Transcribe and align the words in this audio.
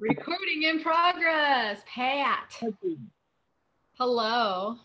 Recording 0.00 0.62
in 0.62 0.80
progress. 0.80 1.80
Pat. 1.92 2.60
Hello. 3.94 4.76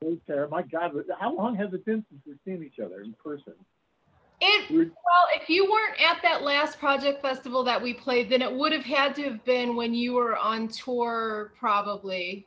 Hey, 0.00 0.16
Sarah. 0.28 0.48
My 0.48 0.62
God, 0.62 0.92
how 1.18 1.34
long 1.34 1.56
has 1.56 1.72
it 1.74 1.84
been 1.84 2.04
since 2.08 2.22
we've 2.24 2.38
seen 2.44 2.64
each 2.64 2.78
other 2.78 3.00
in 3.00 3.14
person? 3.14 3.54
It 4.40 4.70
well, 4.70 5.26
if 5.34 5.48
you 5.48 5.68
weren't 5.68 6.00
at 6.00 6.22
that 6.22 6.42
last 6.44 6.78
Projekt 6.78 7.20
festival 7.20 7.64
that 7.64 7.82
we 7.82 7.92
played, 7.92 8.30
then 8.30 8.40
it 8.40 8.52
would 8.52 8.70
have 8.70 8.84
had 8.84 9.16
to 9.16 9.24
have 9.24 9.44
been 9.44 9.74
when 9.74 9.92
you 9.92 10.12
were 10.12 10.36
on 10.36 10.68
tour, 10.68 11.52
probably 11.58 12.46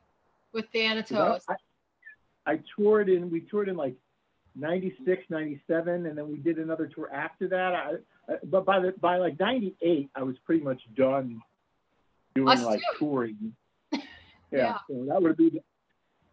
with 0.53 0.67
Thanatos. 0.73 1.41
I, 1.49 1.55
I, 2.45 2.53
I 2.53 2.59
toured 2.77 3.09
in. 3.09 3.29
We 3.29 3.41
toured 3.41 3.67
in 3.67 3.75
like 3.75 3.95
96, 4.55 5.23
97, 5.29 6.05
and 6.05 6.17
then 6.17 6.29
we 6.29 6.37
did 6.37 6.57
another 6.57 6.87
tour 6.87 7.11
after 7.13 7.49
that. 7.49 7.75
I, 7.75 8.35
but 8.45 8.63
by 8.63 8.79
the 8.79 8.93
by 9.01 9.17
like 9.17 9.37
98, 9.37 10.09
I 10.15 10.23
was 10.23 10.37
pretty 10.45 10.63
much 10.63 10.81
done 10.95 11.41
doing 12.35 12.49
Us 12.49 12.63
like 12.63 12.79
too. 12.79 12.97
touring. 12.99 13.55
yeah, 13.91 13.99
yeah. 14.51 14.77
So 14.89 15.05
that 15.07 15.21
would 15.21 15.29
have 15.29 15.37
been, 15.37 15.59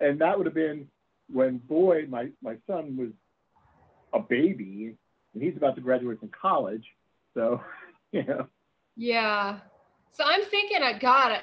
and 0.00 0.20
that 0.20 0.36
would 0.36 0.46
have 0.46 0.54
been 0.54 0.88
when 1.30 1.58
Boyd, 1.58 2.08
my 2.08 2.28
my 2.42 2.56
son, 2.66 2.96
was 2.96 3.10
a 4.12 4.20
baby, 4.20 4.96
and 5.34 5.42
he's 5.42 5.56
about 5.56 5.74
to 5.76 5.80
graduate 5.80 6.20
from 6.20 6.30
college. 6.30 6.84
So, 7.34 7.60
you 8.12 8.24
know. 8.24 8.46
Yeah. 8.96 9.60
So 10.12 10.24
I'm 10.26 10.44
thinking, 10.44 10.82
uh, 10.82 10.86
I 10.86 10.98
got 10.98 11.32
it. 11.32 11.42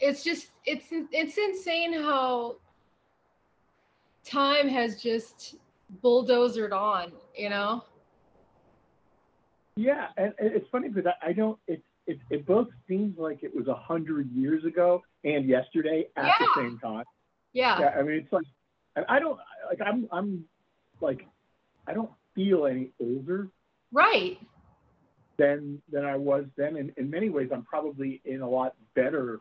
It's 0.00 0.22
just 0.22 0.48
it's 0.64 0.86
it's 0.90 1.38
insane 1.38 1.92
how 1.92 2.56
time 4.24 4.68
has 4.68 5.00
just 5.00 5.56
bulldozered 6.02 6.72
on, 6.72 7.12
you 7.36 7.48
know. 7.48 7.84
Yeah, 9.76 10.08
and, 10.16 10.32
it's 10.38 10.68
funny 10.70 10.88
because 10.88 11.12
I, 11.22 11.28
I 11.28 11.32
don't. 11.32 11.58
It, 11.68 11.82
it 12.06 12.18
it 12.30 12.46
both 12.46 12.68
seems 12.88 13.18
like 13.18 13.42
it 13.42 13.54
was 13.54 13.66
a 13.68 13.74
hundred 13.74 14.30
years 14.32 14.64
ago 14.64 15.02
and 15.24 15.46
yesterday 15.46 16.06
at 16.16 16.26
yeah. 16.26 16.32
the 16.38 16.48
same 16.56 16.78
time. 16.78 17.04
Yeah. 17.52 17.78
Yeah. 17.80 17.94
I 17.98 18.02
mean, 18.02 18.16
it's 18.16 18.32
like, 18.32 18.46
I 19.08 19.18
don't 19.18 19.38
like. 19.68 19.80
I'm 19.84 20.08
I'm 20.12 20.44
like, 21.00 21.26
I 21.86 21.94
don't 21.94 22.10
feel 22.34 22.66
any 22.66 22.90
older. 23.00 23.48
Right. 23.92 24.38
Than 25.38 25.82
than 25.90 26.04
I 26.04 26.16
was 26.16 26.44
then. 26.56 26.76
In 26.76 26.92
in 26.96 27.10
many 27.10 27.28
ways, 27.28 27.50
I'm 27.52 27.64
probably 27.64 28.20
in 28.24 28.40
a 28.40 28.48
lot 28.48 28.74
better 28.94 29.40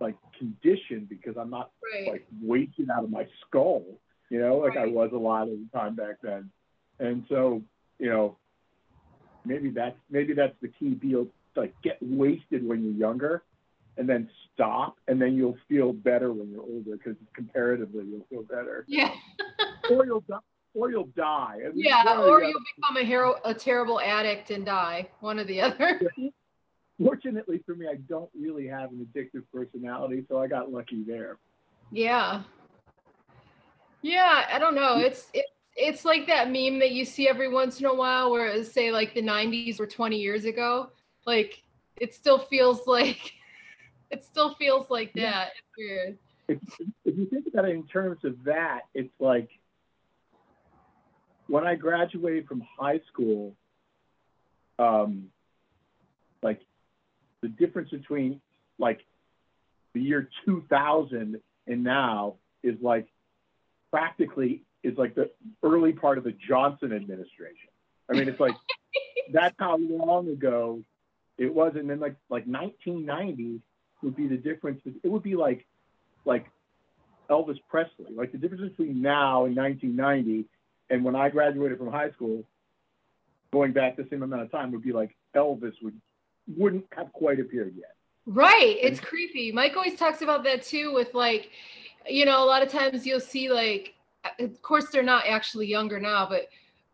like 0.00 0.16
condition 0.38 1.06
because 1.08 1.36
I'm 1.38 1.50
not 1.50 1.70
right. 1.94 2.10
like 2.10 2.26
wasted 2.42 2.90
out 2.90 3.04
of 3.04 3.10
my 3.10 3.26
skull, 3.46 3.84
you 4.30 4.40
know, 4.40 4.56
like 4.58 4.74
right. 4.74 4.88
I 4.88 4.92
was 4.92 5.10
a 5.12 5.18
lot 5.18 5.42
of 5.42 5.50
the 5.50 5.68
time 5.72 5.94
back 5.94 6.16
then. 6.22 6.50
And 6.98 7.24
so, 7.28 7.62
you 7.98 8.10
know, 8.10 8.36
maybe 9.44 9.70
that's 9.70 9.96
maybe 10.10 10.34
that's 10.34 10.54
the 10.60 10.68
key. 10.68 10.90
Be 10.94 11.16
like 11.56 11.74
get 11.82 11.98
wasted 12.00 12.66
when 12.66 12.82
you're 12.82 12.92
younger, 12.92 13.42
and 13.96 14.08
then 14.08 14.28
stop, 14.52 14.96
and 15.08 15.20
then 15.20 15.34
you'll 15.34 15.58
feel 15.68 15.92
better 15.92 16.32
when 16.32 16.50
you're 16.50 16.62
older 16.62 16.96
because 16.96 17.16
comparatively 17.34 18.04
you'll 18.04 18.26
feel 18.30 18.42
better. 18.42 18.84
Yeah. 18.88 19.10
or 19.90 20.04
you'll 20.06 20.24
die. 20.28 20.38
Or 20.74 20.90
you'll 20.90 21.08
die. 21.16 21.58
yeah, 21.74 22.18
or 22.18 22.42
you'll 22.42 22.60
become 22.76 22.96
a 22.96 23.04
hero, 23.04 23.36
a 23.44 23.54
terrible 23.54 24.00
addict 24.00 24.50
and 24.50 24.66
die. 24.66 25.08
One 25.20 25.38
or 25.38 25.44
the 25.44 25.60
other. 25.60 26.00
Fortunately 27.02 27.60
for 27.64 27.76
me, 27.76 27.86
I 27.88 27.94
don't 28.08 28.30
really 28.36 28.66
have 28.66 28.90
an 28.90 29.06
addictive 29.14 29.44
personality, 29.52 30.24
so 30.28 30.40
I 30.40 30.48
got 30.48 30.72
lucky 30.72 31.04
there. 31.04 31.38
Yeah. 31.92 32.42
Yeah, 34.02 34.46
I 34.52 34.58
don't 34.58 34.74
know. 34.74 34.98
It's 34.98 35.28
it, 35.32 35.46
it's 35.76 36.04
like 36.04 36.26
that 36.26 36.50
meme 36.50 36.78
that 36.78 36.92
you 36.92 37.04
see 37.04 37.28
every 37.28 37.48
once 37.48 37.80
in 37.80 37.86
a 37.86 37.94
while 37.94 38.30
where 38.30 38.46
it 38.46 38.66
say 38.66 38.92
like 38.92 39.14
the 39.14 39.22
90s 39.22 39.80
or 39.80 39.86
20 39.86 40.16
years 40.16 40.44
ago. 40.44 40.90
Like 41.26 41.62
it 42.00 42.14
still 42.14 42.38
feels 42.38 42.86
like 42.86 43.32
it 44.10 44.24
still 44.24 44.54
feels 44.54 44.90
like 44.90 45.12
that. 45.14 45.20
Yeah. 45.20 45.44
it's 45.44 45.76
weird. 45.76 46.18
If, 46.46 46.58
if 47.04 47.18
you 47.18 47.26
think 47.26 47.46
about 47.52 47.64
it 47.64 47.74
in 47.74 47.86
terms 47.86 48.18
of 48.24 48.44
that 48.44 48.82
it's 48.94 49.14
like 49.18 49.48
when 51.46 51.66
i 51.66 51.74
graduated 51.74 52.46
from 52.46 52.62
high 52.78 53.00
school 53.10 53.56
um 54.78 55.28
like 56.42 56.60
the 57.40 57.48
difference 57.48 57.88
between 57.88 58.42
like 58.78 59.00
the 59.94 60.00
year 60.02 60.28
2000 60.44 61.40
and 61.66 61.84
now 61.84 62.34
is 62.62 62.76
like 62.82 63.06
practically 63.90 64.64
is 64.84 64.96
like 64.96 65.14
the 65.14 65.30
early 65.62 65.92
part 65.92 66.18
of 66.18 66.24
the 66.24 66.32
Johnson 66.32 66.92
administration. 66.92 67.68
I 68.08 68.12
mean, 68.14 68.28
it's 68.28 68.40
like 68.40 68.54
that's 69.32 69.54
how 69.58 69.76
long 69.78 70.28
ago 70.28 70.82
it 71.38 71.52
was, 71.52 71.72
and 71.74 71.90
then 71.90 72.00
like 72.00 72.16
like 72.28 72.46
1990 72.46 73.60
would 74.02 74.14
be 74.14 74.28
the 74.28 74.36
difference. 74.36 74.82
It 75.02 75.08
would 75.08 75.22
be 75.22 75.34
like 75.34 75.66
like 76.24 76.46
Elvis 77.28 77.58
Presley, 77.68 78.14
like 78.14 78.32
the 78.32 78.38
difference 78.38 78.70
between 78.70 79.02
now 79.02 79.46
and 79.46 79.56
1990 79.56 80.46
and 80.90 81.04
when 81.04 81.16
I 81.16 81.28
graduated 81.28 81.78
from 81.78 81.90
high 81.90 82.10
school, 82.10 82.44
going 83.52 83.72
back 83.72 83.96
the 83.96 84.06
same 84.10 84.22
amount 84.22 84.42
of 84.42 84.50
time 84.50 84.72
would 84.72 84.82
be 84.82 84.92
like 84.92 85.16
Elvis 85.34 85.74
would 85.82 85.98
wouldn't 86.56 86.84
have 86.94 87.12
quite 87.12 87.40
appeared 87.40 87.74
yet. 87.76 87.94
Right. 88.26 88.76
It's 88.80 88.98
and, 88.98 89.06
creepy. 89.06 89.52
Mike 89.52 89.76
always 89.76 89.96
talks 89.96 90.22
about 90.22 90.44
that 90.44 90.62
too 90.62 90.92
with 90.92 91.14
like, 91.14 91.50
you 92.08 92.26
know, 92.26 92.44
a 92.44 92.46
lot 92.46 92.62
of 92.62 92.68
times 92.68 93.06
you'll 93.06 93.20
see 93.20 93.50
like 93.50 93.93
of 94.38 94.62
course 94.62 94.86
they're 94.90 95.02
not 95.02 95.24
actually 95.26 95.66
younger 95.66 96.00
now, 96.00 96.28
but 96.28 96.48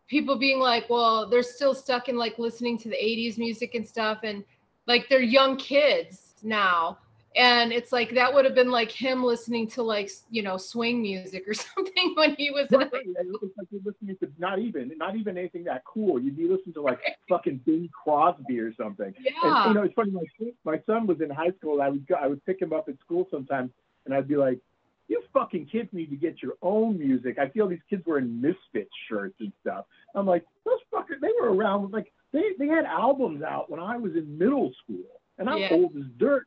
people 0.07 0.37
being 0.37 0.59
like, 0.59 0.89
well, 0.89 1.29
they're 1.29 1.41
still 1.41 1.73
stuck 1.73 2.09
in 2.09 2.17
like 2.17 2.37
listening 2.37 2.77
to 2.79 2.89
the 2.89 2.95
80s 2.95 3.37
music 3.37 3.75
and 3.75 3.87
stuff. 3.87 4.19
And 4.23 4.43
like 4.85 5.07
they're 5.09 5.21
young 5.21 5.57
kids 5.57 6.35
now. 6.43 6.97
And 7.37 7.71
it's 7.71 7.93
like 7.93 8.13
that 8.15 8.33
would 8.33 8.43
have 8.43 8.55
been 8.55 8.71
like 8.71 8.91
him 8.91 9.23
listening 9.23 9.65
to 9.69 9.83
like 9.83 10.11
you 10.29 10.41
know 10.41 10.57
swing 10.57 11.01
music 11.01 11.47
or 11.47 11.53
something 11.75 12.13
when 12.15 12.35
he 12.35 12.51
was. 12.51 12.67
Right, 12.71 12.91
was 12.91 13.51
like 13.57 13.67
you're 13.71 13.81
listening 13.85 14.17
to 14.17 14.29
not 14.37 14.59
even 14.59 14.91
not 14.97 15.15
even 15.15 15.37
anything 15.37 15.63
that 15.63 15.83
cool. 15.85 16.19
You'd 16.19 16.35
be 16.35 16.43
listening 16.43 16.73
to 16.73 16.81
like 16.81 16.99
fucking 17.29 17.61
Bing 17.65 17.89
Crosby 18.03 18.59
or 18.59 18.73
something. 18.73 19.13
Yeah. 19.17 19.31
And, 19.43 19.69
you 19.69 19.73
know, 19.79 19.85
it's 19.85 19.93
funny. 19.93 20.11
My 20.11 20.23
my 20.65 20.81
son 20.85 21.07
was 21.07 21.21
in 21.21 21.29
high 21.29 21.51
school. 21.57 21.81
I 21.81 21.87
would 21.87 22.05
go, 22.05 22.15
I 22.15 22.27
would 22.27 22.45
pick 22.45 22.61
him 22.61 22.73
up 22.73 22.89
at 22.89 22.99
school 22.99 23.25
sometimes, 23.31 23.71
and 24.05 24.13
I'd 24.13 24.27
be 24.27 24.35
like, 24.35 24.59
you 25.07 25.21
fucking 25.33 25.67
kids 25.67 25.89
need 25.91 26.09
to 26.09 26.15
get 26.15 26.41
your 26.41 26.53
own 26.61 26.97
music. 26.97 27.37
I 27.39 27.49
feel 27.49 27.67
these 27.67 27.79
kids 27.89 28.03
wearing 28.05 28.41
misfit 28.41 28.89
shirts 29.07 29.35
and 29.39 29.51
stuff. 29.61 29.85
I'm 30.15 30.25
like, 30.25 30.45
those 30.65 30.79
fuckers, 30.93 31.19
they 31.21 31.31
were 31.39 31.53
around 31.53 31.91
like 31.91 32.11
they, 32.33 32.43
they 32.57 32.67
had 32.67 32.85
albums 32.85 33.43
out 33.43 33.69
when 33.69 33.79
I 33.79 33.97
was 33.97 34.13
in 34.15 34.37
middle 34.37 34.71
school, 34.83 35.03
and 35.37 35.49
I'm 35.49 35.59
yeah. 35.59 35.69
old 35.71 35.95
as 35.97 36.03
dirt. 36.17 36.45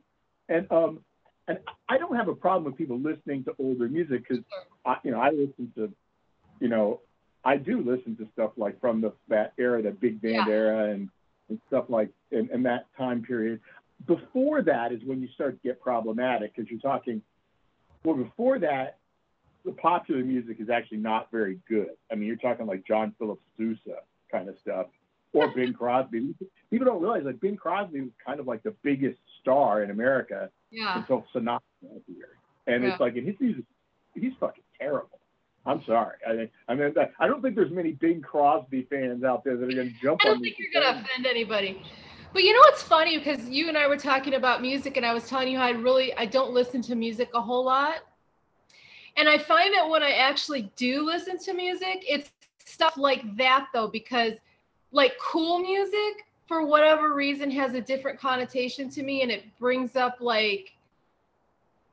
And 0.49 0.71
um, 0.71 1.01
and 1.49 1.59
I 1.89 1.99
don't 1.99 2.17
have 2.17 2.29
a 2.29 2.35
problem 2.35 2.65
with 2.65 2.77
people 2.77 2.99
listening 2.99 3.45
to 3.45 3.55
older 3.59 3.89
music 3.89 4.25
because 4.27 4.45
I, 4.85 4.97
you 5.05 5.11
know, 5.11 5.21
I 5.21 5.31
listen 5.31 5.73
to, 5.77 5.93
you 6.61 6.69
know, 6.69 7.01
I 7.45 7.57
do 7.57 7.79
listen 7.79 8.17
to 8.17 8.29
stuff 8.33 8.53
like 8.57 8.81
from 8.81 9.01
the 9.01 9.13
that 9.29 9.53
era, 9.59 9.83
the 9.83 9.91
big 9.91 10.23
band 10.23 10.47
yeah. 10.47 10.53
era, 10.53 10.91
and 10.91 11.09
and 11.49 11.61
stuff 11.67 11.87
like 11.89 12.11
and, 12.33 12.49
and 12.51 12.65
that 12.65 12.87
time 12.97 13.23
period. 13.23 13.61
Before 14.07 14.63
that 14.63 14.93
is 14.93 15.01
when 15.05 15.21
you 15.21 15.29
start 15.35 15.61
to 15.63 15.69
get 15.69 15.81
problematic 15.81 16.55
because 16.55 16.71
you're 16.71 16.81
talking 16.81 17.23
well, 18.05 18.17
before 18.17 18.59
that, 18.61 18.99
the 19.65 19.73
popular 19.73 20.23
music 20.23 20.59
is 20.61 20.69
actually 20.69 20.99
not 20.99 21.31
very 21.31 21.59
good. 21.69 21.91
I 22.13 22.15
mean, 22.15 22.29
you're 22.29 22.37
talking 22.37 22.67
like 22.67 22.87
John 22.87 23.15
Philip 23.19 23.41
Sousa 23.57 24.01
kind 24.31 24.49
of 24.49 24.57
stuff, 24.61 24.87
or 25.33 25.49
Bing 25.55 25.73
Crosby. 25.73 26.35
People 26.71 26.87
don't 26.87 27.01
realize 27.01 27.25
that 27.25 27.41
Bing 27.41 27.57
Crosby 27.57 28.03
was 28.03 28.11
kind 28.25 28.41
of 28.41 28.47
like 28.47 28.63
the 28.63 28.75
biggest 28.83 29.19
star 29.41 29.83
in 29.83 29.91
America 29.91 30.51
yeah. 30.71 30.99
until 30.99 31.25
Sinatra 31.35 31.61
here, 32.07 32.37
and 32.67 32.85
yeah. 32.85 32.91
it's 32.91 33.01
like, 33.01 33.17
and 33.17 33.27
his 33.27 33.37
music, 33.41 33.65
he's 34.15 34.33
fucking 34.39 34.65
terrible. 34.79 35.19
I'm 35.67 35.83
sorry. 35.87 36.17
I, 36.29 36.51
I 36.71 36.75
mean, 36.75 36.93
I 37.19 37.27
don't 37.27 37.41
think 37.41 37.55
there's 37.55 37.73
many 37.73 37.93
Bing 37.93 38.21
Crosby 38.21 38.87
fans 38.91 39.25
out 39.25 39.45
there 39.45 39.57
that 39.57 39.65
are 39.65 39.75
going 39.75 39.89
to 39.89 40.03
jump 40.03 40.21
on. 40.25 40.31
I 40.31 40.35
don't 40.35 40.43
think 40.43 40.57
you're 40.59 40.83
going 40.83 40.95
to 40.95 41.01
offend 41.01 41.27
anybody. 41.27 41.81
But 42.35 42.43
you 42.43 42.53
know 42.53 42.59
what's 42.59 42.83
funny 42.83 43.17
because 43.17 43.49
you 43.49 43.69
and 43.69 43.79
I 43.79 43.87
were 43.87 43.97
talking 43.97 44.35
about 44.35 44.61
music 44.61 44.97
and 44.97 45.07
I 45.07 45.15
was 45.15 45.29
telling 45.29 45.47
you 45.47 45.57
how 45.57 45.67
I 45.67 45.71
really 45.71 46.13
I 46.15 46.27
don't 46.27 46.53
listen 46.53 46.83
to 46.83 46.97
music 46.97 47.31
a 47.33 47.41
whole 47.41 47.65
lot. 47.65 47.99
And 49.17 49.29
I 49.29 49.39
find 49.39 49.73
that 49.73 49.89
when 49.89 50.03
I 50.03 50.15
actually 50.15 50.69
do 50.75 51.07
listen 51.07 51.39
to 51.39 51.55
music, 51.55 52.05
it's 52.09 52.33
stuff 52.65 52.97
like 52.97 53.37
that 53.37 53.69
though 53.73 53.87
because 53.87 54.33
like 54.91 55.13
cool 55.21 55.61
music 55.61 56.27
for 56.49 56.67
whatever 56.67 57.15
reason 57.15 57.53
has 57.53 57.75
a 57.75 57.81
different 57.81 58.19
connotation 58.19 58.91
to 58.91 59.05
me 59.05 59.23
and 59.23 59.31
it 59.31 59.45
brings 59.61 59.95
up 59.95 60.17
like 60.21 60.73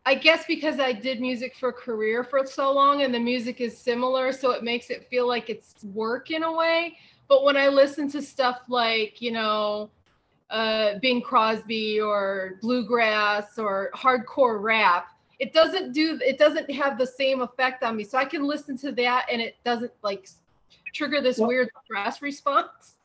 I 0.07 0.15
guess 0.15 0.45
because 0.47 0.79
I 0.79 0.91
did 0.91 1.21
music 1.21 1.55
for 1.55 1.69
a 1.69 1.73
career 1.73 2.23
for 2.23 2.47
so 2.47 2.73
long 2.73 3.03
and 3.03 3.13
the 3.13 3.19
music 3.19 3.61
is 3.61 3.77
similar 3.77 4.31
so 4.31 4.51
it 4.51 4.63
makes 4.63 4.89
it 4.89 5.07
feel 5.07 5.27
like 5.27 5.51
it's 5.51 5.75
work 5.93 6.31
in 6.31 6.41
a 6.41 6.51
way 6.51 6.97
but 7.27 7.43
when 7.43 7.55
I 7.55 7.69
listen 7.69 8.09
to 8.11 8.21
stuff 8.21 8.59
like, 8.67 9.21
you 9.21 9.31
know, 9.31 9.89
uh, 10.51 10.99
Bing 10.99 11.21
Crosby 11.21 11.99
or 11.99 12.59
bluegrass 12.61 13.57
or 13.57 13.89
hardcore 13.95 14.61
rap, 14.61 15.07
it 15.39 15.53
doesn't 15.53 15.93
do 15.93 16.19
it 16.23 16.37
doesn't 16.37 16.69
have 16.71 16.97
the 16.97 17.07
same 17.07 17.41
effect 17.41 17.83
on 17.83 17.95
me. 17.95 18.03
So 18.03 18.17
I 18.17 18.25
can 18.25 18.43
listen 18.43 18.77
to 18.79 18.91
that 18.93 19.25
and 19.31 19.41
it 19.41 19.55
doesn't 19.63 19.91
like 20.03 20.27
trigger 20.93 21.21
this 21.21 21.39
well, 21.39 21.47
weird 21.47 21.69
stress 21.85 22.21
response. 22.21 22.95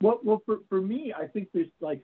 Well, 0.00 0.18
well, 0.24 0.42
for, 0.44 0.58
for 0.68 0.80
me, 0.80 1.12
I 1.16 1.26
think 1.26 1.48
there's 1.52 1.68
like 1.80 2.00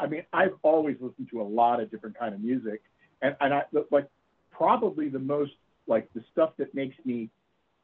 I 0.00 0.06
mean, 0.06 0.24
I've 0.32 0.54
always 0.62 0.96
listened 0.98 1.28
to 1.30 1.42
a 1.42 1.44
lot 1.44 1.78
of 1.80 1.90
different 1.90 2.18
kind 2.18 2.34
of 2.34 2.40
music, 2.40 2.82
and 3.22 3.36
and 3.40 3.54
I 3.54 3.62
like 3.90 4.06
probably 4.50 5.08
the 5.08 5.18
most 5.18 5.52
like 5.86 6.12
the 6.14 6.24
stuff 6.32 6.50
that 6.58 6.74
makes 6.74 6.96
me 7.04 7.30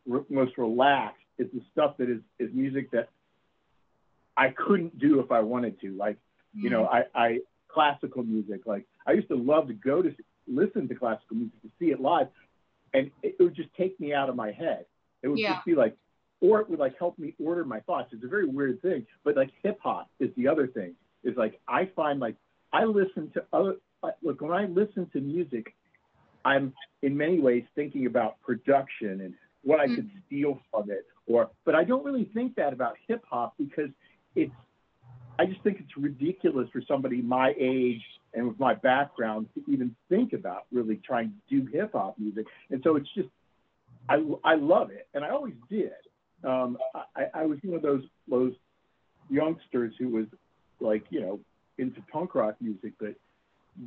re- 0.07 0.25
most 0.29 0.59
relaxed 0.59 1.23
is 1.39 1.49
the 1.53 1.63
stuff 1.73 1.97
that 1.99 2.09
is 2.09 2.21
is 2.39 2.51
music 2.53 2.91
that 2.91 3.11
I 4.37 4.51
couldn't 4.51 4.99
do 4.99 5.21
if 5.21 5.33
I 5.33 5.41
wanted 5.41 5.81
to. 5.81 5.97
Like, 5.97 6.17
you 6.55 6.71
know, 6.71 6.83
mm. 6.83 7.05
I, 7.15 7.21
I 7.21 7.39
classical 7.69 8.23
music. 8.23 8.67
Like, 8.67 8.87
I 9.07 9.13
used 9.13 9.29
to 9.29 9.37
love 9.37 9.69
to 9.69 9.75
go 9.75 10.03
to 10.03 10.15
listen 10.47 10.89
to 10.89 10.95
classical 10.95 11.37
music 11.37 11.61
to 11.63 11.71
see 11.79 11.87
it 11.87 12.01
live, 12.01 12.29
and 12.95 13.11
it, 13.23 13.37
would 13.39 13.55
just 13.55 13.69
take 13.77 13.99
me 14.01 14.13
out 14.13 14.29
of 14.29 14.37
my 14.37 14.53
head. 14.53 14.87
It 15.23 15.29
would 15.29 15.39
Yeah. 15.39 15.55
just 15.55 15.67
be 15.67 15.75
like, 15.75 15.97
or 16.41 16.61
it 16.61 16.69
would 16.69 16.79
like 16.79 16.99
help 16.99 17.19
me 17.19 17.35
order 17.43 17.65
my 17.65 17.81
thoughts. 17.81 18.13
It's 18.13 18.25
a 18.25 18.29
very 18.29 18.47
weird 18.47 18.81
thing, 18.83 19.07
but 19.25 19.37
like 19.37 19.51
hip 19.63 19.79
hop 19.83 20.11
is 20.19 20.31
the 20.37 20.49
other 20.49 20.67
thing. 20.67 20.95
Is 21.25 21.37
like 21.37 21.59
I 21.67 21.87
find 21.97 22.21
like 22.21 22.37
I 22.73 22.85
listen 22.85 23.31
to 23.33 23.45
other 23.53 23.77
like, 24.03 24.15
look 24.23 24.41
when 24.41 24.53
I 24.53 24.67
listen 24.67 25.09
to 25.13 25.21
music, 25.21 25.75
I'm 26.45 26.75
in 27.03 27.17
many 27.17 27.41
ways 27.41 27.65
thinking 27.75 28.07
about 28.07 28.41
production 28.43 29.23
and 29.23 29.35
what 29.63 29.81
I 29.81 29.87
could 29.87 30.09
mm. 30.09 30.23
steal 30.27 30.61
from 30.71 30.91
it, 30.91 31.07
or 31.27 31.51
but 31.65 31.75
I 31.75 31.85
don't 31.85 32.05
really 32.05 32.31
think 32.35 32.55
that 32.57 32.73
about 32.73 32.97
hip 33.09 33.25
hop 33.29 33.55
because 33.59 33.91
it's 34.37 34.53
I 35.39 35.47
just 35.47 35.63
think 35.63 35.79
it's 35.81 35.97
ridiculous 35.97 36.69
for 36.73 36.83
somebody 36.87 37.21
my 37.21 37.55
age 37.59 38.03
and 38.35 38.49
with 38.49 38.59
my 38.59 38.75
background 38.75 39.49
to 39.55 39.63
even 39.71 39.95
think 40.09 40.33
about 40.33 40.65
really 40.73 41.01
trying 41.05 41.33
to 41.51 41.61
do 41.61 41.71
hip 41.71 41.93
hop 41.93 42.19
music. 42.19 42.47
And 42.71 42.81
so 42.85 42.97
it's 42.97 43.09
just 43.15 43.29
I 44.09 44.23
I 44.45 44.55
love 44.55 44.91
it, 44.91 45.09
and 45.15 45.25
I 45.25 45.31
always 45.31 45.55
did. 45.69 45.91
Um, 46.45 46.79
I, 47.17 47.25
I 47.35 47.47
was 47.47 47.59
one 47.63 47.77
of 47.77 47.83
those 47.83 48.03
those 48.29 48.53
youngsters 49.29 49.95
who 49.99 50.09
was 50.11 50.27
like 50.81 51.05
you 51.11 51.21
know 51.21 51.41
into 51.79 52.01
punk 52.13 52.35
rock 52.35 52.55
music, 52.61 52.93
but 53.01 53.15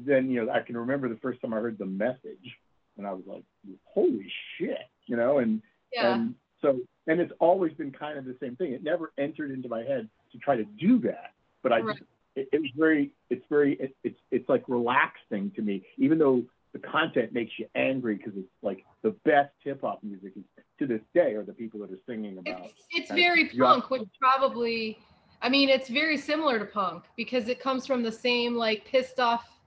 then 0.06 0.30
you 0.30 0.45
know 0.45 0.52
I 0.52 0.60
can 0.62 0.75
remember 0.78 1.07
the 1.10 1.19
first 1.22 1.42
time 1.42 1.54
I 1.54 1.57
heard 1.57 1.78
the 1.78 1.86
message, 1.86 2.57
and 2.98 3.07
I 3.07 3.13
was 3.13 3.24
like, 3.25 3.44
holy 3.86 4.31
shit, 4.57 4.90
you 5.06 5.16
know, 5.16 5.40
and 5.40 5.62
Yeah. 5.94 6.13
and 6.13 6.36
so, 6.62 6.80
and 7.07 7.22
it's 7.22 7.31
always 7.40 7.74
been 7.74 7.92
kind 7.92 8.19
of 8.19 8.25
the 8.25 8.36
same 8.42 8.56
thing. 8.57 8.74
It 8.74 8.84
never 8.84 9.13
entered 9.18 9.52
into 9.52 9.69
my 9.69 9.84
head 9.84 10.10
to 10.31 10.38
try 10.38 10.56
to 10.56 10.66
do 10.66 11.00
that, 11.00 11.34
but 11.64 11.72
I 11.72 11.81
Right. 11.81 11.98
just, 11.98 12.10
it, 12.36 12.50
it 12.52 12.62
was 12.62 12.72
very, 12.78 13.12
it's 13.30 13.46
very, 13.50 13.74
it, 13.76 13.96
it's, 14.04 14.20
it's 14.31 14.48
like 14.50 14.64
relaxing 14.68 15.52
to 15.56 15.62
me, 15.62 15.86
even 15.98 16.18
though 16.18 16.44
the 16.74 16.80
content 16.80 17.34
makes 17.34 17.52
you 17.58 17.68
angry 17.76 18.16
because 18.16 18.34
it's 18.38 18.48
like 18.62 18.86
the 19.02 19.12
best 19.26 19.52
hip 19.64 19.81
hop 19.81 20.04
music 20.04 20.34
is, 20.36 20.44
to 20.78 20.88
this 20.88 21.02
day 21.14 21.34
are 21.34 21.44
the 21.44 21.54
people 21.54 21.80
that 21.81 21.92
are 21.92 22.00
singing 22.08 22.38
about. 22.38 22.66
It's, 22.66 22.86
it's 22.92 23.10
of 23.10 23.16
very 23.16 23.50
punk, 23.50 23.90
which 23.90 24.08
probably, 24.20 25.00
I 25.42 25.50
mean, 25.50 25.70
it's 25.70 25.90
very 25.90 26.18
similar 26.18 26.60
to 26.60 26.66
punk 26.66 27.06
because 27.18 27.50
it 27.50 27.60
comes 27.60 27.86
from 27.86 28.04
the 28.04 28.12
same 28.12 28.56
like 28.56 28.86
pissed 28.86 29.20
off 29.20 29.60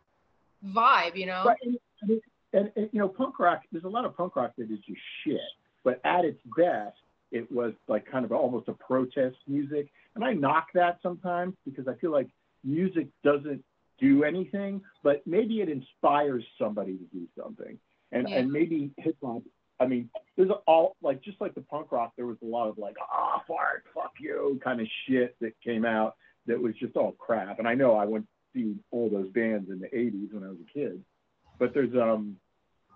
vibe, 0.64 1.17
you 1.17 1.26
know? 1.26 1.44
Right, 1.44 1.59
and, 1.62 1.79
and, 2.03 2.20
and, 2.53 2.73
and, 2.76 2.88
you 2.93 3.00
know, 3.00 3.09
punk 3.09 3.38
rock. 3.38 3.62
There's 3.73 3.85
a 3.85 3.88
lot 3.88 4.05
of 4.05 4.17
punk 4.17 4.37
rock 4.37 4.53
that 4.56 4.70
is 4.70 4.79
just 4.87 5.00
shit, 5.25 5.41
but 5.85 6.00
at 6.05 6.25
its 6.25 6.41
best, 6.56 6.97
it 7.32 7.50
was 7.50 7.73
like 7.88 8.06
kind 8.11 8.25
of 8.25 8.32
almost 8.32 8.69
a 8.69 8.73
protest 8.75 9.37
music, 9.49 9.88
and 10.14 10.25
I 10.25 10.32
knock 10.34 10.69
that 10.75 10.99
sometimes 11.02 11.55
because 11.64 11.88
I 11.88 11.94
feel 11.94 12.12
like 12.12 12.29
music 12.62 13.08
doesn't 13.25 13.64
do 13.99 14.23
anything, 14.25 14.82
but 15.02 15.26
maybe 15.26 15.61
it 15.61 15.69
inspires 15.69 16.44
somebody 16.58 16.96
to 16.99 17.05
do 17.12 17.26
something, 17.38 17.79
and 18.12 18.29
Yeah. 18.29 18.37
and 18.38 18.52
maybe 18.52 18.93
hip 18.99 19.17
hop. 19.23 19.43
I 19.81 19.87
mean, 19.87 20.11
there's 20.37 20.50
all 20.67 20.96
like 21.02 21.23
just 21.23 21.40
like 21.40 21.55
the 21.55 21.62
punk 21.62 21.90
rock, 21.90 22.12
there 22.17 22.26
was 22.26 22.37
a 22.43 22.46
lot 22.46 22.69
of 22.69 22.79
like 22.79 22.96
ah 23.00 23.43
fart, 23.49 23.85
fuck 23.94 24.12
you 24.20 24.61
kind 24.62 24.81
of 24.81 24.87
shit 25.06 25.35
that 25.40 25.58
came 25.61 25.85
out 25.85 26.14
that 26.46 26.61
was 26.61 26.75
just 26.76 26.96
all 26.96 27.12
crap. 27.12 27.58
And 27.58 27.67
I 27.67 27.75
know 27.75 27.94
I 27.94 28.05
went 28.05 28.26
to 28.26 28.32
see 28.55 28.76
all 28.90 29.08
those 29.08 29.28
bands 29.31 29.70
in 29.70 29.78
the 29.81 29.88
'80s 29.88 30.32
when 30.32 30.44
I 30.44 30.49
was 30.49 30.58
a 30.61 30.73
kid, 30.73 31.02
but 31.58 31.73
there's 31.75 31.94
um 31.96 32.37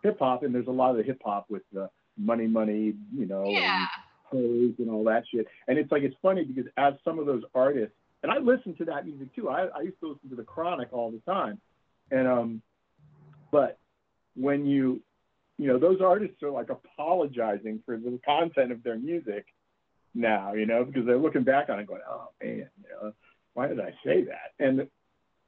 hip 0.02 0.18
hop 0.18 0.42
and 0.42 0.54
there's 0.54 0.66
a 0.68 0.70
lot 0.82 0.90
of 0.90 0.96
the 0.98 1.02
hip 1.02 1.20
hop 1.24 1.46
with 1.48 1.62
the 1.72 1.88
money, 2.18 2.46
money, 2.46 2.94
you 3.14 3.26
know, 3.26 3.50
Yeah. 3.50 3.86
And 4.32 4.78
and 4.78 4.90
all 4.90 5.04
that 5.04 5.24
shit. 5.32 5.46
And 5.68 5.78
it's 5.78 5.90
like 5.90 6.02
it's 6.02 6.16
funny 6.22 6.44
because 6.44 6.70
as 6.76 6.94
some 7.04 7.18
of 7.18 7.26
those 7.26 7.42
artists, 7.54 7.94
and 8.22 8.32
I 8.32 8.38
listen 8.38 8.74
to 8.76 8.84
that 8.86 9.06
music 9.06 9.34
too. 9.34 9.48
I, 9.48 9.66
I 9.66 9.82
used 9.82 10.00
to 10.00 10.08
listen 10.08 10.30
to 10.30 10.36
the 10.36 10.42
Chronic 10.42 10.88
all 10.92 11.10
the 11.10 11.20
time, 11.30 11.60
and 12.10 12.26
um, 12.26 12.62
but 13.50 13.78
when 14.34 14.66
you, 14.66 15.00
you 15.58 15.68
know, 15.68 15.78
those 15.78 16.00
artists 16.00 16.42
are 16.42 16.50
like 16.50 16.68
apologizing 16.70 17.82
for 17.86 17.96
the 17.96 18.18
content 18.24 18.72
of 18.72 18.82
their 18.82 18.98
music 18.98 19.46
now, 20.14 20.54
you 20.54 20.66
know, 20.66 20.84
because 20.84 21.06
they're 21.06 21.18
looking 21.18 21.44
back 21.44 21.68
on 21.68 21.78
it 21.78 21.86
going, 21.86 22.02
oh 22.08 22.28
man, 22.42 22.68
you 22.82 22.88
know, 22.90 23.12
why 23.54 23.68
did 23.68 23.80
I 23.80 23.94
say 24.04 24.24
that? 24.24 24.52
And 24.58 24.88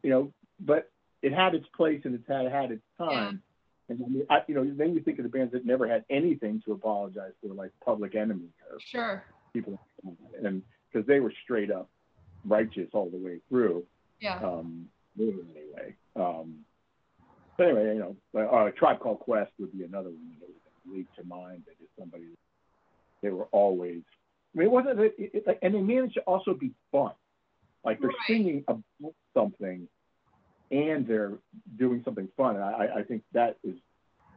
you 0.03 0.11
know, 0.11 0.33
but 0.61 0.91
it 1.23 1.33
had 1.33 1.55
its 1.55 1.67
place 1.77 2.03
and 2.05 2.15
it's 2.15 2.29
had 2.29 2.51
had 2.51 2.71
its 2.71 2.85
time. 2.97 3.43
And 3.88 3.99
then, 4.00 4.26
I, 4.29 4.43
you 4.46 4.55
know, 4.55 4.70
then 4.76 4.94
you 4.94 5.00
think 5.00 5.19
of 5.19 5.23
the 5.25 5.31
bands 5.31 5.52
that 5.52 5.64
never 5.64 5.88
had 5.88 6.05
anything 6.11 6.62
to 6.67 6.73
apologize 6.73 7.32
for, 7.40 7.55
like 7.55 7.70
Public 7.85 8.14
Enemy 8.14 8.49
or 8.70 8.79
Sure. 8.81 9.25
people, 9.52 9.79
and 10.44 10.62
because 10.93 11.06
they 11.06 11.20
were 11.20 11.32
straight 11.44 11.70
up 11.70 11.88
righteous 12.46 12.88
all 12.93 13.08
the 13.11 13.17
way 13.17 13.40
through. 13.49 13.85
Yeah. 14.20 14.38
Um, 14.43 14.88
anyway. 15.19 15.94
Um, 16.17 16.64
but 17.56 17.67
anyway, 17.67 17.94
you 17.94 18.17
know, 18.35 18.49
uh, 18.49 18.70
Tribe 18.76 19.00
Called 19.00 19.20
Quest 19.20 19.52
would 19.58 19.73
be 19.76 19.85
another 19.85 20.11
one 20.11 20.32
that 20.41 20.49
would 20.49 20.96
leap 20.96 21.08
to 21.17 21.25
mind. 21.25 21.62
That 21.67 21.82
is 21.82 21.88
somebody. 21.99 22.25
They 23.23 23.31
were 23.31 23.49
always. 23.52 24.02
I 24.55 24.58
mean, 24.58 24.67
it 24.69 24.70
wasn't. 24.70 25.00
It, 25.00 25.14
it, 25.19 25.46
like, 25.46 25.58
and 25.62 25.75
they 25.75 25.81
managed 25.81 26.14
to 26.14 26.20
also 26.20 26.55
be 26.55 26.73
fun. 26.93 27.12
Like 27.84 28.00
they're 28.00 28.08
Right. 28.08 28.17
singing 28.26 28.64
about 28.69 28.82
something, 29.34 29.88
and 30.70 31.06
they're 31.06 31.32
doing 31.76 32.03
something 32.05 32.29
fun. 32.37 32.56
And 32.56 32.65
I, 32.65 32.88
I 32.99 33.03
think 33.03 33.23
that 33.32 33.56
is 33.65 33.76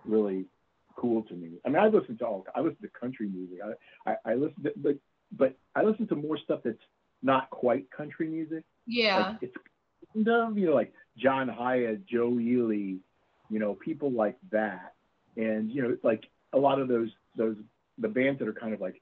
really 0.06 0.46
cool 0.96 1.24
to 1.24 1.34
me. 1.34 1.52
I 1.66 1.70
mean, 1.70 1.82
I 1.82 1.88
listen 1.88 2.18
to 2.20 2.26
all. 2.26 2.46
I 2.56 2.62
listen 2.62 2.82
to 2.82 2.90
country 2.90 3.28
music. 3.28 3.60
I, 4.06 4.12
I, 4.12 4.32
I 4.32 4.36
listen 4.36 4.64
to, 4.64 4.74
but 4.76 4.96
but 5.32 5.56
I 5.76 5.84
listen 5.84 6.08
to 6.08 6.16
more 6.16 6.38
stuff 6.38 6.60
that's 6.64 6.78
not 7.24 7.50
quite 7.50 7.90
country 7.92 8.28
music. 8.28 8.64
Yeah. 8.86 9.30
Like, 9.30 9.38
it's 9.44 9.56
kind 10.14 10.28
of, 10.28 10.58
you 10.58 10.68
know, 10.68 10.76
like 10.76 10.94
John 11.18 11.48
Hiatt, 11.48 12.06
Joe 12.06 12.38
Ely, 12.40 12.98
you 13.50 13.60
know, 13.60 13.76
people 13.76 14.12
like 14.12 14.38
that. 14.52 14.94
And, 15.38 15.72
you 15.72 15.82
know, 15.82 15.98
like 16.04 16.24
a 16.52 16.58
lot 16.58 16.82
of 16.82 16.88
those, 16.90 17.10
those, 17.38 17.56
the 17.98 18.10
bands 18.10 18.40
that 18.40 18.48
are 18.48 18.54
kind 18.54 18.74
of 18.74 18.82
like, 18.82 19.02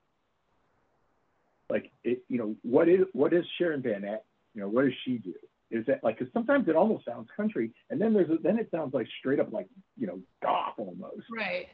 like, 1.70 1.92
it, 2.04 2.24
you 2.28 2.38
know, 2.38 2.56
what 2.62 2.88
is, 2.88 3.06
what 3.14 3.34
is 3.34 3.46
Sharon 3.58 3.82
Van 3.82 4.02
Etten? 4.02 4.20
You 4.54 4.62
know, 4.62 4.68
what 4.68 4.84
does 4.86 4.94
she 5.06 5.18
do? 5.18 5.34
Is 5.72 5.86
that 5.86 6.04
like, 6.04 6.18
cause 6.20 6.28
sometimes 6.34 6.68
it 6.68 6.76
almost 6.76 7.06
sounds 7.06 7.30
country 7.36 7.72
and 7.90 8.02
then 8.02 8.14
there's, 8.14 8.30
a, 8.30 8.38
then 8.42 8.58
it 8.58 8.70
sounds 8.72 8.94
like 8.94 9.08
straight 9.20 9.40
up 9.40 9.54
like, 9.54 9.68
you 9.98 10.08
know, 10.08 10.20
goth 10.42 10.74
almost. 10.78 11.28
Right. 11.32 11.68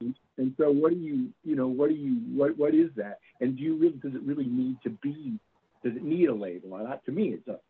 And 0.00 0.54
so 0.56 0.70
what 0.70 0.92
do 0.92 0.98
you, 0.98 1.30
you 1.44 1.56
know, 1.56 1.66
what 1.66 1.88
do 1.88 1.96
you, 1.96 2.14
what, 2.34 2.56
what 2.56 2.74
is 2.74 2.90
that? 2.96 3.18
And 3.40 3.56
do 3.56 3.62
you 3.62 3.76
really, 3.76 3.96
does 3.96 4.14
it 4.14 4.22
really 4.22 4.46
need 4.46 4.76
to 4.84 4.90
be, 4.90 5.40
does 5.82 5.96
it 5.96 6.04
need 6.04 6.28
a 6.28 6.34
label? 6.34 6.76
And 6.76 6.86
that, 6.86 7.04
to 7.06 7.12
me, 7.12 7.30
it 7.30 7.44
doesn't. 7.46 7.62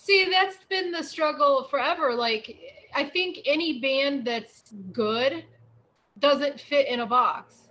See, 0.00 0.28
that's 0.30 0.56
been 0.70 0.92
the 0.92 1.02
struggle 1.02 1.64
forever. 1.64 2.14
Like, 2.14 2.56
I 2.94 3.04
think 3.04 3.40
any 3.44 3.80
band 3.80 4.24
that's 4.24 4.72
good 4.92 5.44
doesn't 6.20 6.60
fit 6.60 6.86
in 6.86 7.00
a 7.00 7.06
box. 7.06 7.68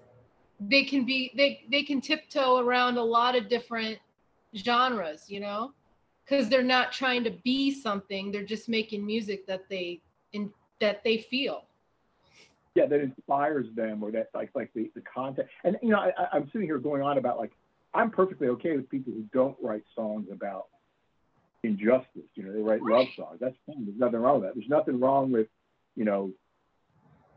They 0.59 0.83
can 0.83 1.05
be 1.05 1.31
they 1.35 1.63
they 1.71 1.83
can 1.83 2.01
tiptoe 2.01 2.57
around 2.57 2.97
a 2.97 3.03
lot 3.03 3.35
of 3.35 3.47
different 3.47 3.99
genres, 4.55 5.29
you 5.29 5.39
know, 5.39 5.71
because 6.27 6.49
they're 6.49 6.63
not 6.63 6.91
trying 6.91 7.23
to 7.23 7.31
be 7.31 7.71
something. 7.71 8.31
They're 8.31 8.43
just 8.45 8.67
making 8.67 9.05
music 9.05 9.47
that 9.47 9.69
they 9.69 10.01
in 10.33 10.51
that 10.79 11.03
they 11.03 11.17
feel. 11.19 11.65
yeah, 12.75 12.85
that 12.85 13.01
inspires 13.01 13.65
them 13.75 14.03
or 14.03 14.11
that 14.11 14.29
like 14.33 14.51
like 14.53 14.71
the, 14.75 14.91
the 14.95 15.01
content. 15.01 15.47
And 15.63 15.77
you 15.81 15.89
know, 15.89 15.99
I, 15.99 16.11
I'm 16.33 16.49
sitting 16.51 16.67
here 16.67 16.77
going 16.77 17.01
on 17.01 17.17
about 17.17 17.37
like 17.37 17.51
I'm 17.93 18.11
perfectly 18.11 18.47
okay 18.49 18.75
with 18.75 18.89
people 18.89 19.13
who 19.13 19.25
don't 19.33 19.57
write 19.61 19.83
songs 19.95 20.27
about 20.31 20.67
injustice. 21.63 22.29
You 22.35 22.43
know, 22.43 22.53
they 22.53 22.61
write 22.61 22.81
love 22.83 23.07
songs. 23.15 23.39
That's 23.39 23.55
fine. 23.65 23.85
There's 23.85 23.97
nothing 23.97 24.19
wrong 24.19 24.41
with 24.41 24.49
that. 24.49 24.55
There's 24.55 24.69
nothing 24.69 24.99
wrong 24.99 25.31
with, 25.31 25.47
you 25.95 26.05
know, 26.05 26.31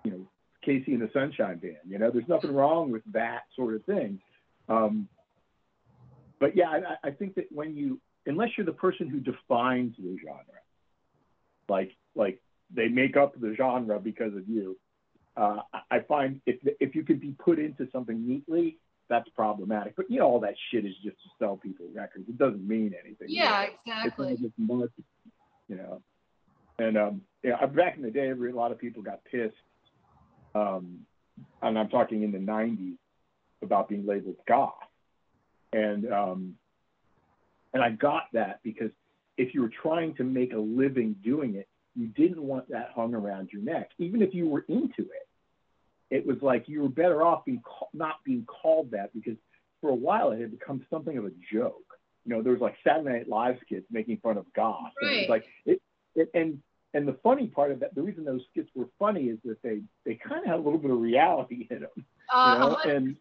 you 0.04 0.10
know, 0.10 0.28
KC 0.66 0.88
and 0.88 1.00
the 1.00 1.10
Sunshine 1.12 1.58
Band. 1.58 1.76
You 1.88 1.98
know, 1.98 2.10
there's 2.10 2.28
nothing 2.28 2.52
wrong 2.54 2.90
with 2.90 3.02
that 3.12 3.44
sort 3.56 3.74
of 3.74 3.84
thing. 3.84 4.20
Um, 4.68 5.08
but 6.38 6.56
yeah, 6.56 6.68
I, 6.68 7.08
I 7.08 7.10
think 7.12 7.34
that 7.36 7.46
when 7.50 7.76
you, 7.76 8.00
unless 8.30 8.50
you're 8.56 8.64
the 8.64 8.72
person 8.72 9.08
who 9.08 9.20
defines 9.20 9.94
the 9.98 10.16
genre, 10.24 10.60
like 11.68 11.90
like 12.14 12.40
they 12.74 12.88
make 12.88 13.16
up 13.16 13.38
the 13.38 13.54
genre 13.56 13.98
because 13.98 14.34
of 14.34 14.48
you, 14.48 14.78
uh, 15.36 15.58
I- 15.90 16.00
find 16.00 16.40
if 16.46 16.56
if 16.80 16.94
you 16.94 17.04
could 17.04 17.20
be 17.20 17.32
put 17.32 17.58
into 17.58 17.88
something 17.92 18.26
neatly, 18.26 18.78
that's 19.08 19.28
problematic. 19.30 19.96
But 19.96 20.10
you 20.10 20.20
know, 20.20 20.26
all 20.26 20.40
that 20.40 20.54
shit 20.70 20.86
is 20.86 20.94
just 21.04 21.16
to 21.22 21.28
sell 21.38 21.56
people 21.56 21.86
records. 21.94 22.28
It 22.28 22.38
doesn't 22.38 22.66
mean 22.66 22.94
anything. 23.04 23.28
Yeah, 23.28 23.60
really. 23.60 23.72
It's 23.72 23.82
exactly. 23.86 24.26
all 24.28 24.36
just 24.36 24.58
marketing, 24.58 25.04
you 25.68 25.76
know. 25.76 26.02
And 26.78 26.96
um, 26.96 27.20
yeah, 27.42 27.64
back 27.66 27.96
in 27.96 28.02
the 28.02 28.10
day, 28.10 28.30
a 28.30 28.34
lot 28.34 28.72
of 28.72 28.78
people 28.78 29.02
got 29.02 29.20
pissed, 29.24 29.54
um, 30.54 31.00
and 31.62 31.78
I'm 31.78 31.88
talking 31.88 32.22
in 32.22 32.32
the 32.32 32.38
'90s 32.38 32.96
about 33.62 33.88
being 33.88 34.06
labeled 34.06 34.36
goth, 34.48 34.72
and 35.72 36.10
um, 36.10 36.54
and 37.74 37.82
I 37.82 37.90
got 37.90 38.24
that 38.32 38.60
because 38.62 38.90
if 39.36 39.54
you 39.54 39.62
were 39.62 39.70
trying 39.82 40.14
to 40.16 40.24
make 40.24 40.52
a 40.52 40.58
living 40.58 41.16
doing 41.24 41.54
it, 41.54 41.68
you 41.96 42.06
didn't 42.08 42.42
want 42.42 42.68
that 42.70 42.90
hung 42.94 43.14
around 43.14 43.50
your 43.52 43.62
neck, 43.62 43.90
even 43.98 44.22
if 44.22 44.34
you 44.34 44.48
were 44.48 44.64
into 44.68 45.02
it. 45.02 45.26
It 46.10 46.26
was 46.26 46.36
like 46.42 46.68
you 46.68 46.82
were 46.82 46.88
better 46.88 47.22
off 47.22 47.44
being 47.44 47.62
not 47.94 48.16
being 48.24 48.44
called 48.44 48.90
that 48.90 49.12
because 49.14 49.36
for 49.80 49.90
a 49.90 49.94
while 49.94 50.32
it 50.32 50.40
had 50.40 50.50
become 50.50 50.84
something 50.90 51.16
of 51.16 51.24
a 51.24 51.30
joke. 51.52 51.76
You 52.24 52.34
know, 52.34 52.42
there 52.42 52.52
was 52.52 52.60
like 52.60 52.76
Saturday 52.84 53.10
Night 53.18 53.28
Live 53.28 53.56
skits 53.64 53.86
making 53.90 54.18
fun 54.18 54.36
of 54.36 54.44
goth. 54.54 54.92
Right. 55.00 55.08
And 55.08 55.10
it 55.10 55.20
was 55.20 55.28
like 55.28 55.44
it, 55.66 55.82
it, 56.16 56.30
and 56.34 56.60
and 56.92 57.06
the 57.06 57.16
funny 57.22 57.46
part 57.46 57.70
of 57.70 57.80
that, 57.80 57.94
the 57.94 58.02
reason 58.02 58.24
those 58.24 58.42
skits 58.50 58.68
were 58.74 58.88
funny 58.98 59.26
is 59.26 59.38
that 59.44 59.62
they 59.62 59.80
they 60.04 60.16
kind 60.16 60.40
of 60.40 60.46
had 60.46 60.56
a 60.56 60.62
little 60.62 60.78
bit 60.78 60.90
of 60.90 60.98
reality 60.98 61.68
in 61.70 61.80
them. 61.80 62.06
Uh, 62.32 62.52
you 62.52 62.58
know? 62.60 62.76
100%. 62.84 62.96
And 62.96 63.16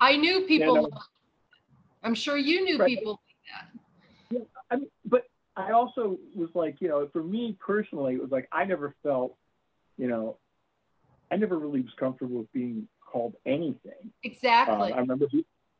I 0.00 0.16
knew 0.16 0.42
people. 0.42 0.82
like. 0.82 0.92
I'm 2.02 2.14
sure 2.14 2.36
you 2.36 2.64
knew 2.64 2.78
Right. 2.78 2.88
people 2.88 3.20
like 4.32 4.40
that. 4.40 4.46
I 4.70 4.76
mean, 4.76 4.90
but 5.04 5.26
I 5.56 5.72
also 5.72 6.18
was 6.34 6.50
like, 6.54 6.76
you 6.80 6.88
know, 6.88 7.08
for 7.12 7.22
me 7.22 7.56
personally, 7.58 8.14
it 8.14 8.20
was 8.20 8.30
like 8.30 8.48
I 8.52 8.64
never 8.64 8.94
felt, 9.02 9.36
you 9.96 10.06
know, 10.06 10.36
I 11.30 11.36
never 11.36 11.58
really 11.58 11.80
was 11.80 11.92
comfortable 11.98 12.38
with 12.38 12.52
being 12.52 12.88
called 13.00 13.34
anything. 13.46 14.12
Exactly. 14.22 14.92
I 14.92 14.98
remember, 14.98 15.26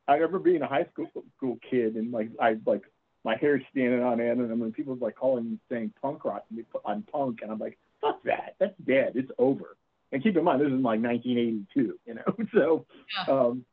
I 0.09 0.15
remember 0.15 0.39
being 0.39 0.63
a 0.63 0.67
high 0.67 0.87
school 0.93 1.09
school 1.37 1.59
kid 1.71 1.97
and 1.97 2.11
like 2.11 2.31
I 2.41 2.57
like 2.65 2.83
my 3.27 3.37
hair 3.37 3.61
standing 3.73 4.03
on 4.03 4.21
end, 4.21 4.41
and 4.41 4.61
mean 4.61 4.73
people 4.73 4.95
were 4.95 5.07
like 5.07 5.17
calling 5.17 5.51
me 5.51 5.59
saying 5.69 5.93
punk 6.01 6.25
rock, 6.25 6.45
and 6.49 6.65
on 6.85 7.03
punk, 7.11 7.41
and 7.43 7.51
I'm 7.51 7.59
like, 7.59 7.77
fuck 8.01 8.23
that, 8.23 8.55
that's 8.61 8.79
dead, 8.87 9.13
it's 9.17 9.31
over. 9.37 9.77
And 10.13 10.23
keep 10.23 10.37
in 10.37 10.45
mind, 10.45 10.61
this 10.61 10.69
is 10.69 10.75
like 10.75 11.01
1982, 11.01 11.99
you 12.07 12.15
know, 12.15 12.23
so, 12.55 12.87
Yeah. 13.27 13.35
um, 13.35 13.65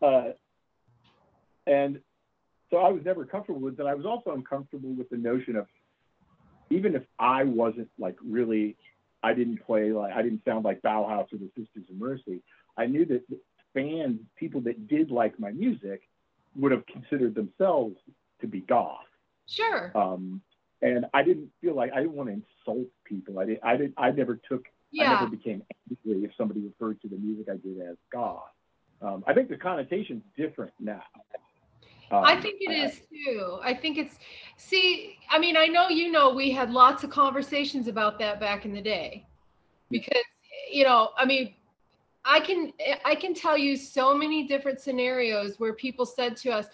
uh, 0.00 0.30
and 1.66 2.00
so 2.74 2.80
I 2.80 2.90
was 2.90 3.04
never 3.04 3.24
comfortable 3.24 3.60
with 3.60 3.76
that. 3.76 3.86
I 3.86 3.94
was 3.94 4.04
also 4.04 4.32
uncomfortable 4.32 4.90
with 4.90 5.08
the 5.08 5.16
notion 5.16 5.54
of 5.54 5.68
even 6.70 6.96
if 6.96 7.02
I 7.20 7.44
wasn't 7.44 7.88
like 8.00 8.16
really, 8.20 8.76
I 9.22 9.32
didn't 9.32 9.64
play 9.64 9.92
like 9.92 10.12
I 10.12 10.22
didn't 10.22 10.44
sound 10.44 10.64
like 10.64 10.82
Bauhaus 10.82 11.32
or 11.32 11.36
the 11.36 11.50
Sisters 11.56 11.84
of 11.88 11.96
Mercy. 11.96 12.42
I 12.76 12.86
knew 12.86 13.04
that 13.04 13.22
fans, 13.74 14.18
people 14.34 14.60
that 14.62 14.88
did 14.88 15.12
like 15.12 15.38
my 15.38 15.52
music, 15.52 16.02
would 16.56 16.72
have 16.72 16.84
considered 16.86 17.36
themselves 17.36 17.94
to 18.40 18.48
be 18.48 18.60
goth. 18.60 19.06
sure. 19.46 19.92
Um, 19.94 20.40
and 20.82 21.06
I 21.14 21.22
didn't 21.22 21.50
feel 21.60 21.76
like 21.76 21.92
I 21.92 22.00
didn't 22.00 22.14
want 22.14 22.28
to 22.28 22.42
insult 22.42 22.88
people. 23.04 23.38
I 23.38 23.44
didn't. 23.46 23.60
I 23.62 23.76
didn't. 23.76 23.94
I 23.96 24.10
never 24.10 24.40
took. 24.48 24.64
Yeah. 24.90 25.12
I 25.12 25.20
never 25.20 25.30
became 25.30 25.62
angry 25.88 26.24
if 26.24 26.32
somebody 26.36 26.60
referred 26.60 27.00
to 27.02 27.08
the 27.08 27.18
music 27.18 27.46
I 27.48 27.56
did 27.56 27.80
as 27.88 27.96
goth. 28.12 28.42
Um, 29.00 29.22
I 29.28 29.32
think 29.32 29.48
the 29.48 29.56
connotation's 29.56 30.24
different 30.36 30.72
now. 30.80 31.02
Um, 32.10 32.24
I 32.24 32.40
think 32.40 32.56
it 32.60 32.72
is 32.72 33.00
too. 33.12 33.58
I 33.62 33.74
think 33.74 33.98
it's 33.98 34.18
see, 34.56 35.16
I 35.30 35.38
mean, 35.38 35.56
I 35.56 35.66
know 35.66 35.88
you 35.88 36.10
know 36.10 36.32
we 36.32 36.50
had 36.50 36.70
lots 36.70 37.04
of 37.04 37.10
conversations 37.10 37.88
about 37.88 38.18
that 38.18 38.40
back 38.40 38.64
in 38.64 38.72
the 38.72 38.82
day. 38.82 39.26
Because 39.90 40.22
you 40.70 40.84
know, 40.84 41.10
I 41.16 41.24
mean, 41.24 41.54
I 42.24 42.40
can 42.40 42.72
I 43.04 43.14
can 43.14 43.34
tell 43.34 43.56
you 43.56 43.76
so 43.76 44.14
many 44.16 44.46
different 44.46 44.80
scenarios 44.80 45.58
where 45.58 45.72
people 45.72 46.06
said 46.06 46.36
to 46.38 46.50
us 46.50 46.66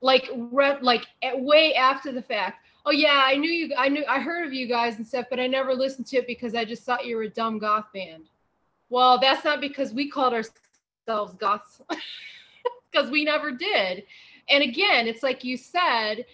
like 0.00 0.28
rep, 0.34 0.82
like 0.82 1.06
way 1.22 1.74
after 1.74 2.12
the 2.12 2.22
fact, 2.22 2.64
"Oh 2.86 2.90
yeah, 2.90 3.22
I 3.24 3.36
knew 3.36 3.50
you 3.50 3.74
I 3.76 3.88
knew 3.88 4.04
I 4.08 4.20
heard 4.20 4.46
of 4.46 4.52
you 4.52 4.66
guys 4.66 4.96
and 4.96 5.06
stuff, 5.06 5.26
but 5.30 5.40
I 5.40 5.46
never 5.46 5.74
listened 5.74 6.06
to 6.08 6.18
it 6.18 6.26
because 6.26 6.54
I 6.54 6.64
just 6.64 6.84
thought 6.84 7.06
you 7.06 7.16
were 7.16 7.22
a 7.22 7.30
dumb 7.30 7.58
goth 7.58 7.86
band." 7.92 8.24
Well, 8.90 9.18
that's 9.18 9.44
not 9.44 9.60
because 9.60 9.92
we 9.92 10.10
called 10.10 10.34
ourselves 10.34 11.34
goths. 11.34 11.80
because 12.94 13.10
we 13.10 13.24
never 13.24 13.50
did. 13.50 14.04
And 14.48 14.62
again, 14.62 15.06
it's 15.06 15.22
like 15.22 15.44
you 15.44 15.56
said, 15.56 16.26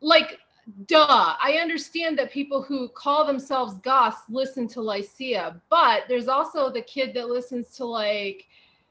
like, 0.00 0.38
duh. 0.86 1.36
I 1.42 1.58
understand 1.60 2.18
that 2.18 2.32
people 2.32 2.62
who 2.62 2.88
call 2.88 3.26
themselves 3.26 3.74
goths 3.82 4.22
listen 4.28 4.66
to 4.68 4.80
Lycia, 4.80 5.60
but 5.70 6.04
there's 6.08 6.28
also 6.28 6.70
the 6.70 6.82
kid 6.82 7.14
that 7.14 7.28
listens 7.28 7.70
to 7.76 7.84
like 7.84 8.46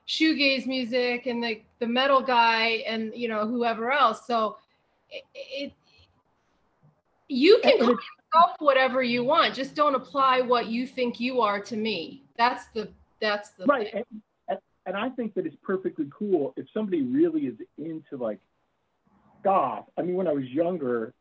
shoegaze 0.07 0.67
music 0.67 1.25
and 1.25 1.43
the 1.43 1.61
the 1.79 1.87
metal 1.87 2.21
guy 2.21 2.83
and 2.87 3.11
you 3.15 3.27
know 3.27 3.45
whoever 3.47 3.91
else. 3.91 4.25
So 4.25 4.57
it, 5.09 5.23
it 5.33 5.73
you 7.27 7.59
can 7.63 7.77
call 7.79 7.89
yourself 7.89 8.55
whatever 8.59 9.03
you 9.03 9.23
want. 9.23 9.53
Just 9.53 9.75
don't 9.75 9.95
apply 9.95 10.41
what 10.41 10.67
you 10.67 10.85
think 10.85 11.19
you 11.19 11.41
are 11.41 11.59
to 11.61 11.75
me. 11.75 12.23
That's 12.37 12.67
the 12.67 12.89
that's 13.19 13.49
the 13.51 13.65
right 13.65 13.91
thing. 13.91 14.03
And, 14.85 14.95
i 14.95 15.09
think 15.09 15.33
that 15.35 15.45
it's 15.45 15.55
perfectly 15.63 16.07
cool 16.17 16.53
if 16.57 16.65
somebody 16.73 17.01
really 17.03 17.41
is 17.41 17.55
into 17.77 18.17
like 18.17 18.39
goth. 19.43 19.85
I 19.97 20.01
mean 20.01 20.15
when 20.15 20.27
i 20.27 20.33
was 20.33 20.45
younger 20.45 21.13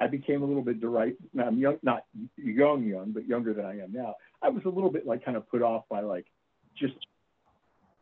i 0.00 0.06
became 0.06 0.42
a 0.42 0.46
little 0.46 0.62
bit 0.62 0.80
derisive 0.80 1.16
now 1.32 1.46
i'm 1.46 1.58
young 1.58 1.78
not 1.82 2.04
young 2.36 2.84
young 2.84 3.12
but 3.12 3.26
younger 3.26 3.54
than 3.54 3.64
i 3.64 3.78
am 3.80 3.92
now. 3.92 4.14
I 4.42 4.48
was 4.48 4.64
a 4.64 4.68
little 4.68 4.90
bit 4.90 5.06
like 5.06 5.24
kind 5.24 5.36
of 5.36 5.48
put 5.48 5.62
off 5.62 5.84
by 5.88 6.00
like 6.00 6.26
just 6.76 6.94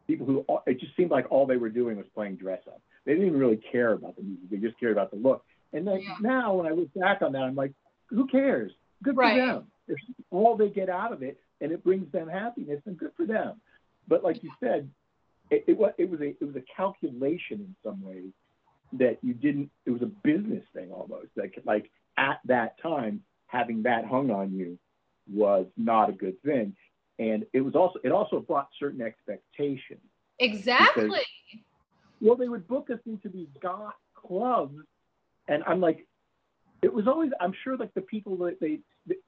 people 0.07 0.27
who 0.27 0.45
it 0.67 0.81
just 0.81 0.97
seemed 0.97 1.11
like 1.11 1.31
all 1.31 1.47
they 1.47 1.57
were 1.59 1.69
doing 1.69 1.97
was 1.97 2.07
playing 2.15 2.37
dress 2.37 2.61
up. 2.67 2.81
They 3.05 3.13
didn't 3.13 3.29
even 3.29 3.39
really 3.39 3.61
care 3.71 3.93
about 3.93 4.17
the 4.17 4.23
music. 4.23 4.51
They 4.51 4.57
just 4.57 4.79
cared 4.81 4.93
about 4.93 5.11
the 5.11 5.19
look. 5.19 5.45
And 5.73 5.87
then 5.87 6.01
Yeah. 6.03 6.17
now 6.21 6.55
when 6.55 6.67
i 6.67 6.71
look 6.71 6.93
back 6.95 7.23
on 7.23 7.33
that 7.33 7.43
i'm 7.43 7.55
like 7.55 7.73
who 8.09 8.27
cares? 8.27 8.73
Good 9.05 9.17
Right. 9.17 9.35
for 9.35 9.47
them. 9.47 9.71
If 9.87 9.99
all 10.31 10.57
they 10.57 10.69
get 10.69 10.89
out 10.89 11.13
of 11.13 11.23
it 11.23 11.39
and 11.61 11.71
it 11.71 11.85
brings 11.85 12.11
them 12.11 12.29
happiness 12.29 12.81
and 12.87 12.97
good 12.97 13.13
for 13.17 13.25
them. 13.27 13.61
But 14.09 14.25
like 14.25 14.43
you 14.43 14.51
said, 14.59 14.91
it, 15.51 15.65
it 15.67 15.77
was 15.77 15.93
it 15.99 16.09
was 16.09 16.21
a 16.21 16.29
it 16.29 16.43
was 16.43 16.57
a 16.57 16.65
calculation 16.77 17.61
in 17.61 17.77
some 17.85 18.03
ways 18.03 18.33
that 18.93 19.19
you 19.23 19.35
didn't. 19.35 19.71
It 19.87 19.91
was 19.91 20.03
a 20.03 20.07
business 20.07 20.65
thing 20.75 20.91
almost. 20.91 21.29
Like 21.37 21.61
like 21.65 21.91
at 22.17 22.41
that 22.47 22.81
time, 22.83 23.23
having 23.47 23.83
that 23.83 24.05
hung 24.05 24.31
on 24.31 24.53
you 24.53 24.79
was 25.31 25.67
not 25.77 26.09
a 26.09 26.13
good 26.13 26.41
thing, 26.43 26.75
and 27.19 27.45
it 27.53 27.61
was 27.61 27.75
also 27.75 27.99
it 28.05 28.13
also 28.13 28.41
brought 28.41 28.69
certain 28.79 29.03
expectations. 29.03 30.01
exactly. 30.39 31.11
Well, 32.23 32.37
they 32.37 32.49
would 32.49 32.69
book 32.69 32.91
us 32.91 32.99
into 33.07 33.31
these 33.31 33.49
goth 33.63 33.95
clubs, 34.15 34.77
and 35.49 35.65
I'm 35.67 35.81
like, 35.81 36.07
it 36.83 36.93
was 36.93 37.07
always. 37.09 37.31
I'm 37.41 37.55
sure 37.65 37.77
like 37.77 37.95
the 37.95 38.03
people 38.03 38.37
that 38.39 38.61
they. 38.61 38.81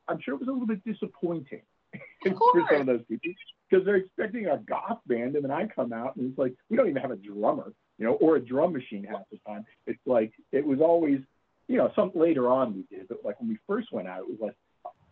I'm 0.09 0.21
sure 0.21 0.35
it 0.35 0.41
was 0.41 0.49
a 0.49 0.52
little 0.52 0.67
bit 0.67 0.85
disappointing 0.85 1.62
for 2.22 2.66
some 2.70 2.82
of 2.82 2.87
those 2.87 3.02
people 3.08 3.30
because 3.68 3.84
they're 3.87 3.96
expecting 3.96 4.46
a 4.46 4.58
goth 4.58 4.99
band, 5.06 5.34
and 5.34 5.44
then 5.44 5.50
I 5.50 5.66
come 5.66 5.92
out 5.92 6.16
and 6.16 6.30
it's 6.30 6.38
like 6.38 6.54
we 6.68 6.76
don't 6.76 6.88
even 6.88 7.00
have 7.02 7.11
a 7.11 7.16
drummer, 7.16 7.72
you 7.99 8.06
know, 8.06 8.14
or 8.14 8.37
a 8.37 8.40
drum 8.40 8.72
machine 8.72 9.04
half 9.04 9.22
the 9.30 9.38
time. 9.46 9.64
It's 9.87 10.00
like 10.06 10.32
it 10.52 10.64
was 10.64 10.80
always, 10.80 11.20
you 11.68 11.78
know, 11.78 11.90
some 11.96 12.12
later 12.14 12.49
on 12.49 12.75
we 12.75 12.96
did, 12.96 13.08
but 13.08 13.18
like 13.25 13.40
when 13.40 13.49
we 13.49 13.58
first 13.66 13.92
went 13.92 14.08
out, 14.08 14.20
it 14.20 14.28
was 14.28 14.38
like 14.40 14.56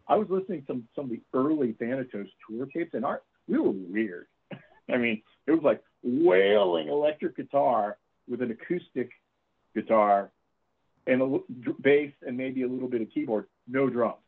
I 0.08 0.16
was 0.16 0.28
listening 0.28 0.60
to 0.62 0.66
some 0.66 0.88
some 0.94 1.04
of 1.06 1.10
the 1.10 1.20
early 1.34 1.72
Thanatos 1.72 2.26
tour 2.48 2.66
tapes, 2.66 2.94
and 2.94 3.04
our 3.04 3.22
we 3.48 3.58
were 3.58 3.70
weird. 3.70 4.26
I 4.92 4.96
mean, 4.96 5.22
it 5.46 5.52
was 5.52 5.62
like 5.62 5.82
wailing 6.02 6.88
electric 6.88 7.36
guitar 7.36 7.96
with 8.28 8.42
an 8.42 8.50
acoustic 8.50 9.10
guitar 9.74 10.30
and 11.06 11.22
a 11.22 11.38
bass 11.80 12.12
and 12.26 12.36
maybe 12.36 12.62
a 12.62 12.68
little 12.68 12.88
bit 12.88 13.00
of 13.00 13.10
keyboard, 13.10 13.46
no 13.66 13.88
drums 13.88 14.18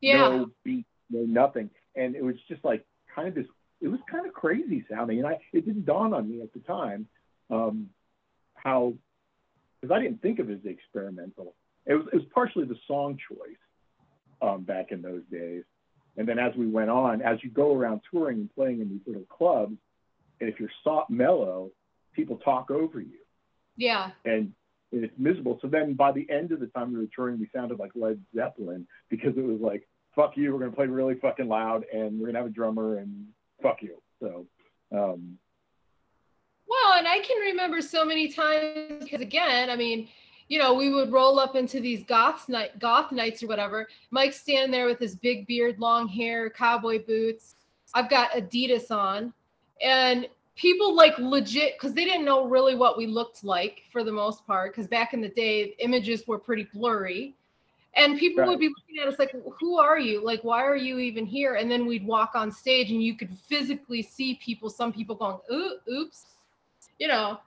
Yeah. 0.00 0.28
no 0.28 0.50
beat, 0.64 0.86
no 1.10 1.20
nothing. 1.22 1.70
And 1.96 2.14
it 2.14 2.22
was 2.22 2.36
just 2.48 2.64
like 2.64 2.84
kind 3.14 3.28
of 3.28 3.34
this, 3.34 3.46
it 3.80 3.88
was 3.88 4.00
kind 4.10 4.26
of 4.26 4.32
crazy 4.32 4.84
sounding. 4.90 5.18
And 5.18 5.26
I, 5.26 5.38
it 5.52 5.66
didn't 5.66 5.86
dawn 5.86 6.14
on 6.14 6.28
me 6.30 6.42
at 6.42 6.52
the 6.52 6.60
time 6.60 7.06
um, 7.50 7.88
how, 8.54 8.94
because 9.80 9.94
I 9.94 10.00
didn't 10.00 10.22
think 10.22 10.38
of 10.38 10.50
it 10.50 10.60
as 10.64 10.64
experimental. 10.64 11.54
It 11.86 11.94
was, 11.94 12.06
it 12.12 12.16
was 12.16 12.24
partially 12.34 12.66
the 12.66 12.78
song 12.86 13.18
choice 13.28 13.56
um, 14.42 14.62
back 14.62 14.92
in 14.92 15.02
those 15.02 15.22
days. 15.30 15.64
And 16.16 16.28
then 16.28 16.38
as 16.38 16.54
we 16.56 16.66
went 16.66 16.90
on, 16.90 17.22
as 17.22 17.38
you 17.42 17.50
go 17.50 17.74
around 17.74 18.02
touring 18.10 18.38
and 18.38 18.54
playing 18.54 18.80
in 18.80 18.88
these 18.88 19.00
little 19.06 19.24
clubs, 19.30 19.76
and 20.40 20.48
if 20.48 20.60
you're 20.60 20.70
soft 20.84 21.10
mellow, 21.10 21.70
people 22.14 22.36
talk 22.38 22.70
over 22.70 23.00
you 23.00 23.18
Yeah. 23.76 24.10
and 24.24 24.52
and 24.92 25.04
it's 25.04 25.14
miserable. 25.16 25.58
So 25.62 25.68
then 25.68 25.94
by 25.94 26.10
the 26.10 26.28
end 26.28 26.50
of 26.50 26.58
the 26.58 26.66
time 26.66 26.92
we 26.92 26.98
were 26.98 27.06
touring, 27.14 27.38
we 27.38 27.48
sounded 27.54 27.78
like 27.78 27.92
Led 27.94 28.20
Zeppelin 28.34 28.88
because 29.08 29.36
it 29.36 29.44
was 29.44 29.60
like, 29.60 29.88
fuck 30.20 30.36
you, 30.36 30.52
we're 30.52 30.66
to 30.66 30.70
play 30.70 30.86
really 30.86 31.14
fucking 31.14 31.48
loud 31.48 31.84
and 31.92 32.20
we're 32.20 32.30
to 32.30 32.36
have 32.36 32.46
a 32.46 32.50
drummer 32.50 32.98
and 32.98 33.26
fuck 33.62 33.82
you. 33.82 34.00
So, 34.20 34.46
um, 34.92 35.38
Well, 36.68 36.98
and 36.98 37.08
I 37.08 37.20
can 37.20 37.38
remember 37.38 37.80
so 37.80 38.04
many 38.04 38.28
times 38.28 39.02
because 39.02 39.22
again, 39.22 39.70
I 39.70 39.76
mean, 39.76 40.08
you 40.48 40.58
know, 40.58 40.74
we 40.74 40.92
would 40.92 41.12
roll 41.12 41.38
up 41.38 41.56
into 41.56 41.80
these 41.80 42.04
goth 42.04 42.48
night 42.48 42.78
goth 42.78 43.12
nights 43.12 43.42
or 43.42 43.46
whatever. 43.46 43.88
Mike's 44.10 44.40
standing 44.40 44.70
there 44.70 44.86
with 44.86 44.98
his 44.98 45.14
big 45.14 45.46
beard, 45.46 45.78
long 45.78 46.08
hair, 46.08 46.50
cowboy 46.50 47.04
boots. 47.06 47.54
I've 47.94 48.10
got 48.10 48.32
Adidas 48.32 48.90
on. 48.90 49.32
And 49.80 50.28
people 50.56 50.94
like 50.94 51.18
legit 51.18 51.78
because 51.78 51.94
they 51.94 52.04
didn't 52.04 52.26
know 52.26 52.46
really 52.46 52.74
what 52.74 52.98
we 52.98 53.06
looked 53.06 53.42
like 53.42 53.82
for 53.90 54.04
the 54.04 54.12
most 54.12 54.46
part, 54.46 54.72
because 54.72 54.86
back 54.86 55.14
in 55.14 55.20
the 55.20 55.28
day, 55.28 55.74
images 55.78 56.26
were 56.26 56.38
pretty 56.38 56.66
blurry. 56.74 57.36
And 57.96 58.18
people 58.18 58.46
would 58.46 58.60
be 58.60 58.68
looking 58.68 59.02
at 59.02 59.08
us 59.08 59.18
like, 59.18 59.34
who 59.58 59.78
are 59.78 59.98
you? 59.98 60.24
Like, 60.24 60.44
why 60.44 60.62
are 60.62 60.76
you 60.76 60.98
even 60.98 61.26
here? 61.26 61.56
And 61.56 61.70
then 61.70 61.86
we'd 61.86 62.06
walk 62.06 62.32
on 62.34 62.52
stage 62.52 62.90
and 62.90 63.02
you 63.02 63.16
could 63.16 63.36
physically 63.48 64.02
see 64.02 64.38
people, 64.42 64.70
some 64.70 64.92
people 64.92 65.16
going, 65.16 65.38
ooh, 65.52 65.76
oops. 65.90 66.26
You 66.98 67.08
know, 67.08 67.40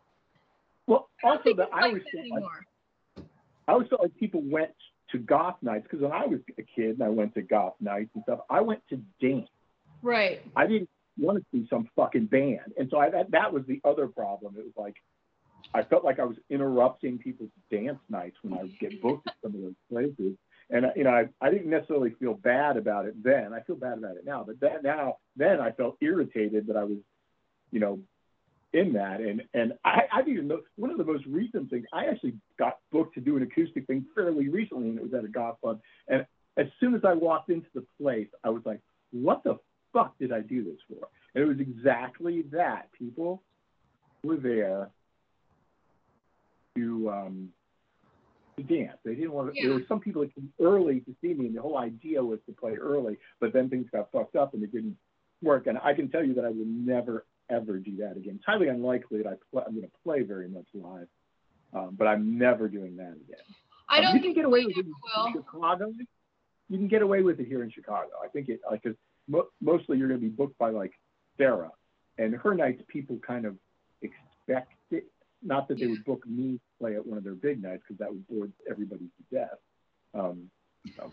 well, 0.88 1.10
also 1.24 1.54
that 1.56 1.70
I 1.74 1.88
always 1.88 2.04
that 2.04 2.26
felt 2.28 2.44
like. 2.44 3.26
I 3.68 3.72
always 3.72 3.88
felt 3.88 4.02
like 4.02 4.16
people 4.18 4.42
went 4.44 4.72
to 5.12 5.18
goth 5.18 5.56
nights 5.62 5.84
because 5.84 6.02
when 6.02 6.12
I 6.12 6.26
was 6.26 6.40
a 6.58 6.64
kid 6.64 7.00
and 7.00 7.04
I 7.04 7.10
went 7.10 7.34
to 7.36 7.42
goth 7.42 7.76
nights 7.80 8.10
and 8.14 8.24
stuff, 8.24 8.40
I 8.50 8.62
went 8.62 8.82
to 8.90 8.98
dance. 9.22 9.48
Right. 10.02 10.42
I 10.56 10.68
didn't 10.68 10.90
want 11.18 11.38
to 11.38 11.46
see 11.52 11.68
some 11.70 11.90
fucking 11.96 12.26
band, 12.26 12.74
and 12.78 12.90
so 12.90 12.98
I, 12.98 13.10
that 13.12 13.32
that 13.32 13.54
was 13.54 13.64
the 13.68 13.80
other 13.86 14.08
problem. 14.08 14.56
It 14.58 14.66
was 14.66 14.74
like 14.76 14.96
I 15.74 15.84
felt 15.84 16.03
like 16.03 16.20
I 16.20 16.25
was 16.25 16.38
interrupting 16.50 17.17
people's 17.17 17.50
dance 17.72 18.00
nights 18.10 18.38
when 18.41 18.53
I 18.58 18.63
would 18.63 18.79
get 18.79 19.01
booked 19.01 19.27
at 19.27 19.36
some 19.41 19.55
of 19.55 19.62
those 19.62 19.74
places. 19.89 20.38
And 20.70 20.86
you 20.96 21.03
know, 21.03 21.12
I, 21.12 21.25
I 21.41 21.51
didn't 21.51 21.70
necessarily 21.70 22.15
feel 22.20 22.34
bad 22.34 22.77
about 22.77 23.05
it 23.05 23.22
then. 23.22 23.53
I 23.53 23.62
feel 23.62 23.75
bad 23.75 23.98
about 23.98 24.17
it 24.17 24.25
now, 24.25 24.43
but 24.46 24.60
that 24.62 24.84
now 24.84 25.17
then 25.36 25.60
I 25.60 25.72
felt 25.72 25.98
irritated 26.01 26.67
that 26.67 26.77
I 26.77 26.84
was, 26.84 26.98
you 27.72 27.79
know, 27.79 28.00
in 28.74 28.93
that. 28.93 29.22
And 29.22 29.43
and 29.53 29.74
I, 29.84 30.03
I 30.12 30.22
even 30.27 30.48
know 30.48 30.62
one 30.75 30.89
of 30.89 30.98
the 30.98 31.03
most 31.03 31.25
recent 31.25 31.70
things. 31.70 31.86
I 31.93 32.05
actually 32.05 32.36
got 32.58 32.79
booked 32.91 33.15
to 33.15 33.22
do 33.22 33.38
an 33.38 33.43
acoustic 33.43 33.88
thing 33.88 34.05
fairly 34.15 34.50
recently, 34.50 34.89
and 34.89 34.98
it 34.98 35.03
was 35.03 35.13
at 35.13 35.25
a 35.25 35.27
goth 35.27 35.60
club. 35.62 35.79
And 36.08 36.25
as 36.58 36.67
soon 36.79 36.96
as 36.96 37.01
I 37.03 37.13
walked 37.13 37.50
into 37.50 37.67
the 37.74 37.86
place, 38.01 38.27
I 38.43 38.50
was 38.50 38.63
like, 38.65 38.79
"What 39.12 39.43
the 39.43 39.60
fuck 39.91 40.17
did 40.17 40.32
I 40.32 40.41
do 40.41 40.63
this 40.63 40.79
for?" 40.88 41.08
And 41.36 41.43
it 41.43 41.48
was 41.48 41.60
exactly 41.60 42.43
that. 42.51 42.91
People 42.93 43.43
were 44.24 44.38
there 44.38 44.89
to 46.75 47.10
um, 47.10 47.50
to 48.58 48.63
dance. 48.63 48.98
They 49.03 49.15
didn't 49.15 49.32
want 49.32 49.53
to. 49.53 49.56
Yeah. 49.60 49.68
There 49.68 49.74
were 49.75 49.86
some 49.88 50.00
people 50.00 50.22
that 50.22 50.34
came 50.36 50.51
early 50.62 51.00
to 51.01 51.15
see 51.22 51.34
me, 51.34 51.48
and 51.48 51.56
the 51.56 51.62
whole 51.62 51.77
idea 51.77 52.24
was 52.24 52.39
to 52.48 52.51
play 52.53 52.75
early. 52.75 53.18
But 53.39 53.53
then 53.53 53.70
things 53.70 53.88
got 53.92 54.12
fucked 54.12 54.36
up, 54.36 54.53
and 54.53 54.63
it 54.63 54.72
didn't 54.72 54.98
work. 55.42 55.68
And 55.68 55.77
I 55.80 55.94
can 55.94 56.10
tell 56.10 56.24
you 56.24 56.34
that 56.36 56.46
I 56.46 56.50
will 56.50 56.65
never 56.65 57.25
ever 57.50 57.77
do 57.77 57.98
that 57.98 58.15
again. 58.18 58.36
It's 58.36 58.46
highly 58.46 58.68
unlikely 58.70 59.22
that 59.22 59.27
I 59.27 59.36
play, 59.51 59.63
I'm 59.68 59.74
going 59.75 59.86
to 59.86 59.92
play 60.03 60.22
very 60.22 60.48
much 60.48 60.65
live, 60.74 61.08
um, 61.74 61.96
but 61.98 62.08
I'm 62.08 62.38
never 62.38 62.70
doing 62.70 62.96
that 62.98 63.12
again. 63.12 63.44
I 63.89 63.98
Um, 63.98 64.03
don't 64.06 64.15
you 64.15 64.22
think 64.22 64.36
can 64.36 64.44
get 64.44 64.46
away 64.46 64.65
with 64.65 64.77
it 64.77 64.86
ever 65.18 65.27
in. 65.27 65.34
Chicago. 65.34 65.94
You 66.70 66.77
can 66.77 66.88
get 66.88 67.01
away 67.01 67.22
with 67.22 67.39
it 67.42 67.48
here 67.48 67.62
in 67.63 67.70
Chicago. 67.70 68.10
I 68.24 68.30
think 68.30 68.48
it 68.50 68.62
like 68.70 68.82
'cause 68.82 68.96
mo- 69.27 69.50
mostly 69.62 69.98
you're 69.98 70.08
going 70.08 70.22
to 70.22 70.25
be 70.25 70.32
booked 70.34 70.58
by 70.58 70.70
like 70.70 70.94
Sarah, 71.38 71.72
and 72.18 72.34
her 72.34 72.56
nights 72.56 72.82
people 72.88 73.18
kind 73.18 73.46
of 73.46 73.58
expect 74.01 74.72
it. 74.92 75.06
Not 75.44 75.68
that 75.68 75.80
they 75.80 75.88
would 75.88 76.06
book 76.06 76.26
me 76.26 76.54
to 76.54 76.60
play 76.80 76.96
at 76.96 77.06
one 77.06 77.18
of 77.18 77.24
their 77.24 77.36
big 77.36 77.62
nights 77.62 77.84
because 77.88 78.00
that 78.00 78.10
would 78.10 78.28
bore 78.28 78.48
everybody 78.70 79.06
to 79.06 79.36
death. 79.36 79.60
Um, 80.14 80.50
so, 80.96 81.12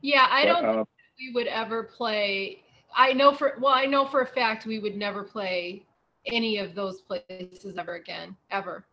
Yeah, 0.00 0.26
I 0.30 0.44
but, 0.44 0.52
don't 0.52 0.64
uh, 0.64 0.74
think 0.74 0.88
we 1.18 1.32
would 1.34 1.46
ever 1.46 1.82
play. 1.82 2.62
I 2.94 3.12
know 3.12 3.34
for 3.34 3.54
well, 3.60 3.72
I 3.72 3.86
know 3.86 4.06
for 4.06 4.20
a 4.20 4.26
fact 4.26 4.66
we 4.66 4.78
would 4.78 4.96
never 4.96 5.22
play 5.22 5.82
any 6.26 6.58
of 6.58 6.74
those 6.74 7.00
places 7.00 7.74
ever 7.76 7.94
again, 7.94 8.36
ever. 8.50 8.84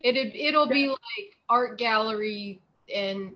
It'd 0.00 0.34
it'll 0.34 0.66
be 0.66 0.88
like 0.88 1.36
art 1.48 1.78
gallery 1.78 2.60
and 2.92 3.32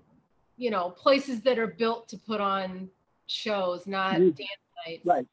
you 0.57 0.71
know 0.71 0.91
places 0.91 1.43
that 1.43 1.59
are 1.59 1.67
built 1.67 2.09
to 2.09 2.17
put 2.17 2.41
on 2.41 2.89
shows, 3.27 3.87
not 3.87 4.15
dance 4.19 4.39
nights. 4.87 5.05
Right. 5.05 5.27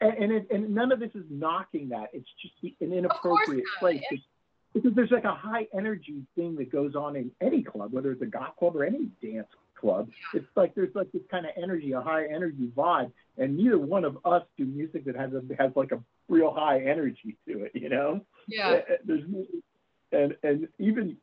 And 0.00 0.12
and, 0.14 0.32
it, 0.32 0.46
and 0.50 0.74
none 0.74 0.92
of 0.92 1.00
this 1.00 1.10
is 1.14 1.24
knocking 1.30 1.88
that. 1.90 2.10
It's 2.12 2.28
just 2.40 2.54
the- 2.62 2.74
an 2.80 2.92
inappropriate 2.92 3.64
place. 3.78 4.02
It's- 4.12 4.26
because 4.74 4.94
there's 4.94 5.10
like 5.10 5.24
a 5.24 5.34
high 5.34 5.66
energy 5.72 6.22
thing 6.36 6.54
that 6.56 6.70
goes 6.70 6.94
on 6.94 7.16
in 7.16 7.30
any 7.40 7.62
club, 7.62 7.90
whether 7.92 8.12
it's 8.12 8.20
a 8.22 8.26
goth 8.26 8.54
club 8.58 8.76
or 8.76 8.84
any 8.84 9.06
dance 9.22 9.48
club. 9.74 10.10
It's 10.34 10.46
like 10.56 10.74
there's 10.74 10.94
like 10.94 11.10
this 11.10 11.22
kind 11.30 11.46
of 11.46 11.52
energy, 11.56 11.92
a 11.92 12.00
high 12.02 12.26
energy 12.26 12.70
vibe, 12.76 13.10
and 13.38 13.56
neither 13.56 13.78
one 13.78 14.04
of 14.04 14.18
us 14.26 14.44
do 14.58 14.66
music 14.66 15.04
that 15.06 15.16
has 15.16 15.32
a 15.32 15.42
has 15.58 15.72
like 15.74 15.92
a 15.92 16.02
real 16.28 16.52
high 16.52 16.80
energy 16.82 17.36
to 17.48 17.64
it. 17.64 17.72
You 17.74 17.88
know. 17.88 18.20
Yeah. 18.46 18.68
Uh, 18.68 18.96
There's 19.04 19.22
and 20.12 20.36
and 20.42 20.68
even 20.78 21.16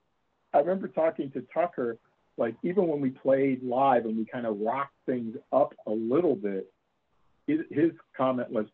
I 0.54 0.60
remember 0.60 0.88
talking 0.88 1.32
to 1.32 1.42
Tucker, 1.54 1.98
like 2.38 2.56
even 2.64 2.88
when 2.88 3.00
we 3.00 3.12
played 3.12 3.62
live 3.64 4.06
and 4.06 4.18
we 4.18 4.26
kind 4.26 4.46
of 4.48 4.60
rocked 4.60 4.96
things 5.06 5.38
up 5.54 5.76
a 5.86 5.92
little 5.92 6.36
bit, 6.36 6.72
his, 7.48 7.60
his 7.72 7.92
comment 8.16 8.50
was, 8.52 8.66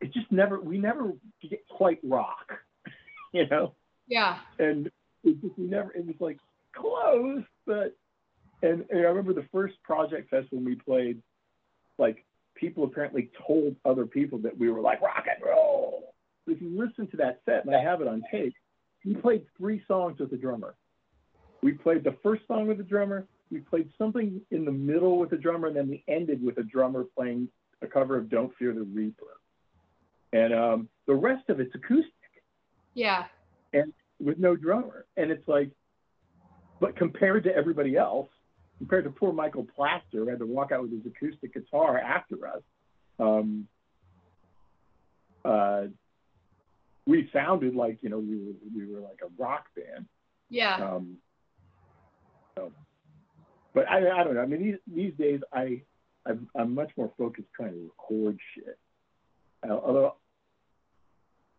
"It 0.00 0.12
just 0.12 0.30
never 0.30 0.60
we 0.60 0.78
never 0.78 1.12
get 1.48 1.66
quite 1.68 2.00
rock," 2.02 2.52
you 3.32 3.46
know, 3.48 3.74
Yeah. 4.06 4.38
and 4.58 4.90
it 5.24 5.40
just 5.40 5.58
we 5.58 5.64
never 5.66 5.92
it 5.92 6.06
was 6.06 6.16
like 6.20 6.38
close, 6.74 7.42
but 7.66 7.96
and, 8.62 8.84
and 8.90 9.00
I 9.00 9.04
remember 9.04 9.32
the 9.32 9.46
first 9.52 9.74
Projekt 9.88 10.28
Fest 10.28 10.48
when 10.50 10.64
we 10.64 10.76
played, 10.76 11.20
like 11.98 12.24
people 12.54 12.84
apparently 12.84 13.30
told 13.46 13.76
other 13.84 14.06
people 14.06 14.38
that 14.38 14.56
we 14.56 14.70
were 14.70 14.80
like 14.80 15.00
rock 15.00 15.24
and 15.32 15.44
roll. 15.44 16.14
If 16.46 16.60
you 16.60 16.70
listen 16.76 17.08
to 17.12 17.16
that 17.18 17.40
set, 17.44 17.64
and 17.64 17.74
I 17.74 17.82
have 17.82 18.00
it 18.00 18.08
on 18.08 18.22
tape, 18.30 18.54
we 19.04 19.14
played 19.14 19.44
three 19.56 19.82
songs 19.86 20.18
with 20.18 20.30
the 20.30 20.36
drummer. 20.36 20.74
We 21.62 21.72
played 21.72 22.02
the 22.04 22.16
first 22.22 22.42
song 22.48 22.66
with 22.66 22.78
the 22.78 22.84
drummer. 22.84 23.26
We 23.50 23.60
played 23.60 23.90
something 23.98 24.40
in 24.50 24.64
the 24.64 24.72
middle 24.72 25.18
with 25.18 25.30
the 25.30 25.36
drummer, 25.36 25.68
and 25.68 25.76
then 25.76 25.88
we 25.88 26.02
ended 26.08 26.42
with 26.42 26.58
a 26.58 26.62
drummer 26.62 27.04
playing 27.16 27.48
a 27.82 27.86
cover 27.86 28.16
of 28.16 28.28
"Don't 28.28 28.52
Fear 28.58 28.74
the 28.74 28.82
Reaper." 28.82 29.38
And 30.32 30.54
um, 30.54 30.88
the 31.06 31.14
rest 31.14 31.48
of 31.50 31.60
it's 31.60 31.74
acoustic 31.74 32.12
Yeah. 32.94 33.24
And 33.72 33.92
with 34.18 34.38
no 34.38 34.56
drummer. 34.56 35.06
And 35.16 35.30
it's 35.30 35.46
like, 35.46 35.70
but 36.80 36.96
compared 36.96 37.44
to 37.44 37.54
everybody 37.54 37.96
else, 37.96 38.28
compared 38.78 39.04
to 39.04 39.10
poor 39.10 39.32
Michael 39.32 39.66
Plaster, 39.76 40.18
who 40.18 40.28
had 40.28 40.38
to 40.38 40.46
walk 40.46 40.72
out 40.72 40.82
with 40.82 40.92
his 40.92 41.06
acoustic 41.06 41.54
guitar 41.54 41.98
after 41.98 42.46
us, 42.48 42.62
um, 43.18 43.68
uh, 45.44 45.84
we 47.06 47.28
sounded 47.32 47.74
like 47.74 47.98
you 48.00 48.08
know 48.08 48.18
we 48.18 48.36
were 48.36 48.52
we 48.74 48.92
were 48.92 49.00
like 49.00 49.18
a 49.22 49.42
rock 49.42 49.64
band. 49.76 50.06
Yeah. 50.48 50.76
Um, 50.76 51.16
so, 52.56 52.72
but 53.74 53.88
I, 53.88 54.20
I 54.20 54.24
don't 54.24 54.34
know. 54.34 54.40
I 54.40 54.46
mean, 54.46 54.62
these, 54.62 54.78
these 54.86 55.14
days 55.18 55.40
I 55.52 55.82
I'm, 56.26 56.48
I'm 56.56 56.74
much 56.74 56.90
more 56.96 57.10
focused 57.18 57.48
trying 57.54 57.72
to 57.72 57.80
record 57.80 58.38
shit. 58.54 58.78
Uh, 59.68 59.72
although 59.72 60.14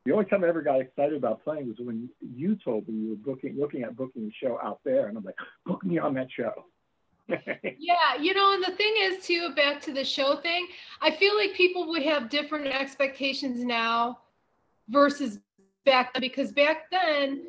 the 0.05 0.11
only 0.11 0.25
time 0.25 0.43
I 0.43 0.47
ever 0.47 0.61
got 0.61 0.81
excited 0.81 1.15
about 1.15 1.43
playing 1.43 1.67
was 1.67 1.77
when 1.79 2.09
you 2.19 2.57
told 2.63 2.87
me 2.87 2.93
you 2.93 3.09
were 3.11 3.15
booking 3.15 3.57
looking 3.57 3.83
at 3.83 3.95
booking 3.95 4.29
a 4.29 4.45
show 4.45 4.59
out 4.61 4.79
there, 4.83 5.07
and 5.07 5.17
I'm 5.17 5.23
like, 5.23 5.37
book 5.65 5.83
me 5.83 5.97
on 5.97 6.13
that 6.15 6.27
show. 6.31 6.65
Yeah, 7.79 8.15
you 8.19 8.33
know, 8.33 8.53
and 8.53 8.63
the 8.63 8.75
thing 8.75 8.93
is 8.99 9.25
too, 9.25 9.53
back 9.55 9.81
to 9.83 9.93
the 9.93 10.03
show 10.03 10.37
thing, 10.37 10.67
I 11.01 11.11
feel 11.11 11.35
like 11.37 11.53
people 11.53 11.87
would 11.89 12.03
have 12.03 12.29
different 12.29 12.67
expectations 12.67 13.63
now 13.63 14.19
versus 14.89 15.39
back 15.85 16.13
then 16.13 16.21
because 16.21 16.51
back 16.51 16.89
then 16.91 17.45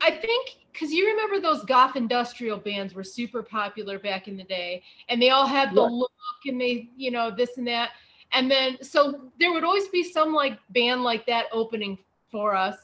I 0.00 0.10
think 0.12 0.56
because 0.72 0.92
you 0.92 1.06
remember 1.08 1.40
those 1.40 1.64
goth 1.64 1.96
industrial 1.96 2.58
bands 2.58 2.94
were 2.94 3.02
super 3.04 3.42
popular 3.42 3.98
back 3.98 4.28
in 4.28 4.36
the 4.36 4.44
day 4.44 4.82
and 5.08 5.20
they 5.20 5.30
all 5.30 5.46
had 5.46 5.74
the 5.74 5.82
Right. 5.82 5.90
look 5.90 6.12
and 6.46 6.60
they, 6.60 6.88
you 6.96 7.10
know, 7.10 7.30
this 7.30 7.58
and 7.58 7.66
that. 7.66 7.90
And 8.32 8.50
then 8.50 8.78
so 8.82 9.30
there 9.40 9.52
would 9.52 9.64
always 9.64 9.88
be 9.88 10.02
some 10.04 10.32
like 10.32 10.58
band 10.70 11.02
like 11.02 11.26
that 11.26 11.46
opening 11.52 11.98
for 12.30 12.54
us. 12.54 12.76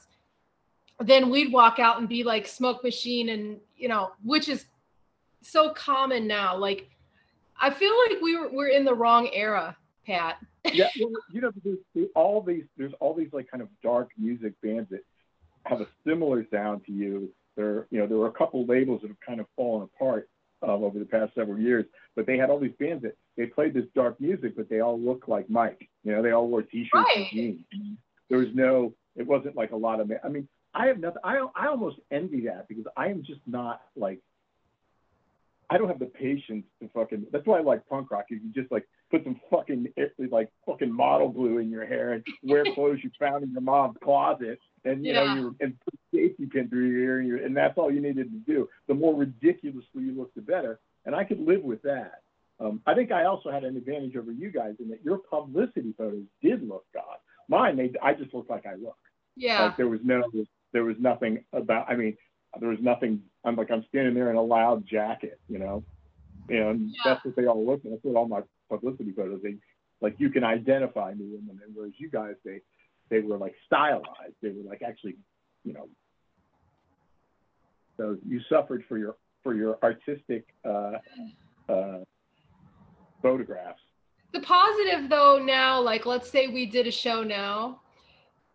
Then 1.00 1.30
we'd 1.30 1.52
walk 1.52 1.78
out 1.78 1.98
and 1.98 2.08
be 2.08 2.24
like 2.24 2.46
Smoke 2.46 2.82
Machine 2.82 3.28
and 3.28 3.60
you 3.76 3.88
know, 3.88 4.12
which 4.24 4.48
is 4.48 4.66
so 5.42 5.70
common 5.70 6.26
now. 6.26 6.56
Like 6.56 6.88
I 7.60 7.70
feel 7.70 7.92
like 8.08 8.20
we 8.20 8.36
were 8.36 8.48
we're 8.50 8.68
in 8.68 8.84
the 8.84 8.94
wrong 8.94 9.28
era, 9.32 9.76
Pat. 10.06 10.38
yeah, 10.64 10.88
well, 11.00 11.10
you 11.30 11.40
know, 11.40 11.52
there's, 11.62 11.78
there's 11.94 12.08
all 12.16 12.40
these 12.42 12.64
there's 12.76 12.94
all 13.00 13.14
these 13.14 13.32
like 13.32 13.48
kind 13.50 13.62
of 13.62 13.68
dark 13.82 14.10
music 14.18 14.54
bands 14.62 14.90
that 14.90 15.04
have 15.64 15.80
a 15.80 15.86
similar 16.06 16.46
sound 16.52 16.84
to 16.86 16.92
you. 16.92 17.30
There, 17.56 17.86
you 17.90 18.00
know, 18.00 18.06
there 18.06 18.16
were 18.16 18.26
a 18.28 18.32
couple 18.32 18.64
labels 18.66 19.02
that 19.02 19.08
have 19.08 19.20
kind 19.26 19.40
of 19.40 19.46
fallen 19.56 19.82
apart 19.94 20.28
um, 20.62 20.82
over 20.82 20.98
the 20.98 21.04
past 21.04 21.34
several 21.34 21.58
years, 21.58 21.84
but 22.16 22.26
they 22.26 22.36
had 22.36 22.50
all 22.50 22.58
these 22.58 22.72
bands 22.80 23.02
that 23.02 23.16
they 23.36 23.46
played 23.46 23.74
this 23.74 23.84
dark 23.94 24.20
music, 24.20 24.56
but 24.56 24.68
they 24.68 24.80
all 24.80 24.98
looked 24.98 25.28
like 25.28 25.48
Mike. 25.48 25.88
You 26.02 26.12
know, 26.12 26.22
they 26.22 26.32
all 26.32 26.48
wore 26.48 26.62
T-shirts 26.62 26.92
Right. 26.94 27.26
and 27.32 27.58
jeans. 27.70 27.98
There 28.28 28.38
was 28.38 28.48
no, 28.54 28.92
it 29.14 29.26
wasn't 29.26 29.56
like 29.56 29.70
a 29.72 29.76
lot 29.76 30.00
of. 30.00 30.10
I 30.24 30.28
mean, 30.28 30.48
I 30.74 30.86
have 30.86 30.98
nothing. 30.98 31.20
I 31.22 31.46
I 31.54 31.66
almost 31.68 31.98
envy 32.10 32.40
that 32.46 32.66
because 32.68 32.84
I 32.96 33.08
am 33.08 33.22
just 33.22 33.40
not 33.46 33.82
like. 33.96 34.20
I 35.70 35.78
don't 35.78 35.88
have 35.88 35.98
the 35.98 36.06
patience 36.06 36.64
to 36.80 36.88
fucking. 36.92 37.26
That's 37.32 37.46
why 37.46 37.58
I 37.58 37.62
like 37.62 37.86
punk 37.88 38.10
rock. 38.10 38.26
You 38.28 38.38
can 38.38 38.52
just 38.54 38.70
like 38.70 38.86
put 39.10 39.24
some 39.24 39.40
fucking 39.50 39.88
like 40.30 40.50
fucking 40.66 40.92
model 40.92 41.28
glue 41.30 41.58
in 41.58 41.70
your 41.70 41.86
hair 41.86 42.12
and 42.14 42.24
wear 42.42 42.64
clothes 42.74 42.98
you 43.02 43.10
found 43.18 43.44
in 43.44 43.52
your 43.52 43.60
mom's 43.60 43.96
closet, 44.02 44.58
and 44.84 45.04
you 45.04 45.12
Yeah. 45.12 45.24
know 45.24 45.34
you 45.34 45.56
and 45.60 45.78
put 45.80 45.94
safety 46.12 46.46
pin 46.46 46.68
through 46.68 46.88
your 46.88 47.00
ear, 47.00 47.18
and, 47.18 47.28
you 47.28 47.44
and 47.44 47.56
that's 47.56 47.76
all 47.78 47.90
you 47.92 48.00
needed 48.00 48.30
to 48.32 48.38
do. 48.52 48.68
The 48.88 48.94
more 48.94 49.14
ridiculously 49.14 50.02
you 50.04 50.12
look, 50.12 50.32
the 50.34 50.42
better. 50.42 50.80
And 51.06 51.14
I 51.14 51.24
could 51.24 51.40
live 51.40 51.62
with 51.62 51.82
that. 51.82 52.22
Um, 52.60 52.80
I 52.86 52.94
think 52.94 53.12
I 53.12 53.24
also 53.24 53.50
had 53.50 53.64
an 53.64 53.76
advantage 53.76 54.16
over 54.16 54.32
you 54.32 54.50
guys 54.50 54.74
in 54.78 54.88
that 54.90 55.04
your 55.04 55.18
publicity 55.18 55.92
photos 55.98 56.24
did 56.42 56.66
look 56.66 56.86
god. 56.94 57.16
Mine, 57.48 57.76
they, 57.76 57.92
I 58.02 58.14
just 58.14 58.32
looked 58.32 58.48
like 58.48 58.64
I 58.64 58.74
look. 58.76 58.96
Yeah. 59.36 59.64
Like 59.64 59.76
there 59.76 59.88
was 59.88 60.00
no, 60.02 60.22
there 60.72 60.84
was 60.84 60.96
nothing 60.98 61.44
about. 61.52 61.90
I 61.90 61.96
mean, 61.96 62.16
there 62.60 62.68
was 62.70 62.78
nothing. 62.80 63.20
I'm 63.44 63.56
like 63.56 63.70
I'm 63.70 63.84
standing 63.88 64.14
there 64.14 64.30
in 64.30 64.36
a 64.36 64.42
loud 64.42 64.86
jacket, 64.86 65.40
you 65.48 65.58
know, 65.58 65.84
and 66.48 66.88
Yeah. 66.90 66.94
that's 67.04 67.24
what 67.24 67.36
they 67.36 67.46
all 67.46 67.64
look. 67.66 67.82
That's 67.82 68.02
what 68.02 68.16
all 68.16 68.28
my 68.28 68.42
publicity 68.70 69.12
photos. 69.12 69.42
They 69.42 69.56
like 70.00 70.14
you 70.18 70.30
can 70.30 70.44
identify 70.44 71.12
me 71.14 71.36
in 71.36 71.46
them, 71.46 71.60
and 71.64 71.74
whereas 71.74 71.92
you 71.98 72.08
guys, 72.08 72.34
they 72.44 72.60
they 73.10 73.20
were 73.20 73.36
like 73.36 73.54
stylized. 73.66 74.34
They 74.42 74.50
were 74.50 74.68
like 74.68 74.82
actually, 74.82 75.16
you 75.64 75.72
know, 75.72 75.88
So 77.96 78.16
you 78.26 78.40
suffered 78.48 78.84
for 78.88 78.98
your 78.98 79.16
for 79.42 79.54
your 79.54 79.78
artistic 79.82 80.46
uh, 80.64 80.92
uh, 81.68 81.98
photographs. 83.22 83.80
The 84.32 84.40
positive 84.40 85.08
though 85.08 85.38
now, 85.38 85.80
like 85.80 86.06
let's 86.06 86.30
say 86.30 86.48
we 86.48 86.66
did 86.66 86.86
a 86.86 86.90
show 86.90 87.22
now, 87.22 87.80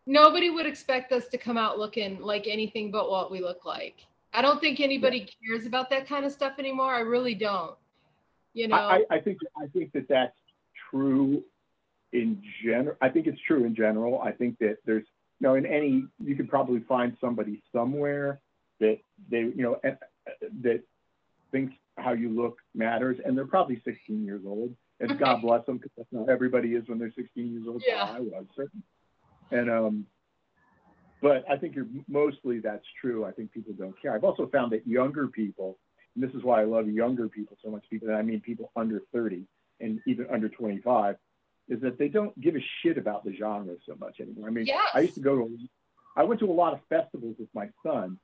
nobody 0.06 0.50
would 0.50 0.66
expect 0.66 1.12
us 1.12 1.28
to 1.28 1.38
come 1.38 1.58
out 1.58 1.80
looking 1.80 2.20
like 2.20 2.48
anything 2.48 2.92
but 2.92 3.10
what 3.10 3.32
we 3.32 3.40
look 3.40 3.66
like. 3.66 4.06
I 4.34 4.42
don't 4.42 4.60
think 4.60 4.80
anybody 4.80 5.20
yeah. 5.20 5.48
cares 5.56 5.66
about 5.66 5.90
that 5.90 6.08
kind 6.08 6.26
of 6.26 6.32
stuff 6.32 6.54
anymore. 6.60 6.94
I 6.94 7.00
really 7.00 7.34
don't. 7.34 7.76
You 8.54 8.68
know, 8.68 8.76
I, 8.76 9.04
I 9.10 9.20
think 9.20 9.38
I 9.62 9.68
think 9.68 9.92
that 9.94 10.08
that's 10.10 10.36
true 10.90 11.44
in 12.14 12.42
general. 12.64 12.96
I 13.02 13.10
think 13.10 13.28
it's 13.28 13.40
true 13.48 13.66
in 13.66 13.76
general. 13.76 14.22
I 14.22 14.32
think 14.32 14.58
that 14.60 14.78
there's 14.86 15.06
you 15.40 15.48
know 15.48 15.56
in 15.56 15.66
any 15.66 16.06
you 16.24 16.36
could 16.36 16.50
probably 16.50 16.82
find 16.82 17.16
somebody 17.22 17.62
somewhere 17.74 18.40
that 18.80 19.00
they 19.30 19.40
you 19.40 19.64
know 19.64 19.80
that 20.62 20.84
thinks 21.52 21.74
how 21.98 22.14
you 22.14 22.30
look 22.30 22.58
matters, 22.74 23.18
and 23.24 23.38
they're 23.38 23.46
probably 23.46 23.82
16 23.86 24.24
years 24.24 24.42
old. 24.46 24.74
And 25.02 25.18
God 25.18 25.42
bless 25.42 25.66
them, 25.66 25.78
because 25.78 25.92
that's 25.96 26.10
not 26.12 26.30
everybody 26.30 26.74
is 26.74 26.88
when 26.88 27.00
they're 27.00 27.14
16 27.16 27.52
years 27.52 27.64
old. 27.68 27.82
Yeah. 27.88 28.04
I 28.04 28.20
was 28.20 28.46
certainly. 28.56 28.84
And 29.52 29.70
um, 29.70 30.06
but 31.22 31.44
I 31.50 31.58
think 31.58 31.76
you're 31.76 31.88
mostly 32.08 32.60
that's 32.60 32.86
true. 33.00 33.26
I 33.26 33.32
think 33.32 33.52
people 33.52 33.74
don't 33.78 34.00
care. 34.02 34.14
I've 34.14 34.24
also 34.24 34.48
found 34.48 34.72
that 34.74 34.86
younger 34.88 35.28
people, 35.28 35.78
and 36.16 36.24
this 36.24 36.34
is 36.36 36.44
why 36.44 36.62
I 36.62 36.66
love 36.66 36.88
younger 36.88 37.28
people 37.28 37.58
so 37.64 37.72
much. 37.72 37.84
People, 37.90 38.14
I 38.14 38.22
mean 38.22 38.42
people 38.42 38.72
under 38.76 39.02
30 39.14 39.44
and 39.82 40.00
even 40.06 40.28
under 40.32 40.50
25, 40.50 41.16
is 41.70 41.80
that 41.82 41.98
they 41.98 42.08
don't 42.08 42.40
give 42.42 42.56
a 42.56 42.64
shit 42.82 42.98
about 42.98 43.24
the 43.24 43.34
genre 43.34 43.76
so 43.86 43.96
much 44.00 44.20
anymore. 44.20 44.48
I 44.48 44.52
mean, 44.52 44.66
yes. 44.66 44.90
I 44.94 45.02
used 45.02 45.14
to 45.16 45.22
go 45.22 45.36
to, 45.36 45.58
I 46.18 46.24
went 46.24 46.40
to 46.42 46.50
a 46.50 46.52
lot 46.52 46.74
of 46.74 46.80
festivals 46.90 47.36
with 47.40 47.50
my 47.54 47.70
son, 47.84 48.18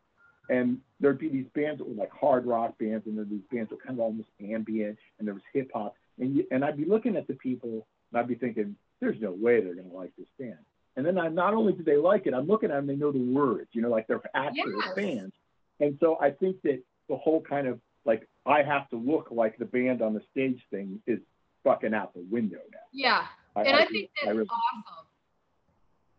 and 0.49 0.79
there'd 0.99 1.19
be 1.19 1.29
these 1.29 1.47
bands 1.53 1.79
that 1.79 1.88
were 1.88 1.95
like 1.95 2.12
hard 2.12 2.45
rock 2.45 2.77
bands, 2.79 3.05
and 3.05 3.15
there'd 3.15 3.29
be 3.29 3.38
these 3.38 3.45
bands 3.51 3.69
that 3.69 3.75
were 3.75 3.81
kind 3.81 3.99
of 3.99 4.03
almost 4.03 4.29
ambient, 4.41 4.97
and 5.19 5.27
there 5.27 5.36
was 5.36 5.43
hip 5.53 5.69
hop, 5.73 5.95
and 6.19 6.36
you, 6.36 6.47
and 6.51 6.65
I'd 6.65 6.77
be 6.77 6.86
looking 6.86 7.15
at 7.15 7.27
the 7.27 7.36
people, 7.36 7.88
and 8.12 8.19
I'd 8.19 8.27
be 8.27 8.36
thinking, 8.36 8.75
there's 8.99 9.21
no 9.21 9.31
way 9.31 9.62
they're 9.62 9.75
gonna 9.75 9.93
like 9.93 10.12
this 10.17 10.27
band. 10.39 10.58
And 10.97 11.05
then 11.05 11.17
I 11.17 11.27
not 11.27 11.53
only 11.53 11.73
do 11.73 11.84
they 11.84 11.97
like 11.97 12.25
it, 12.25 12.34
I'm 12.34 12.47
looking 12.47 12.71
at 12.71 12.75
them, 12.75 12.88
they 12.88 12.95
know 12.95 13.12
the 13.12 13.19
words, 13.19 13.67
you 13.73 13.81
know, 13.81 13.89
like 13.89 14.08
they're 14.08 14.21
actual 14.34 14.81
yes. 14.81 14.93
fans. 14.95 15.34
And 15.79 15.97
so 15.99 16.17
I 16.21 16.31
think 16.31 16.62
that 16.63 16.81
the 17.10 17.17
whole 17.17 17.41
kind 17.41 17.67
of 17.67 17.79
like 18.05 18.27
I 18.45 18.63
have 18.63 18.89
to 18.89 18.95
look 18.95 19.27
like 19.31 19.58
the 19.58 19.65
band 19.65 20.01
on 20.01 20.13
the 20.13 20.21
stage 20.31 20.62
thing 20.71 21.01
is 21.05 21.19
fucking 21.65 21.93
out 21.93 22.13
the 22.13 22.25
window 22.32 22.60
now. 22.71 22.80
Yeah, 22.93 23.25
I, 23.56 23.63
and 23.63 23.75
I, 23.75 23.82
I 23.82 23.86
think 23.88 24.10
that's 24.23 24.36
really, 24.36 24.47
awesome. 24.47 25.08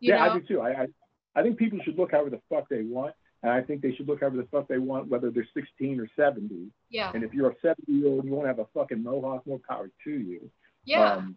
You 0.00 0.12
yeah, 0.12 0.26
know? 0.26 0.32
I 0.32 0.38
do 0.38 0.46
too. 0.46 0.60
I, 0.60 0.82
I 0.82 0.86
I 1.36 1.42
think 1.42 1.56
people 1.56 1.78
should 1.84 1.96
look 1.98 2.12
however 2.12 2.30
the 2.30 2.40
fuck 2.50 2.68
they 2.68 2.82
want. 2.82 3.14
And 3.42 3.52
I 3.52 3.62
think 3.62 3.82
they 3.82 3.94
should 3.94 4.08
look 4.08 4.20
however 4.20 4.38
the 4.38 4.48
fuck 4.50 4.66
they 4.66 4.78
want, 4.78 5.08
whether 5.08 5.30
they're 5.30 5.46
16 5.54 6.00
or 6.00 6.08
70. 6.16 6.68
Yeah. 6.90 7.12
And 7.14 7.22
if 7.22 7.32
you're 7.32 7.50
a 7.50 7.54
70 7.62 7.80
year 7.86 8.08
old, 8.08 8.24
you 8.24 8.32
want 8.32 8.44
to 8.44 8.48
have 8.48 8.58
a 8.58 8.66
fucking 8.74 9.02
mohawk, 9.02 9.46
more 9.46 9.60
power 9.68 9.90
to 10.04 10.10
you. 10.10 10.50
Yeah. 10.84 11.12
Um, 11.12 11.36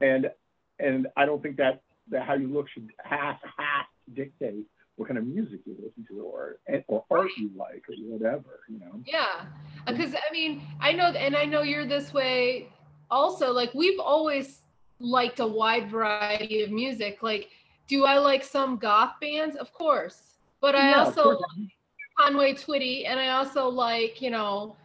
and 0.00 0.30
and 0.78 1.06
I 1.16 1.24
don't 1.24 1.42
think 1.42 1.56
that 1.56 1.82
that 2.10 2.26
how 2.26 2.34
you 2.34 2.48
look 2.48 2.68
should 2.68 2.90
has 3.02 3.36
has 3.42 3.86
to 4.06 4.14
dictate 4.14 4.66
what 4.96 5.08
kind 5.08 5.18
of 5.18 5.26
music 5.26 5.60
you 5.64 5.74
listen 5.74 6.04
to 6.08 6.22
or 6.22 6.56
or 6.88 7.04
art 7.10 7.30
you 7.36 7.50
like 7.56 7.84
or 7.88 7.94
whatever, 8.06 8.60
you 8.68 8.78
know. 8.78 9.00
Yeah, 9.06 9.46
because 9.86 10.14
I 10.14 10.32
mean, 10.32 10.62
I 10.80 10.92
know, 10.92 11.06
and 11.06 11.36
I 11.36 11.44
know 11.44 11.62
you're 11.62 11.86
this 11.86 12.12
way. 12.12 12.68
Also, 13.14 13.52
like 13.52 13.72
we've 13.74 14.00
always 14.00 14.62
liked 14.98 15.38
a 15.38 15.46
wide 15.46 15.88
variety 15.88 16.62
of 16.62 16.70
music. 16.72 17.22
Like, 17.22 17.48
do 17.86 18.04
I 18.04 18.18
like 18.18 18.42
some 18.42 18.76
goth 18.76 19.14
bands? 19.20 19.54
Of 19.54 19.72
course, 19.72 20.38
but 20.60 20.74
I 20.74 20.94
also 20.94 21.38
like 21.38 21.70
Conway 22.18 22.54
Twitty, 22.54 23.06
and 23.06 23.20
I 23.20 23.28
also 23.28 23.68
like 23.68 24.20
you 24.20 24.30
know 24.30 24.76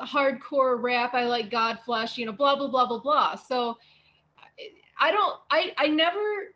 hardcore 0.00 0.80
rap. 0.80 1.14
I 1.14 1.24
like 1.24 1.50
Godflesh, 1.50 2.16
you 2.16 2.26
know, 2.26 2.32
blah 2.32 2.54
blah 2.54 2.68
blah 2.68 2.86
blah 2.86 3.00
blah. 3.00 3.34
So 3.34 3.76
I 5.00 5.10
don't 5.10 5.40
I 5.50 5.72
I 5.78 5.88
never 5.88 6.54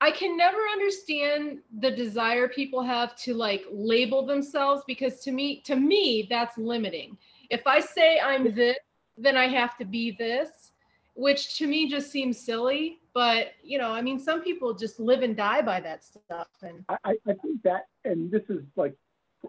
I 0.00 0.10
can 0.10 0.38
never 0.38 0.58
understand 0.72 1.58
the 1.80 1.90
desire 1.90 2.48
people 2.48 2.82
have 2.82 3.14
to 3.16 3.34
like 3.34 3.64
label 3.70 4.24
themselves 4.24 4.82
because 4.86 5.20
to 5.20 5.32
me 5.32 5.60
to 5.66 5.76
me 5.76 6.26
that's 6.30 6.56
limiting. 6.56 7.18
If 7.50 7.66
I 7.66 7.80
say 7.80 8.20
I'm 8.20 8.54
this, 8.54 8.78
then 9.16 9.36
I 9.36 9.48
have 9.48 9.76
to 9.78 9.84
be 9.84 10.12
this, 10.12 10.72
which 11.14 11.56
to 11.58 11.66
me 11.66 11.88
just 11.88 12.10
seems 12.10 12.38
silly. 12.38 12.98
But 13.12 13.52
you 13.62 13.78
know, 13.78 13.90
I 13.90 14.02
mean, 14.02 14.18
some 14.18 14.42
people 14.42 14.74
just 14.74 14.98
live 14.98 15.22
and 15.22 15.36
die 15.36 15.62
by 15.62 15.80
that 15.80 16.04
stuff. 16.04 16.48
And 16.62 16.84
I, 16.88 17.14
I 17.26 17.34
think 17.42 17.62
that, 17.62 17.86
and 18.04 18.30
this 18.30 18.42
is 18.48 18.62
like 18.76 18.94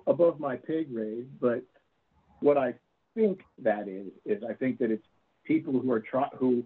above 0.08 0.40
my 0.40 0.56
pay 0.56 0.84
grade, 0.84 1.28
but 1.40 1.64
what 2.42 2.58
I 2.58 2.76
think 3.16 3.42
that 3.64 3.88
is 3.88 4.08
is 4.26 4.44
I 4.48 4.54
think 4.54 4.78
that 4.80 4.92
it's 4.92 5.06
people 5.46 5.80
who 5.80 5.92
are 5.92 6.00
trying 6.00 6.30
who 6.38 6.66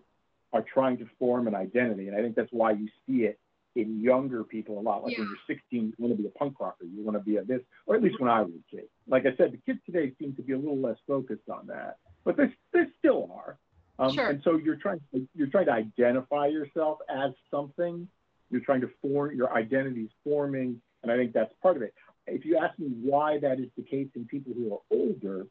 are 0.52 0.64
trying 0.64 0.98
to 0.98 1.06
form 1.18 1.48
an 1.48 1.56
identity. 1.56 2.08
And 2.08 2.18
I 2.18 2.22
think 2.22 2.36
that's 2.36 2.52
why 2.52 2.72
you 2.72 2.88
see 3.06 3.24
it 3.24 3.40
in 3.76 4.02
younger 4.02 4.44
people 4.44 4.80
a 4.80 4.82
lot. 4.82 5.04
Like 5.04 5.14
yeah. 5.14 5.20
when 5.20 5.30
you're 5.30 5.58
16, 5.58 5.86
you 5.88 5.94
want 5.98 6.16
to 6.16 6.22
be 6.22 6.28
a 6.28 6.32
punk 6.32 6.60
rocker, 6.60 6.86
you 6.86 7.04
want 7.04 7.18
to 7.18 7.24
be 7.24 7.38
a 7.38 7.44
this, 7.44 7.62
or 7.86 7.96
at 7.96 8.04
least 8.04 8.20
when 8.20 8.30
I 8.30 8.42
was 8.42 8.52
a 8.52 8.76
kid. 8.76 8.86
Like 9.08 9.26
I 9.26 9.36
said, 9.38 9.52
the 9.52 9.60
kids 9.66 9.80
today 9.86 10.12
seem 10.20 10.34
to 10.36 10.42
be 10.42 10.54
a 10.54 10.58
little 10.58 10.80
less 10.80 10.98
focused 11.08 11.50
on 11.50 11.68
that, 11.68 11.98
but 12.24 12.38
they, 12.38 12.54
they 12.74 12.84
still 13.00 13.30
are. 13.34 13.58
Um, 13.98 14.14
sure. 14.14 14.30
And 14.30 14.42
so 14.44 14.58
you're 14.58 14.78
trying 14.78 15.02
to, 15.14 15.28
you're 15.36 15.48
trying 15.48 15.66
to 15.66 15.74
identify 15.74 16.48
yourself 16.48 17.00
as 17.10 17.32
something. 17.52 18.08
You're 18.50 18.62
trying 18.62 18.82
to 18.82 18.90
form 19.02 19.36
your 19.36 19.54
identity 19.54 20.02
is 20.02 20.12
forming, 20.24 20.82
and 21.04 21.12
I 21.12 21.18
think 21.18 21.34
that's 21.34 21.54
part 21.62 21.76
of 21.76 21.84
it. 21.84 21.94
If 22.26 22.46
you 22.46 22.58
ask 22.58 22.78
me 22.80 22.88
why 23.02 23.40
that 23.40 23.60
is 23.60 23.70
the 23.76 23.84
case 23.84 24.08
in 24.16 24.26
people 24.26 24.54
who 24.54 24.74
are 24.74 24.80
older, 24.92 25.48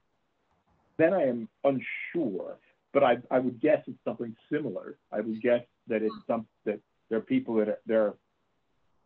then 0.97 1.13
I 1.13 1.27
am 1.27 1.49
unsure 1.65 2.57
but 2.93 3.05
I, 3.05 3.19
I 3.31 3.39
would 3.39 3.61
guess 3.61 3.83
it's 3.87 3.99
something 4.05 4.35
similar. 4.51 4.97
I 5.13 5.21
would 5.21 5.41
guess 5.43 5.63
that 5.89 6.03
it's 6.03 6.15
some 6.27 6.47
that 6.65 6.81
there 7.09 7.19
are 7.19 7.23
people 7.23 7.55
that 7.57 7.69
are, 7.69 7.79
they're, 7.87 8.15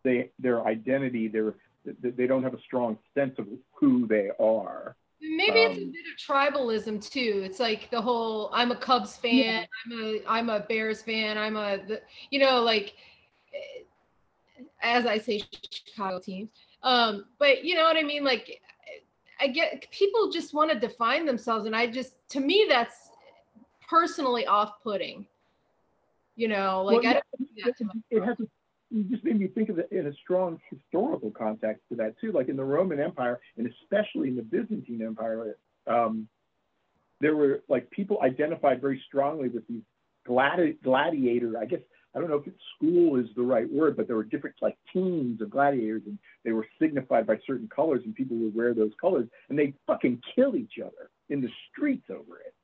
they 0.04 0.30
their 0.38 0.66
identity 0.66 1.28
they're 1.28 1.54
they 1.84 2.26
don't 2.26 2.42
have 2.42 2.54
a 2.54 2.60
strong 2.60 2.96
sense 3.14 3.34
of 3.38 3.46
who 3.72 4.06
they 4.06 4.30
are. 4.38 4.96
Maybe 5.22 5.64
um, 5.64 5.70
it's 5.70 5.78
a 5.78 5.84
um, 5.84 5.92
bit 5.92 6.04
of 6.12 6.18
tribalism 6.18 7.10
too. 7.10 7.42
It's 7.44 7.60
like 7.60 7.90
the 7.90 8.00
whole 8.00 8.50
I'm 8.52 8.72
a 8.72 8.76
Cubs 8.76 9.16
fan, 9.16 9.34
yeah. 9.34 9.64
I'm 9.86 9.92
a 9.92 10.22
I'm 10.26 10.48
a 10.48 10.60
Bears 10.60 11.00
fan, 11.02 11.38
I'm 11.38 11.56
a 11.56 11.78
the, 11.86 12.02
you 12.30 12.40
know 12.40 12.60
like 12.60 12.94
as 14.82 15.06
I 15.06 15.18
say 15.18 15.42
Chicago 15.70 16.18
teams. 16.18 16.50
Um, 16.82 17.26
but 17.38 17.64
you 17.64 17.76
know 17.76 17.84
what 17.84 17.96
I 17.96 18.02
mean? 18.02 18.24
Like 18.24 18.60
I 19.40 19.46
get 19.46 19.86
people 19.92 20.30
just 20.30 20.54
want 20.54 20.72
to 20.72 20.78
define 20.78 21.24
themselves, 21.24 21.66
and 21.66 21.76
I 21.76 21.86
just 21.86 22.14
to 22.30 22.40
me 22.40 22.66
that's 22.68 23.10
personally 23.88 24.46
off-putting. 24.46 25.26
You 26.34 26.48
know, 26.48 26.82
like 26.82 27.02
well, 27.02 27.04
yeah, 27.04 27.20
it, 27.38 27.76
it 28.10 28.24
has. 28.24 28.40
A, 28.40 28.44
you 28.92 29.04
just 29.04 29.24
made 29.24 29.38
me 29.38 29.48
think 29.48 29.70
of 29.70 29.78
it 29.78 29.88
in 29.90 30.06
a 30.06 30.12
strong 30.22 30.60
historical 30.70 31.30
context 31.30 31.82
to 31.88 31.96
that 31.96 32.14
too. 32.20 32.32
Like 32.32 32.48
in 32.48 32.56
the 32.56 32.64
Roman 32.64 33.00
Empire, 33.00 33.40
and 33.56 33.66
especially 33.66 34.28
in 34.28 34.36
the 34.36 34.42
Byzantine 34.42 35.02
Empire, 35.02 35.56
um, 35.86 36.28
there 37.20 37.34
were 37.34 37.62
like 37.68 37.90
people 37.90 38.18
identified 38.22 38.80
very 38.80 39.02
strongly 39.06 39.48
with 39.48 39.66
these 39.66 39.82
gladi- 40.28 40.76
gladiator. 40.82 41.58
I 41.58 41.64
guess 41.64 41.80
I 42.14 42.20
don't 42.20 42.28
know 42.28 42.42
if 42.44 42.52
school 42.76 43.16
is 43.16 43.26
the 43.34 43.42
right 43.42 43.70
word, 43.72 43.96
but 43.96 44.06
there 44.06 44.16
were 44.16 44.24
different 44.24 44.56
like 44.60 44.76
teams 44.92 45.40
of 45.40 45.50
gladiators, 45.50 46.02
and 46.04 46.18
they 46.44 46.52
were 46.52 46.66
signified 46.80 47.26
by 47.26 47.38
certain 47.46 47.68
colors, 47.74 48.02
and 48.04 48.14
people 48.14 48.36
would 48.36 48.54
wear 48.54 48.74
those 48.74 48.92
colors, 49.00 49.26
and 49.48 49.58
they 49.58 49.72
fucking 49.86 50.20
kill 50.34 50.54
each 50.54 50.74
other 50.84 51.10
in 51.30 51.40
the 51.40 51.48
streets 51.70 52.04
over 52.10 52.40
it. 52.40 52.54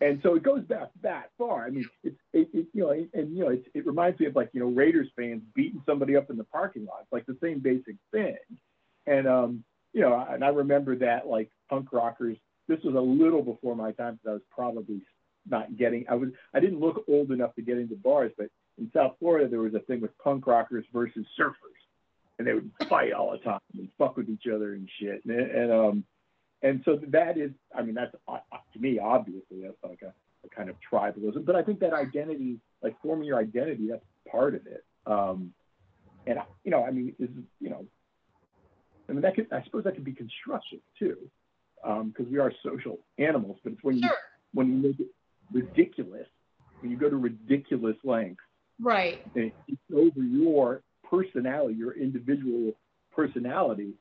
And 0.00 0.20
so 0.22 0.34
it 0.34 0.42
goes 0.42 0.62
back 0.62 0.90
that 1.02 1.30
far. 1.38 1.64
I 1.64 1.70
mean, 1.70 1.88
it's 2.02 2.18
it, 2.32 2.48
it, 2.52 2.66
you 2.74 2.82
know, 2.82 2.90
and 2.90 3.36
you 3.36 3.44
know, 3.44 3.50
it, 3.50 3.64
it 3.74 3.86
reminds 3.86 4.20
me 4.20 4.26
of 4.26 4.36
like 4.36 4.50
you 4.52 4.60
know 4.60 4.66
Raiders 4.66 5.08
fans 5.16 5.42
beating 5.54 5.82
somebody 5.86 6.16
up 6.16 6.28
in 6.28 6.36
the 6.36 6.44
parking 6.44 6.84
lot. 6.84 6.98
It's 7.02 7.12
like 7.12 7.26
the 7.26 7.38
same 7.42 7.60
basic 7.60 7.96
thing. 8.12 8.36
And 9.06 9.26
um, 9.26 9.64
you 9.94 10.02
know, 10.02 10.26
and 10.28 10.44
I 10.44 10.48
remember 10.48 10.96
that 10.96 11.26
like 11.26 11.50
punk 11.70 11.92
rockers. 11.92 12.36
This 12.68 12.80
was 12.84 12.94
a 12.94 13.00
little 13.00 13.42
before 13.42 13.76
my 13.76 13.92
time 13.92 14.14
because 14.14 14.28
I 14.28 14.32
was 14.32 14.42
probably 14.50 15.00
not 15.48 15.76
getting. 15.78 16.04
I 16.10 16.14
was 16.14 16.28
I 16.52 16.60
didn't 16.60 16.80
look 16.80 17.04
old 17.08 17.30
enough 17.30 17.54
to 17.54 17.62
get 17.62 17.78
into 17.78 17.96
bars, 17.96 18.32
but 18.36 18.48
in 18.76 18.90
South 18.94 19.14
Florida 19.18 19.48
there 19.48 19.60
was 19.60 19.74
a 19.74 19.80
thing 19.80 20.02
with 20.02 20.16
punk 20.18 20.46
rockers 20.46 20.84
versus 20.92 21.24
surfers, 21.38 21.80
and 22.38 22.46
they 22.46 22.52
would 22.52 22.70
fight 22.88 23.14
all 23.14 23.32
the 23.32 23.38
time 23.38 23.60
and 23.72 23.88
fuck 23.96 24.18
with 24.18 24.28
each 24.28 24.46
other 24.52 24.74
and 24.74 24.88
shit. 25.00 25.24
And, 25.24 25.40
and 25.40 25.72
um, 25.72 26.04
and 26.66 26.82
so 26.84 26.98
that 27.08 27.38
is, 27.38 27.52
I 27.76 27.82
mean, 27.82 27.94
that's 27.94 28.14
uh, 28.26 28.38
uh, 28.52 28.56
to 28.72 28.78
me 28.80 28.98
obviously 28.98 29.62
that's 29.62 29.76
like 29.84 30.02
a, 30.02 30.12
a, 30.44 30.48
kind 30.54 30.68
of 30.68 30.76
tribalism. 30.92 31.44
But 31.44 31.54
I 31.54 31.62
think 31.62 31.78
that 31.80 31.92
identity, 31.92 32.58
like 32.82 32.96
forming 33.02 33.26
your 33.26 33.38
identity, 33.38 33.88
that's 33.88 34.04
part 34.30 34.54
of 34.54 34.66
it. 34.66 34.84
Um, 35.06 35.52
and 36.26 36.40
you 36.64 36.72
know, 36.72 36.84
I 36.84 36.90
mean, 36.90 37.14
is 37.20 37.30
you 37.60 37.70
know, 37.70 37.84
I 39.08 39.12
mean 39.12 39.22
that 39.22 39.36
could, 39.36 39.46
I 39.52 39.62
suppose 39.62 39.84
that 39.84 39.94
could 39.94 40.04
be 40.04 40.12
constructive 40.12 40.80
too, 40.98 41.16
because 41.82 42.26
um, 42.26 42.32
we 42.32 42.38
are 42.38 42.52
social 42.64 42.98
animals. 43.18 43.58
But 43.62 43.74
it's 43.74 43.84
when 43.84 44.00
sure. 44.00 44.10
you 44.10 44.16
when 44.52 44.68
you 44.68 44.88
make 44.88 44.98
it 44.98 45.08
ridiculous, 45.52 46.26
when 46.80 46.90
you 46.90 46.96
go 46.96 47.08
to 47.08 47.16
ridiculous 47.16 47.96
lengths, 48.02 48.42
right? 48.80 49.24
And 49.36 49.52
it's 49.68 49.80
over 49.94 50.20
your 50.20 50.82
personality, 51.08 51.74
your 51.74 51.92
individual 51.92 52.72
personality. 53.14 53.92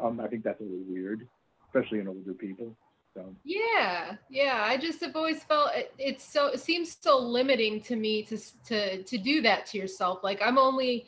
Um, 0.00 0.20
I 0.20 0.26
think 0.28 0.42
that's 0.42 0.60
a 0.60 0.64
little 0.64 0.78
weird. 0.88 1.28
Especially 1.74 2.00
in 2.00 2.08
older 2.08 2.34
people. 2.34 2.76
So 3.14 3.34
Yeah, 3.44 4.16
yeah. 4.28 4.64
I 4.66 4.76
just 4.76 5.00
have 5.00 5.14
always 5.14 5.42
felt 5.44 5.70
it, 5.74 5.92
it's 5.98 6.24
so 6.24 6.48
it 6.48 6.60
seems 6.60 6.96
so 7.00 7.18
limiting 7.18 7.80
to 7.82 7.96
me 7.96 8.22
to 8.24 8.38
to 8.66 9.02
to 9.02 9.18
do 9.18 9.40
that 9.42 9.66
to 9.66 9.78
yourself. 9.78 10.24
Like 10.24 10.40
I'm 10.42 10.58
only 10.58 11.06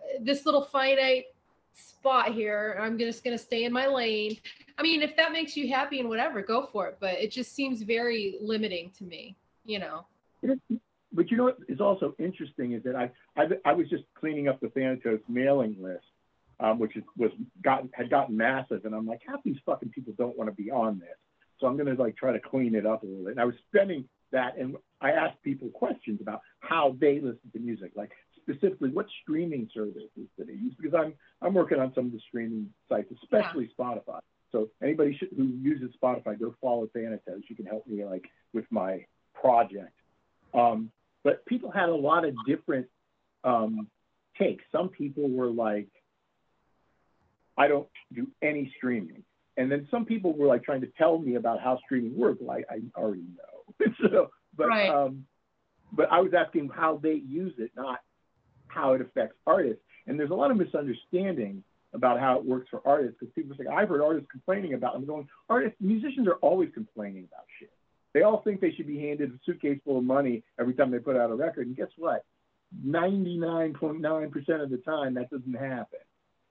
uh, 0.00 0.18
this 0.22 0.46
little 0.46 0.64
finite 0.64 1.26
spot 1.74 2.32
here. 2.32 2.78
I'm 2.80 2.98
just 2.98 3.24
gonna 3.24 3.38
stay 3.38 3.64
in 3.64 3.72
my 3.72 3.86
lane. 3.86 4.36
I 4.78 4.82
mean, 4.82 5.02
if 5.02 5.16
that 5.16 5.32
makes 5.32 5.56
you 5.56 5.68
happy 5.68 6.00
and 6.00 6.08
whatever, 6.08 6.42
go 6.42 6.68
for 6.72 6.88
it. 6.88 6.98
But 7.00 7.14
it 7.14 7.30
just 7.30 7.54
seems 7.54 7.82
very 7.82 8.36
limiting 8.40 8.90
to 8.98 9.04
me. 9.04 9.36
You 9.64 9.80
know. 9.80 10.06
but 11.12 11.30
you 11.30 11.36
know 11.36 11.44
what 11.44 11.58
is 11.68 11.80
also 11.80 12.14
interesting 12.18 12.72
is 12.72 12.82
that 12.84 12.94
I 12.94 13.10
I, 13.36 13.46
I 13.64 13.72
was 13.72 13.88
just 13.88 14.04
cleaning 14.14 14.46
up 14.46 14.60
the 14.60 14.68
Thanatos 14.68 15.20
mailing 15.28 15.76
list, 15.80 16.04
um, 16.60 16.78
which 16.78 16.96
is, 16.96 17.02
was 17.16 17.30
gotten 17.62 17.90
had 17.92 18.10
gotten 18.10 18.36
massive, 18.36 18.84
and 18.84 18.94
I'm 18.94 19.06
like, 19.06 19.20
half 19.26 19.42
these 19.44 19.56
fucking 19.66 19.90
people 19.90 20.12
don't 20.18 20.36
want 20.38 20.48
to 20.50 20.54
be 20.54 20.70
on 20.70 20.98
this, 20.98 21.16
so 21.58 21.66
I'm 21.66 21.76
gonna 21.76 21.94
like 21.94 22.16
try 22.16 22.32
to 22.32 22.40
clean 22.40 22.74
it 22.74 22.86
up 22.86 23.02
a 23.02 23.06
little 23.06 23.24
bit. 23.24 23.32
And 23.32 23.40
I 23.40 23.44
was 23.44 23.54
spending 23.68 24.04
that, 24.32 24.56
and 24.58 24.76
I 25.00 25.12
asked 25.12 25.42
people 25.42 25.68
questions 25.70 26.20
about 26.20 26.40
how 26.60 26.96
they 27.00 27.14
listen 27.16 27.50
to 27.52 27.58
music, 27.58 27.92
like 27.96 28.10
specifically 28.42 28.90
what 28.90 29.06
streaming 29.22 29.68
services 29.72 30.08
do 30.16 30.44
they 30.44 30.52
use, 30.52 30.74
because 30.80 30.94
I'm 30.94 31.14
I'm 31.42 31.54
working 31.54 31.78
on 31.78 31.92
some 31.94 32.06
of 32.06 32.12
the 32.12 32.20
streaming 32.28 32.70
sites, 32.88 33.10
especially 33.22 33.70
Spotify. 33.78 34.20
So 34.52 34.68
anybody 34.82 35.16
should, 35.16 35.28
who 35.36 35.44
uses 35.44 35.94
Spotify, 36.02 36.38
go 36.38 36.54
follow 36.60 36.88
Thanatos. 36.92 37.42
You 37.48 37.56
can 37.56 37.66
help 37.66 37.86
me 37.86 38.04
like 38.04 38.24
with 38.52 38.64
my 38.70 39.06
project. 39.34 39.94
Um, 40.52 40.90
but 41.22 41.44
people 41.46 41.70
had 41.70 41.88
a 41.88 41.94
lot 41.94 42.24
of 42.24 42.34
different 42.46 42.86
um, 43.44 43.86
takes. 44.38 44.64
Some 44.72 44.88
people 44.88 45.28
were 45.28 45.50
like, 45.50 45.88
I 47.60 47.68
don't 47.68 47.86
do 48.14 48.26
any 48.40 48.72
streaming. 48.78 49.22
And 49.58 49.70
then 49.70 49.86
some 49.90 50.06
people 50.06 50.32
were 50.32 50.46
like 50.46 50.64
trying 50.64 50.80
to 50.80 50.86
tell 50.96 51.18
me 51.18 51.34
about 51.34 51.60
how 51.60 51.78
streaming 51.84 52.16
works. 52.16 52.38
Well, 52.40 52.56
I, 52.56 52.74
I 52.74 52.80
already 52.98 53.26
know. 53.36 53.86
so, 54.10 54.30
but, 54.56 54.68
Right. 54.68 54.88
um, 54.88 55.26
but 55.92 56.10
I 56.10 56.20
was 56.20 56.32
asking 56.32 56.70
how 56.74 56.98
they 57.02 57.12
use 57.14 57.52
it, 57.58 57.70
not 57.76 57.98
how 58.68 58.94
it 58.94 59.02
affects 59.02 59.36
artists. 59.46 59.82
And 60.06 60.18
there's 60.18 60.30
a 60.30 60.34
lot 60.34 60.50
of 60.50 60.56
misunderstanding 60.56 61.62
about 61.92 62.18
how 62.18 62.38
it 62.38 62.44
works 62.46 62.68
for 62.70 62.80
artists 62.86 63.18
because 63.20 63.34
people 63.34 63.54
say, 63.58 63.66
I've 63.66 63.90
heard 63.90 64.00
artists 64.00 64.30
complaining 64.30 64.72
about 64.72 64.94
it. 64.94 64.98
I'm 64.98 65.06
going, 65.06 65.28
artists, 65.50 65.76
musicians 65.80 66.28
are 66.28 66.36
always 66.36 66.70
complaining 66.72 67.24
about 67.30 67.44
shit. 67.58 67.72
They 68.14 68.22
all 68.22 68.40
think 68.42 68.62
they 68.62 68.72
should 68.72 68.86
be 68.86 68.98
handed 68.98 69.30
a 69.32 69.38
suitcase 69.44 69.80
full 69.84 69.98
of 69.98 70.04
money 70.04 70.44
every 70.58 70.72
time 70.72 70.90
they 70.90 70.98
put 70.98 71.16
out 71.16 71.30
a 71.30 71.34
record. 71.34 71.66
And 71.66 71.76
guess 71.76 71.92
what? 71.98 72.24
99.9% 72.86 74.62
of 74.62 74.70
the 74.70 74.78
time, 74.78 75.14
that 75.14 75.28
doesn't 75.30 75.52
happen. 75.54 76.00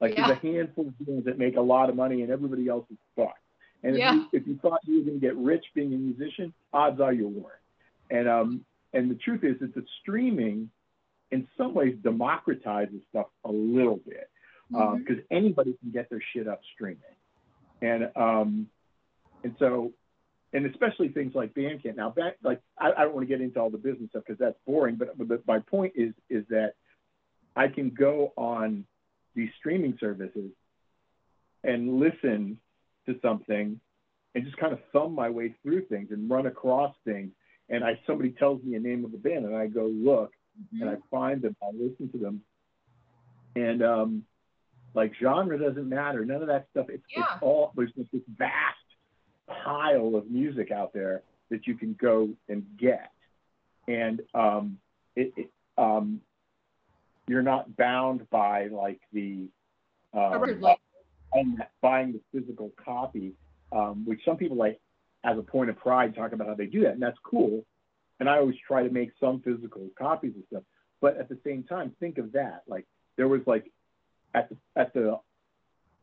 Like 0.02 0.16
Yeah. 0.16 0.28
there's 0.28 0.38
a 0.38 0.42
handful 0.42 0.88
of 0.88 1.00
bands 1.00 1.26
that 1.26 1.38
make 1.38 1.56
a 1.58 1.62
lot 1.62 1.90
of 1.90 1.96
money 1.96 2.22
and 2.22 2.32
everybody 2.32 2.68
else 2.68 2.86
is 2.90 2.98
fucked. 3.16 3.40
And 3.84 3.96
if, 3.96 4.00
Yeah. 4.00 4.14
you, 4.14 4.26
if 4.34 4.48
you 4.48 4.58
thought 4.58 4.80
you 4.86 5.00
were 5.00 5.06
going 5.06 5.20
to 5.20 5.26
get 5.26 5.36
rich 5.38 5.66
being 5.74 5.94
a 5.94 5.98
musician, 5.98 6.54
odds 6.74 7.00
are 7.00 7.14
you 7.14 7.28
weren't. 7.28 7.62
And, 8.10 8.28
um, 8.28 8.66
and 8.94 9.10
the 9.10 9.16
truth 9.16 9.44
is, 9.44 9.62
is 9.62 9.74
that 9.76 9.86
streaming 10.02 10.72
in 11.32 11.48
some 11.58 11.74
ways 11.74 11.96
democratizes 12.02 13.02
stuff 13.10 13.28
a 13.46 13.52
little 13.52 13.98
bit 13.98 14.30
because 14.72 15.24
anybody 15.32 15.76
can 15.80 15.92
get 15.92 16.10
their 16.10 16.22
shit 16.34 16.48
up 16.48 16.62
streaming, 16.74 16.98
and 17.82 18.12
um, 18.16 18.68
and 19.44 19.56
so, 19.58 19.94
and 20.54 20.66
especially 20.66 21.10
things 21.10 21.34
like 21.34 21.54
Bandcamp. 21.54 21.96
Now, 21.96 22.10
back 22.12 22.36
like 22.44 22.62
I, 22.78 22.92
I 22.92 23.04
don't 23.04 23.16
want 23.16 23.28
to 23.28 23.34
get 23.36 23.42
into 23.42 23.60
all 23.60 23.70
the 23.70 23.78
business 23.78 24.10
stuff 24.10 24.24
because 24.26 24.40
that's 24.40 24.58
boring. 24.68 24.96
But, 24.96 25.18
but 25.28 25.46
my 25.48 25.60
point 25.60 25.94
is 25.96 26.14
is 26.30 26.46
that 26.50 26.74
I 27.56 27.68
can 27.68 27.90
go 27.90 28.34
on 28.38 28.86
these 29.36 29.50
streaming 29.58 29.98
services 30.00 30.52
and 31.64 32.00
listen 32.00 32.58
to 33.06 33.16
something 33.22 33.80
and 34.36 34.44
just 34.46 34.58
kind 34.58 34.74
of 34.74 34.80
thumb 34.94 35.14
my 35.14 35.30
way 35.30 35.56
through 35.64 35.86
things 35.86 36.10
and 36.12 36.30
run 36.30 36.46
across 36.46 36.96
things. 37.06 37.32
And 37.70 37.84
I 37.84 38.00
somebody 38.08 38.32
tells 38.32 38.64
me 38.64 38.76
a 38.76 38.80
name 38.80 39.06
of 39.06 39.14
a 39.14 39.18
band 39.18 39.46
and 39.46 39.56
I 39.56 39.68
go 39.68 39.86
look 39.86 40.32
Mhm. 40.74 40.82
and 40.82 40.90
I 40.90 40.98
find 41.10 41.42
them, 41.42 41.56
I 41.64 41.70
listen 41.72 42.12
to 42.12 42.18
them, 42.18 42.44
and 43.56 43.82
um, 43.82 44.26
like 44.94 45.14
genre 45.22 45.58
doesn't 45.58 45.88
matter. 45.88 46.26
None 46.26 46.42
of 46.42 46.48
that 46.48 46.68
stuff. 46.72 46.90
It's, 46.90 47.04
Yeah. 47.16 47.22
it's 47.22 47.44
all 47.44 47.72
there's 47.76 47.94
just 47.94 48.12
this 48.12 48.24
vast 48.28 48.78
pile 49.48 50.16
of 50.16 50.30
music 50.30 50.72
out 50.72 50.92
there 50.94 51.24
that 51.50 51.66
you 51.68 51.76
can 51.76 51.94
go 51.94 52.30
and 52.48 52.66
get, 52.78 53.12
and 53.88 54.22
um, 54.34 54.80
it, 55.16 55.34
it 55.38 55.52
um, 55.78 56.22
you're 57.30 57.42
not 57.42 57.76
bound 57.78 58.30
by 58.30 58.68
like 58.68 59.00
the 59.14 59.48
um, 60.14 60.32
and 61.34 61.64
buying 61.82 62.14
the 62.14 62.22
physical 62.40 62.72
copy, 62.84 63.34
um, 63.72 64.04
which 64.06 64.22
some 64.26 64.38
people 64.38 64.58
like 64.58 64.80
as 65.24 65.38
a 65.38 65.44
point 65.44 65.70
of 65.70 65.78
pride 65.78 66.16
talk 66.16 66.32
about 66.32 66.48
how 66.48 66.56
they 66.56 66.66
do 66.66 66.82
that, 66.82 66.94
and 66.94 67.02
that's 67.02 67.18
cool. 67.24 67.66
And 68.20 68.30
I 68.30 68.38
always 68.38 68.56
try 68.68 68.84
to 68.84 68.90
make 68.90 69.12
some 69.20 69.42
physical 69.42 69.90
copies 69.98 70.34
of 70.36 70.44
stuff, 70.48 70.64
but 71.02 71.18
at 71.18 71.30
the 71.30 71.38
same 71.46 71.64
time, 71.64 71.94
think 72.00 72.18
of 72.18 72.32
that. 72.34 72.64
Like 72.68 72.86
there 73.16 73.28
was 73.28 73.42
like 73.46 73.72
at 74.34 74.50
the 74.50 74.58
at 74.76 74.94
the 74.94 75.20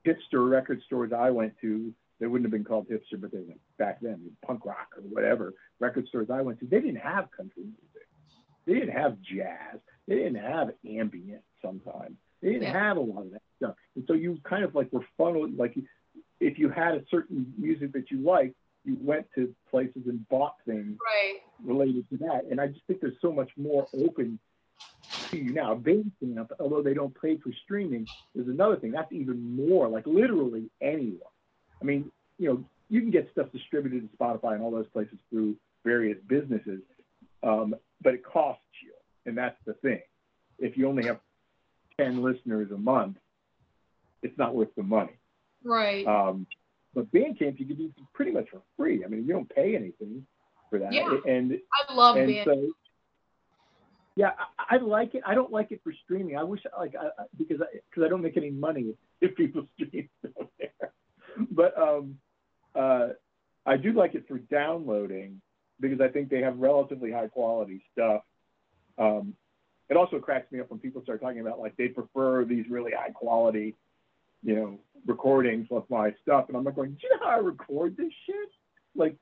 hipster 0.07 0.49
record 0.49 0.81
stores 0.87 1.13
I 1.13 1.31
went 1.31 1.55
to, 1.63 1.93
they 2.21 2.27
wouldn't 2.27 2.47
have 2.47 2.53
been 2.53 2.65
called 2.65 2.89
hipster, 2.89 3.21
but 3.21 3.33
they 3.33 3.39
were 3.39 3.55
back 3.79 3.99
then 4.01 4.31
punk 4.47 4.65
rock 4.65 4.89
or 4.97 5.03
whatever 5.03 5.55
record 5.81 6.07
stores 6.09 6.29
I 6.33 6.41
went 6.43 6.61
to. 6.61 6.67
They 6.67 6.81
didn't 6.81 7.01
have 7.01 7.31
country 7.37 7.65
music, 7.65 8.09
they 8.67 8.75
didn't 8.75 8.97
have 8.97 9.17
jazz, 9.21 9.81
they 10.07 10.17
didn't 10.17 10.37
have 10.37 10.71
ambient. 10.89 11.43
Sometimes 11.63 12.17
they 12.43 12.53
didn't 12.53 12.65
Yeah. 12.69 12.85
have 12.89 12.97
a 12.97 13.01
lot 13.01 13.25
of 13.25 13.31
that 13.33 13.43
stuff, 13.57 13.77
and 13.95 14.05
so 14.07 14.13
you 14.15 14.39
kind 14.45 14.65
of 14.65 14.75
like 14.75 14.93
were 14.93 15.05
funneled 15.17 15.57
like 15.57 15.77
if 16.41 16.59
you 16.59 16.69
had 16.69 16.95
a 16.95 17.05
certain 17.11 17.53
music 17.57 17.93
that 17.93 18.11
you 18.11 18.19
liked, 18.19 18.55
you 18.85 18.97
went 19.01 19.27
to 19.35 19.55
places 19.71 20.07
and 20.07 20.27
bought 20.29 20.55
things 20.67 20.99
Right. 21.03 21.41
related 21.65 22.09
to 22.11 22.19
that. 22.19 22.45
And 22.51 22.61
I 22.61 22.69
just 22.69 22.85
think 22.87 23.01
there's 23.01 23.19
so 23.21 23.33
much 23.33 23.51
more 23.57 23.89
open 23.95 24.39
to 25.31 25.37
you 25.37 25.53
now. 25.53 25.75
Bandcamp, 25.75 26.51
although 26.61 26.83
they 26.83 26.95
don't 26.95 27.19
pay 27.21 27.37
for 27.39 27.53
streaming, 27.65 28.09
is 28.35 28.47
another 28.49 28.77
thing. 28.77 28.93
That's 28.93 29.11
even 29.13 29.57
more 29.57 29.89
like 29.89 30.07
literally 30.07 30.71
anyone. 30.81 31.33
I 31.81 31.85
mean, 31.85 32.13
you 32.39 32.49
know, 32.49 32.65
you 32.91 33.01
can 33.01 33.11
get 33.11 33.31
stuff 33.33 33.51
distributed 33.51 34.09
to 34.11 34.17
Spotify 34.17 34.55
and 34.55 34.63
all 34.63 34.71
those 34.71 34.89
places 34.89 35.19
through 35.31 35.57
various 35.85 36.19
businesses, 36.29 36.83
um, 37.43 37.75
but 38.03 38.15
it 38.15 38.23
costs 38.25 38.63
you, 38.85 38.93
and 39.27 39.37
that's 39.37 39.57
the 39.67 39.75
thing. 39.75 40.01
If 40.59 40.77
you 40.77 40.89
only 40.89 41.07
have 41.07 41.21
ten 41.99 42.23
listeners 42.23 42.71
a 42.71 42.79
month, 42.79 43.17
it's 44.23 44.37
not 44.39 44.55
worth 44.55 44.75
the 44.77 44.83
money. 44.83 45.19
Right. 45.65 46.07
Um, 46.07 46.47
but 46.95 47.13
Bandcamp, 47.13 47.59
you 47.61 47.67
can 47.67 47.77
do 47.77 47.93
pretty 48.15 48.31
much 48.31 48.49
for 48.51 48.63
free. 48.77 49.05
I 49.05 49.09
mean, 49.09 49.27
you 49.27 49.33
don't 49.33 49.49
pay 49.49 49.77
anything 49.77 50.27
for 50.71 50.79
that. 50.79 50.93
Yeah. 50.93 51.11
And 51.29 51.59
I 51.89 51.93
love 51.93 52.17
and 52.17 52.27
band. 52.29 52.47
so, 52.47 52.73
yeah, 54.15 54.31
I, 54.59 54.77
I 54.77 54.79
like 54.79 55.15
it. 55.15 55.23
I 55.27 55.35
don't 55.35 55.53
like 55.53 55.73
it 55.73 55.81
for 55.85 55.93
streaming. 56.05 56.37
I 56.39 56.43
wish, 56.43 56.61
like, 56.79 56.95
I, 56.99 57.25
because 57.37 57.61
I, 57.61 57.67
because 57.91 58.05
I 58.05 58.09
don't 58.09 58.23
make 58.23 58.37
any 58.37 58.51
money 58.51 58.95
if 59.21 59.37
people 59.37 59.67
stream 59.75 60.09
stuff 60.21 60.49
there. 60.59 60.93
But 61.51 61.77
um, 61.79 62.17
uh, 62.75 63.09
I 63.67 63.77
do 63.77 63.93
like 63.93 64.15
it 64.15 64.27
for 64.27 64.39
downloading 64.39 65.41
because 65.81 66.01
I 66.01 66.09
think 66.09 66.31
they 66.31 66.41
have 66.41 66.57
relatively 66.59 67.13
high 67.13 67.29
quality 67.29 67.83
stuff. 67.93 68.23
Um, 68.99 69.35
it 69.89 69.97
also 69.97 70.19
cracks 70.19 70.51
me 70.51 70.61
up 70.61 70.71
when 70.71 70.81
people 70.81 71.03
start 71.03 71.21
talking 71.21 71.41
about 71.41 71.61
like 71.61 71.77
they 71.77 71.89
prefer 71.89 72.45
these 72.45 72.65
really 72.69 72.93
high 72.93 73.11
quality, 73.11 73.75
you 74.43 74.55
know, 74.57 74.79
recordings 75.07 75.69
of 75.71 75.85
my 75.89 76.13
stuff, 76.23 76.47
and 76.49 76.57
I'm 76.57 76.65
like 76.65 76.75
going, 76.75 76.91
do 76.93 76.99
you 77.03 77.11
know 77.11 77.27
how 77.27 77.37
I 77.37 77.39
record 77.39 77.97
this 77.97 78.13
shit? 78.27 78.49
Like, 78.97 79.17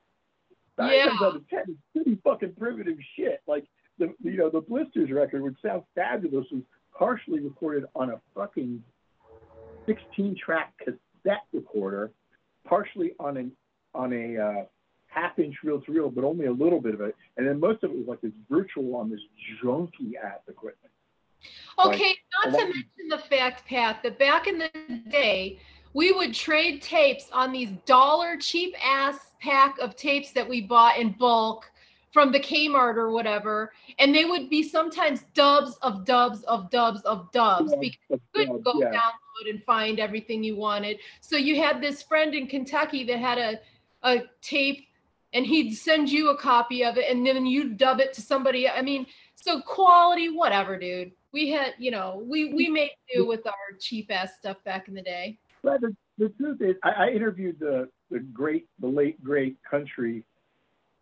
Yeah. 0.79 1.05
times 1.09 1.21
out 1.21 1.35
of 1.35 1.49
ten, 1.49 1.63
it's 1.67 1.79
pretty 1.93 2.19
fucking 2.23 2.53
primitive 2.57 2.97
shit. 3.15 3.41
Like 3.47 3.65
the 3.99 4.13
you 4.23 4.37
know 4.37 4.49
the 4.49 4.61
Blisters 4.61 5.11
record, 5.11 5.43
which 5.43 5.55
sounds 5.61 5.83
fabulous, 5.93 6.47
was 6.51 6.63
partially 6.97 7.41
recorded 7.41 7.85
on 7.95 8.09
a 8.11 8.21
fucking 8.33 8.83
16 9.85 10.35
track 10.43 10.73
cassette 10.79 11.43
recorder, 11.53 12.11
partially 12.67 13.11
on 13.19 13.37
an 13.37 13.51
on 13.93 14.11
a 14.13 14.37
uh, 14.37 14.63
half 15.15 15.39
inch 15.39 15.55
reel 15.63 15.79
to 15.81 15.91
reel, 15.91 16.09
but 16.09 16.23
only 16.23 16.45
a 16.45 16.51
little 16.51 16.81
bit 16.81 16.93
of 16.93 17.01
it, 17.01 17.15
and 17.37 17.47
then 17.47 17.59
most 17.59 17.83
of 17.83 17.91
it 17.91 17.97
was 17.97 18.07
like 18.07 18.21
this 18.21 18.33
virtual 18.49 18.95
on 18.95 19.09
this 19.09 19.21
junky 19.63 20.13
ass 20.21 20.39
equipment. 20.47 20.91
Okay, 21.83 22.15
not 22.43 22.57
to 22.57 22.65
mention 22.65 23.07
the 23.09 23.17
fact, 23.17 23.65
Pat, 23.67 24.01
that 24.03 24.17
back 24.19 24.47
in 24.47 24.57
the 24.57 24.69
day, 25.09 25.59
we 25.93 26.11
would 26.11 26.33
trade 26.33 26.81
tapes 26.81 27.29
on 27.31 27.51
these 27.51 27.69
dollar 27.85 28.37
cheap 28.37 28.75
ass 28.83 29.17
pack 29.41 29.77
of 29.79 29.95
tapes 29.95 30.31
that 30.31 30.47
we 30.47 30.61
bought 30.61 30.97
in 30.97 31.11
bulk 31.11 31.71
from 32.11 32.31
the 32.31 32.39
Kmart 32.39 32.95
or 32.95 33.11
whatever. 33.11 33.73
And 33.99 34.15
they 34.15 34.25
would 34.25 34.49
be 34.49 34.63
sometimes 34.63 35.23
dubs 35.33 35.77
of 35.81 36.05
dubs 36.05 36.43
of 36.43 36.69
dubs 36.69 37.01
of 37.01 37.31
dubs 37.31 37.73
Yeah, 37.73 37.79
because 37.79 38.21
you 38.33 38.41
uh, 38.41 38.53
could 38.53 38.63
go 38.63 38.73
yeah. 38.79 38.91
download 38.91 39.49
and 39.49 39.63
find 39.63 39.99
everything 39.99 40.43
you 40.43 40.55
wanted. 40.55 40.99
So 41.21 41.35
you 41.35 41.61
had 41.61 41.81
this 41.81 42.01
friend 42.01 42.33
in 42.33 42.47
Kentucky 42.47 43.03
that 43.03 43.19
had 43.19 43.37
a, 43.37 43.59
a 44.03 44.23
tape 44.41 44.84
and 45.35 45.45
he'd 45.45 45.73
send 45.73 46.09
you 46.09 46.29
a 46.29 46.37
copy 46.37 46.83
of 46.83 46.97
it 46.97 47.11
and 47.11 47.27
then 47.27 47.45
you'd 47.45 47.77
dub 47.77 47.99
it 47.99 48.13
to 48.13 48.21
somebody. 48.21 48.67
I 48.69 48.81
mean, 48.81 49.05
so 49.35 49.61
quality, 49.61 50.29
whatever, 50.29 50.79
dude. 50.79 51.11
We 51.33 51.49
had, 51.49 51.73
you 51.77 51.91
know, 51.91 52.23
we 52.25 52.53
we 52.53 52.69
made 52.69 52.91
do 53.13 53.27
with 53.27 53.45
our 53.45 53.77
cheap 53.79 54.09
ass 54.09 54.37
stuff 54.39 54.57
back 54.63 54.87
in 54.87 54.95
the 54.95 55.01
day. 55.01 55.37
But 55.61 55.81
the, 55.81 55.95
the 56.17 56.29
truth 56.29 56.61
is, 56.61 56.75
I, 56.81 56.89
I 56.89 57.09
interviewed 57.09 57.59
the 57.59 57.89
the 58.09 58.19
great, 58.19 58.67
the 58.79 58.87
late 58.87 59.21
great 59.21 59.57
country 59.69 60.23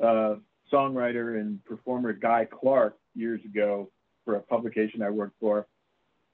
uh, 0.03 0.35
songwriter 0.71 1.39
and 1.39 1.63
performer 1.65 2.11
Guy 2.13 2.47
Clark 2.51 2.97
years 3.13 3.41
ago 3.45 3.91
for 4.25 4.35
a 4.35 4.41
publication 4.41 5.03
I 5.03 5.11
worked 5.11 5.39
for, 5.39 5.67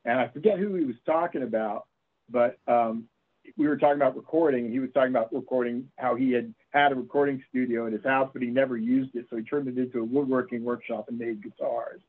and 0.05 0.17
I 0.17 0.29
forget 0.29 0.57
who 0.57 0.75
he 0.75 0.85
was 0.85 0.95
talking 1.05 1.43
about, 1.43 1.85
but 2.29 2.57
um, 2.65 3.09
we 3.57 3.67
were 3.67 3.77
talking 3.77 3.97
about 3.97 4.15
recording, 4.15 4.65
and 4.65 4.73
he 4.73 4.79
was 4.79 4.89
talking 4.93 5.11
about 5.11 5.33
recording 5.33 5.89
how 5.97 6.15
he 6.15 6.31
had 6.31 6.53
had 6.71 6.91
a 6.91 6.95
recording 6.95 7.43
studio 7.49 7.85
in 7.85 7.93
his 7.93 8.03
house, 8.03 8.29
but 8.33 8.41
he 8.41 8.49
never 8.49 8.77
used 8.77 9.15
it, 9.15 9.25
so 9.29 9.37
he 9.37 9.43
turned 9.43 9.67
it 9.67 9.77
into 9.77 9.99
a 9.99 10.03
woodworking 10.03 10.63
workshop 10.63 11.05
and 11.07 11.17
made 11.17 11.43
guitars. 11.43 12.01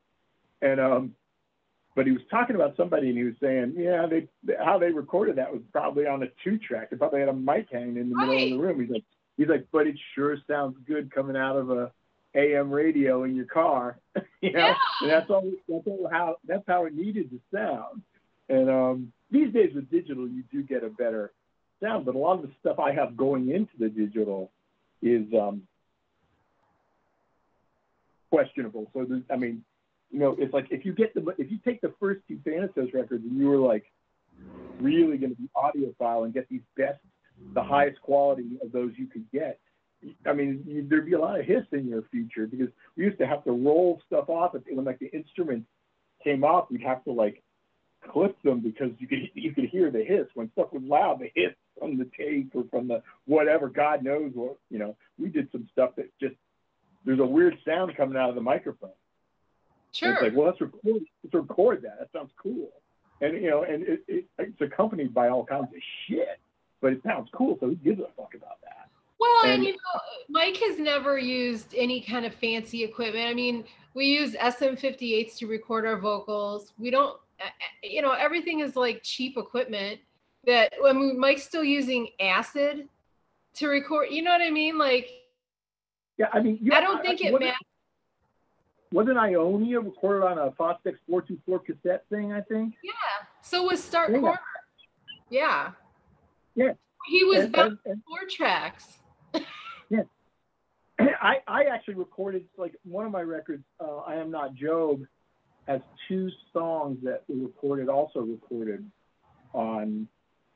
And 0.61 0.79
um, 0.79 1.15
but 1.95 2.05
he 2.05 2.11
was 2.11 2.21
talking 2.29 2.55
about 2.55 2.77
somebody, 2.77 3.09
and 3.09 3.17
he 3.17 3.23
was 3.23 3.33
saying, 3.41 3.73
yeah, 3.77 4.05
they 4.05 4.27
how 4.63 4.77
they 4.77 4.91
recorded 4.91 5.37
that 5.37 5.51
was 5.51 5.61
probably 5.71 6.07
on 6.07 6.23
a 6.23 6.27
two 6.43 6.57
track. 6.57 6.89
They 6.89 6.97
probably 6.97 7.19
had 7.19 7.29
a 7.29 7.33
mic 7.33 7.67
hanging 7.71 7.97
in 7.97 8.09
the 8.09 8.15
middle 8.15 8.35
of 8.35 8.49
the 8.49 8.57
room. 8.57 8.79
He's 8.79 8.89
like, 8.89 9.03
he's 9.37 9.47
like, 9.47 9.67
but 9.71 9.87
it 9.87 9.95
sure 10.15 10.37
sounds 10.49 10.77
good 10.87 11.13
coming 11.13 11.35
out 11.35 11.57
of 11.57 11.69
a 11.69 11.91
AM 12.35 12.71
radio 12.71 13.23
in 13.23 13.35
your 13.35 13.45
car, 13.45 13.99
you 14.41 14.51
know. 14.53 14.59
Yeah. 14.59 14.75
And 15.01 15.11
that's 15.11 15.29
all. 15.29 15.51
That's 15.67 15.87
all 15.87 16.09
how. 16.11 16.37
That's 16.47 16.63
how 16.67 16.85
it 16.85 16.93
needed 16.93 17.29
to 17.31 17.39
sound. 17.53 18.01
And 18.47 18.69
um, 18.69 19.13
these 19.31 19.53
days 19.53 19.71
with 19.73 19.89
digital, 19.89 20.27
you 20.27 20.43
do 20.51 20.61
get 20.61 20.83
a 20.83 20.89
better 20.89 21.31
sound. 21.81 22.05
But 22.05 22.15
a 22.15 22.17
lot 22.17 22.35
of 22.35 22.43
the 22.43 22.51
stuff 22.59 22.79
I 22.79 22.93
have 22.93 23.17
going 23.17 23.49
into 23.49 23.71
the 23.79 23.89
digital 23.89 24.51
is 25.01 25.25
um, 25.33 25.63
questionable. 28.29 28.89
So 28.93 29.05
I 29.31 29.37
mean, 29.37 29.63
you 30.11 30.19
know, 30.19 30.35
it's 30.37 30.53
like 30.53 30.67
if 30.69 30.85
you 30.85 30.93
get 30.93 31.13
the 31.13 31.33
if 31.37 31.49
you 31.49 31.57
take 31.63 31.81
the 31.81 31.93
first 31.99 32.21
two 32.27 32.39
Thanatos 32.45 32.93
records 32.93 33.23
and 33.23 33.37
you 33.37 33.47
were 33.47 33.57
like 33.57 33.85
really 34.79 35.17
going 35.17 35.35
to 35.35 35.41
be 35.41 35.49
audiophile 35.55 36.25
and 36.25 36.33
get 36.33 36.47
these 36.49 36.61
best, 36.75 36.99
the 37.53 37.63
highest 37.63 38.01
quality 38.01 38.57
of 38.63 38.71
those 38.71 38.91
you 38.97 39.07
could 39.07 39.25
get. 39.31 39.59
I 40.25 40.33
mean, 40.33 40.63
you, 40.65 40.85
there'd 40.87 41.05
be 41.05 41.13
a 41.13 41.19
lot 41.19 41.39
of 41.39 41.45
hiss 41.45 41.63
in 41.71 41.87
your 41.87 42.03
future 42.11 42.47
because 42.47 42.69
we 42.97 43.03
used 43.03 43.19
to 43.19 43.27
have 43.27 43.43
to 43.43 43.51
roll 43.51 44.01
stuff 44.07 44.29
off. 44.29 44.55
When 44.67 44.85
like 44.85 44.99
the 44.99 45.11
instruments 45.11 45.67
came 46.23 46.43
off, 46.43 46.71
we'd 46.71 46.81
have 46.81 47.03
to 47.03 47.11
like 47.11 47.43
clip 48.09 48.41
them 48.43 48.59
because 48.59 48.91
you 48.99 49.07
could 49.07 49.29
you 49.33 49.53
could 49.53 49.65
hear 49.65 49.91
the 49.91 50.03
hiss 50.03 50.27
when 50.33 50.51
stuff 50.51 50.71
was 50.71 50.83
loud. 50.83 51.19
The 51.19 51.31
hiss 51.35 51.53
from 51.79 51.97
the 51.97 52.07
tape 52.17 52.51
or 52.55 52.63
from 52.69 52.87
the 52.87 53.01
whatever. 53.25 53.69
God 53.69 54.03
knows 54.03 54.31
what 54.33 54.57
you 54.69 54.79
know. 54.79 54.95
We 55.19 55.29
did 55.29 55.49
some 55.51 55.67
stuff 55.71 55.91
that 55.97 56.09
just 56.19 56.35
there's 57.05 57.19
a 57.19 57.25
weird 57.25 57.57
sound 57.65 57.95
coming 57.95 58.17
out 58.17 58.29
of 58.29 58.35
the 58.35 58.41
microphone. 58.41 58.91
Sure. 59.91 60.13
It's 60.13 60.21
like, 60.21 60.35
well, 60.35 60.47
let's 60.47 60.61
record, 60.61 61.01
let's 61.23 61.33
record 61.33 61.81
that. 61.83 61.99
That 61.99 62.09
sounds 62.13 62.31
cool. 62.41 62.69
And 63.21 63.35
you 63.41 63.49
know, 63.49 63.63
and 63.63 63.83
it, 63.83 64.03
it, 64.07 64.25
it's 64.39 64.61
accompanied 64.61 65.13
by 65.13 65.29
all 65.29 65.45
kinds 65.45 65.65
of 65.65 65.81
shit, 66.07 66.39
but 66.81 66.93
it 66.93 67.03
sounds 67.03 67.29
cool. 67.33 67.57
So 67.59 67.67
who 67.67 67.75
gives 67.75 67.99
a 67.99 68.07
fuck 68.17 68.33
about 68.35 68.61
that? 68.63 68.89
Well, 69.19 69.41
and, 69.43 69.51
And- 69.53 69.63
you 69.65 69.73
know, 69.73 70.01
Mike 70.29 70.57
has 70.57 70.79
never 70.79 71.17
used 71.17 71.75
any 71.77 72.01
kind 72.01 72.25
of 72.25 72.33
fancy 72.35 72.83
equipment. 72.83 73.27
I 73.27 73.33
mean, 73.33 73.65
we 73.93 74.05
use 74.05 74.33
SM58s 74.35 75.37
to 75.37 75.47
record 75.47 75.85
our 75.85 75.97
vocals. 75.97 76.73
We 76.79 76.89
don't, 76.89 77.17
you 77.83 78.01
know, 78.01 78.11
everything 78.13 78.59
is 78.59 78.75
like 78.75 79.01
cheap 79.03 79.37
equipment 79.37 79.99
that 80.45 80.73
when 80.79 81.19
Mike's 81.19 81.43
still 81.43 81.63
using 81.63 82.09
acid 82.19 82.87
to 83.55 83.67
record, 83.67 84.07
you 84.11 84.21
know 84.21 84.31
what 84.31 84.41
I 84.41 84.49
mean? 84.49 84.77
Like, 84.77 85.09
Yeah, 86.17 86.27
I 86.33 86.39
mean, 86.41 86.57
you, 86.61 86.73
I 86.73 86.81
don't 86.81 87.01
think 87.01 87.21
it 87.21 87.31
wasn't, 87.31 87.41
matters. 87.45 87.57
Wasn't 88.91 89.17
Ionia 89.17 89.79
recorded 89.79 90.25
on 90.25 90.37
a 90.37 90.51
Fostex 90.51 90.95
424 91.07 91.59
cassette 91.59 92.05
thing? 92.09 92.33
I 92.33 92.41
think. 92.41 92.75
Yeah. 92.83 92.91
So 93.41 93.63
was 93.63 93.83
Stark 93.83 94.09
Yeah. 94.11 94.19
Corner. 94.19 94.39
Yeah. 95.29 95.71
Yeah. 96.55 96.73
He 97.07 97.23
was 97.23 97.43
And- 97.45 97.51
back 97.53 97.65
and- 97.67 97.77
and- 97.85 98.03
four 98.07 98.19
tracks. 98.29 98.99
I, 100.99 101.37
I 101.47 101.63
actually 101.63 101.95
recorded 101.95 102.45
like 102.57 102.75
one 102.83 103.05
of 103.05 103.11
my 103.11 103.21
records, 103.21 103.63
uh, 103.79 103.97
I 103.99 104.15
Am 104.15 104.29
Not 104.29 104.53
Job, 104.53 105.01
has 105.67 105.81
two 106.07 106.29
songs 106.53 106.97
that 107.03 107.23
were 107.27 107.45
recorded, 107.47 107.89
also 107.89 108.19
recorded 108.19 108.89
on 109.53 110.07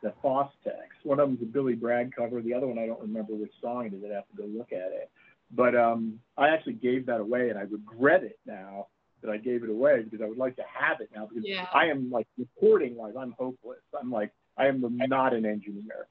the 0.01 0.13
Fostex. 0.23 0.89
One 1.03 1.19
of 1.19 1.29
them's 1.29 1.41
a 1.41 1.45
Billy 1.45 1.73
Bragg 1.73 2.13
cover. 2.15 2.41
The 2.41 2.53
other 2.53 2.67
one, 2.67 2.77
I 2.79 2.85
don't 2.85 3.01
remember 3.01 3.33
which 3.33 3.51
song 3.61 3.85
it 3.85 3.93
is. 3.93 4.03
I'd 4.03 4.13
have 4.13 4.27
to 4.29 4.37
go 4.37 4.45
look 4.45 4.71
at 4.71 4.91
it. 4.91 5.09
But 5.51 5.75
um, 5.75 6.19
I 6.37 6.49
actually 6.49 6.73
gave 6.73 7.05
that 7.05 7.21
away, 7.21 7.49
and 7.49 7.57
I 7.57 7.63
regret 7.63 8.23
it 8.23 8.39
now 8.45 8.87
that 9.21 9.31
I 9.31 9.37
gave 9.37 9.63
it 9.63 9.69
away 9.69 10.03
because 10.03 10.21
I 10.23 10.27
would 10.27 10.37
like 10.37 10.55
to 10.57 10.63
have 10.63 11.01
it 11.01 11.09
now 11.15 11.27
because 11.27 11.43
Yeah. 11.45 11.67
I 11.73 11.87
am 11.87 12.11
like 12.11 12.27
recording 12.37 12.95
wise, 12.95 13.13
I'm 13.19 13.33
hopeless. 13.37 13.79
I'm 13.99 14.11
like 14.11 14.31
I 14.57 14.67
am 14.67 14.81
not 14.81 15.33
an 15.33 15.45
engineer, 15.45 16.07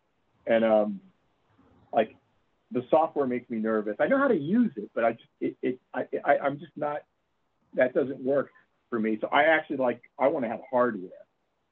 and 0.47 0.65
um, 0.65 1.01
like 1.93 2.15
the 2.71 2.85
software 2.91 3.27
makes 3.27 3.49
me 3.49 3.59
nervous. 3.59 3.97
I 4.01 4.07
know 4.07 4.19
how 4.19 4.29
to 4.29 4.37
use 4.37 4.73
it, 4.77 4.91
but 4.95 5.05
I 5.05 5.13
just 5.13 5.29
it, 5.41 5.57
it 5.63 5.81
I, 5.95 6.07
I 6.25 6.39
I'm 6.39 6.59
just 6.59 6.73
not. 6.77 7.03
That 7.75 7.93
doesn't 7.95 8.21
work 8.21 8.51
for 8.95 9.01
me. 9.01 9.19
So 9.21 9.29
I 9.33 9.45
actually 9.45 9.79
like 9.79 10.01
I 10.21 10.29
want 10.29 10.45
to 10.45 10.49
have 10.49 10.61
hardware. 10.71 11.11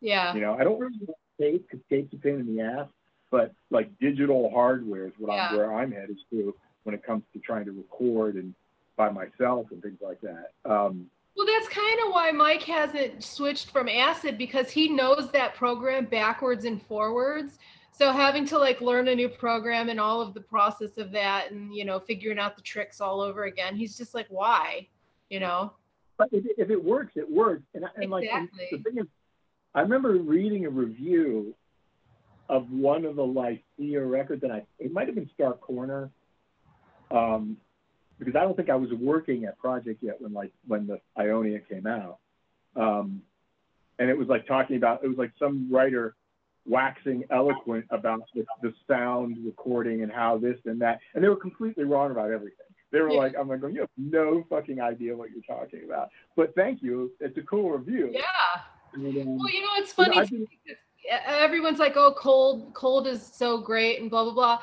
Yeah. 0.01 0.35
You 0.35 0.41
know, 0.41 0.55
I 0.59 0.65
don't 0.65 0.81
really 0.81 0.99
want 1.07 1.17
tape 1.41 1.69
because 1.71 1.85
tape's 1.89 2.13
a 2.13 2.17
pain 2.17 2.41
in 2.41 2.57
the 2.57 2.63
ass. 2.63 2.89
But 3.31 3.53
like 3.71 3.97
digital 4.01 4.51
hardware 4.51 5.07
is 5.07 5.13
what 5.19 5.33
Yeah. 5.33 5.51
I'm 5.51 5.57
where 5.57 5.73
I'm 5.73 5.93
headed 5.93 6.19
to 6.31 6.53
when 6.83 6.97
it 6.97 7.05
comes 7.05 7.23
to 7.33 7.39
trying 7.39 7.65
to 7.67 7.71
record 7.73 8.35
and 8.35 8.55
by 8.97 9.09
myself 9.09 9.69
and 9.71 9.81
things 9.81 10.01
like 10.03 10.21
that. 10.23 10.51
Um, 10.65 11.07
Well, 11.37 11.47
that's 11.47 11.69
kind 11.69 12.01
of 12.05 12.13
why 12.13 12.33
Mike 12.33 12.63
hasn't 12.63 13.23
switched 13.23 13.71
from 13.71 13.89
acid 13.89 14.37
because 14.37 14.69
he 14.71 14.89
knows 14.89 15.31
that 15.31 15.55
program 15.55 16.07
backwards 16.07 16.65
and 16.65 16.83
forwards. 16.83 17.59
So 17.93 18.11
having 18.11 18.45
to 18.47 18.59
like 18.59 18.81
learn 18.81 19.07
a 19.07 19.15
new 19.15 19.29
program 19.29 19.89
and 19.91 20.01
all 20.01 20.21
of 20.21 20.35
the 20.35 20.41
process 20.41 20.99
of 20.99 21.13
that 21.13 21.53
and 21.53 21.73
you 21.73 21.85
know 21.85 22.01
figuring 22.01 22.41
out 22.41 22.57
the 22.57 22.63
tricks 22.63 23.01
all 23.01 23.21
over 23.21 23.45
again, 23.45 23.77
he's 23.77 23.97
just 23.97 24.13
like, 24.13 24.27
why? 24.29 24.89
You 25.31 25.39
know? 25.39 25.73
But 26.31 26.39
if, 26.39 26.45
if 26.59 26.71
it 26.71 26.83
works, 26.83 27.13
it 27.17 27.31
works. 27.31 27.63
And, 27.75 27.85
and 27.97 28.11
like 28.11 28.29
and 28.33 28.49
the 28.71 28.79
thing 28.79 28.99
is, 28.99 29.07
I 29.75 29.81
remember 29.81 30.13
reading 30.13 30.67
a 30.67 30.71
review 30.71 31.55
of 32.49 32.71
one 32.71 33.05
of 33.05 33.17
the 33.17 33.25
like 33.25 33.63
Lycia 33.79 34.05
records, 34.05 34.43
and 34.43 34.53
I 34.53 34.63
it 34.79 34.93
might 34.93 35.07
have 35.07 35.15
been 35.15 35.31
Stark 35.35 35.61
Corner, 35.61 36.11
um, 37.11 37.57
because 38.19 38.37
I 38.37 38.41
don't 38.41 38.57
think 38.57 38.71
I 38.71 38.77
was 38.77 38.91
working 38.93 39.45
at 39.47 39.59
Projekt 39.59 39.99
yet 40.01 40.21
when 40.21 40.33
like 40.33 40.53
when 40.67 40.87
the 40.87 41.01
Ionia 41.19 41.61
came 41.61 41.87
out, 41.87 42.19
um, 42.77 43.23
and 43.99 44.11
it 44.11 44.17
was 44.17 44.29
like 44.29 44.47
talking 44.47 44.77
about 44.77 45.03
it 45.03 45.09
was 45.09 45.19
like 45.19 45.33
some 45.39 45.69
writer 45.71 46.15
waxing 46.65 47.25
eloquent 47.31 47.85
about 47.91 48.21
the, 48.35 48.45
the 48.63 48.73
sound 48.87 49.37
recording 49.45 50.03
and 50.03 50.13
how 50.13 50.39
this 50.39 50.57
and 50.67 50.81
that, 50.81 51.01
and 51.15 51.25
they 51.25 51.29
were 51.29 51.37
completely 51.37 51.85
wrong 51.85 52.11
about 52.13 52.31
everything. 52.31 52.67
They 52.93 53.01
were 53.01 53.11
Yeah. 53.11 53.19
like, 53.19 53.35
I'm 53.37 53.49
like, 53.49 53.61
you 53.73 53.81
have 53.81 53.91
no 53.97 54.45
fucking 54.49 54.81
idea 54.81 55.17
what 55.17 55.31
you're 55.31 55.43
talking 55.43 55.83
about. 55.85 56.11
But 56.37 56.55
thank 56.55 56.83
you. 56.83 57.11
It's 57.21 57.37
a 57.39 57.43
cool 57.43 57.71
review. 57.73 58.11
Yeah. 58.13 58.23
And, 58.93 59.07
um, 59.17 59.39
Well, 59.39 59.51
you 59.51 59.63
know, 59.63 59.69
it's 59.79 59.97
you 59.99 60.05
know, 60.07 60.13
funny. 60.15 60.29
Too, 60.29 60.37
been- 60.39 60.47
because 60.63 60.79
Everyone's 61.27 61.81
like, 61.81 61.97
"Oh, 61.97 62.13
cold, 62.17 62.73
cold 62.75 63.09
is 63.09 63.27
so 63.27 63.59
great," 63.59 64.01
and 64.01 64.09
blah 64.09 64.23
blah 64.23 64.33
blah. 64.33 64.61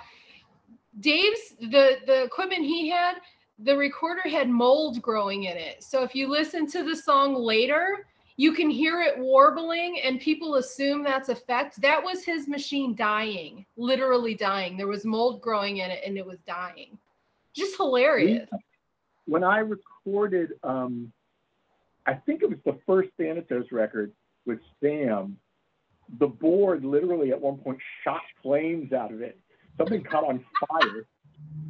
Dave's 1.02 1.56
the 1.60 1.98
the 2.06 2.24
equipment 2.24 2.62
he 2.64 2.88
had, 2.90 3.18
the 3.60 3.76
recorder 3.76 4.22
had 4.22 4.50
mold 4.50 5.02
growing 5.02 5.44
in 5.44 5.58
it. 5.58 5.84
So 5.84 6.02
if 6.04 6.16
you 6.16 6.30
listen 6.30 6.66
to 6.68 6.84
the 6.84 6.96
song 6.96 7.36
later, 7.36 8.08
you 8.38 8.54
can 8.54 8.70
hear 8.70 9.02
it 9.02 9.20
warbling, 9.20 10.00
and 10.00 10.18
people 10.22 10.56
assume 10.56 11.04
that's 11.04 11.28
effect. 11.28 11.82
That 11.82 12.02
was 12.02 12.24
his 12.24 12.48
machine 12.48 12.96
dying, 12.96 13.66
literally 13.76 14.34
dying. 14.34 14.78
There 14.78 14.88
was 14.88 15.04
mold 15.04 15.42
growing 15.42 15.78
in 15.78 15.92
it, 15.92 16.02
and 16.06 16.18
it 16.18 16.26
was 16.26 16.40
dying. 16.48 16.98
Just 17.60 17.78
hilarious. 17.78 18.48
when 19.26 19.44
I 19.44 19.60
recorded, 19.60 20.54
um, 20.64 21.12
I 22.06 22.14
think 22.14 22.42
it 22.42 22.50
was 22.50 22.60
the 22.66 22.78
first 22.86 23.10
Thanatos 23.18 23.66
record 23.72 24.12
with 24.46 24.60
Sam, 24.82 25.38
the 26.18 26.28
board 26.28 26.84
literally 26.84 27.32
at 27.32 27.40
one 27.40 27.58
point 27.58 27.78
shot 28.04 28.22
flames 28.42 28.94
out 28.94 29.14
of 29.14 29.22
it. 29.22 29.38
Something 29.78 30.04
caught 30.04 30.26
on 30.26 30.44
fire. 30.68 31.06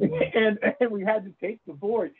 and, 0.00 0.58
and 0.80 0.90
we 0.90 1.04
had 1.04 1.24
to 1.24 1.32
take 1.40 1.60
the 1.66 1.74
board, 1.74 2.12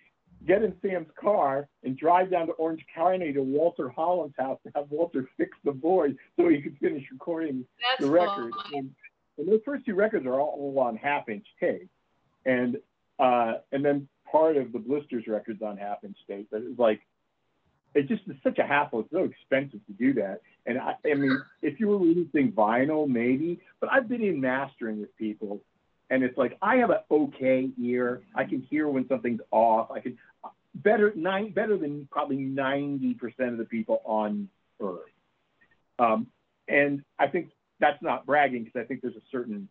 get 0.47 0.62
in 0.62 0.75
Sam's 0.83 1.09
car, 1.18 1.68
and 1.83 1.97
drive 1.97 2.31
down 2.31 2.47
to 2.47 2.53
Orange 2.53 2.85
County 2.95 3.33
to 3.33 3.43
Walter 3.43 3.89
Holland's 3.89 4.35
house 4.39 4.59
to 4.66 4.73
have 4.75 4.91
Walter 4.91 5.29
fix 5.37 5.57
the 5.64 5.73
board 5.73 6.16
so 6.37 6.49
he 6.49 6.61
could 6.61 6.77
finish 6.79 7.05
recording 7.11 7.64
That's 7.81 8.07
the 8.07 8.11
record. 8.11 8.53
And, 8.75 8.91
and 9.39 9.49
those 9.49 9.61
first 9.64 9.87
two 9.87 9.95
records 9.95 10.27
are 10.27 10.39
all, 10.39 10.57
all 10.59 10.79
on 10.81 10.97
half 10.97 11.29
inch 11.29 11.47
tape. 11.59 11.89
And 12.45 12.77
uh, 13.21 13.55
and 13.73 13.85
then 13.85 14.09
part 14.31 14.57
of 14.57 14.73
the 14.73 14.79
blisters 14.79 15.25
records 15.27 15.62
on 15.62 15.77
half 15.77 16.03
inch 16.05 16.16
tape. 16.29 16.49
But 16.51 16.62
it's 16.62 16.79
like 16.79 17.01
it 17.95 18.09
just 18.09 18.23
such 18.43 18.59
a 18.59 18.66
hassle. 18.66 19.01
It's 19.01 19.11
so 19.12 19.25
expensive 19.25 19.85
to 19.87 19.93
do 19.93 20.14
that. 20.14 20.41
And 20.66 20.79
I, 20.79 20.95
I 21.05 21.14
mean, 21.14 21.41
if 21.62 21.81
you 21.81 21.89
were 21.89 21.99
releasing 21.99 22.53
vinyl, 22.53 23.09
maybe. 23.09 23.61
But 23.81 23.91
I've 23.93 24.09
been 24.09 24.23
in 24.23 24.41
mastering 24.41 25.01
with 25.01 25.14
people, 25.16 25.61
and 26.09 26.23
it's 26.23 26.39
like 26.39 26.57
I 26.62 26.77
have 26.77 26.91
an 26.91 27.01
okay 27.11 27.71
ear. 27.81 28.23
I 28.35 28.45
can 28.45 28.62
hear 28.71 28.89
when 28.89 29.07
something's 29.09 29.41
off. 29.51 29.91
I 29.91 30.01
can 30.01 30.18
better 30.75 31.12
nine 31.16 31.53
better 31.53 31.77
than 31.77 32.09
probably 32.11 32.37
ninety 32.37 33.14
percent 33.14 33.51
of 33.53 33.59
the 33.59 33.64
people 33.64 34.03
on 34.05 34.49
Earth. 34.81 35.01
Um, 35.99 36.29
and 36.68 37.03
I 37.18 37.27
think 37.27 37.51
that's 37.81 38.01
not 38.03 38.25
bragging 38.25 38.64
because 38.64 38.81
I 38.81 38.85
think 38.85 39.03
there's 39.03 39.16
a 39.16 39.27
certain 39.31 39.68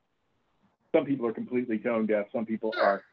some 0.93 1.05
people 1.05 1.25
are 1.27 1.33
completely 1.33 1.77
tone 1.77 2.05
deaf. 2.05 2.25
Some 2.33 2.45
people 2.45 2.73
are, 2.81 3.03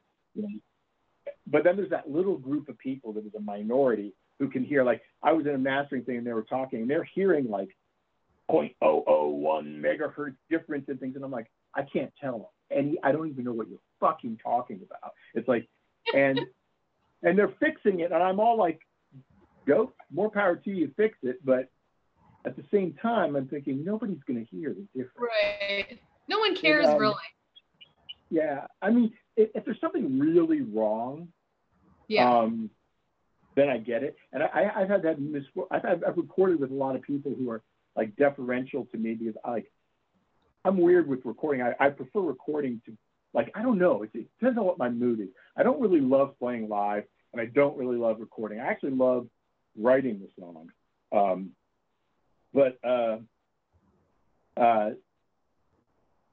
but 1.46 1.64
then 1.64 1.76
there's 1.76 1.90
that 1.90 2.10
little 2.10 2.36
group 2.36 2.68
of 2.68 2.78
people 2.78 3.12
that 3.14 3.26
is 3.26 3.34
a 3.36 3.40
minority 3.40 4.12
who 4.38 4.48
can 4.48 4.64
hear. 4.64 4.84
Like 4.84 5.02
I 5.22 5.32
was 5.32 5.46
in 5.46 5.54
a 5.54 5.58
mastering 5.58 6.04
thing 6.04 6.18
and 6.18 6.26
they 6.26 6.32
were 6.32 6.42
talking 6.42 6.80
and 6.80 6.90
they're 6.90 7.08
hearing 7.14 7.48
like 7.48 7.70
0.001 8.50 8.72
megahertz 9.80 10.36
difference 10.50 10.84
in 10.88 10.98
things, 10.98 11.16
and 11.16 11.24
I'm 11.24 11.30
like, 11.30 11.50
I 11.74 11.82
can't 11.82 12.12
tell 12.20 12.52
any. 12.70 12.96
I 13.02 13.12
don't 13.12 13.28
even 13.28 13.44
know 13.44 13.52
what 13.52 13.68
you're 13.68 13.78
fucking 14.00 14.38
talking 14.42 14.80
about. 14.84 15.12
It's 15.34 15.48
like, 15.48 15.68
and 16.14 16.40
and 17.22 17.38
they're 17.38 17.54
fixing 17.60 18.00
it, 18.00 18.12
and 18.12 18.22
I'm 18.22 18.40
all 18.40 18.56
like, 18.56 18.80
go, 19.66 19.92
more 20.12 20.30
power 20.30 20.56
to 20.56 20.70
you, 20.70 20.90
fix 20.96 21.18
it. 21.22 21.44
But 21.44 21.68
at 22.44 22.56
the 22.56 22.64
same 22.72 22.94
time, 23.02 23.36
I'm 23.36 23.48
thinking 23.48 23.84
nobody's 23.84 24.22
gonna 24.26 24.46
hear 24.50 24.74
the 24.74 24.86
difference. 24.94 25.18
Right. 25.18 26.00
No 26.28 26.38
one 26.38 26.56
cares 26.56 26.86
um, 26.86 26.98
really. 26.98 27.14
Yeah, 28.30 28.66
I 28.82 28.90
mean, 28.90 29.12
if, 29.36 29.50
if 29.54 29.64
there's 29.64 29.80
something 29.80 30.18
really 30.18 30.62
wrong, 30.62 31.28
Yeah. 32.08 32.38
um, 32.38 32.70
then 33.54 33.68
I 33.68 33.78
get 33.78 34.02
it. 34.02 34.16
And 34.32 34.42
I, 34.42 34.70
I've 34.76 34.88
had 34.88 35.02
that 35.02 35.20
mis- 35.20 35.44
I've, 35.70 35.84
I've, 35.84 36.04
I've 36.06 36.16
recorded 36.16 36.60
with 36.60 36.70
a 36.70 36.74
lot 36.74 36.94
of 36.94 37.02
people 37.02 37.34
who 37.36 37.50
are 37.50 37.62
like 37.96 38.14
deferential 38.16 38.86
to 38.92 38.98
me 38.98 39.14
because 39.14 39.34
I 39.44 39.50
like 39.50 39.70
I'm 40.64 40.78
weird 40.78 41.08
with 41.08 41.24
recording. 41.24 41.62
I, 41.62 41.72
I 41.78 41.90
prefer 41.90 42.20
recording 42.20 42.80
to 42.86 42.96
like 43.32 43.50
I 43.54 43.62
don't 43.62 43.78
know. 43.78 44.02
It, 44.02 44.10
it 44.14 44.26
depends 44.38 44.58
on 44.58 44.64
what 44.64 44.78
my 44.78 44.90
mood 44.90 45.20
is. 45.20 45.28
I 45.56 45.62
don't 45.62 45.80
really 45.80 46.00
love 46.00 46.38
playing 46.38 46.68
live, 46.68 47.04
and 47.32 47.40
I 47.40 47.46
don't 47.46 47.76
really 47.78 47.96
love 47.96 48.20
recording. 48.20 48.60
I 48.60 48.66
actually 48.66 48.92
love 48.92 49.26
writing 49.78 50.20
the 50.20 50.42
songs. 50.42 50.72
Um, 51.12 51.50
but 52.52 52.78
uh, 52.84 53.18
uh, 54.60 54.90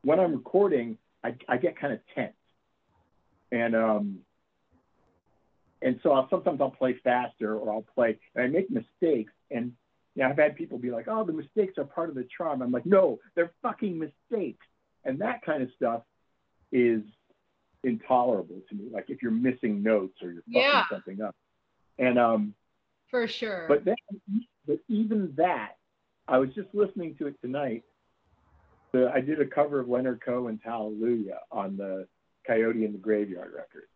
when 0.03 0.19
I'm 0.19 0.33
recording, 0.33 0.97
I, 1.23 1.35
I 1.47 1.57
get 1.57 1.79
kind 1.79 1.93
of 1.93 1.99
tense, 2.15 2.33
and 3.53 3.75
um, 3.75 4.19
and 5.81 5.99
so 6.01 6.11
I'll, 6.11 6.27
sometimes 6.29 6.59
I'll 6.59 6.71
play 6.71 6.95
faster 7.03 7.55
or 7.55 7.71
I'll 7.71 7.85
play 7.95 8.17
and 8.35 8.43
I 8.43 8.47
make 8.47 8.69
mistakes 8.69 9.31
and 9.51 9.73
yeah, 10.15 10.29
I've 10.29 10.37
had 10.37 10.55
people 10.55 10.77
be 10.77 10.91
like, 10.91 11.07
"Oh, 11.07 11.23
the 11.23 11.33
mistakes 11.33 11.77
are 11.79 11.85
part 11.85 12.09
of 12.09 12.15
the 12.15 12.27
charm." 12.37 12.61
I'm 12.61 12.71
like, 12.71 12.85
"No, 12.85 13.17
they're 13.35 13.51
fucking 13.63 13.97
mistakes," 13.97 14.65
and 15.05 15.19
that 15.19 15.43
kind 15.43 15.63
of 15.63 15.69
stuff 15.75 16.03
is 16.71 17.01
intolerable 17.83 18.61
to 18.69 18.75
me. 18.75 18.89
Like 18.91 19.09
if 19.09 19.23
you're 19.23 19.31
missing 19.31 19.81
notes 19.81 20.21
or 20.21 20.31
you're 20.31 20.43
fucking 20.43 20.61
Yeah. 20.61 20.83
something 20.91 21.21
up, 21.21 21.35
and 21.97 22.19
um, 22.19 22.53
For 23.09 23.27
sure. 23.27 23.65
but 23.67 23.85
then, 23.85 23.95
but 24.67 24.77
even 24.87 25.33
that, 25.37 25.77
I 26.27 26.37
was 26.37 26.49
just 26.53 26.67
listening 26.73 27.15
to 27.17 27.25
it 27.27 27.35
tonight. 27.41 27.83
The, 28.91 29.09
I 29.11 29.19
did 29.19 29.41
a 29.41 29.47
cover 29.47 29.79
of 29.79 29.89
Leonard 29.89 30.21
Cohen's 30.23 30.61
Hallelujah 30.63 31.39
on 31.51 31.75
the 31.75 32.07
Coyote 32.45 32.85
in 32.85 32.91
the 32.91 32.97
Graveyard 32.97 33.51
record, 33.55 33.87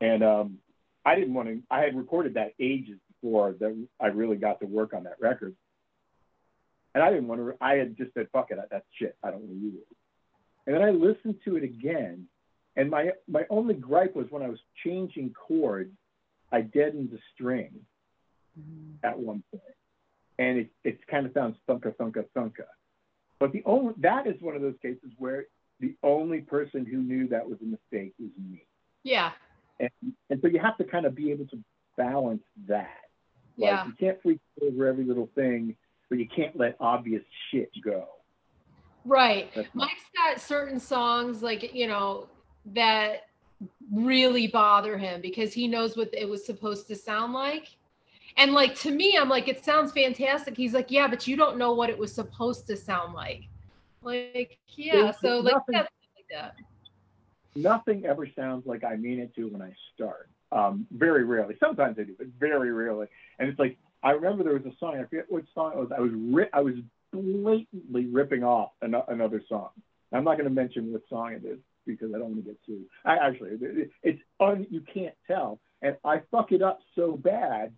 and 0.00 0.22
um, 0.22 0.58
I 1.04 1.14
didn't 1.14 1.34
want 1.34 1.48
to. 1.48 1.62
I 1.70 1.80
had 1.80 1.96
recorded 1.96 2.34
that 2.34 2.52
ages 2.60 2.98
before 3.08 3.54
that 3.60 3.86
I 4.00 4.06
really 4.08 4.36
got 4.36 4.60
to 4.60 4.66
work 4.66 4.92
on 4.94 5.04
that 5.04 5.16
record, 5.20 5.54
and 6.94 7.02
I 7.02 7.10
didn't 7.10 7.28
want 7.28 7.40
to. 7.40 7.54
I 7.60 7.74
had 7.74 7.96
just 7.96 8.14
said, 8.14 8.28
"Fuck 8.32 8.50
it, 8.50 8.58
that's 8.70 8.84
shit. 8.98 9.16
I 9.22 9.30
don't 9.30 9.40
want 9.40 9.52
to 9.52 9.58
use 9.58 9.74
it." 9.74 9.96
And 10.66 10.74
then 10.74 10.82
I 10.82 10.90
listened 10.90 11.36
to 11.44 11.56
it 11.56 11.62
again, 11.62 12.26
and 12.76 12.90
my 12.90 13.10
my 13.28 13.44
only 13.50 13.74
gripe 13.74 14.16
was 14.16 14.26
when 14.30 14.42
I 14.42 14.48
was 14.48 14.58
changing 14.84 15.32
chords, 15.32 15.94
I 16.52 16.62
deadened 16.62 17.10
the 17.10 17.18
string 17.34 17.70
at 19.04 19.18
one 19.18 19.42
point, 19.50 19.62
and 20.38 20.58
it 20.58 20.70
it 20.84 21.06
kind 21.06 21.26
of 21.26 21.32
sounds 21.32 21.56
thunka 21.68 21.94
thunka 21.96 22.24
thunka. 22.36 22.64
But 23.38 23.52
the 23.52 23.62
only 23.64 23.94
that 23.98 24.26
is 24.26 24.40
one 24.40 24.56
of 24.56 24.62
those 24.62 24.76
cases 24.82 25.10
where 25.18 25.46
the 25.80 25.94
only 26.02 26.40
person 26.40 26.86
who 26.86 26.98
knew 26.98 27.28
that 27.28 27.48
was 27.48 27.58
a 27.60 27.64
mistake 27.64 28.14
was 28.18 28.30
me, 28.38 28.64
yeah. 29.02 29.32
and 29.80 29.90
and 30.30 30.40
so 30.40 30.48
you 30.48 30.58
have 30.58 30.76
to 30.78 30.84
kind 30.84 31.06
of 31.06 31.14
be 31.14 31.30
able 31.30 31.46
to 31.46 31.58
balance 31.96 32.42
that. 32.68 32.88
Like, 33.58 33.70
Yeah. 33.70 33.86
you 33.86 33.92
can't 33.98 34.20
freak 34.22 34.40
over 34.62 34.86
every 34.86 35.04
little 35.04 35.30
thing, 35.34 35.76
but 36.10 36.18
you 36.18 36.28
can't 36.28 36.56
let 36.56 36.76
obvious 36.80 37.22
shit 37.50 37.70
go. 37.82 38.06
Right. 39.04 39.50
That's 39.54 39.68
Mike's 39.74 40.04
got 40.14 40.40
certain 40.40 40.78
songs 40.80 41.42
like, 41.42 41.74
you 41.74 41.86
know, 41.86 42.28
that 42.66 43.28
really 43.90 44.48
bother 44.48 44.98
him 44.98 45.20
because 45.20 45.54
he 45.54 45.68
knows 45.68 45.96
what 45.96 46.10
it 46.12 46.28
was 46.28 46.44
supposed 46.44 46.86
to 46.88 46.96
sound 46.96 47.32
like. 47.32 47.76
And 48.36 48.52
like 48.52 48.74
to 48.80 48.90
me, 48.90 49.16
I'm 49.18 49.28
like, 49.30 49.48
it 49.48 49.64
sounds 49.64 49.92
fantastic. 49.92 50.56
He's 50.56 50.74
like, 50.74 50.90
yeah, 50.90 51.06
but 51.08 51.26
you 51.26 51.36
don't 51.36 51.56
know 51.56 51.72
what 51.72 51.88
it 51.88 51.96
was 51.96 52.12
supposed 52.12 52.66
to 52.66 52.76
sound 52.76 53.14
like. 53.14 53.44
Like, 54.06 54.58
yeah, 54.68 55.02
There's 55.02 55.18
so 55.20 55.40
like 55.40 55.54
nothing- 55.54 55.74
like 55.74 55.88
that. 56.30 56.54
nothing 57.56 58.06
ever 58.06 58.28
sounds 58.36 58.64
like 58.64 58.84
I 58.84 58.94
mean 58.94 59.18
it 59.18 59.34
to 59.34 59.48
when 59.48 59.60
I 59.60 59.72
start. 59.94 60.30
Um, 60.52 60.86
very 60.92 61.24
rarely. 61.24 61.56
Sometimes 61.58 61.98
I 61.98 62.04
do, 62.04 62.14
but 62.16 62.28
very 62.38 62.70
rarely. 62.70 63.08
And 63.40 63.48
it's 63.48 63.58
like 63.58 63.76
I 64.04 64.12
remember 64.12 64.44
there 64.44 64.52
was 64.54 64.64
a 64.64 64.76
song. 64.78 64.94
I 64.96 65.02
forget 65.04 65.24
which 65.28 65.46
song 65.52 65.72
it 65.72 65.78
was. 65.78 65.90
I 65.90 66.00
was 66.00 66.12
ri- 66.14 66.48
I 66.52 66.60
was 66.60 66.74
blatantly 67.12 68.06
ripping 68.06 68.44
off 68.44 68.70
an- 68.80 68.94
another 69.08 69.42
song. 69.48 69.70
I'm 70.12 70.22
not 70.22 70.36
going 70.36 70.48
to 70.48 70.54
mention 70.54 70.92
what 70.92 71.02
song 71.08 71.32
it 71.32 71.44
is 71.44 71.58
because 71.84 72.10
I 72.14 72.18
don't 72.18 72.30
want 72.34 72.44
to 72.44 72.50
get 72.50 72.58
sued. 72.64 72.84
I 73.04 73.16
actually, 73.16 73.50
it- 73.60 73.90
it's 74.04 74.22
un, 74.38 74.66
you 74.70 74.82
can't 74.82 75.14
tell, 75.26 75.58
and 75.82 75.96
I 76.04 76.20
fuck 76.30 76.52
it 76.52 76.62
up 76.62 76.78
so 76.94 77.16
bad 77.16 77.72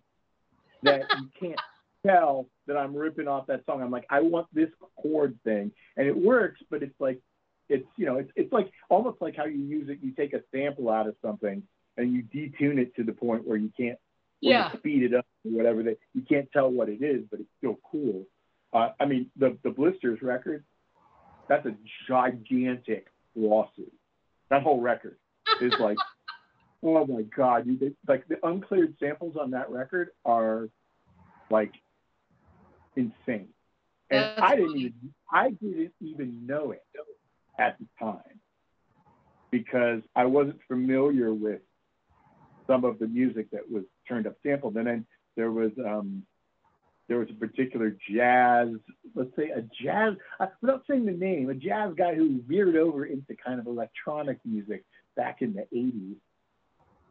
that 0.83 1.05
you 1.19 1.27
can't 1.39 1.59
tell 2.05 2.47
that 2.67 2.77
I'm 2.77 2.95
ripping 2.95 3.27
off 3.27 3.47
that 3.47 3.65
song. 3.65 3.81
I'm 3.81 3.91
like, 3.91 4.05
I 4.09 4.21
want 4.21 4.47
this 4.53 4.69
chord 5.01 5.37
thing, 5.43 5.71
and 5.97 6.07
it 6.07 6.15
works, 6.15 6.61
but 6.69 6.83
it's 6.83 6.99
like, 6.99 7.19
it's 7.67 7.87
you 7.97 8.05
know, 8.05 8.17
it's 8.17 8.31
it's 8.35 8.51
like 8.53 8.71
almost 8.89 9.21
like 9.21 9.35
how 9.35 9.45
you 9.45 9.59
use 9.59 9.89
it. 9.89 9.99
You 10.01 10.11
take 10.11 10.33
a 10.33 10.41
sample 10.53 10.89
out 10.89 11.07
of 11.07 11.15
something 11.21 11.61
and 11.97 12.13
you 12.13 12.23
detune 12.23 12.77
it 12.79 12.95
to 12.95 13.03
the 13.03 13.11
point 13.11 13.45
where 13.45 13.57
you 13.57 13.71
can't 13.77 13.97
Yeah. 14.41 14.71
you 14.71 14.79
speed 14.79 15.03
it 15.03 15.13
up 15.13 15.25
or 15.45 15.51
whatever 15.51 15.83
that 15.83 15.99
you 16.13 16.21
can't 16.21 16.49
tell 16.51 16.69
what 16.71 16.89
it 16.89 17.01
is, 17.03 17.25
but 17.29 17.39
it's 17.39 17.49
still 17.57 17.77
cool. 17.91 18.25
Uh, 18.73 18.89
I 18.99 19.05
mean, 19.05 19.29
the 19.35 19.57
the 19.63 19.69
blisters 19.69 20.21
record, 20.21 20.63
that's 21.47 21.65
a 21.65 21.75
gigantic 22.07 23.07
lawsuit. 23.35 23.93
That 24.49 24.63
whole 24.63 24.81
record 24.81 25.17
is 25.61 25.73
like, 25.79 25.97
oh 26.83 27.05
my 27.05 27.23
god, 27.23 27.67
you 27.67 27.77
they, 27.77 27.91
like 28.07 28.27
the 28.27 28.37
uncleared 28.47 28.95
samples 28.99 29.35
on 29.39 29.51
that 29.51 29.69
record 29.69 30.09
are 30.25 30.69
like 31.51 31.73
insane, 32.95 33.49
and 34.09 34.21
That's 34.21 34.41
I 34.41 34.55
didn't 34.55 34.69
funny. 34.71 34.79
even 34.81 35.13
I 35.31 35.49
didn't 35.51 35.93
even 36.01 36.45
know 36.45 36.71
it 36.71 36.83
at 37.57 37.77
the 37.79 37.85
time 37.99 38.39
because 39.51 40.01
I 40.15 40.25
wasn't 40.25 40.59
familiar 40.67 41.33
with 41.33 41.61
some 42.67 42.85
of 42.85 42.99
the 42.99 43.07
music 43.07 43.49
that 43.51 43.69
was 43.69 43.83
turned 44.07 44.27
up 44.27 44.35
sampled. 44.45 44.77
And 44.77 44.87
then 44.87 45.05
there 45.35 45.51
was 45.51 45.71
um, 45.83 46.23
there 47.07 47.17
was 47.17 47.29
a 47.31 47.33
particular 47.33 47.95
jazz, 48.11 48.69
let's 49.15 49.35
say 49.35 49.49
a 49.49 49.63
jazz, 49.83 50.13
uh, 50.39 50.45
without 50.61 50.83
saying 50.87 51.05
the 51.05 51.11
name, 51.11 51.49
a 51.49 51.55
jazz 51.55 51.93
guy 51.97 52.13
who 52.13 52.39
veered 52.47 52.75
over 52.75 53.05
into 53.05 53.35
kind 53.43 53.59
of 53.59 53.65
electronic 53.65 54.37
music 54.45 54.85
back 55.17 55.41
in 55.41 55.53
the 55.53 55.65
80s. 55.75 56.17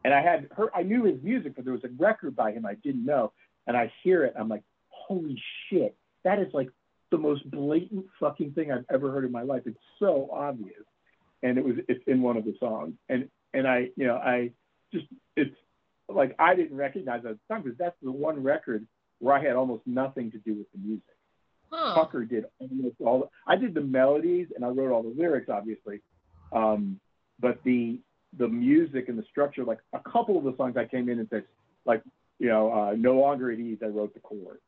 And 0.05 0.13
I 0.13 0.21
had 0.21 0.47
heard, 0.55 0.69
I 0.73 0.83
knew 0.83 1.03
his 1.03 1.21
music, 1.21 1.53
but 1.53 1.65
there 1.65 1.73
was 1.73 1.83
a 1.83 1.89
record 1.97 2.33
by 2.33 2.53
him 2.53 2.65
I 2.65 2.75
didn't 2.75 3.05
know. 3.05 3.33
And 3.67 3.75
I 3.75 3.91
hear 4.01 4.23
it, 4.23 4.33
I'm 4.39 4.47
like, 4.47 4.63
holy 5.09 5.41
shit, 5.69 5.95
that 6.23 6.39
is 6.39 6.47
like 6.53 6.69
the 7.11 7.17
most 7.17 7.49
blatant 7.49 8.05
fucking 8.19 8.51
thing 8.51 8.71
I've 8.71 8.85
ever 8.93 9.11
heard 9.11 9.25
in 9.25 9.31
my 9.31 9.41
life. 9.41 9.63
It's 9.65 9.77
so 9.97 10.29
obvious. 10.31 10.83
And 11.43 11.57
it 11.57 11.65
was, 11.65 11.75
it's 11.87 12.03
in 12.07 12.21
one 12.21 12.37
of 12.37 12.45
the 12.45 12.55
songs. 12.59 12.93
And, 13.09 13.29
and 13.53 13.67
I, 13.67 13.89
you 13.95 14.05
know, 14.07 14.15
I 14.15 14.51
just, 14.93 15.05
it's 15.35 15.55
like, 16.07 16.35
I 16.37 16.55
didn't 16.55 16.77
recognize 16.77 17.23
that 17.23 17.37
song 17.47 17.63
because 17.63 17.77
that's 17.77 17.95
the 18.01 18.11
one 18.11 18.41
record 18.43 18.85
where 19.19 19.35
I 19.35 19.43
had 19.43 19.55
almost 19.55 19.83
nothing 19.85 20.31
to 20.31 20.37
do 20.37 20.53
with 20.55 20.71
the 20.71 20.79
music. 20.79 21.03
Huh. 21.71 21.95
Tucker 21.95 22.25
did 22.25 22.45
almost 22.59 22.95
all. 22.99 23.19
The, 23.19 23.27
I 23.47 23.55
did 23.55 23.73
the 23.73 23.81
melodies 23.81 24.47
and 24.55 24.65
I 24.65 24.69
wrote 24.69 24.91
all 24.91 25.03
the 25.03 25.13
lyrics, 25.15 25.49
obviously, 25.49 26.01
um, 26.51 26.99
but 27.39 27.59
the 27.63 27.99
the 28.37 28.47
music 28.47 29.09
and 29.09 29.17
the 29.17 29.23
structure, 29.29 29.63
like 29.63 29.79
a 29.93 29.99
couple 29.99 30.37
of 30.37 30.43
the 30.43 30.55
songs, 30.57 30.77
I 30.77 30.85
came 30.85 31.09
in 31.09 31.19
and 31.19 31.27
said, 31.29 31.43
like 31.85 32.01
you 32.39 32.47
know, 32.47 32.71
uh, 32.71 32.95
no 32.97 33.13
longer 33.13 33.51
at 33.51 33.59
ease. 33.59 33.79
I 33.83 33.87
wrote 33.87 34.13
the 34.13 34.19
chord, 34.19 34.59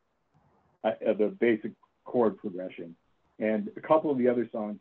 uh, 0.84 0.88
uh, 1.08 1.14
the 1.14 1.36
basic 1.40 1.72
chord 2.04 2.36
progression, 2.36 2.94
and 3.38 3.70
a 3.76 3.80
couple 3.80 4.10
of 4.10 4.18
the 4.18 4.28
other 4.28 4.48
songs, 4.52 4.78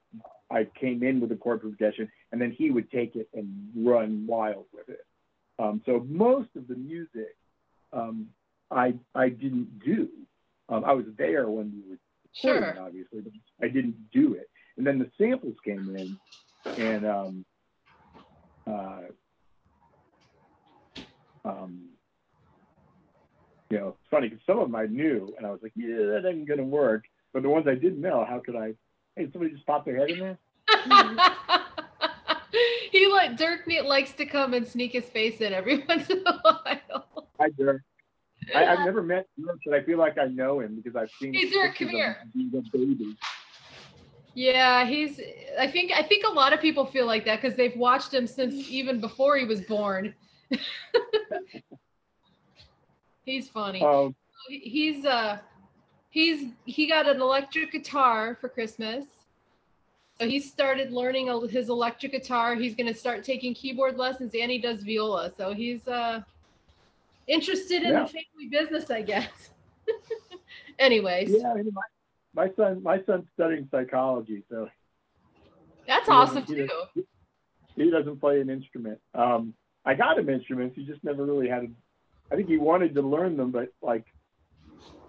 I 0.52 0.68
came 0.80 1.04
in 1.04 1.20
with 1.20 1.30
the 1.30 1.36
chord 1.36 1.62
progression, 1.62 2.12
and 2.32 2.42
then 2.42 2.52
he 2.52 2.72
would 2.72 2.92
take 2.92 3.16
it 3.16 3.30
and 3.34 3.70
run 3.76 4.26
wild 4.28 4.66
with 4.74 4.90
it. 4.90 5.06
Um, 5.60 5.82
so 5.86 6.06
most 6.08 6.50
of 6.56 6.68
the 6.68 6.76
music, 6.76 7.36
um, 7.94 8.28
I 8.70 8.96
I 9.16 9.30
didn't 9.30 9.80
do. 9.80 10.10
Um, 10.70 10.86
I 10.86 10.94
was 10.94 11.06
there 11.18 11.50
when 11.50 11.72
we 11.72 11.92
were 11.92 11.98
recording 12.34 12.76
Sure. 12.76 12.86
obviously, 12.86 13.22
but 13.22 13.34
I 13.62 13.68
didn't 13.68 14.12
do 14.12 14.34
it. 14.36 14.50
And 14.78 14.88
then 14.88 15.00
the 15.00 15.12
samples 15.18 15.56
came 15.66 15.94
in, 15.96 16.18
and 16.82 17.06
um, 17.06 17.46
uh, 18.66 19.02
um, 21.46 21.90
you 23.72 23.80
know, 23.80 23.88
it's 23.90 24.10
funny 24.10 24.28
because 24.28 24.44
some 24.46 24.60
of 24.60 24.68
them 24.68 24.76
I 24.76 24.86
knew, 24.86 25.34
and 25.38 25.48
I 25.48 25.52
was 25.52 25.62
like, 25.64 25.72
yeah, 25.76 25.96
that 25.96 26.26
ain't 26.28 26.48
gonna 26.48 26.64
work. 26.64 27.06
But 27.34 27.44
the 27.44 27.50
ones 27.50 27.68
I 27.68 27.76
didn't 27.76 28.02
know, 28.02 28.26
how 28.28 28.40
could 28.40 28.56
I? 28.56 28.74
Hey, 29.16 29.30
somebody 29.32 29.54
just 29.54 29.66
pop 29.66 29.86
their 29.86 29.96
head 29.96 30.10
in 30.10 30.20
there. 30.20 30.38
he 32.92 33.08
like 33.08 33.38
Dirk 33.38 33.62
likes 33.86 34.12
to 34.14 34.26
come 34.26 34.54
and 34.54 34.68
sneak 34.68 34.92
his 34.92 35.06
face 35.06 35.40
in 35.40 35.54
every 35.54 35.78
once 35.90 36.10
in 36.10 36.22
a 36.26 36.38
while. 36.40 37.30
Hi, 37.40 37.50
Dirk. 37.58 37.82
I, 38.54 38.64
have 38.64 38.80
never 38.80 39.02
met 39.02 39.28
Dirk, 39.40 39.60
but 39.66 39.74
I 39.74 39.84
feel 39.84 39.98
like 39.98 40.18
I 40.18 40.26
know 40.26 40.60
him 40.60 40.76
because 40.76 40.98
I've 40.98 41.12
seen. 41.22 41.34
Hey, 41.34 41.50
Dirk, 41.50 41.78
come 41.78 41.90
here. 41.90 42.18
The 42.36 42.64
baby. 42.74 43.16
Yeah, 44.34 44.86
he's. 44.86 45.22
I 45.58 45.68
think. 45.68 45.94
I 45.94 46.04
think 46.04 46.26
a 46.26 46.32
lot 46.32 46.52
of 46.52 46.60
people 46.60 46.86
feel 46.86 47.06
like 47.06 47.24
that 47.26 47.42
because 47.42 47.56
they've 47.56 47.76
watched 47.78 48.14
him 48.14 48.28
since 48.28 48.70
even 48.70 49.00
before 49.00 49.38
he 49.38 49.46
was 49.46 49.62
born. 49.62 50.14
he's 53.26 53.50
funny. 53.50 53.82
Um, 53.82 54.16
he's 54.48 55.06
uh, 55.06 55.40
he's 56.10 56.52
he 56.66 56.88
got 56.88 57.08
an 57.08 57.22
electric 57.22 57.72
guitar 57.72 58.38
for 58.40 58.50
Christmas. 58.50 59.06
So 60.20 60.28
he 60.28 60.40
started 60.40 60.92
learning 60.92 61.32
his 61.50 61.70
electric 61.70 62.12
guitar. 62.12 62.54
He's 62.54 62.76
going 62.76 62.86
to 62.86 62.94
start 62.94 63.24
taking 63.24 63.56
keyboard 63.56 63.98
lessons, 63.98 64.34
and 64.40 64.52
he 64.52 64.60
does 64.60 64.84
viola. 64.84 65.32
So 65.36 65.52
he's 65.52 65.88
uh, 65.88 66.22
interested 67.28 67.82
in 67.82 67.94
yeah. 67.94 68.04
the 68.04 68.08
family 68.08 68.48
business, 68.52 68.92
I 68.92 69.02
guess. 69.02 69.50
Anyways. 70.80 71.32
Yeah, 71.32 71.56
my, 71.72 72.46
my 72.48 72.54
son, 72.56 72.84
my 72.84 73.04
son's 73.06 73.26
studying 73.34 73.68
psychology, 73.72 74.44
so. 74.50 74.70
That's 75.88 76.08
awesome 76.08 76.44
he 76.44 76.56
too. 76.56 76.68
Doesn't, 76.68 77.08
he 77.76 77.90
doesn't 77.90 78.20
play 78.20 78.42
an 78.42 78.50
instrument. 78.50 79.00
Um, 79.16 79.56
I 79.86 79.96
got 79.96 80.20
him 80.20 80.30
instruments. 80.30 80.76
He 80.76 80.86
just 80.86 81.04
never 81.04 81.26
really 81.26 81.48
had. 81.48 81.74
I 82.32 82.36
think 82.36 82.48
he 82.48 82.58
wanted 82.58 82.96
to 82.96 83.02
learn 83.02 83.38
them, 83.38 83.52
but 83.52 83.74
like, 83.82 84.06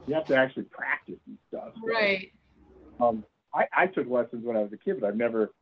you 0.06 0.14
have 0.14 0.26
to 0.26 0.34
actually 0.34 0.64
practice 0.64 1.20
and 1.26 1.38
stuff. 1.48 1.72
So, 1.74 1.92
right. 1.92 2.32
Um, 3.00 3.24
I, 3.54 3.66
I 3.72 3.86
took 3.86 4.08
lessons 4.08 4.44
when 4.44 4.56
I 4.56 4.60
was 4.60 4.72
a 4.72 4.76
kid, 4.76 5.00
but 5.00 5.06
I've 5.06 5.16
never, 5.16 5.52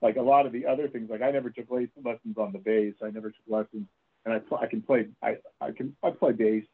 like 0.00 0.16
a 0.16 0.22
lot 0.22 0.46
of 0.46 0.52
the 0.52 0.66
other 0.66 0.88
things, 0.88 1.10
like 1.10 1.22
I 1.22 1.30
never 1.30 1.50
took 1.50 1.70
lessons 1.70 2.36
on 2.38 2.52
the 2.52 2.58
bass. 2.58 2.94
I 3.02 3.10
never 3.10 3.30
took 3.30 3.44
lessons, 3.48 3.86
and 4.24 4.34
I, 4.34 4.38
pl- 4.38 4.58
I 4.58 4.66
can 4.66 4.80
play, 4.80 5.08
I, 5.22 5.36
I 5.60 5.72
can, 5.72 5.94
I 6.02 6.10
play 6.10 6.32
bass 6.32 6.64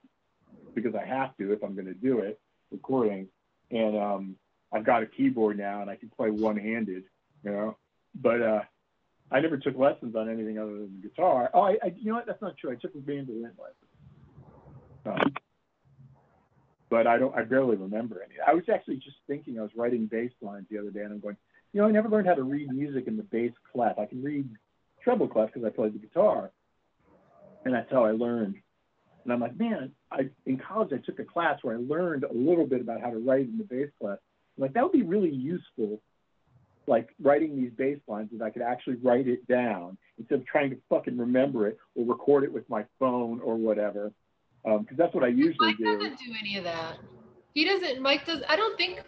because 0.74 0.94
I 0.94 1.04
have 1.04 1.36
to 1.38 1.52
if 1.52 1.62
I'm 1.64 1.74
going 1.74 1.86
to 1.86 1.94
do 1.94 2.20
it, 2.20 2.38
recording. 2.70 3.26
And 3.70 3.96
um, 3.96 4.36
I've 4.72 4.84
got 4.84 5.02
a 5.02 5.06
keyboard 5.06 5.58
now, 5.58 5.80
and 5.80 5.90
I 5.90 5.96
can 5.96 6.10
play 6.10 6.30
one-handed, 6.30 7.04
you 7.42 7.50
know. 7.50 7.76
But 8.14 8.42
uh, 8.42 8.60
I 9.30 9.40
never 9.40 9.56
took 9.56 9.76
lessons 9.76 10.14
on 10.14 10.30
anything 10.30 10.58
other 10.58 10.72
than 10.72 11.00
the 11.00 11.08
guitar. 11.08 11.50
Oh, 11.52 11.62
I, 11.62 11.78
I 11.82 11.92
you 11.96 12.10
know 12.10 12.16
what? 12.16 12.26
That's 12.26 12.42
not 12.42 12.56
true. 12.56 12.70
I 12.70 12.76
took 12.76 12.94
a 12.94 12.98
mandolin 12.98 13.52
lesson. 13.58 13.85
Um, 15.06 15.32
but 16.88 17.06
I 17.06 17.18
don't. 17.18 17.34
I 17.34 17.42
barely 17.42 17.76
remember 17.76 18.22
any. 18.22 18.34
I 18.46 18.54
was 18.54 18.64
actually 18.72 18.96
just 18.96 19.16
thinking. 19.26 19.58
I 19.58 19.62
was 19.62 19.70
writing 19.76 20.06
bass 20.06 20.30
lines 20.40 20.66
the 20.70 20.78
other 20.78 20.90
day, 20.90 21.02
and 21.02 21.12
I'm 21.12 21.20
going, 21.20 21.36
you 21.72 21.80
know, 21.80 21.88
I 21.88 21.90
never 21.90 22.08
learned 22.08 22.28
how 22.28 22.34
to 22.34 22.42
read 22.42 22.70
music 22.70 23.06
in 23.06 23.16
the 23.16 23.22
bass 23.24 23.52
clef. 23.72 23.98
I 23.98 24.06
can 24.06 24.22
read 24.22 24.48
treble 25.02 25.28
clef 25.28 25.52
because 25.52 25.66
I 25.66 25.70
played 25.70 25.94
the 25.94 25.98
guitar, 25.98 26.50
and 27.64 27.74
that's 27.74 27.90
how 27.90 28.04
I 28.04 28.12
learned. 28.12 28.56
And 29.24 29.32
I'm 29.32 29.40
like, 29.40 29.58
man, 29.58 29.90
I 30.12 30.28
in 30.46 30.58
college 30.58 30.92
I 30.92 31.04
took 31.04 31.18
a 31.18 31.24
class 31.24 31.58
where 31.62 31.76
I 31.76 31.80
learned 31.80 32.24
a 32.24 32.32
little 32.32 32.66
bit 32.66 32.80
about 32.80 33.00
how 33.00 33.10
to 33.10 33.18
write 33.18 33.46
in 33.46 33.58
the 33.58 33.64
bass 33.64 33.88
clef. 34.00 34.18
I'm 34.56 34.62
like 34.62 34.74
that 34.74 34.82
would 34.84 34.92
be 34.92 35.02
really 35.02 35.34
useful, 35.34 36.00
like 36.86 37.08
writing 37.20 37.56
these 37.56 37.72
bass 37.76 37.98
lines, 38.06 38.30
if 38.32 38.40
I 38.40 38.50
could 38.50 38.62
actually 38.62 38.96
write 39.02 39.26
it 39.26 39.46
down 39.48 39.98
instead 40.18 40.38
of 40.38 40.46
trying 40.46 40.70
to 40.70 40.76
fucking 40.88 41.18
remember 41.18 41.66
it 41.66 41.78
or 41.96 42.04
record 42.06 42.44
it 42.44 42.52
with 42.52 42.70
my 42.70 42.84
phone 43.00 43.40
or 43.40 43.56
whatever 43.56 44.12
because 44.66 44.80
um, 44.90 44.96
that's 44.96 45.14
what 45.14 45.22
I 45.22 45.28
usually 45.28 45.54
Mike 45.60 45.76
do. 45.78 45.84
Mike 45.84 46.00
doesn't 46.00 46.18
do 46.18 46.34
any 46.40 46.56
of 46.56 46.64
that. 46.64 46.98
He 47.54 47.64
doesn't. 47.64 48.02
Mike 48.02 48.26
does. 48.26 48.42
I 48.48 48.56
don't 48.56 48.76
think. 48.76 49.00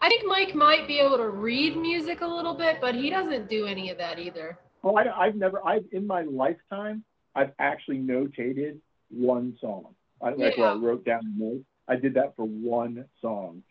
I 0.00 0.08
think 0.08 0.26
Mike 0.26 0.54
might 0.54 0.88
be 0.88 0.98
able 0.98 1.18
to 1.18 1.28
read 1.28 1.76
music 1.76 2.22
a 2.22 2.26
little 2.26 2.54
bit, 2.54 2.78
but 2.80 2.94
he 2.94 3.10
doesn't 3.10 3.48
do 3.48 3.66
any 3.66 3.90
of 3.90 3.98
that 3.98 4.18
either. 4.18 4.58
Oh, 4.82 4.96
I, 4.96 5.26
have 5.26 5.36
never. 5.36 5.64
I've 5.64 5.84
in 5.92 6.06
my 6.06 6.22
lifetime, 6.22 7.04
I've 7.34 7.52
actually 7.58 7.98
notated 7.98 8.78
one 9.10 9.56
song. 9.60 9.94
I, 10.22 10.30
like 10.30 10.56
yeah. 10.56 10.72
I 10.72 10.74
wrote 10.74 11.04
down 11.04 11.20
notes. 11.36 11.64
I 11.86 11.96
did 11.96 12.14
that 12.14 12.34
for 12.34 12.46
one 12.46 13.04
song, 13.20 13.62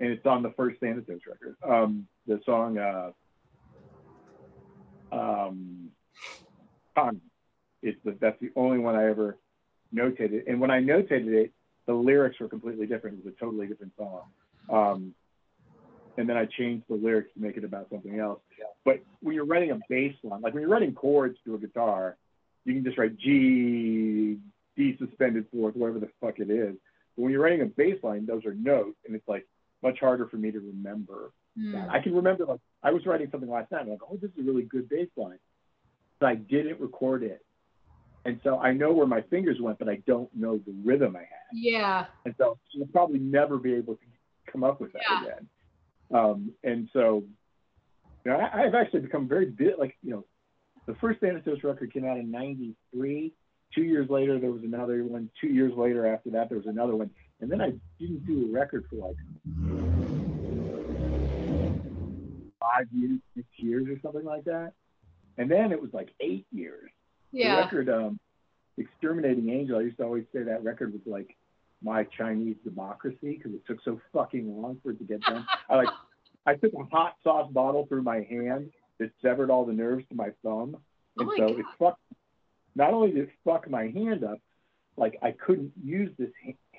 and 0.00 0.10
it's 0.10 0.26
on 0.26 0.42
the 0.42 0.52
first 0.56 0.80
Thanatos 0.80 1.20
record. 1.26 1.56
Um, 1.66 2.08
the 2.26 2.40
song, 2.44 2.78
uh, 2.78 3.12
um, 5.12 5.90
It's 7.82 7.98
the 8.04 8.16
that's 8.20 8.40
the 8.40 8.50
only 8.56 8.78
one 8.78 8.96
I 8.96 9.08
ever 9.08 9.38
notated. 9.94 10.42
And 10.48 10.60
when 10.60 10.70
I 10.70 10.80
notated 10.80 11.32
it, 11.32 11.52
the 11.86 11.94
lyrics 11.94 12.38
were 12.38 12.48
completely 12.48 12.86
different. 12.86 13.18
It 13.18 13.24
was 13.24 13.34
a 13.34 13.40
totally 13.40 13.66
different 13.66 13.92
song. 13.96 14.22
Um, 14.70 15.14
and 16.18 16.28
then 16.28 16.36
I 16.36 16.46
changed 16.46 16.84
the 16.88 16.96
lyrics 16.96 17.30
to 17.34 17.40
make 17.40 17.56
it 17.56 17.64
about 17.64 17.88
something 17.90 18.18
else. 18.18 18.40
But 18.84 19.00
when 19.20 19.34
you're 19.34 19.46
writing 19.46 19.70
a 19.70 19.78
bass 19.88 20.14
line, 20.22 20.40
like 20.42 20.52
when 20.52 20.62
you're 20.62 20.70
writing 20.70 20.92
chords 20.92 21.38
to 21.44 21.54
a 21.54 21.58
guitar, 21.58 22.16
you 22.64 22.74
can 22.74 22.84
just 22.84 22.98
write 22.98 23.16
G, 23.16 24.38
D 24.76 24.96
suspended 24.98 25.46
fourth, 25.52 25.76
whatever 25.76 26.00
the 26.00 26.08
fuck 26.20 26.38
it 26.38 26.50
is. 26.50 26.74
But 27.16 27.22
when 27.22 27.32
you're 27.32 27.42
writing 27.42 27.62
a 27.62 27.66
bass 27.66 28.02
line, 28.02 28.26
those 28.26 28.44
are 28.44 28.54
notes, 28.54 28.96
and 29.06 29.14
it's 29.14 29.28
like 29.28 29.46
much 29.82 29.98
harder 30.00 30.26
for 30.26 30.36
me 30.36 30.50
to 30.50 30.58
remember. 30.58 31.30
Mm. 31.58 31.88
I 31.88 32.00
can 32.00 32.14
remember 32.14 32.44
like 32.44 32.60
I 32.82 32.90
was 32.90 33.06
writing 33.06 33.28
something 33.30 33.48
last 33.48 33.70
night, 33.70 33.82
and 33.82 33.90
I'm 33.90 33.92
like, 33.92 34.02
oh, 34.10 34.18
this 34.20 34.30
is 34.32 34.38
a 34.40 34.42
really 34.42 34.64
good 34.64 34.88
bass 34.88 35.08
line, 35.16 35.38
but 36.18 36.26
I 36.26 36.34
didn't 36.34 36.80
record 36.80 37.22
it 37.22 37.44
and 38.24 38.40
so 38.42 38.58
I 38.58 38.72
know 38.72 38.92
where 38.92 39.06
my 39.06 39.22
fingers 39.22 39.58
went, 39.60 39.78
but 39.78 39.88
I 39.88 39.96
don't 40.06 40.28
know 40.34 40.58
the 40.58 40.74
rhythm 40.84 41.16
I 41.16 41.20
had. 41.20 41.28
Yeah. 41.52 42.06
And 42.24 42.34
so 42.36 42.58
you'll 42.72 42.86
probably 42.88 43.18
never 43.18 43.58
be 43.58 43.74
able 43.74 43.94
to 43.94 44.52
come 44.52 44.64
up 44.64 44.80
with 44.80 44.92
that 44.92 45.02
yeah. 45.08 45.22
again. 45.22 45.48
Um, 46.12 46.52
and 46.64 46.88
so, 46.92 47.24
you 48.24 48.32
know, 48.32 48.38
I, 48.38 48.62
have 48.62 48.74
actually 48.74 49.00
become 49.00 49.28
very 49.28 49.46
bit 49.46 49.78
like 49.78 49.96
you 50.02 50.10
know, 50.10 50.24
the 50.86 50.94
first 51.00 51.20
Thanatos 51.20 51.62
record 51.62 51.92
came 51.92 52.04
out 52.04 52.18
in 52.18 52.30
'93. 52.30 53.32
Two 53.74 53.82
years 53.82 54.08
later, 54.08 54.38
there 54.38 54.50
was 54.50 54.62
another 54.62 55.04
one. 55.04 55.30
Two 55.40 55.48
years 55.48 55.72
later, 55.76 56.06
after 56.06 56.30
that, 56.30 56.48
there 56.48 56.58
was 56.58 56.66
another 56.66 56.96
one. 56.96 57.10
And 57.40 57.50
then 57.50 57.60
I 57.60 57.72
didn't 58.00 58.26
do 58.26 58.48
a 58.48 58.52
record 58.52 58.86
for 58.88 58.96
like 58.96 59.16
five 62.58 62.86
years, 62.92 63.20
six 63.36 63.46
years, 63.56 63.86
or 63.88 64.00
something 64.02 64.24
like 64.24 64.44
that. 64.44 64.72
And 65.36 65.50
then 65.50 65.70
it 65.70 65.80
was 65.80 65.90
like 65.92 66.08
eight 66.20 66.46
years 66.50 66.90
yeah. 67.32 67.56
The 67.56 67.62
record, 67.62 67.88
um, 67.90 68.18
Exterminating 68.76 69.50
Angel, 69.50 69.78
I 69.78 69.82
used 69.82 69.96
to 69.98 70.04
always 70.04 70.24
say 70.32 70.42
that 70.44 70.62
record 70.62 70.92
was 70.92 71.02
like 71.04 71.36
my 71.82 72.04
Chinese 72.04 72.56
democracy 72.64 73.36
because 73.36 73.52
it 73.52 73.66
took 73.66 73.78
so 73.84 74.00
fucking 74.12 74.60
long 74.60 74.78
for 74.82 74.90
it 74.90 74.98
to 74.98 75.04
get 75.04 75.20
done. 75.22 75.46
I 75.68 75.76
like, 75.76 75.88
I 76.46 76.54
took 76.54 76.72
a 76.74 76.84
hot 76.84 77.16
sauce 77.22 77.50
bottle 77.52 77.86
through 77.86 78.02
my 78.02 78.26
hand 78.28 78.70
that 78.98 79.10
severed 79.22 79.50
all 79.50 79.64
the 79.64 79.72
nerves 79.72 80.04
to 80.08 80.14
my 80.14 80.30
thumb, 80.42 80.76
oh 80.76 80.80
and 81.18 81.28
oh 81.28 81.34
so 81.36 81.48
God. 81.48 81.58
it 81.58 81.66
fucked. 81.78 82.00
Not 82.74 82.92
only 82.92 83.10
did 83.10 83.24
it 83.24 83.30
fuck 83.44 83.68
my 83.68 83.88
hand 83.88 84.24
up, 84.24 84.38
like 84.96 85.18
I 85.22 85.32
couldn't 85.32 85.72
use 85.82 86.10
this 86.18 86.30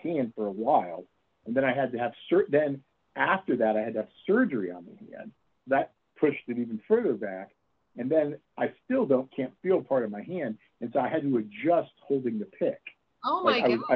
hand 0.01 0.33
for 0.35 0.47
a 0.47 0.51
while, 0.51 1.05
and 1.45 1.55
then 1.55 1.63
I 1.63 1.73
had 1.73 1.91
to 1.93 1.97
have 1.97 2.11
sur- 2.29 2.47
then 2.49 2.81
after 3.15 3.57
that 3.57 3.75
I 3.75 3.81
had 3.81 3.93
to 3.93 4.01
have 4.01 4.09
surgery 4.25 4.71
on 4.71 4.85
the 4.85 5.15
hand. 5.15 5.31
That 5.67 5.91
pushed 6.19 6.43
it 6.47 6.57
even 6.57 6.81
further 6.87 7.13
back 7.13 7.51
and 7.99 8.09
then 8.09 8.37
I 8.57 8.71
still 8.85 9.05
don't 9.05 9.29
can't 9.35 9.51
feel 9.61 9.81
part 9.81 10.05
of 10.05 10.09
my 10.09 10.23
hand, 10.23 10.57
and 10.81 10.89
so 10.93 10.99
I 10.99 11.09
had 11.09 11.21
to 11.23 11.37
adjust 11.37 11.91
holding 12.01 12.39
the 12.39 12.45
pick. 12.45 12.79
Oh 13.23 13.43
my 13.43 13.51
like 13.51 13.63
god! 13.63 13.71
I 13.71 13.75
would, 13.75 13.81
I, 13.89 13.95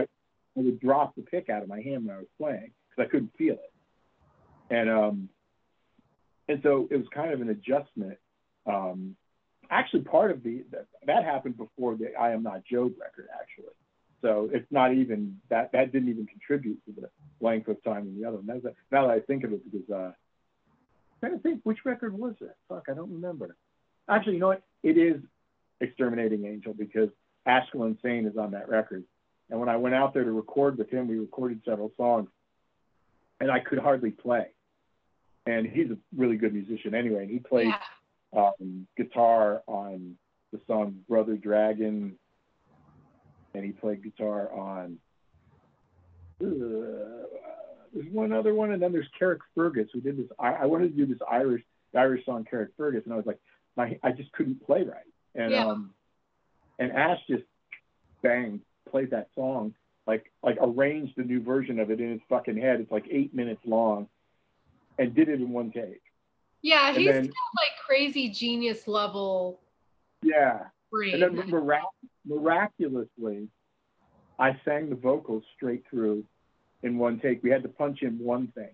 I 0.60 0.64
would 0.64 0.80
drop 0.82 1.16
the 1.16 1.24
pick 1.24 1.50
out 1.50 1.64
of 1.64 1.70
my 1.70 1.82
hand 1.82 2.06
when 2.06 2.16
I 2.16 2.20
was 2.20 2.28
playing 2.38 2.72
because 2.90 3.08
I 3.08 3.10
couldn't 3.10 3.32
feel 3.38 3.56
it, 3.56 3.74
and 4.70 4.90
um, 4.90 5.30
and 6.50 6.60
so 6.64 6.88
it 6.92 6.98
was 6.98 7.08
kind 7.16 7.32
of 7.32 7.42
an 7.42 7.50
adjustment. 7.50 8.18
Um, 8.68 9.16
actually, 9.72 10.02
part 10.02 10.32
of 10.32 10.44
the 10.44 10.66
that, 10.72 10.88
that 11.08 11.24
happened 11.24 11.58
before 11.58 11.96
the 11.96 12.14
I 12.20 12.32
Am 12.32 12.44
Not 12.44 12.66
Job 12.66 12.92
record, 13.00 13.30
actually. 13.34 13.74
So 14.22 14.50
it's 14.54 14.70
not 14.70 14.94
even 14.94 15.38
that 15.50 15.72
that 15.72 15.94
didn't 15.94 16.10
even 16.10 16.28
contribute 16.28 16.80
to 16.86 17.02
the 17.02 17.10
length 17.40 17.70
of 17.70 17.82
time 17.84 18.08
in 18.08 18.20
the 18.20 18.28
other 18.28 18.38
one. 18.38 18.48
Now 18.92 19.08
that 19.08 19.12
I 19.12 19.22
think 19.22 19.46
of 19.46 19.54
it, 19.54 19.62
because 19.64 19.90
uh, 19.90 20.12
I'm 20.12 20.14
trying 21.22 21.34
to 21.34 21.40
think 21.40 21.62
which 21.64 21.80
record 21.86 22.18
was 22.18 22.36
it? 22.42 22.56
Fuck, 22.68 22.88
I 22.90 22.94
don't 22.94 23.12
remember. 23.12 23.56
Actually, 24.10 24.34
you 24.34 24.40
know 24.40 24.48
what? 24.48 24.64
It 24.84 24.98
is 24.98 25.22
Exterminating 25.80 26.46
Angel 26.46 26.74
because 26.74 27.10
Ashkelon 27.48 28.02
Sain 28.02 28.26
is 28.26 28.38
on 28.38 28.52
that 28.52 28.70
record. 28.70 29.04
And 29.50 29.60
when 29.60 29.70
I 29.70 29.76
went 29.76 29.96
out 29.96 30.14
there 30.14 30.24
to 30.24 30.32
record 30.32 30.78
with 30.78 30.90
him, 30.90 31.08
we 31.08 31.18
recorded 31.18 31.62
several 31.66 31.92
songs, 31.98 32.30
and 33.40 33.52
I 33.52 33.60
could 33.60 33.80
hardly 33.80 34.12
play. 34.12 34.48
And 35.46 35.68
he's 35.68 35.92
a 35.92 35.98
really 36.16 36.38
good 36.38 36.54
musician 36.54 36.96
anyway. 36.96 37.24
And 37.24 37.30
he 37.30 37.40
played 37.40 37.74
yeah. 38.34 38.50
um, 38.60 38.88
guitar 38.98 39.62
on 39.68 40.16
the 40.54 40.60
song 40.68 41.00
Brother 41.10 41.36
Dragon, 41.36 42.18
and 43.54 43.66
he 43.66 43.72
played 43.72 44.04
guitar 44.04 44.52
on. 44.54 44.98
Uh, 46.42 47.28
there's 47.94 48.12
one 48.12 48.32
other 48.32 48.54
one, 48.54 48.72
and 48.72 48.82
then 48.82 48.92
there's 48.92 49.08
Carrickfergus 49.20 49.88
who 49.94 50.02
did 50.02 50.18
this. 50.18 50.28
I, 50.40 50.54
I 50.54 50.66
wanted 50.66 50.96
to 50.96 51.06
do 51.06 51.06
this 51.06 51.22
Irish 51.30 51.64
Irish 51.96 52.26
song 52.26 52.46
Carrickfergus, 52.52 53.04
and 53.04 53.14
I 53.14 53.18
was 53.18 53.26
like, 53.26 53.40
my 53.76 54.00
I 54.04 54.12
just 54.12 54.32
couldn't 54.34 54.66
play 54.66 54.84
right. 54.84 55.04
And 55.36 55.52
yeah. 55.52 55.68
um 55.68 55.94
and 56.80 56.92
Ash 56.92 57.20
just 57.30 57.44
bang 58.22 58.62
played 58.90 59.12
that 59.12 59.28
song 59.36 59.74
like 60.06 60.32
like 60.42 60.58
arranged 60.62 61.18
a 61.18 61.24
new 61.24 61.42
version 61.42 61.80
of 61.80 61.92
it 61.92 62.00
in 62.00 62.12
his 62.12 62.22
fucking 62.30 62.58
head. 62.58 62.82
It's 62.82 62.92
like 62.92 63.06
eight 63.10 63.34
minutes 63.34 63.62
long, 63.66 64.08
and 65.00 65.16
did 65.16 65.30
it 65.30 65.40
in 65.40 65.50
one 65.50 65.72
take. 65.72 66.02
Yeah, 66.62 66.90
and 66.90 66.98
he's 66.98 67.12
then, 67.12 67.26
like 67.26 67.78
crazy 67.86 68.30
genius 68.30 68.88
level 68.88 69.60
Yeah. 70.22 70.68
brain. 70.92 71.22
And 71.22 71.38
then 71.38 71.50
mirac- 71.50 71.84
miraculously, 72.26 73.50
I 74.40 74.60
sang 74.64 74.90
the 74.90 74.96
vocals 74.96 75.44
straight 75.56 75.84
through 75.90 76.24
in 76.82 76.98
one 76.98 77.20
take. 77.20 77.44
We 77.44 77.50
had 77.50 77.64
to 77.64 77.70
punch 77.70 78.02
in 78.02 78.18
one 78.18 78.48
thing 78.48 78.74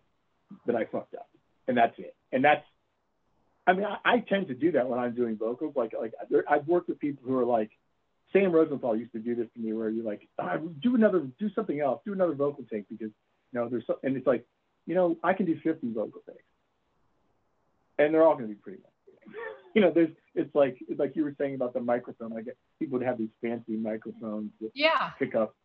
that 0.68 0.76
I 0.76 0.86
fucked 0.86 1.16
up, 1.16 1.30
and 1.68 1.76
that's 1.76 1.98
it. 1.98 2.16
And 2.32 2.44
that's, 2.44 2.66
I 3.70 3.74
mean, 3.74 3.86
I, 3.86 3.98
I 4.04 4.20
tend 4.22 4.48
to 4.48 4.56
do 4.56 4.72
that 4.72 4.90
when 4.90 4.98
I'm 4.98 5.14
doing 5.14 5.38
vocals. 5.38 5.74
Like, 5.76 5.94
like 5.94 6.14
there, 6.32 6.44
I've 6.50 6.68
worked 6.68 6.90
with 6.90 7.00
people 7.00 7.24
who 7.24 7.38
are 7.38 7.46
like, 7.46 7.70
Sam 8.34 8.52
Rosenthal 8.52 8.96
used 8.96 9.12
to 9.12 9.20
do 9.20 9.36
this 9.36 9.46
to 9.54 9.60
me, 9.60 9.74
where 9.74 9.90
you're 9.90 10.04
like, 10.04 10.28
ah, 10.40 10.58
do 10.82 10.96
another, 10.96 11.28
do 11.40 11.52
something 11.54 11.80
else, 11.80 12.02
do 12.04 12.14
another 12.14 12.34
vocal 12.34 12.64
take 12.72 12.90
because, 12.90 13.12
you 13.52 13.60
know, 13.60 13.70
there's, 13.70 13.84
so, 13.86 14.00
and 14.02 14.18
it's 14.18 14.26
like, 14.26 14.44
you 14.88 14.96
know, 14.96 15.18
I 15.24 15.34
can 15.34 15.46
do 15.46 15.60
50 15.64 15.94
vocal 15.94 16.22
takes, 16.28 16.44
and 18.00 18.12
they're 18.12 18.24
all 18.24 18.34
going 18.34 18.48
to 18.48 18.56
be 18.56 18.60
pretty 18.60 18.80
much. 18.80 19.36
You 19.76 19.82
know, 19.82 19.92
there's, 19.94 20.10
it's 20.34 20.54
like, 20.56 20.78
it's 20.90 21.00
like 21.00 21.16
you 21.16 21.24
were 21.24 21.36
saying 21.38 21.54
about 21.54 21.76
the 21.76 21.80
microphone. 21.80 22.32
Like 22.32 22.48
people 22.80 22.98
would 22.98 23.06
have 23.06 23.20
these 23.20 23.30
fancy 23.40 23.78
microphones 23.78 24.50
that 24.62 24.72
yeah. 24.74 25.12
pick 25.20 25.36
up, 25.36 25.56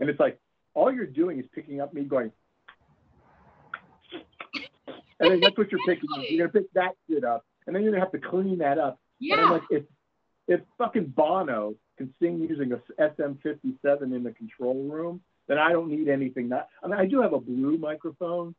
and 0.00 0.10
it's 0.10 0.18
like 0.18 0.40
all 0.74 0.92
you're 0.92 1.06
doing 1.06 1.38
is 1.38 1.46
picking 1.54 1.80
up 1.80 1.94
me 1.94 2.02
going, 2.02 2.32
and 5.24 5.32
then 5.34 5.40
that's 5.40 5.56
what 5.56 5.70
you're 5.72 5.80
picking 5.86 6.08
up. 6.16 6.24
You're 6.28 6.46
gonna 6.48 6.62
pick 6.62 6.72
that 6.74 6.92
shit 7.08 7.24
up, 7.24 7.44
and 7.66 7.74
then 7.74 7.82
you're 7.82 7.92
gonna 7.92 8.04
have 8.04 8.12
to 8.12 8.18
clean 8.18 8.58
that 8.58 8.78
up. 8.78 8.98
And 9.20 9.32
I'm 9.40 9.46
Yeah. 9.46 9.50
like, 9.50 9.62
if 9.70 9.84
if 10.46 10.60
fucking 10.76 11.06
Bono 11.06 11.74
can 11.96 12.12
sing 12.20 12.38
using 12.40 12.72
a 12.72 12.80
SM57 12.98 14.14
in 14.14 14.22
the 14.22 14.32
control 14.32 14.84
room, 14.84 15.22
then 15.46 15.58
I 15.58 15.72
don't 15.72 15.88
need 15.88 16.08
anything. 16.08 16.48
That 16.50 16.68
I 16.82 16.86
mean, 16.86 16.98
I 16.98 17.06
do 17.06 17.20
have 17.22 17.32
a 17.32 17.40
blue 17.40 17.78
microphone 17.78 18.54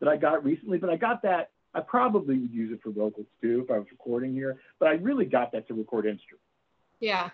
that 0.00 0.08
I 0.08 0.16
got 0.16 0.44
recently, 0.44 0.78
but 0.78 0.90
I 0.90 0.96
got 0.96 1.22
that. 1.22 1.50
I 1.72 1.80
probably 1.80 2.36
would 2.38 2.50
use 2.52 2.72
it 2.72 2.82
for 2.82 2.90
vocals 2.90 3.26
too 3.40 3.60
if 3.64 3.70
I 3.70 3.78
was 3.78 3.86
recording 3.92 4.32
here, 4.34 4.58
but 4.80 4.88
I 4.88 4.92
really 4.94 5.24
got 5.24 5.52
that 5.52 5.68
to 5.68 5.74
record 5.74 6.04
instruments. 6.06 6.44
Yeah. 6.98 7.30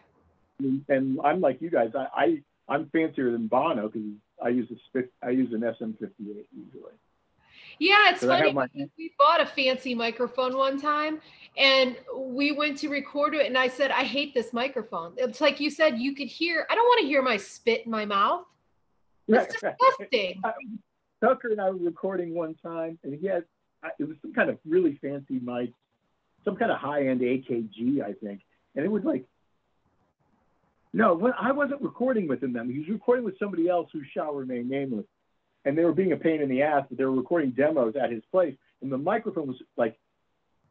And 0.59 1.19
I'm 1.25 1.41
like 1.41 1.61
you 1.63 1.71
guys. 1.71 1.93
I, 1.95 2.07
I 2.15 2.43
I'm 2.69 2.91
fancier 2.91 3.31
than 3.33 3.47
Bono 3.47 3.89
because 3.89 4.09
I 4.43 4.49
use 4.49 4.69
a 4.95 5.03
I 5.23 5.31
use 5.31 5.53
an 5.55 5.61
SM58 5.61 6.11
usually. 6.19 6.93
Yeah, 7.79 8.11
it's 8.11 8.25
funny. 8.25 8.53
my- 8.53 8.69
we 8.97 9.13
bought 9.19 9.41
a 9.41 9.47
fancy 9.47 9.95
microphone 9.95 10.57
one 10.57 10.81
time 10.81 11.21
and 11.57 11.97
we 12.15 12.53
went 12.53 12.79
to 12.79 12.89
record 12.89 13.35
it 13.35 13.47
and 13.47 13.57
I 13.57 13.69
said, 13.69 13.91
I 13.91 14.03
hate 14.05 14.35
this 14.35 14.53
microphone. 14.53 15.15
It's 15.17 15.41
like 15.41 15.61
you 15.61 15.71
said, 15.71 15.99
you 15.99 16.15
could 16.15 16.29
hear, 16.29 16.67
I 16.71 16.75
don't 16.75 16.85
want 16.85 17.01
to 17.01 17.07
hear 17.07 17.23
my 17.23 17.37
spit 17.37 17.85
in 17.85 17.91
my 17.91 18.05
mouth. 18.05 18.45
That's 19.29 19.53
disgusting. 19.53 20.41
Tucker 21.21 21.49
and 21.49 21.61
I 21.61 21.71
were 21.71 21.77
recording 21.77 22.35
one 22.35 22.55
time, 22.57 22.99
and 23.03 23.19
he 23.19 23.27
had, 23.27 23.45
it 23.99 24.05
was 24.07 24.17
some 24.21 24.33
kind 24.35 24.51
of 24.51 24.59
really 24.67 24.99
fancy 25.01 25.41
mic, 25.43 25.73
some 26.45 26.57
kind 26.57 26.71
of 26.71 26.79
high-end 26.79 27.21
AKG, 27.23 28.03
I 28.03 28.13
think, 28.13 28.43
and 28.75 28.85
it 28.85 28.89
was 28.91 29.03
like. 29.05 29.25
No, 30.93 31.31
I 31.39 31.53
wasn't 31.53 31.83
recording 31.83 32.27
with 32.27 32.43
him 32.43 32.55
then. 32.55 32.71
He 32.71 32.79
was 32.79 32.89
recording 32.89 33.25
with 33.25 33.39
somebody 33.39 33.69
else 33.69 33.91
who 33.93 34.03
shall 34.15 34.33
remain 34.33 34.69
nameless. 34.69 35.05
And 35.67 35.77
they 35.77 35.85
were 35.85 35.93
being 35.93 36.13
a 36.13 36.17
pain 36.17 36.41
in 36.41 36.49
the 36.49 36.63
ass, 36.63 36.87
but 36.89 36.97
they 36.97 37.05
were 37.05 37.11
recording 37.11 37.51
demos 37.51 37.95
at 38.01 38.11
his 38.11 38.23
place. 38.31 38.55
And 38.81 38.91
the 38.91 38.97
microphone 38.97 39.49
was 39.49 39.57
like, 39.77 39.99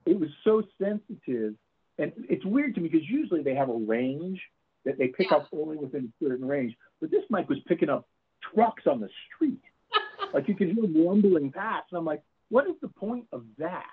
it 0.06 0.18
was 0.20 0.30
so 0.44 0.64
sensitive. 0.82 1.54
And 2.00 2.14
it's 2.30 2.46
weird 2.46 2.74
to 2.76 2.82
me 2.82 2.88
because 2.90 3.08
usually 3.08 3.44
they 3.44 3.56
have 3.56 3.70
a 3.70 3.74
range 3.74 4.42
that 4.86 4.98
they 4.98 5.10
pick 5.10 5.30
Yeah. 5.32 5.38
up 5.38 5.50
only 5.52 5.76
within 5.78 6.06
a 6.06 6.24
certain 6.26 6.48
range. 6.48 6.76
But 7.02 7.12
this 7.12 7.24
mic 7.30 7.50
was 7.50 7.60
picking 7.68 7.90
up 7.90 8.08
trucks 8.54 8.88
on 8.88 9.00
the 9.02 9.10
street. 9.28 9.62
like 10.34 10.48
you 10.48 10.56
could 10.56 10.68
hear 10.68 10.82
them 10.82 11.06
rumbling 11.06 11.52
past. 11.52 11.88
And 11.92 11.98
I'm 12.00 12.06
like, 12.06 12.24
what 12.50 12.66
is 12.68 12.76
the 12.82 12.88
point 12.88 13.28
of 13.34 13.44
that? 13.58 13.86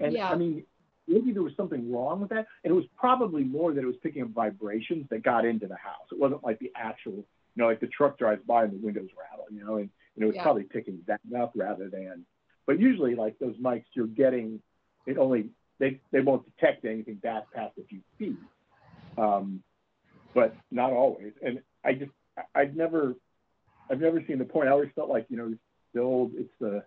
And 0.00 0.12
Yeah. 0.12 0.30
I 0.30 0.36
mean, 0.36 0.64
maybe 1.08 1.32
there 1.32 1.42
was 1.42 1.56
something 1.56 1.90
wrong 1.90 2.20
with 2.20 2.30
that. 2.30 2.46
And 2.62 2.72
it 2.72 2.74
was 2.74 2.84
probably 2.96 3.42
more 3.42 3.72
that 3.72 3.80
it 3.80 3.86
was 3.86 3.96
picking 4.02 4.22
up 4.22 4.28
vibrations 4.30 5.06
that 5.08 5.22
got 5.22 5.46
into 5.46 5.66
the 5.66 5.76
house. 5.76 6.06
It 6.12 6.18
wasn't 6.18 6.44
like 6.44 6.58
the 6.58 6.72
actual, 6.76 7.14
you 7.14 7.24
know, 7.56 7.66
like 7.66 7.80
the 7.80 7.86
truck 7.86 8.18
drives 8.18 8.42
by 8.46 8.64
and 8.64 8.72
the 8.74 8.84
windows 8.84 9.08
rattle, 9.18 9.46
you 9.50 9.64
know, 9.64 9.76
and, 9.76 9.88
and 10.14 10.24
it 10.24 10.26
was 10.26 10.36
Yeah. 10.36 10.42
probably 10.42 10.64
picking 10.64 11.02
that 11.06 11.20
up 11.36 11.52
rather 11.54 11.88
than, 11.88 12.26
but 12.66 12.78
usually 12.78 13.14
like 13.14 13.38
those 13.38 13.56
mics, 13.56 13.84
you're 13.94 14.06
getting, 14.06 14.62
it 15.06 15.18
only, 15.18 15.50
they, 15.78 16.00
they 16.10 16.20
won't 16.20 16.44
detect 16.44 16.84
anything 16.84 17.18
that 17.22 17.50
past 17.52 17.76
a 17.78 17.84
few 17.84 18.00
feet. 18.18 18.38
Um, 19.16 19.62
but 20.34 20.56
not 20.70 20.92
always. 20.92 21.32
And 21.42 21.60
I 21.84 21.92
just, 21.94 22.12
I've 22.54 22.74
never, 22.74 23.14
I've 23.90 24.00
never 24.00 24.22
seen 24.26 24.38
the 24.38 24.44
point. 24.44 24.68
I 24.68 24.72
always 24.72 24.90
felt 24.94 25.10
like, 25.10 25.26
you 25.28 25.36
know, 25.36 25.54
the 25.92 26.00
old, 26.00 26.32
it's 26.34 26.52
the 26.58 26.84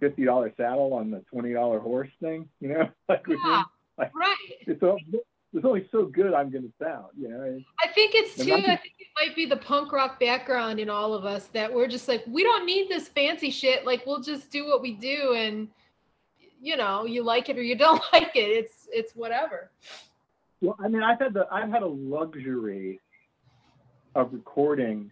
fifty 0.00 0.24
dollar 0.24 0.52
saddle 0.56 0.94
on 0.94 1.10
the 1.12 1.20
twenty 1.32 1.52
dollar 1.52 1.78
horse 1.78 2.10
thing, 2.20 2.48
you 2.60 2.68
know, 2.70 2.88
like 3.08 3.24
with 3.26 3.40
me, 3.42 3.48
Yeah. 3.50 3.62
like 3.96 4.12
Right. 4.16 4.36
it's, 4.66 4.82
all, 4.82 4.98
it's 5.54 5.64
only 5.64 5.88
so 5.90 6.04
good 6.04 6.34
I'm 6.34 6.50
going 6.50 6.64
to 6.64 6.72
sound, 6.82 7.06
you 7.18 7.28
know. 7.28 7.60
I 7.82 7.88
think 7.88 8.12
it's 8.14 8.36
too, 8.36 8.54
I 8.54 8.76
think 8.76 8.94
it 8.98 9.08
might 9.18 9.34
be 9.34 9.46
the 9.46 9.56
punk 9.56 9.92
rock 9.92 10.20
background 10.20 10.78
in 10.78 10.90
all 10.90 11.14
of 11.14 11.24
us 11.24 11.46
that 11.48 11.72
we're 11.72 11.88
just 11.88 12.06
like, 12.06 12.22
we 12.26 12.42
don't 12.42 12.66
need 12.66 12.88
this 12.88 13.08
fancy 13.08 13.50
shit. 13.50 13.86
Like 13.86 14.04
we'll 14.06 14.22
just 14.22 14.50
do 14.50 14.66
what 14.66 14.82
we 14.82 14.92
do 14.92 15.34
and 15.34 15.68
you 16.60 16.76
know, 16.76 17.04
you 17.04 17.22
like 17.22 17.48
it 17.48 17.58
or 17.58 17.62
you 17.62 17.76
don't 17.78 18.02
like 18.12 18.34
it. 18.34 18.50
It's 18.50 18.88
it's 18.92 19.14
whatever. 19.14 19.70
Well, 20.60 20.76
I 20.80 20.88
mean, 20.88 21.02
I've 21.02 21.18
had 21.18 21.34
the 21.34 21.46
I've 21.50 21.70
had 21.70 21.82
a 21.82 21.88
luxury 21.88 23.00
of 24.14 24.32
recording 24.32 25.10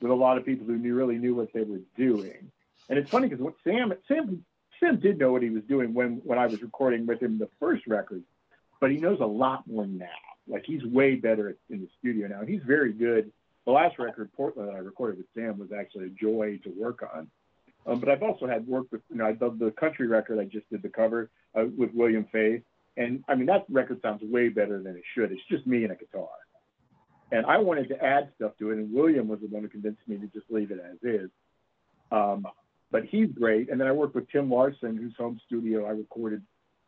with 0.00 0.10
a 0.10 0.14
lot 0.14 0.38
of 0.38 0.44
people 0.44 0.66
who 0.66 0.76
knew, 0.78 0.94
really 0.94 1.18
knew 1.18 1.34
what 1.34 1.52
they 1.52 1.62
were 1.62 1.80
doing, 1.96 2.50
and 2.88 2.98
it's 2.98 3.10
funny 3.10 3.28
because 3.28 3.44
Sam 3.64 3.92
Sam 4.08 4.44
Sam 4.80 4.98
did 4.98 5.18
know 5.18 5.32
what 5.32 5.42
he 5.42 5.50
was 5.50 5.62
doing 5.64 5.92
when 5.92 6.20
when 6.24 6.38
I 6.38 6.46
was 6.46 6.62
recording 6.62 7.06
with 7.06 7.22
him 7.22 7.38
the 7.38 7.48
first 7.60 7.86
record, 7.86 8.22
but 8.82 8.90
he 8.90 8.96
knows 8.96 9.18
a 9.20 9.24
lot 9.24 9.64
more 9.68 9.86
now. 9.86 10.06
Like 10.48 10.64
he's 10.66 10.82
way 10.82 11.14
better 11.14 11.56
in 11.70 11.82
the 11.82 11.88
studio 12.00 12.26
now. 12.26 12.44
He's 12.44 12.62
very 12.66 12.92
good. 12.92 13.30
The 13.64 13.70
last 13.70 13.96
record, 13.96 14.32
Portland, 14.32 14.68
that 14.68 14.74
I 14.74 14.78
recorded 14.78 15.18
with 15.18 15.26
Sam 15.36 15.56
was 15.56 15.68
actually 15.72 16.06
a 16.06 16.08
joy 16.08 16.58
to 16.64 16.70
work 16.76 17.04
on. 17.14 17.28
Um, 17.86 18.00
but 18.00 18.08
I've 18.08 18.24
also 18.24 18.48
had 18.48 18.66
work 18.66 18.86
with, 18.90 19.02
you 19.08 19.18
know, 19.18 19.26
I 19.26 19.34
did 19.34 19.60
the 19.60 19.72
country 19.78 20.08
record. 20.08 20.40
I 20.40 20.46
just 20.46 20.68
did 20.68 20.82
the 20.82 20.88
cover 20.88 21.30
uh, 21.54 21.66
with 21.78 21.90
William 21.94 22.26
Faith, 22.32 22.62
and 22.96 23.22
I 23.28 23.36
mean 23.36 23.46
that 23.46 23.66
record 23.70 24.02
sounds 24.02 24.20
way 24.24 24.48
better 24.48 24.82
than 24.82 24.96
it 24.96 25.04
should. 25.14 25.30
It's 25.30 25.40
just 25.48 25.64
me 25.64 25.84
and 25.84 25.92
a 25.92 25.96
guitar, 25.96 26.28
and 27.30 27.46
I 27.46 27.58
wanted 27.58 27.88
to 27.90 28.04
add 28.04 28.30
stuff 28.34 28.52
to 28.58 28.70
it, 28.70 28.78
and 28.78 28.92
William 28.92 29.28
was 29.28 29.38
the 29.40 29.46
one 29.46 29.62
who 29.62 29.68
convinced 29.68 30.02
me 30.08 30.16
to 30.16 30.26
just 30.26 30.46
leave 30.50 30.72
it 30.72 30.80
as 30.84 30.98
is. 31.02 31.30
Um, 32.10 32.46
but 32.90 33.04
he's 33.04 33.28
great. 33.30 33.70
And 33.70 33.80
then 33.80 33.86
I 33.86 33.92
worked 33.92 34.16
with 34.16 34.28
Tim 34.30 34.50
Larson, 34.50 34.96
whose 34.96 35.14
home 35.16 35.40
studio 35.46 35.86
I 35.86 35.90
recorded 35.90 36.42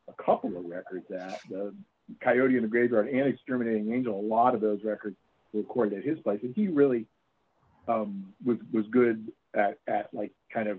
a 0.09 0.23
couple 0.23 0.57
of 0.57 0.65
records 0.65 1.07
at, 1.11 1.41
the 1.49 1.75
Coyote 2.23 2.57
in 2.57 2.63
the 2.63 2.69
Graveyard 2.69 3.09
and 3.09 3.27
Exterminating 3.27 3.93
Angel. 3.93 4.19
A 4.19 4.21
lot 4.21 4.55
of 4.55 4.61
those 4.61 4.81
records 4.85 5.17
were 5.53 5.61
recorded 5.61 5.99
at 5.99 6.05
his 6.05 6.19
place, 6.21 6.41
and 6.43 6.55
he 6.55 6.69
really 6.69 7.07
um, 7.89 8.35
was 8.45 8.59
was 8.73 8.85
good 8.91 9.33
at 9.55 9.79
at 9.87 10.13
like 10.13 10.33
kind 10.53 10.69
of 10.69 10.79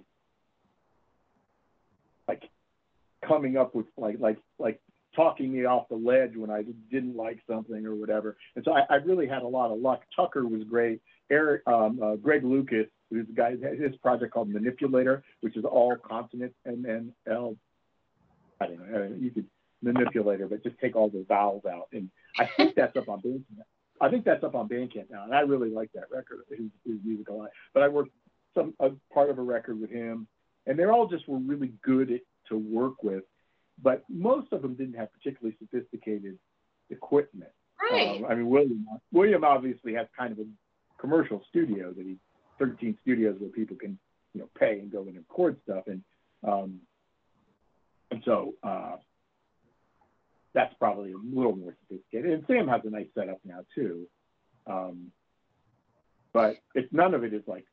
like 2.28 2.44
coming 3.28 3.58
up 3.58 3.74
with 3.74 3.88
like 3.98 4.20
like 4.20 4.38
like 4.60 4.80
talking 5.16 5.54
me 5.54 5.66
off 5.66 5.88
the 5.90 5.96
ledge 5.96 6.36
when 6.36 6.50
I 6.50 6.64
didn't 6.92 7.16
like 7.16 7.40
something 7.50 7.86
or 7.86 7.96
whatever. 7.96 8.38
And 8.56 8.66
so 8.66 8.74
I, 8.74 8.82
I 8.90 8.96
really 8.96 9.28
had 9.28 9.44
a 9.44 9.48
lot 9.48 9.72
of 9.72 9.80
luck. 9.80 10.02
Tucker 10.16 10.46
was 10.46 10.64
great. 10.64 11.02
Eric, 11.32 11.62
um, 11.68 12.00
uh, 12.04 12.16
Greg 12.18 12.44
Lucas, 12.44 12.88
who's 13.10 13.26
the 13.28 13.34
guy, 13.34 13.52
his 13.52 13.96
project 13.98 14.34
called 14.34 14.50
Manipulator, 14.50 15.24
which 15.42 15.58
is 15.58 15.64
all 15.66 15.96
consonants 15.96 16.56
and 16.66 16.84
then 16.84 17.14
L. 17.28 17.56
I 18.62 18.68
don't 18.68 18.92
know. 18.92 19.16
You 19.20 19.32
could 19.32 19.46
manipulator, 19.82 20.48
but 20.48 20.64
just 20.64 20.78
take 20.80 20.96
all 20.96 21.10
the 21.10 21.26
vowels 21.28 21.64
out. 21.66 21.88
And 21.94 22.10
I 22.40 22.50
think 22.58 22.76
that's 22.76 22.96
up 22.98 23.10
on 23.10 23.22
Bandcamp. 23.22 23.66
I 24.02 24.10
think 24.10 24.26
that's 24.26 24.44
up 24.44 24.56
on 24.56 24.68
Bandcamp 24.68 25.10
now, 25.10 25.24
and 25.24 25.34
I 25.34 25.42
really 25.42 25.70
like 25.70 25.90
that 25.94 26.06
record, 26.12 26.40
his, 26.50 26.68
his 26.86 26.98
music 27.04 27.30
a 27.30 27.34
lot. 27.34 27.50
But 27.74 27.84
I 27.84 27.88
worked 27.88 28.12
some 28.54 28.74
a 28.80 28.90
part 29.14 29.30
of 29.30 29.38
a 29.38 29.42
record 29.42 29.80
with 29.80 29.90
him, 29.90 30.28
and 30.66 30.78
they 30.78 30.86
all 30.86 31.08
just 31.08 31.28
were 31.28 31.38
really 31.38 31.72
good 31.84 32.12
at, 32.12 32.22
to 32.50 32.58
work 32.58 33.04
with. 33.04 33.24
But 33.82 34.04
most 34.10 34.52
of 34.52 34.62
them 34.62 34.76
didn't 34.76 34.96
have 34.96 35.14
particularly 35.14 35.56
sophisticated 35.60 36.38
equipment. 36.90 37.52
Right. 37.92 38.18
Um, 38.18 38.26
I 38.26 38.36
mean, 38.36 38.50
William 38.50 38.86
William 39.12 39.44
obviously 39.44 39.94
has 39.94 40.08
kind 40.18 40.34
of 40.34 40.40
a 40.40 40.46
commercial 41.00 41.44
studio 41.50 41.92
that 41.92 42.06
he 42.06 42.18
13 42.60 42.98
studios 43.02 43.36
where 43.40 43.50
people 43.50 43.76
can 43.76 43.98
you 44.34 44.42
know 44.42 44.50
pay 44.58 44.80
and 44.80 44.92
go 44.92 45.04
in 45.04 45.10
and 45.10 45.26
record 45.30 45.58
stuff, 45.64 45.86
and 45.88 46.02
um, 46.46 46.80
and 48.12 48.22
so 48.26 48.54
uh, 48.64 48.96
that's 50.54 50.74
probably 50.80 51.12
a 51.12 51.18
little 51.18 51.56
more 51.56 51.76
sophisticated. 51.82 52.32
And 52.32 52.44
Sam 52.48 52.68
has 52.68 52.82
a 52.86 52.90
nice 52.90 53.08
setup 53.14 53.40
now 53.44 53.60
too, 53.74 54.08
um, 54.68 55.12
but 56.34 56.58
it's 56.74 56.92
none 56.92 57.14
of 57.14 57.24
it 57.24 57.34
is 57.34 57.44
like 57.48 57.66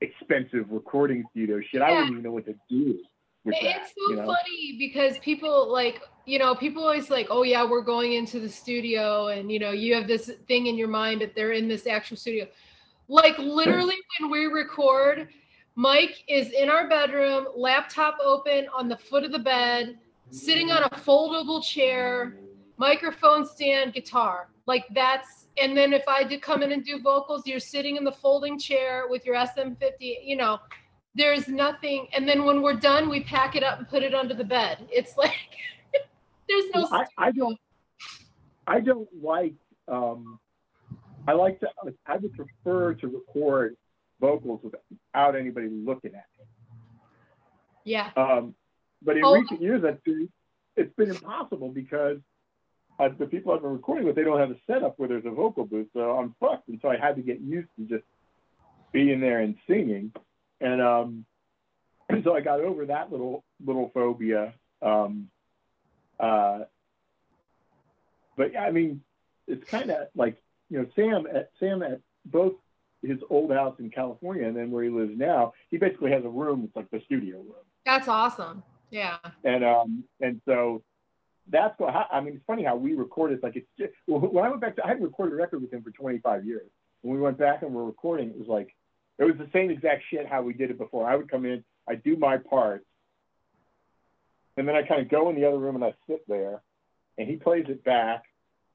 expensive 0.00 0.66
recording 0.70 1.24
studio 1.30 1.60
shit. 1.70 1.82
I 1.82 1.90
wouldn't 1.90 2.10
even 2.10 2.22
know 2.22 2.32
what 2.32 2.46
to 2.46 2.54
do 2.68 2.98
with 3.44 3.54
that. 3.60 3.82
It's 3.82 3.90
so 3.90 4.10
you 4.10 4.16
know? 4.16 4.26
funny 4.26 4.76
because 4.78 5.18
people 5.18 5.70
like, 5.72 6.00
you 6.26 6.38
know, 6.38 6.54
people 6.54 6.82
always 6.82 7.10
like, 7.10 7.28
oh 7.30 7.42
yeah, 7.42 7.68
we're 7.68 7.82
going 7.82 8.12
into 8.12 8.40
the 8.40 8.48
studio 8.48 9.28
and 9.28 9.50
you 9.50 9.58
know, 9.58 9.70
you 9.70 9.94
have 9.94 10.06
this 10.06 10.30
thing 10.48 10.66
in 10.66 10.76
your 10.76 10.88
mind 10.88 11.20
that 11.20 11.34
they're 11.34 11.52
in 11.52 11.68
this 11.68 11.86
actual 11.86 12.16
studio. 12.16 12.46
Like 13.08 13.36
literally 13.38 13.96
when 14.18 14.30
we 14.30 14.46
record, 14.46 15.28
Mike 15.76 16.22
is 16.28 16.50
in 16.50 16.70
our 16.70 16.88
bedroom, 16.88 17.48
laptop 17.56 18.16
open 18.24 18.66
on 18.72 18.88
the 18.88 18.96
foot 18.96 19.24
of 19.24 19.32
the 19.32 19.38
bed, 19.38 19.98
sitting 20.30 20.70
on 20.70 20.84
a 20.84 20.90
foldable 20.90 21.62
chair, 21.62 22.36
microphone 22.76 23.44
stand, 23.44 23.92
guitar. 23.92 24.48
Like 24.66 24.84
that's, 24.94 25.48
and 25.60 25.76
then 25.76 25.92
if 25.92 26.06
I 26.08 26.24
did 26.24 26.42
come 26.42 26.62
in 26.62 26.72
and 26.72 26.84
do 26.84 27.00
vocals, 27.00 27.46
you're 27.46 27.60
sitting 27.60 27.96
in 27.96 28.04
the 28.04 28.12
folding 28.12 28.58
chair 28.58 29.06
with 29.08 29.26
your 29.26 29.34
SM50, 29.34 30.24
you 30.24 30.36
know, 30.36 30.58
there's 31.14 31.48
nothing. 31.48 32.06
And 32.12 32.26
then 32.26 32.44
when 32.44 32.62
we're 32.62 32.74
done, 32.74 33.08
we 33.08 33.22
pack 33.24 33.56
it 33.56 33.62
up 33.62 33.78
and 33.78 33.88
put 33.88 34.02
it 34.02 34.14
under 34.14 34.34
the 34.34 34.44
bed. 34.44 34.86
It's 34.90 35.16
like, 35.16 35.32
there's 36.48 36.64
no. 36.74 36.88
I, 36.90 37.06
I 37.18 37.32
don't, 37.32 37.58
I 38.66 38.80
don't 38.80 39.08
like, 39.20 39.54
um, 39.88 40.38
I 41.26 41.32
like 41.32 41.58
to, 41.60 41.68
I 42.06 42.16
would 42.16 42.32
prefer 42.34 42.94
to 42.94 43.08
record 43.08 43.76
vocals 44.24 44.60
without 44.62 45.36
anybody 45.36 45.68
looking 45.70 46.14
at 46.14 46.24
me. 46.38 46.46
Yeah. 47.84 48.10
Um, 48.16 48.54
but 49.02 49.18
in 49.18 49.24
Oh. 49.24 49.34
recent 49.34 49.60
years, 49.60 49.82
that's 49.82 50.00
been, 50.02 50.30
it's 50.76 50.94
been 50.96 51.10
impossible 51.10 51.68
because 51.68 52.18
uh, 52.98 53.10
the 53.18 53.26
people 53.26 53.52
I've 53.52 53.60
been 53.60 53.72
recording 53.72 54.06
with, 54.06 54.16
they 54.16 54.24
don't 54.24 54.38
have 54.38 54.50
a 54.50 54.56
setup 54.66 54.98
where 54.98 55.08
there's 55.08 55.26
a 55.26 55.30
vocal 55.30 55.66
booth, 55.66 55.88
so 55.92 56.16
I'm 56.18 56.34
fucked. 56.40 56.68
And 56.68 56.78
so 56.80 56.88
I 56.88 56.96
had 56.96 57.16
to 57.16 57.22
get 57.22 57.40
used 57.40 57.68
to 57.78 57.84
just 57.84 58.04
being 58.92 59.20
there 59.20 59.40
and 59.40 59.56
singing, 59.68 60.12
and 60.60 60.80
um, 60.80 61.26
so 62.24 62.34
I 62.34 62.40
got 62.40 62.60
over 62.60 62.86
that 62.86 63.10
little 63.12 63.44
little 63.64 63.90
phobia. 63.92 64.54
Um, 64.80 65.28
uh, 66.18 66.60
but 68.36 68.52
yeah, 68.52 68.62
I 68.64 68.70
mean, 68.70 69.02
it's 69.46 69.68
kind 69.68 69.90
of 69.90 70.08
like 70.14 70.36
you 70.70 70.78
know, 70.78 70.86
Sam 70.96 71.26
at 71.26 71.50
Sam 71.58 71.82
at 71.82 72.00
both 72.24 72.54
his 73.04 73.18
old 73.30 73.50
house 73.52 73.76
in 73.78 73.90
California 73.90 74.46
and 74.46 74.56
then 74.56 74.70
where 74.70 74.84
he 74.84 74.90
lives 74.90 75.12
now, 75.16 75.52
he 75.70 75.76
basically 75.76 76.10
has 76.10 76.24
a 76.24 76.28
room 76.28 76.62
that's 76.62 76.76
like 76.76 76.90
the 76.90 77.00
studio 77.04 77.38
room 77.38 77.64
That's 77.84 78.08
awesome. 78.08 78.62
Yeah. 78.90 79.18
and 79.44 79.64
um 79.64 80.04
and 80.20 80.40
so 80.46 80.82
that's 81.50 81.78
what 81.78 81.94
I 82.10 82.20
mean. 82.20 82.36
It's 82.36 82.44
funny 82.46 82.64
how 82.64 82.76
we 82.76 82.92
record. 82.94 83.32
recorded. 83.32 83.42
Like 83.42 83.56
it's 83.56 83.68
just, 83.78 83.92
when 84.06 84.44
I 84.44 84.48
went 84.48 84.60
back 84.60 84.76
to 84.76 84.84
I 84.84 84.88
hadn't 84.88 85.02
recorded 85.02 85.34
a 85.34 85.36
record 85.36 85.60
with 85.60 85.72
him 85.72 85.82
for 85.82 85.90
25 85.90 86.46
years. 86.46 86.70
When 87.02 87.14
we 87.14 87.20
went 87.20 87.36
back 87.38 87.62
and 87.62 87.74
we're 87.74 87.84
recording, 87.84 88.30
it 88.30 88.38
was 88.38 88.48
like 88.48 88.74
it 89.18 89.24
was 89.24 89.36
the 89.36 89.48
same 89.52 89.70
exact 89.70 90.04
shit 90.10 90.26
how 90.26 90.42
we 90.42 90.54
did 90.54 90.70
it 90.70 90.78
before. 90.78 91.08
I 91.08 91.16
would 91.16 91.30
come 91.30 91.44
in, 91.44 91.62
I 91.88 91.96
do 91.96 92.16
my 92.16 92.38
part, 92.38 92.84
and 94.56 94.66
then 94.66 94.74
I 94.74 94.82
kind 94.82 95.02
of 95.02 95.08
go 95.10 95.28
in 95.30 95.36
the 95.36 95.46
other 95.46 95.58
room 95.58 95.74
and 95.76 95.84
I 95.84 95.94
sit 96.08 96.26
there, 96.26 96.62
and 97.18 97.28
he 97.28 97.36
plays 97.36 97.66
it 97.68 97.84
back, 97.84 98.22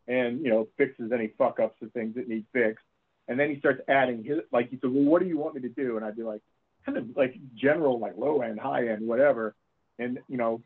and 0.08 0.42
you 0.44 0.52
know 0.52 0.68
fixes 0.78 1.12
any 1.12 1.34
fuck 1.38 1.60
ups 1.60 1.78
or 1.82 1.88
things 1.90 2.16
that 2.16 2.28
need 2.28 2.46
fixed, 2.54 2.86
and 3.30 3.40
then 3.40 3.50
he 3.50 3.60
starts 3.60 3.82
adding 3.88 4.24
his 4.24 4.40
like 4.52 4.70
he 4.70 4.78
said, 4.82 4.90
well, 4.92 5.04
what 5.04 5.22
do 5.22 5.28
you 5.28 5.38
want 5.38 5.56
me 5.56 5.62
to 5.62 5.70
do? 5.70 5.96
And 5.96 6.06
I'd 6.06 6.18
be 6.18 6.24
like, 6.24 6.42
kind 6.86 6.98
of 6.98 7.16
like 7.16 7.36
general, 7.56 8.00
like 8.00 8.18
low 8.18 8.42
end, 8.42 8.60
high 8.60 8.90
end, 8.90 9.08
whatever, 9.08 9.56
and 9.98 10.20
you 10.28 10.38
know 10.38 10.62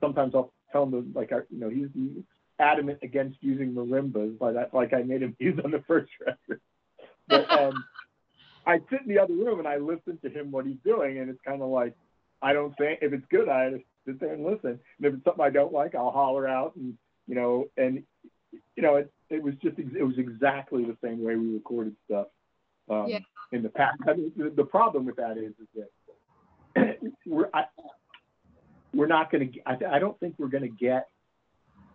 sometimes 0.00 0.34
I'll 0.34 0.52
tell 0.72 0.82
him 0.82 0.90
to, 0.90 1.18
like 1.18 1.32
I, 1.32 1.36
you 1.48 1.60
know 1.60 1.70
he's, 1.70 1.88
adamant 2.58 2.98
against 3.02 3.36
using 3.42 3.74
marimbas, 3.74 4.38
but 4.38 4.54
that 4.54 4.74
like 4.74 4.94
I 4.94 5.02
made 5.02 5.22
him 5.22 5.36
use 5.40 5.58
on 5.64 5.70
the 5.70 5.82
first 5.86 6.10
record. 6.24 6.60
But 7.28 7.50
um, 7.58 7.84
I 8.66 8.78
sit 8.90 9.02
in 9.02 9.08
the 9.08 9.18
other 9.18 9.34
room 9.34 9.58
and 9.58 9.68
I 9.68 9.76
listen 9.76 10.18
to 10.22 10.30
him 10.30 10.50
what 10.50 10.66
he's 10.66 10.78
doing, 10.84 11.18
and 11.18 11.30
it's 11.30 11.40
kind 11.46 11.62
of 11.62 11.68
like 11.68 11.94
I 12.42 12.52
don't 12.52 12.76
think 12.76 12.98
if 13.02 13.12
it's 13.12 13.26
good, 13.30 13.48
I 13.48 13.70
just 13.70 13.84
sit 14.06 14.20
there 14.20 14.34
and 14.34 14.44
listen. 14.44 14.80
And 14.98 15.06
if 15.06 15.14
it's 15.14 15.24
something 15.24 15.44
I 15.44 15.50
don't 15.50 15.72
like, 15.72 15.94
I'll 15.94 16.10
holler 16.10 16.48
out, 16.48 16.74
and 16.76 16.94
you 17.26 17.34
know, 17.34 17.66
and 17.76 18.02
you 18.52 18.82
know, 18.82 18.96
it 18.96 19.12
it 19.30 19.42
was 19.42 19.54
just 19.62 19.78
it 19.78 20.02
was 20.02 20.18
exactly 20.18 20.84
the 20.84 20.96
same 21.02 21.22
way 21.22 21.36
we 21.36 21.52
recorded 21.54 21.96
stuff 22.06 22.28
um, 22.90 23.06
Yeah. 23.08 23.18
in 23.52 23.62
the 23.62 23.68
past. 23.68 23.98
I 24.08 24.14
mean, 24.14 24.32
the, 24.36 24.50
the 24.50 24.64
problem 24.64 25.04
with 25.06 25.16
that 25.16 25.36
is 25.38 25.52
is 25.60 25.84
that 26.74 26.98
we're 27.26 27.48
I, 27.52 27.64
we're 28.94 29.06
not 29.06 29.30
going 29.30 29.52
to. 29.52 29.60
I, 29.66 29.96
I 29.96 29.98
don't 29.98 30.18
think 30.20 30.34
we're 30.38 30.48
going 30.48 30.62
to 30.62 30.68
get 30.68 31.08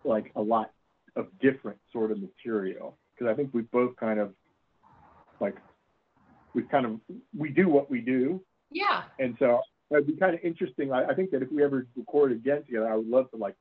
like 0.04 0.32
a 0.36 0.42
lot 0.42 0.72
of 1.16 1.28
different 1.40 1.78
sort 1.92 2.12
of 2.12 2.20
material 2.20 2.98
because 3.14 3.32
I 3.32 3.36
think 3.36 3.54
we 3.54 3.62
both 3.64 3.96
kind 3.98 4.20
of 4.20 4.34
like 5.40 5.58
we 6.54 6.64
kind 6.64 6.86
of 6.86 7.00
we 7.38 7.50
do 7.50 7.70
what 7.70 7.90
we 7.90 8.02
do, 8.02 8.42
Yeah. 8.72 9.04
and 9.20 9.36
so 9.40 9.62
it'd 9.90 10.08
be 10.08 10.14
kind 10.18 10.34
of 10.36 10.42
interesting. 10.44 10.92
I, 10.92 11.06
I 11.06 11.14
think 11.14 11.32
that 11.32 11.42
if 11.42 11.52
we 11.52 11.64
ever 11.64 11.88
record 11.96 12.32
again 12.32 12.64
together, 12.66 12.90
I 12.92 12.96
would 12.96 13.08
love 13.08 13.30
to 13.32 13.38
like 13.38 13.56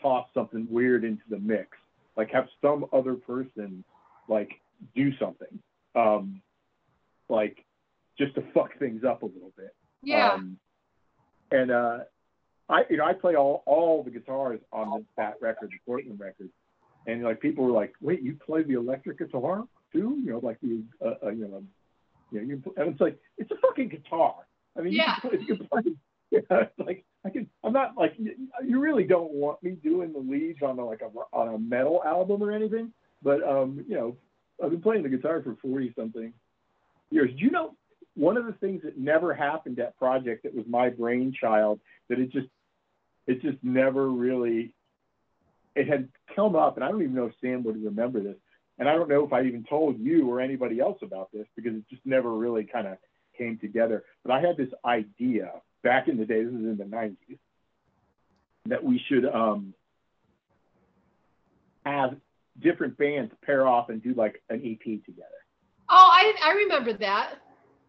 toss 0.00 0.26
something 0.34 0.66
weird 0.70 1.04
into 1.04 1.22
the 1.28 1.38
mix, 1.38 1.68
like 2.16 2.30
have 2.30 2.48
some 2.60 2.86
other 2.92 3.14
person 3.14 3.84
like 4.28 4.50
do 4.94 5.10
something, 5.18 5.58
um, 5.94 6.40
like 7.28 7.64
just 8.18 8.34
to 8.34 8.42
fuck 8.52 8.78
things 8.78 9.04
up 9.04 9.22
a 9.22 9.26
little 9.26 9.52
bit. 9.56 9.74
Yeah. 10.02 10.32
Um, 10.32 10.58
and 11.50 11.70
uh, 11.70 11.98
I, 12.68 12.82
you 12.90 12.96
know, 12.96 13.04
I 13.04 13.12
play 13.12 13.36
all 13.36 13.62
all 13.66 14.02
the 14.02 14.10
guitars 14.10 14.60
on 14.72 14.90
the, 14.90 15.04
that 15.16 15.34
record, 15.40 15.70
the 15.70 15.78
Portland 15.86 16.18
record, 16.18 16.50
and 17.06 17.22
like 17.22 17.40
people 17.40 17.64
were 17.64 17.72
like, 17.72 17.94
"Wait, 18.00 18.22
you 18.22 18.36
play 18.44 18.62
the 18.62 18.74
electric 18.74 19.18
guitar 19.18 19.64
too?" 19.92 20.20
You 20.24 20.32
know, 20.32 20.40
like 20.42 20.58
the, 20.60 20.82
uh, 21.04 21.26
uh, 21.26 21.30
you 21.30 21.46
know, 21.46 21.62
you 22.32 22.40
know, 22.40 22.46
you, 22.46 22.62
and 22.76 22.92
it's 22.92 23.00
like 23.00 23.18
it's 23.38 23.50
a 23.50 23.56
fucking 23.62 23.88
guitar. 23.90 24.34
I 24.76 24.82
mean, 24.82 24.92
Yeah. 24.92 25.14
you 25.22 25.30
can 25.30 25.30
play, 25.30 25.38
you 25.46 25.56
can 25.56 25.66
play 25.66 25.82
yeah, 26.32 26.40
it's 26.50 26.78
like 26.78 27.04
I 27.26 27.30
can. 27.30 27.48
I'm 27.64 27.72
not 27.72 27.96
like 27.96 28.14
you, 28.18 28.80
really 28.80 29.04
don't 29.04 29.32
want 29.32 29.62
me 29.62 29.72
doing 29.72 30.12
the 30.12 30.18
leads 30.18 30.62
on 30.62 30.78
a, 30.78 30.84
like 30.84 31.00
a 31.02 31.10
on 31.36 31.54
a 31.54 31.58
metal 31.58 32.02
album 32.04 32.42
or 32.42 32.52
anything, 32.52 32.92
but 33.22 33.42
um, 33.42 33.84
you 33.88 33.96
know, 33.96 34.16
I've 34.62 34.70
been 34.70 34.80
playing 34.80 35.02
the 35.02 35.08
guitar 35.08 35.42
for 35.42 35.56
forty 35.60 35.92
something 35.98 36.32
years. 37.10 37.30
Do 37.36 37.44
you 37.44 37.50
know 37.50 37.74
one 38.14 38.36
of 38.36 38.46
the 38.46 38.52
things 38.52 38.82
that 38.84 38.96
never 38.96 39.34
happened 39.34 39.78
at 39.80 39.98
Projekt 39.98 40.42
that 40.42 40.54
was 40.54 40.64
my 40.68 40.88
brainchild 40.88 41.80
that 42.08 42.18
it 42.18 42.30
just 42.30 42.48
it 43.26 43.42
just 43.42 43.58
never 43.62 44.08
really 44.08 44.72
it 45.74 45.88
had 45.88 46.08
come 46.34 46.54
up 46.56 46.76
and 46.76 46.84
I 46.84 46.90
don't 46.90 47.02
even 47.02 47.14
know 47.14 47.26
if 47.26 47.34
Sam 47.40 47.62
would 47.64 47.82
remember 47.82 48.22
this. 48.22 48.36
And 48.78 48.88
I 48.88 48.94
don't 48.94 49.08
know 49.08 49.24
if 49.24 49.32
I 49.32 49.42
even 49.42 49.64
told 49.64 49.98
you 49.98 50.28
or 50.30 50.40
anybody 50.40 50.80
else 50.80 50.98
about 51.02 51.30
this 51.32 51.46
because 51.56 51.74
it 51.74 51.88
just 51.88 52.04
never 52.04 52.34
really 52.34 52.64
kind 52.64 52.86
of 52.86 52.98
came 53.36 53.58
together. 53.58 54.04
But 54.22 54.32
I 54.32 54.40
had 54.40 54.56
this 54.56 54.68
idea 54.84 55.50
back 55.86 56.08
in 56.08 56.16
the 56.18 56.24
day, 56.26 56.42
this 56.42 56.52
is 56.52 56.58
in 56.58 56.76
the 56.76 56.84
90s, 56.84 57.38
that 58.66 58.82
we 58.82 59.00
should 59.08 59.24
um, 59.24 59.72
have 61.84 62.16
different 62.60 62.98
bands 62.98 63.32
pair 63.44 63.66
off 63.68 63.88
and 63.88 64.02
do 64.02 64.12
like 64.14 64.42
an 64.50 64.60
EP 64.64 65.04
together. 65.04 65.28
Oh, 65.88 66.08
I 66.10 66.32
I 66.44 66.50
remember 66.54 66.92
that. 66.94 67.34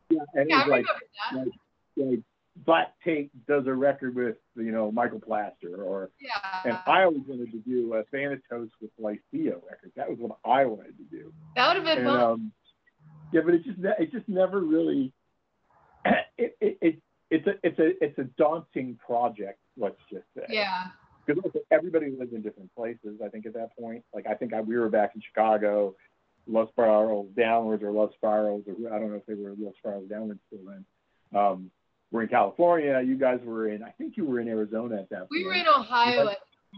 Yeah, 0.09 0.19
and 0.35 0.49
Yeah, 0.49 0.57
I 0.57 0.67
like, 0.67 0.85
remember 0.85 1.51
that. 1.97 2.05
like 2.05 2.19
Black 2.65 2.93
Tape 3.03 3.31
does 3.47 3.65
a 3.65 3.73
record 3.73 4.15
with 4.15 4.35
you 4.55 4.71
know 4.71 4.91
Michael 4.91 5.19
Plaster, 5.19 5.81
or 5.83 6.11
yeah. 6.19 6.29
and 6.65 6.77
I 6.85 7.03
always 7.03 7.23
wanted 7.27 7.51
to 7.51 7.57
do 7.59 7.95
a 7.95 8.03
Thanatos 8.11 8.69
with 8.79 8.91
Lycia 8.99 9.55
record. 9.69 9.91
That 9.95 10.07
was 10.09 10.19
what 10.19 10.37
I 10.45 10.65
wanted 10.65 10.95
to 10.97 11.03
do. 11.09 11.33
That 11.55 11.67
would 11.69 11.77
have 11.77 11.85
been 11.85 12.05
And 12.05 12.07
fun. 12.07 12.21
um, 12.21 12.51
yeah, 13.33 13.41
but 13.43 13.55
it 13.55 13.63
just 13.63 13.79
it 13.81 14.11
just 14.11 14.29
never 14.29 14.59
really. 14.59 15.11
It, 16.39 16.55
it, 16.61 16.77
it 16.81 17.01
it's 17.29 17.45
a 17.47 17.53
it's 17.63 17.79
a 17.79 18.03
it's 18.03 18.17
a 18.19 18.23
daunting 18.37 18.97
project. 19.05 19.59
Let's 19.77 19.99
just 20.11 20.25
say. 20.35 20.45
yeah. 20.49 20.85
Because 21.25 21.51
everybody 21.71 22.09
lived 22.17 22.31
in 22.31 22.41
different 22.41 22.73
places. 22.73 23.19
I 23.23 23.27
think 23.27 23.45
at 23.45 23.53
that 23.53 23.77
point, 23.77 24.03
like 24.13 24.25
I 24.27 24.33
think 24.33 24.53
I, 24.53 24.61
we 24.61 24.77
were 24.77 24.87
back 24.89 25.11
in 25.13 25.21
Chicago, 25.21 25.93
Love 26.47 26.69
Spirals 26.71 27.27
Downwards 27.35 27.83
or 27.83 27.91
Love 27.91 28.11
Spirals, 28.15 28.63
or 28.65 28.93
I 28.93 28.97
don't 28.97 29.09
know 29.09 29.17
if 29.17 29.25
they 29.25 29.33
were 29.33 29.53
Love 29.59 29.73
Spirals 29.77 30.07
Downwards 30.09 30.39
still 30.47 30.59
then. 30.65 30.85
Um, 31.37 31.71
we're 32.11 32.21
in 32.23 32.29
California. 32.29 33.01
You 33.05 33.17
guys 33.17 33.39
were 33.43 33.67
in. 33.67 33.83
I 33.83 33.89
think 33.89 34.15
you 34.15 34.23
were 34.23 34.39
in 34.39 34.47
Arizona 34.47 34.95
at 35.01 35.09
that 35.09 35.19
point. 35.19 35.31
We 35.31 35.43
were 35.43 35.53
in 35.55 35.67
Ohio 35.67 36.21
at 36.21 36.25
that 36.25 36.37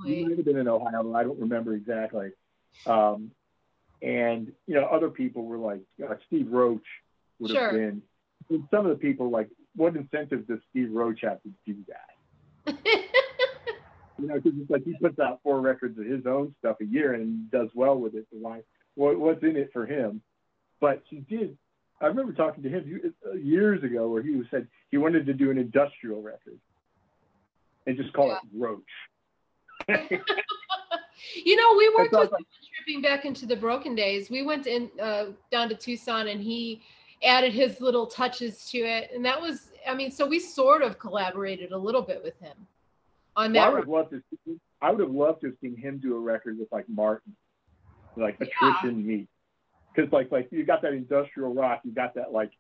You 0.10 0.28
might 0.30 0.38
have 0.38 0.46
been 0.46 0.58
in 0.58 0.68
Ohio. 0.68 1.14
I 1.14 1.22
don't 1.24 1.40
remember 1.40 1.76
exactly. 1.76 2.32
Um, 2.88 3.30
and 4.02 4.52
you 4.66 4.76
know, 4.76 4.86
other 4.86 5.10
people 5.10 5.46
were 5.46 5.58
like 5.58 5.82
uh, 6.04 6.16
Steve 6.26 6.48
Roach 6.52 6.82
would 7.40 7.52
have 7.52 7.58
Sure. 7.58 7.72
been. 7.74 8.02
And 8.50 8.64
some 8.72 8.88
of 8.88 8.90
the 8.90 8.96
people 9.00 9.30
like, 9.30 9.50
what 9.80 9.96
incentive 9.96 10.46
does 10.48 10.60
Steve 10.70 10.90
Roach 10.92 11.22
have 11.22 11.42
to 11.44 11.50
do 11.66 11.76
that? 11.88 12.78
You 14.22 14.28
know, 14.28 14.36
because 14.36 14.52
it's 14.60 14.70
like 14.70 14.84
he 14.84 14.94
puts 15.00 15.18
out 15.18 15.40
four 15.44 15.62
records 15.62 15.98
of 15.98 16.06
his 16.06 16.26
own 16.26 16.54
stuff 16.60 16.76
a 16.82 16.86
year 16.86 17.14
and 17.14 17.50
does 17.52 17.70
well 17.74 17.98
with 17.98 18.16
it. 18.16 18.28
So 18.30 18.38
why? 18.42 18.64
What, 18.96 19.18
what's 19.18 19.42
in 19.44 19.56
it 19.56 19.70
for 19.72 19.86
him? 19.86 20.22
But 20.82 21.04
he 21.10 21.20
did. 21.20 21.58
I 22.02 22.08
remember 22.08 22.34
talking 22.34 22.62
to 22.64 22.70
him 22.70 23.14
uh, 23.26 23.34
years 23.36 23.82
ago 23.82 24.10
where 24.10 24.22
he 24.22 24.42
said 24.52 24.68
he 24.92 24.98
wanted 24.98 25.26
to 25.26 25.34
do 25.34 25.52
an 25.52 25.58
industrial 25.58 26.22
record 26.22 26.60
and 27.88 27.96
just 27.96 28.12
call 28.12 28.32
it 28.32 28.40
Roach. 28.54 28.82
you 29.88 31.56
know, 31.56 31.76
we 31.78 31.94
worked 31.98 32.12
with 32.12 32.32
him 32.32 32.46
tripping 32.76 33.02
back 33.02 33.24
into 33.24 33.46
the 33.46 33.56
broken 33.56 33.96
days. 33.96 34.30
We 34.30 34.42
went 34.42 34.68
in 34.68 34.90
uh, 35.02 35.28
down 35.50 35.70
to 35.70 35.76
Tucson 35.76 36.28
and 36.28 36.42
he 36.42 36.82
added 37.24 37.54
his 37.54 37.82
little 37.82 38.06
touches 38.06 38.66
to 38.72 38.80
it. 38.80 39.12
And 39.14 39.24
that 39.26 39.40
was, 39.40 39.69
I 39.88 39.96
mean, 39.96 40.12
so 40.12 40.26
we 40.26 40.40
sort 40.40 40.82
of 40.82 41.00
collaborated 41.00 41.72
a 41.72 41.78
little 41.78 42.02
bit 42.02 42.24
with 42.24 42.40
him 42.40 42.68
on 43.36 43.54
Well, 43.54 43.64
I 43.64 43.70
would 43.70 43.80
have 43.80 43.88
loved 43.88 44.12
to. 44.12 44.22
See, 44.46 44.60
I 44.82 44.92
would 44.92 45.00
have 45.02 45.12
loved 45.12 45.42
to 45.42 45.48
have 45.48 45.56
seen 45.62 45.76
him 45.76 45.98
do 46.00 46.16
a 46.16 46.20
record 46.20 46.58
with 46.58 46.72
like 46.72 46.88
Martin, 46.90 47.36
like 48.16 48.38
Yeah. 48.40 48.48
attrition 48.48 49.06
meat, 49.06 49.30
because 49.94 50.12
like 50.12 50.32
like 50.32 50.48
you 50.52 50.66
got 50.66 50.82
that 50.82 50.94
industrial 50.94 51.54
rock, 51.54 51.82
you 51.84 51.92
got 51.92 52.14
that 52.16 52.32
like 52.32 52.52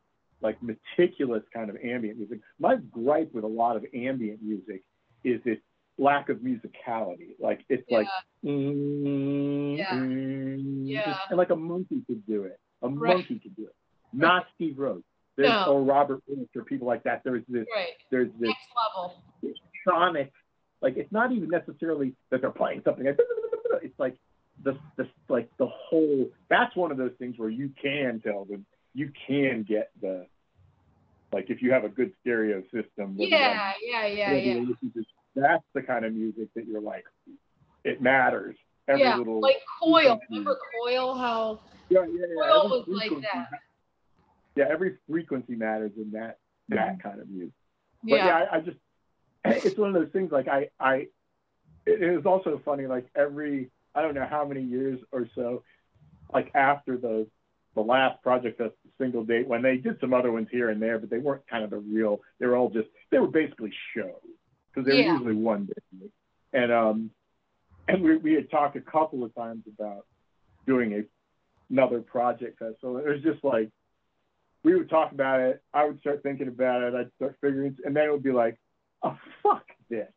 like 0.41 0.57
meticulous 0.61 1.43
kind 1.53 1.69
of 1.69 1.75
ambient 1.83 2.17
music. 2.17 2.39
My 2.59 2.77
gripe 2.77 3.33
with 3.33 3.43
a 3.43 3.47
lot 3.47 3.75
of 3.75 3.85
ambient 3.93 4.41
music 4.41 4.83
is 5.23 5.41
its 5.45 5.61
lack 5.97 6.29
of 6.29 6.37
musicality. 6.37 7.35
Like 7.39 7.65
it's 7.69 7.83
Yeah. 7.89 7.97
like 7.97 8.07
mm, 8.45 9.77
Yeah. 9.77 9.93
mm, 9.95 10.87
Yeah. 10.87 11.19
and 11.29 11.37
like 11.37 11.49
a 11.49 11.55
monkey 11.55 12.01
could 12.07 12.25
do 12.25 12.43
it. 12.43 12.57
A 12.81 12.87
Right. 12.87 13.15
monkey 13.15 13.39
could 13.39 13.55
do 13.55 13.65
it. 13.67 13.75
Not 14.13 14.47
Steve 14.55 14.79
Roach. 14.79 15.03
There's 15.39 15.51
No. 15.51 15.73
or 15.75 15.81
Robert 15.83 16.21
Williams 16.27 16.49
or 16.53 16.63
people 16.65 16.85
like 16.85 17.01
that. 17.03 17.21
There's 17.23 17.45
this 17.47 17.65
Right. 17.73 17.95
there's 18.11 18.29
this 18.39 18.49
Next 18.49 18.67
level. 18.75 19.23
sonic 19.87 20.33
like 20.81 20.97
it's 20.97 21.11
not 21.13 21.31
even 21.31 21.47
necessarily 21.49 22.13
that 22.29 22.41
they're 22.41 22.51
playing 22.51 22.81
something 22.83 23.05
like 23.05 23.17
it's 23.81 23.97
like 23.97 24.17
the 24.63 24.77
the 24.97 25.07
like 25.29 25.49
the 25.57 25.67
whole 25.67 26.29
that's 26.49 26.75
one 26.75 26.91
of 26.91 26.97
those 26.97 27.13
things 27.19 27.37
where 27.37 27.49
you 27.49 27.69
can 27.81 28.19
tell 28.19 28.43
them 28.43 28.65
you 28.93 29.09
can 29.27 29.63
get 29.63 29.91
the 30.01 30.27
like 31.31 31.49
if 31.49 31.61
you 31.61 31.71
have 31.71 31.85
a 31.85 31.89
good 31.89 32.11
stereo 32.19 32.61
system 32.63 33.15
Yeah, 33.17 33.71
yeah, 33.81 34.05
yeah, 34.07 34.33
yeah. 34.33 34.53
to- 34.55 35.05
that's 35.35 35.63
the 35.73 35.81
kind 35.81 36.03
of 36.03 36.13
music 36.13 36.49
that 36.55 36.65
you're 36.67 36.81
like 36.81 37.05
it 37.85 38.01
matters 38.01 38.57
every 38.89 39.03
Yeah, 39.03 39.15
little 39.15 39.39
like 39.39 39.57
Coil. 39.81 40.19
Remember 40.29 40.57
Coil? 40.83 41.15
How 41.15 41.61
yeah, 41.89 42.01
yeah, 42.01 42.25
yeah. 42.27 42.35
Coil 42.35 42.69
was 42.69 42.85
like 42.89 43.21
that. 43.21 43.49
Yeah 44.55 44.65
every 44.69 44.97
frequency 45.09 45.55
matters 45.55 45.91
in 45.97 46.11
that 46.11 46.37
that 46.69 47.01
kind 47.01 47.19
of 47.19 47.29
music 47.29 47.53
but 48.03 48.15
Yeah. 48.15 48.25
yeah, 48.27 48.45
I, 48.51 48.57
I 48.57 48.59
just 48.61 48.77
it's 49.65 49.77
one 49.77 49.89
of 49.89 49.95
those 49.95 50.11
things 50.11 50.31
like 50.31 50.47
I 50.47 50.69
I 50.79 51.07
it 51.85 52.03
is 52.03 52.25
also 52.25 52.61
funny 52.63 52.85
like 52.87 53.07
every 53.15 53.71
I 53.95 54.01
don't 54.01 54.13
know 54.13 54.27
how 54.29 54.45
many 54.45 54.61
years 54.61 54.99
or 55.11 55.27
so 55.35 55.63
like 56.33 56.51
after 56.55 56.97
the 56.97 57.27
the 57.75 57.81
last 57.81 58.21
project 58.21 58.59
that's 58.59 58.73
the 58.83 58.91
single 59.03 59.23
date 59.23 59.47
when 59.47 59.61
they 59.61 59.77
did 59.77 59.99
some 60.01 60.13
other 60.13 60.31
ones 60.31 60.47
here 60.51 60.69
and 60.69 60.81
there 60.81 60.99
but 60.99 61.09
they 61.09 61.17
weren't 61.19 61.47
kind 61.47 61.63
of 61.63 61.69
the 61.69 61.77
real 61.77 62.19
they 62.39 62.45
were 62.45 62.55
all 62.57 62.69
just 62.69 62.89
they 63.11 63.19
were 63.19 63.27
basically 63.27 63.73
shows 63.95 64.13
because 64.73 64.85
they 64.87 64.93
were 64.93 65.01
Yeah. 65.01 65.13
usually 65.13 65.35
one 65.35 65.65
day 65.65 66.07
and 66.53 66.71
um 66.71 67.11
and 67.87 68.03
we 68.03 68.17
we 68.17 68.33
had 68.33 68.51
talked 68.51 68.75
a 68.75 68.81
couple 68.81 69.23
of 69.23 69.33
times 69.33 69.63
about 69.67 70.05
doing 70.67 70.93
a 70.93 71.03
another 71.71 72.01
Projekt 72.01 72.57
festival 72.57 72.97
it 72.97 73.07
was 73.07 73.21
just 73.23 73.43
like 73.43 73.69
we 74.63 74.75
would 74.75 74.89
talk 74.89 75.11
about 75.11 75.39
it. 75.39 75.61
I 75.73 75.85
would 75.85 75.99
start 75.99 76.23
thinking 76.23 76.47
about 76.47 76.83
it. 76.83 76.93
I'd 76.93 77.11
start 77.15 77.37
figuring, 77.41 77.77
and 77.85 77.95
then 77.95 78.05
it 78.05 78.11
would 78.11 78.23
be 78.23 78.31
like, 78.31 78.57
oh 79.03 79.17
fuck 79.41 79.65
this, 79.89 80.07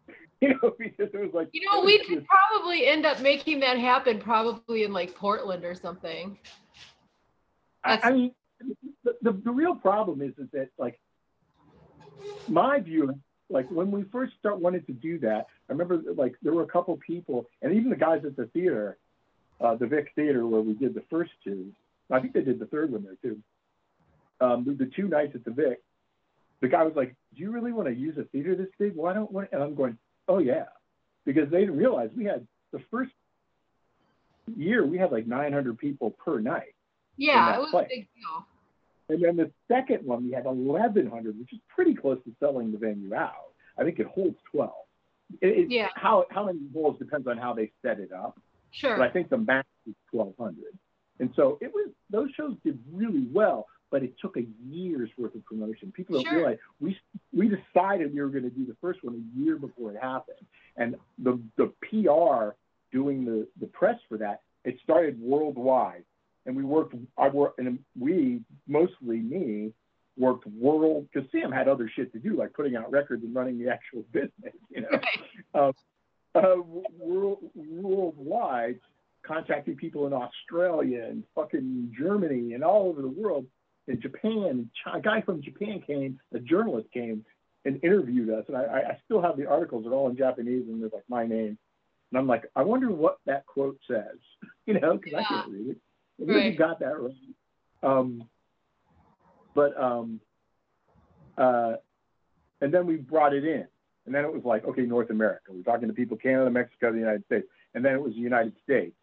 you 0.40 0.48
know, 0.50 0.74
because 0.78 1.08
it 1.12 1.20
was 1.20 1.30
like, 1.32 1.48
You 1.52 1.62
know, 1.70 1.82
we 1.84 1.98
could 2.04 2.26
probably 2.26 2.86
end 2.86 3.06
up 3.06 3.20
making 3.20 3.60
that 3.60 3.78
happen 3.78 4.18
probably 4.20 4.84
in 4.84 4.92
like 4.92 5.14
Portland 5.14 5.64
or 5.64 5.74
something. 5.74 6.38
I, 7.84 8.00
I 8.02 8.12
mean, 8.12 8.34
the, 9.04 9.14
the 9.22 9.32
the 9.32 9.50
real 9.50 9.74
problem 9.74 10.22
is 10.22 10.32
is 10.38 10.48
that 10.52 10.68
like 10.78 11.00
my 12.48 12.80
view, 12.80 13.14
like 13.50 13.70
when 13.70 13.90
we 13.90 14.04
first 14.04 14.32
start 14.38 14.60
wanted 14.60 14.86
to 14.86 14.92
do 14.92 15.18
that, 15.20 15.46
I 15.68 15.72
remember 15.72 16.00
like 16.16 16.34
there 16.42 16.52
were 16.52 16.62
a 16.62 16.68
couple 16.68 16.96
people, 17.04 17.46
and 17.60 17.72
even 17.74 17.90
the 17.90 17.96
guys 17.96 18.22
at 18.24 18.36
the 18.36 18.46
theater, 18.46 18.98
uh, 19.60 19.74
the 19.76 19.86
Vic 19.86 20.12
Theater 20.14 20.46
where 20.46 20.60
we 20.60 20.74
did 20.74 20.94
the 20.94 21.04
first 21.10 21.32
two. 21.44 21.72
I 22.10 22.20
think 22.20 22.34
they 22.34 22.42
did 22.42 22.58
the 22.58 22.66
third 22.66 22.92
one 22.92 23.04
there 23.04 23.16
too. 23.22 23.38
Um, 24.42 24.64
the, 24.64 24.84
the 24.84 24.90
two 24.94 25.08
nights 25.08 25.32
at 25.34 25.44
the 25.44 25.50
Vic, 25.50 25.80
the 26.60 26.68
guy 26.68 26.82
was 26.82 26.94
like, 26.96 27.14
"Do 27.34 27.42
you 27.42 27.50
really 27.50 27.72
want 27.72 27.88
to 27.88 27.94
use 27.94 28.16
a 28.18 28.24
theater 28.24 28.54
this 28.54 28.68
big? 28.78 28.94
Why 28.94 29.12
don't?" 29.12 29.30
Want 29.30 29.48
and 29.52 29.62
I'm 29.62 29.74
going, 29.74 29.96
"Oh 30.28 30.38
yeah," 30.38 30.66
because 31.24 31.50
they 31.50 31.60
didn't 31.60 31.76
realize 31.76 32.10
we 32.16 32.24
had 32.24 32.46
the 32.72 32.80
first 32.90 33.12
year 34.56 34.84
we 34.84 34.98
had 34.98 35.12
like 35.12 35.26
900 35.26 35.78
people 35.78 36.10
per 36.10 36.40
night. 36.40 36.74
Yeah, 37.16 37.56
it 37.56 37.60
was 37.60 37.70
place. 37.70 37.86
a 37.86 37.96
big 37.96 38.08
deal. 38.16 38.46
And 39.08 39.22
then 39.22 39.36
the 39.36 39.50
second 39.68 40.06
one, 40.06 40.24
we 40.24 40.32
had 40.32 40.44
1,100, 40.44 41.38
which 41.38 41.52
is 41.52 41.58
pretty 41.68 41.94
close 41.94 42.18
to 42.24 42.32
selling 42.40 42.72
the 42.72 42.78
venue 42.78 43.14
out. 43.14 43.52
I 43.78 43.84
think 43.84 43.98
it 43.98 44.06
holds 44.06 44.36
12. 44.50 44.70
It, 45.40 45.46
it, 45.46 45.70
Yeah. 45.70 45.88
How, 45.94 46.24
how 46.30 46.46
many 46.46 46.60
holds 46.72 46.98
depends 46.98 47.26
on 47.26 47.36
how 47.36 47.52
they 47.52 47.70
set 47.82 48.00
it 48.00 48.12
up. 48.12 48.38
Sure. 48.70 48.96
But 48.96 49.08
I 49.08 49.10
think 49.10 49.28
the 49.28 49.38
max 49.38 49.68
is 49.86 49.94
1,200. 50.12 50.56
And 51.20 51.30
so 51.36 51.58
it 51.60 51.72
was, 51.72 51.90
those 52.10 52.30
shows 52.36 52.56
did 52.64 52.78
really 52.90 53.26
well, 53.32 53.66
but 53.92 54.02
it 54.02 54.14
took 54.20 54.36
a 54.38 54.44
year's 54.68 55.10
worth 55.18 55.34
of 55.36 55.44
promotion. 55.44 55.92
People 55.92 56.16
don't 56.16 56.24
Sure. 56.24 56.38
realize 56.38 56.58
we, 56.80 56.98
we 57.32 57.46
decided 57.48 58.12
we 58.12 58.20
were 58.22 58.28
going 58.28 58.42
to 58.42 58.50
do 58.50 58.64
the 58.66 58.76
first 58.80 59.04
one 59.04 59.14
a 59.14 59.38
year 59.40 59.56
before 59.56 59.92
it 59.92 60.00
happened. 60.02 60.44
And 60.76 60.96
the, 61.22 61.38
the 61.58 61.66
PR 61.82 62.56
doing 62.90 63.24
the, 63.24 63.46
the 63.60 63.66
press 63.66 63.98
for 64.08 64.16
that, 64.18 64.40
it 64.64 64.76
started 64.82 65.20
worldwide 65.20 66.04
and 66.46 66.56
we 66.56 66.64
worked. 66.64 66.94
I 67.16 67.28
worked, 67.28 67.60
and 67.60 67.78
we 67.96 68.40
mostly 68.66 69.18
me 69.18 69.72
worked 70.18 70.46
world 70.46 71.06
because 71.12 71.30
Sam 71.30 71.52
had 71.52 71.68
other 71.68 71.88
shit 71.94 72.12
to 72.14 72.18
do, 72.18 72.36
like 72.36 72.52
putting 72.54 72.74
out 72.76 72.90
records 72.90 73.22
and 73.24 73.34
running 73.34 73.58
the 73.62 73.70
actual 73.70 74.02
business. 74.12 74.54
You 74.70 74.80
know, 74.82 74.88
Right. 75.54 75.74
uh, 76.34 76.56
world, 76.98 77.38
worldwide, 77.54 78.80
contacting 79.22 79.76
people 79.76 80.06
in 80.06 80.12
Australia 80.12 81.04
and 81.04 81.22
fucking 81.34 81.94
Germany 81.96 82.54
and 82.54 82.64
all 82.64 82.88
over 82.88 83.02
the 83.02 83.08
world, 83.08 83.46
in 83.88 84.00
Japan. 84.00 84.70
A 84.92 85.00
guy 85.00 85.20
from 85.22 85.42
Japan 85.42 85.82
came, 85.86 86.18
a 86.34 86.38
journalist 86.38 86.88
came 86.92 87.24
and 87.64 87.82
interviewed 87.84 88.30
us, 88.30 88.44
and 88.48 88.56
I, 88.56 88.62
I 88.62 88.98
still 89.04 89.22
have 89.22 89.36
the 89.36 89.46
articles. 89.46 89.84
They're 89.84 89.92
all 89.92 90.10
in 90.10 90.16
Japanese, 90.16 90.64
and 90.68 90.82
they're 90.82 90.90
like 90.92 91.04
my 91.08 91.26
name. 91.26 91.58
And 92.10 92.18
I'm 92.18 92.26
like, 92.26 92.44
I 92.56 92.62
wonder 92.62 92.90
what 92.90 93.18
that 93.26 93.46
quote 93.46 93.78
says, 93.88 94.18
you 94.66 94.78
know, 94.78 94.98
because 94.98 95.18
I 95.18 95.24
can't 95.24 95.48
read 95.50 95.68
it. 95.70 95.76
I 96.20 96.24
you 96.46 96.56
got 96.56 96.80
that 96.80 97.00
right. 97.00 97.14
Um, 97.82 98.24
but 99.54 99.80
um, 99.80 100.20
uh, 101.36 101.74
and 102.60 102.72
then 102.72 102.86
we 102.86 102.96
brought 102.96 103.34
it 103.34 103.44
in, 103.44 103.66
and 104.06 104.14
then 104.14 104.24
it 104.24 104.32
was 104.32 104.42
like, 104.44 104.64
okay, 104.64 104.82
North 104.82 105.10
America. 105.10 105.50
We're 105.50 105.62
talking 105.62 105.88
to 105.88 105.94
people, 105.94 106.16
Canada, 106.16 106.50
Mexico, 106.50 106.92
the 106.92 106.98
United 106.98 107.24
States, 107.24 107.46
and 107.74 107.84
then 107.84 107.94
it 107.94 108.02
was 108.02 108.12
the 108.14 108.20
United 108.20 108.54
States, 108.62 108.96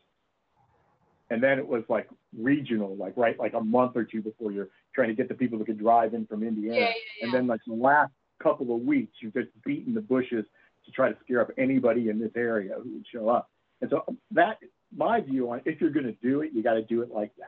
and 1.29 1.41
then 1.41 1.59
it 1.59 1.67
was 1.67 1.83
like 1.89 2.07
regional, 2.37 2.95
like 2.95 3.13
right, 3.15 3.37
like 3.39 3.53
a 3.53 3.61
month 3.61 3.93
or 3.95 4.03
two 4.03 4.21
before 4.21 4.51
you're 4.51 4.69
trying 4.93 5.09
to 5.09 5.15
get 5.15 5.27
the 5.27 5.35
people 5.35 5.59
that 5.59 5.65
could 5.65 5.79
drive 5.79 6.13
in 6.13 6.25
from 6.25 6.43
Indiana, 6.43 6.79
Yeah, 6.79 6.85
yeah, 6.87 7.25
and 7.25 7.33
then 7.33 7.47
like 7.47 7.61
the 7.67 7.73
last 7.73 8.11
couple 8.41 8.73
of 8.75 8.81
weeks, 8.81 9.13
you're 9.21 9.31
just 9.31 9.49
beating 9.63 9.93
the 9.93 10.01
bushes 10.01 10.45
to 10.85 10.91
try 10.91 11.09
to 11.09 11.17
scare 11.23 11.41
up 11.41 11.51
anybody 11.57 12.09
in 12.09 12.19
this 12.19 12.31
area 12.35 12.73
who 12.81 12.93
would 12.93 13.05
show 13.11 13.29
up. 13.29 13.49
And 13.81 13.89
so 13.89 14.03
um, 14.07 14.17
that, 14.31 14.57
my 14.95 15.21
view 15.21 15.51
on 15.51 15.61
if 15.65 15.79
you're 15.79 15.91
going 15.91 16.05
to 16.05 16.17
do 16.23 16.41
it, 16.41 16.51
you 16.53 16.63
got 16.63 16.73
to 16.73 16.81
do 16.83 17.01
it 17.01 17.11
like 17.11 17.31
that. 17.37 17.47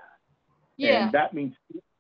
Yeah. 0.78 1.04
And 1.04 1.12
that 1.14 1.34
means 1.34 1.54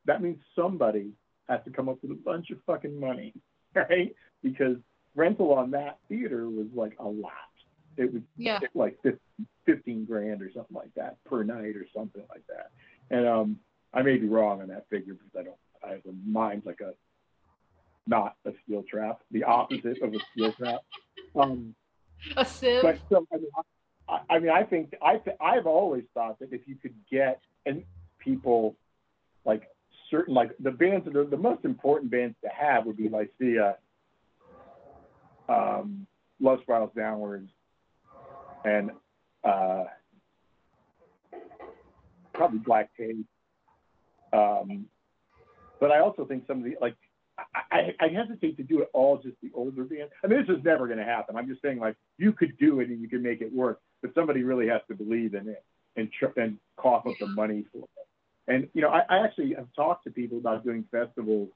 that 0.06 0.22
means 0.22 0.38
somebody 0.56 1.12
has 1.50 1.60
to 1.66 1.72
come 1.72 1.90
up 1.90 1.98
with 2.02 2.12
a 2.12 2.16
bunch 2.16 2.50
of 2.52 2.58
fucking 2.66 3.00
money, 3.00 3.34
right? 3.76 4.16
Because 4.44 4.78
rental 5.16 5.54
on 5.54 5.72
that 5.72 6.00
theater 6.08 6.50
was 6.50 6.68
like 6.74 6.94
a 7.00 7.08
lot. 7.08 7.32
It 7.98 8.14
was 8.14 8.22
Yeah. 8.38 8.60
like 8.74 8.98
15 9.66 10.06
grand 10.06 10.42
or 10.42 10.52
something 10.52 10.76
like 10.76 10.94
that 10.96 11.18
per 11.26 11.44
night 11.44 11.76
or 11.76 11.86
something 11.96 12.24
like 12.30 12.46
that. 12.48 12.72
And 13.10 13.28
um, 13.28 13.60
I 13.94 14.02
may 14.02 14.18
be 14.18 14.28
wrong 14.28 14.62
on 14.62 14.68
that 14.70 14.88
figure 14.90 15.14
because 15.14 15.32
I 15.38 15.44
don't, 15.44 15.58
I 15.84 15.94
have 15.96 16.06
a 16.06 16.14
mind 16.30 16.64
like 16.66 16.82
a, 16.82 16.94
not 18.08 18.36
a 18.46 18.52
steel 18.64 18.84
trap, 18.90 19.22
the 19.32 19.44
opposite 19.44 20.02
of 20.02 20.14
a 20.14 20.20
steel 20.32 20.52
trap. 20.58 20.82
Um, 21.36 21.76
A 22.38 22.46
sieve. 22.46 22.82
but 22.82 23.00
so, 23.10 23.26
I 23.34 23.38
mean, 23.38 23.48
I, 24.08 24.20
I 24.30 24.40
mean, 24.40 24.50
I 24.50 24.64
think 24.64 24.96
I 25.02 25.18
th- 25.18 25.38
I've 25.40 25.68
always 25.68 26.04
thought 26.14 26.40
that 26.40 26.52
if 26.52 26.62
you 26.68 26.76
could 26.76 26.96
get 27.12 27.42
and 27.66 27.84
people 28.20 28.76
like 29.46 29.64
certain 30.10 30.34
like 30.34 30.52
the 30.60 30.72
bands 30.72 31.06
that 31.06 31.16
are 31.16 31.26
the 31.26 31.38
most 31.38 31.64
important 31.66 32.12
bands 32.12 32.36
to 32.44 32.50
have 32.50 32.86
would 32.86 32.98
be 32.98 33.10
Lycia, 33.10 33.78
um, 35.50 36.06
Love 36.40 36.60
Spirals 36.64 36.92
Downwards, 36.96 37.50
and 38.66 38.92
uh, 39.44 39.84
probably 42.34 42.60
Black 42.60 42.90
Tape. 42.98 43.26
Um, 44.34 44.86
but 45.80 45.92
I 45.92 46.00
also 46.00 46.26
think 46.26 46.46
some 46.48 46.60
of 46.60 46.64
the 46.64 46.76
like 46.80 46.96
I, 47.72 47.96
I, 48.00 48.08
hesitate 48.08 48.58
to 48.58 48.64
do 48.64 48.82
it 48.82 48.90
all 48.94 49.18
just 49.18 49.36
the 49.42 49.50
older 49.54 49.84
bands. 49.84 50.12
I 50.24 50.28
mean, 50.28 50.46
this 50.46 50.56
is 50.56 50.64
never 50.64 50.86
going 50.86 51.00
to 51.00 51.06
happen. 51.06 51.36
I'm 51.36 51.48
just 51.48 51.62
saying, 51.62 51.80
like, 51.80 51.96
you 52.18 52.34
could 52.34 52.58
do 52.58 52.80
it 52.80 52.90
and 52.90 53.02
you 53.02 53.08
can 53.08 53.24
make 53.24 53.42
it 53.42 53.52
work, 53.54 53.80
but 54.02 54.14
somebody 54.14 54.44
really 54.44 54.68
has 54.68 54.82
to 54.90 54.96
believe 54.96 55.34
in 55.34 55.48
it 55.48 55.64
and 55.96 56.10
tr- 56.12 56.40
and 56.40 56.58
cough 56.78 57.06
up 57.08 57.16
the 57.20 57.28
money 57.28 57.66
for 57.72 57.80
it. 57.84 58.54
And 58.54 58.68
you 58.74 58.82
know, 58.82 58.90
I, 58.90 59.04
I 59.10 59.24
actually 59.24 59.54
have 59.56 59.68
talked 59.76 60.04
to 60.06 60.12
people 60.12 60.38
about 60.38 60.64
doing 60.64 60.86
festivals 60.92 61.50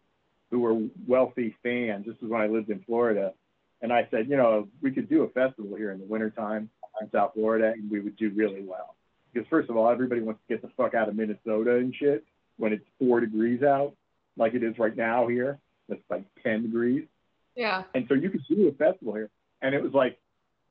who 0.51 0.59
were 0.59 0.79
wealthy 1.07 1.55
fans. 1.63 2.05
This 2.05 2.15
is 2.21 2.29
when 2.29 2.41
I 2.41 2.47
lived 2.47 2.69
in 2.69 2.81
Florida, 2.83 3.33
and 3.81 3.91
I 3.91 4.07
said, 4.11 4.29
you 4.29 4.37
know, 4.37 4.67
we 4.81 4.91
could 4.91 5.09
do 5.09 5.23
a 5.23 5.29
festival 5.29 5.75
here 5.75 5.91
in 5.91 5.99
the 5.99 6.05
wintertime 6.05 6.69
in 7.01 7.09
South 7.11 7.33
Florida, 7.33 7.73
and 7.73 7.89
we 7.89 7.99
would 7.99 8.15
do 8.15 8.31
really 8.35 8.63
well. 8.63 8.95
Because 9.33 9.47
first 9.49 9.69
of 9.69 9.77
all, 9.77 9.89
everybody 9.89 10.21
wants 10.21 10.39
to 10.47 10.53
get 10.53 10.61
the 10.61 10.69
fuck 10.77 10.93
out 10.93 11.09
of 11.09 11.15
Minnesota 11.15 11.75
and 11.75 11.93
shit 11.93 12.23
when 12.57 12.71
it's 12.73 12.85
four 12.99 13.19
degrees 13.19 13.63
out, 13.63 13.93
like 14.37 14.53
it 14.53 14.63
is 14.63 14.77
right 14.79 14.95
now 14.95 15.27
here. 15.27 15.59
It's 15.89 16.01
like 16.09 16.23
10 16.43 16.63
degrees. 16.63 17.05
yeah. 17.55 17.83
And 17.93 18.05
so 18.07 18.15
you 18.15 18.29
could 18.29 18.41
do 18.49 18.67
a 18.67 18.71
festival 18.71 19.13
here. 19.13 19.29
And 19.61 19.75
it 19.75 19.83
was 19.83 19.93
like, 19.93 20.17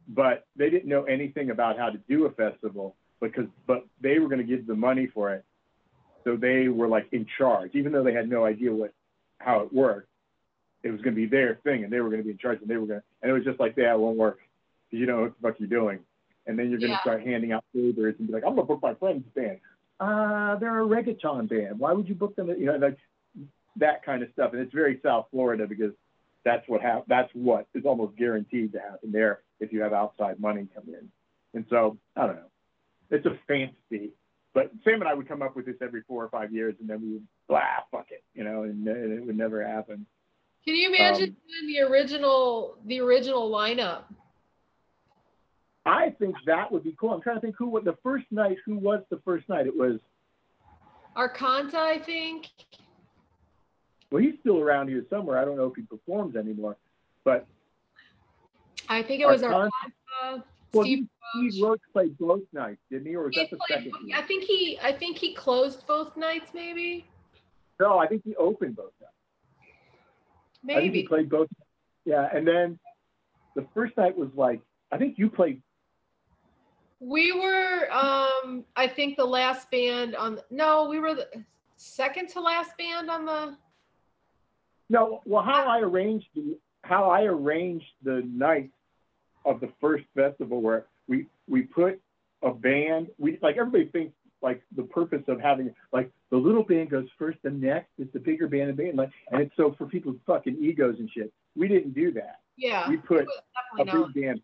but 0.09 0.47
they 0.57 0.71
didn't 0.71 0.89
know 0.89 1.05
anything 1.05 1.51
about 1.51 1.79
how 1.79 1.91
to 1.91 1.99
do 2.09 2.27
a 2.27 2.31
festival 2.31 2.95
because, 3.21 3.47
but 3.67 3.85
they 4.01 4.19
were 4.19 4.29
going 4.29 4.41
to 4.41 4.45
give 4.47 4.67
the 4.67 4.75
money 4.75 5.07
for 5.07 5.33
it. 5.35 5.45
So 6.25 6.37
they 6.37 6.69
were 6.69 6.89
like 6.89 7.07
in 7.13 7.27
charge, 7.39 7.75
even 7.75 7.93
though 7.93 8.03
they 8.03 8.13
had 8.13 8.29
no 8.29 8.45
idea 8.45 8.73
what, 8.73 8.93
how 9.39 9.61
it 9.61 9.73
worked. 9.73 10.09
It 10.83 10.91
was 10.91 11.01
going 11.01 11.15
to 11.15 11.21
be 11.21 11.27
their 11.27 11.55
thing 11.65 11.85
and 11.85 11.93
they 11.93 12.01
were 12.01 12.11
going 12.11 12.21
to 12.21 12.25
be 12.25 12.33
in 12.33 12.39
charge 12.39 12.61
and 12.61 12.69
they 12.69 12.77
were 12.77 12.87
going 12.87 13.01
to, 13.01 13.07
and 13.23 13.31
it 13.31 13.35
was 13.35 13.45
just 13.45 13.61
like, 13.61 13.75
yeah, 13.77 13.95
it 13.95 13.99
won't 13.99 14.17
work. 14.19 14.39
you 14.91 15.07
know 15.07 15.23
what 15.23 15.33
the 15.41 15.49
fuck 15.49 15.61
you're 15.61 15.69
doing. 15.69 16.01
And 16.47 16.59
then 16.59 16.71
you're 16.71 16.79
going 16.79 16.91
to 16.91 16.97
Yeah. 16.97 17.01
start 17.01 17.23
handing 17.23 17.53
out 17.53 17.65
favors 17.73 18.15
and 18.19 18.27
be 18.29 18.33
like, 18.35 18.45
I'm 18.45 18.55
going 18.55 18.67
to 18.67 18.75
book 18.75 18.83
my 18.83 18.95
friend's 18.95 19.27
band. 19.35 19.61
Uh, 20.01 20.57
they're 20.57 20.83
a 20.83 20.87
reggaeton 20.87 21.49
band. 21.49 21.79
Why 21.79 21.93
would 21.93 22.09
you 22.09 22.15
book 22.15 22.37
them? 22.37 22.49
You 22.49 22.67
know, 22.67 22.77
like 22.77 22.99
that 23.77 24.03
kind 24.05 24.23
of 24.23 24.31
stuff. 24.33 24.53
And 24.53 24.61
it's 24.61 24.73
very 24.73 25.01
South 25.03 25.27
Florida 25.31 25.67
because 25.67 25.93
that's 26.45 26.69
what 26.69 26.83
hap- 26.83 27.07
that's 27.07 27.31
what 27.33 27.67
is 27.75 27.85
almost 27.87 28.17
guaranteed 28.17 28.73
to 28.73 28.81
happen 28.81 29.13
there 29.13 29.41
if 29.61 29.73
you 29.73 29.81
have 29.83 29.93
outside 29.93 30.39
money 30.39 30.67
come 30.75 30.85
in. 30.89 31.09
And 31.55 31.65
so 31.71 31.97
I 32.17 32.27
don't 32.27 32.37
know. 32.37 32.51
It's 33.11 33.25
a 33.27 33.39
fantasy. 33.49 34.11
But 34.53 34.71
Sam 34.85 35.01
and 35.01 35.09
I 35.09 35.15
would 35.15 35.27
come 35.27 35.43
up 35.43 35.57
with 35.57 35.67
this 35.67 35.77
every 35.81 36.03
four 36.03 36.23
or 36.23 36.29
five 36.29 36.53
years, 36.53 36.75
and 36.81 36.89
then 36.89 37.01
we 37.03 37.13
would 37.15 37.27
blah, 37.49 37.61
fuck 37.91 38.07
it, 38.11 38.23
you 38.35 38.45
know, 38.45 38.63
and, 38.63 38.87
and 38.87 39.13
it 39.13 39.25
would 39.27 39.37
never 39.37 39.67
happen. 39.67 40.07
Can 40.65 40.77
you 40.77 40.89
imagine 40.95 41.31
Um, 41.31 41.67
the 41.67 41.81
original 41.81 42.79
the 42.85 43.01
original 43.01 43.51
lineup? 43.51 44.05
I 45.87 46.11
think 46.19 46.37
that 46.47 46.73
would 46.73 46.83
be 46.85 46.97
cool. 46.99 47.13
I'm 47.13 47.21
trying 47.21 47.37
to 47.37 47.41
think 47.41 47.57
who 47.59 47.67
was 47.69 47.85
the 47.85 47.97
first 48.03 48.27
night. 48.31 48.57
Who 48.65 48.77
was 48.77 49.03
the 49.11 49.19
first 49.25 49.49
night? 49.49 49.67
It 49.67 49.77
was 49.77 50.01
Arcanta, 51.17 51.75
I 51.75 51.99
think. 51.99 52.49
well, 54.11 54.23
he's 54.23 54.35
still 54.41 54.59
around 54.61 54.89
here 54.89 55.05
somewhere. 55.11 55.39
I 55.39 55.45
don't 55.45 55.57
know 55.57 55.67
if 55.67 55.75
he 55.77 55.83
performs 55.83 56.37
anymore, 56.37 56.77
but 57.23 57.47
I 58.89 59.03
think 59.03 59.21
it 59.21 59.27
was 59.27 59.43
Arcanta- 59.43 59.71
Arcanta. 60.25 60.43
well, 60.73 60.85
Steve 60.85 61.07
Roach. 61.37 61.55
Roach 61.63 61.81
played 61.93 62.19
both 62.19 62.43
nights, 62.53 62.81
didn't 62.91 63.07
he, 63.07 63.15
or 63.17 63.25
was 63.25 63.35
He 63.35 63.41
that 63.43 63.51
the 63.51 63.57
played- 63.69 63.85
second? 63.93 64.13
I 64.15 64.23
think 64.23 64.45
he 64.45 64.79
I 64.83 64.93
think 64.93 65.19
he 65.19 65.35
closed 65.35 65.87
both 65.87 66.17
nights, 66.17 66.53
maybe. 66.55 67.07
No, 67.79 67.99
I 67.99 68.07
think 68.07 68.23
he 68.25 68.35
opened 68.37 68.77
both 68.77 68.93
nights. 69.01 69.13
I 70.67 70.81
think 70.81 70.95
he 70.95 71.07
played 71.07 71.29
both. 71.29 71.49
Yeah, 72.07 72.29
and 72.33 72.47
then 72.49 72.79
the 73.55 73.67
first 73.75 73.97
night 73.99 74.17
was 74.17 74.31
like 74.35 74.63
I 74.91 74.97
think 74.97 75.19
you 75.19 75.29
played. 75.29 75.61
We 77.05 77.33
were 77.33 77.89
um 77.93 78.65
I 78.77 78.87
think 78.87 79.17
the 79.17 79.27
last 79.27 79.71
band 79.71 80.17
on 80.17 80.41
no, 80.51 80.89
we 80.89 80.99
were 80.99 81.15
the 81.15 81.29
second 81.77 82.29
to 82.31 82.41
last 82.41 82.77
band 82.79 83.11
on 83.11 83.27
the 83.27 83.57
No, 84.89 85.21
well, 85.27 85.43
how 85.43 85.69
I 85.69 85.81
arranged 85.81 86.29
the 86.35 86.59
how 86.83 87.11
I 87.11 87.25
arranged 87.25 87.87
the 88.03 88.23
night 88.27 88.71
of 89.45 89.61
the 89.61 89.71
first 89.81 90.05
festival 90.15 90.63
where 90.63 90.87
we 91.07 91.27
we 91.47 91.63
put 91.63 92.01
a 92.43 92.53
band. 92.53 93.09
We 93.19 93.39
like 93.43 93.59
everybody 93.59 93.87
thinks 93.87 94.15
like 94.41 94.63
the 94.77 94.85
purpose 94.85 95.23
of 95.29 95.41
having 95.41 95.75
like 95.93 96.11
the 96.31 96.37
little 96.39 96.63
band 96.63 96.91
goes 96.91 97.09
first 97.19 97.39
and 97.45 97.61
next 97.61 97.89
is 97.99 98.09
the 98.13 98.21
bigger 98.21 98.49
band 98.49 98.69
and 98.69 98.77
band 98.77 98.97
like 98.97 99.11
and 99.31 99.43
it's 99.43 99.57
so 99.57 99.75
for 99.77 99.87
people's 99.87 100.17
fucking 100.27 100.57
egos 100.59 100.97
and 100.99 101.11
shit. 101.11 101.31
We 101.55 101.69
didn't 101.69 101.95
do 101.95 102.13
that. 102.13 102.41
yeah. 102.57 102.89
We 102.89 102.97
put 102.97 103.27
a 103.79 103.85
big 103.85 104.15
band. 104.15 104.41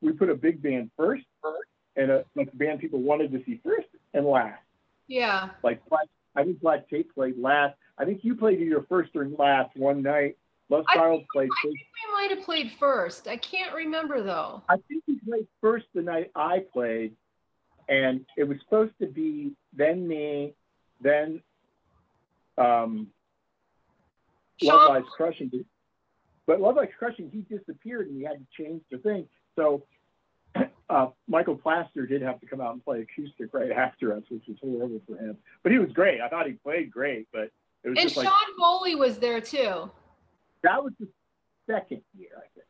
We 0.00 0.12
put 0.12 0.30
a 0.30 0.34
big 0.34 0.62
band 0.62 0.90
first, 0.96 1.24
first, 1.42 1.67
and 1.98 2.10
a 2.10 2.24
like 2.34 2.50
the 2.50 2.56
band 2.56 2.80
people 2.80 3.00
wanted 3.00 3.32
to 3.32 3.42
see 3.44 3.60
first 3.62 3.88
and 4.14 4.24
last. 4.24 4.62
Yeah. 5.08 5.50
Like 5.62 5.84
Black, 5.88 6.06
I 6.36 6.44
think 6.44 6.60
Black 6.60 6.88
Tape 6.88 7.12
played 7.14 7.36
last. 7.38 7.74
I 7.98 8.04
think 8.04 8.20
you 8.22 8.34
played 8.34 8.60
either 8.60 8.86
first 8.88 9.10
or 9.14 9.26
last 9.26 9.76
one 9.76 10.02
night. 10.02 10.36
Love 10.70 10.84
I 10.88 10.94
Child 10.94 11.24
played 11.32 11.48
I 11.50 11.56
first. 11.62 11.76
think 11.76 11.88
we 12.06 12.12
might 12.12 12.36
have 12.36 12.44
played 12.44 12.72
first. 12.78 13.26
I 13.26 13.36
can't 13.36 13.74
remember 13.74 14.22
though. 14.22 14.62
I 14.68 14.76
think 14.88 15.02
he 15.06 15.18
played 15.28 15.46
first 15.60 15.86
the 15.94 16.02
night 16.02 16.30
I 16.34 16.64
played, 16.72 17.14
and 17.88 18.24
it 18.36 18.44
was 18.44 18.58
supposed 18.64 18.92
to 19.00 19.06
be 19.06 19.52
then 19.74 20.06
me, 20.06 20.54
then 21.00 21.42
um, 22.58 23.08
Love 24.62 24.90
Lies 24.90 25.02
Crushing. 25.16 25.50
But 26.46 26.60
Love 26.60 26.76
Lies 26.76 26.88
Crushing, 26.98 27.30
he 27.32 27.40
disappeared 27.54 28.08
and 28.08 28.16
we 28.16 28.24
had 28.24 28.38
to 28.38 28.62
change 28.62 28.82
the 28.90 28.98
thing. 28.98 29.26
So 29.56 29.84
uh, 30.90 31.08
Michael 31.26 31.56
Plaster 31.56 32.06
did 32.06 32.22
have 32.22 32.40
to 32.40 32.46
come 32.46 32.60
out 32.60 32.72
and 32.72 32.84
play 32.84 33.00
acoustic 33.00 33.52
right 33.52 33.70
after 33.70 34.14
us, 34.14 34.22
which 34.28 34.44
was 34.48 34.56
horrible 34.60 35.00
for 35.06 35.16
him. 35.16 35.36
But 35.62 35.72
he 35.72 35.78
was 35.78 35.90
great. 35.92 36.20
I 36.20 36.28
thought 36.28 36.46
he 36.46 36.52
played 36.52 36.90
great, 36.90 37.28
but 37.32 37.50
it 37.84 37.90
was 37.90 37.98
and 37.98 38.08
just 38.08 38.14
Sean 38.14 38.24
like 38.24 38.32
Foley 38.58 38.94
was 38.94 39.18
there 39.18 39.40
too. 39.40 39.90
that 40.62 40.82
was 40.82 40.92
the 40.98 41.08
second 41.68 42.02
year, 42.16 42.30
I 42.36 42.46
think. 42.54 42.66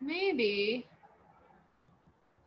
Maybe. 0.00 0.86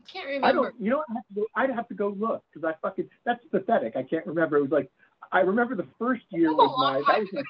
I 0.02 0.12
can't 0.12 0.28
remember. 0.28 0.48
I 0.48 0.52
don't. 0.52 0.76
You 0.80 0.90
know, 0.90 1.04
what? 1.08 1.08
I'd 1.10 1.16
have 1.16 1.28
to 1.28 1.34
go, 1.36 1.46
I'd 1.56 1.70
have 1.70 1.88
to 1.88 1.94
go 1.94 2.08
look 2.10 2.44
because 2.54 2.68
I 2.68 2.76
fucking. 2.82 3.10
That's 3.26 3.44
pathetic. 3.52 3.96
I 3.96 4.04
can't 4.04 4.26
remember. 4.26 4.58
It 4.58 4.64
was 4.64 4.72
like 4.72 4.92
I 5.32 5.40
remember 5.40 5.76
the 5.76 5.88
first 5.98 6.24
year 6.30 6.54
was 6.54 6.76
my. 6.78 7.02
That 7.12 7.20
was 7.20 7.30
my. 7.34 7.42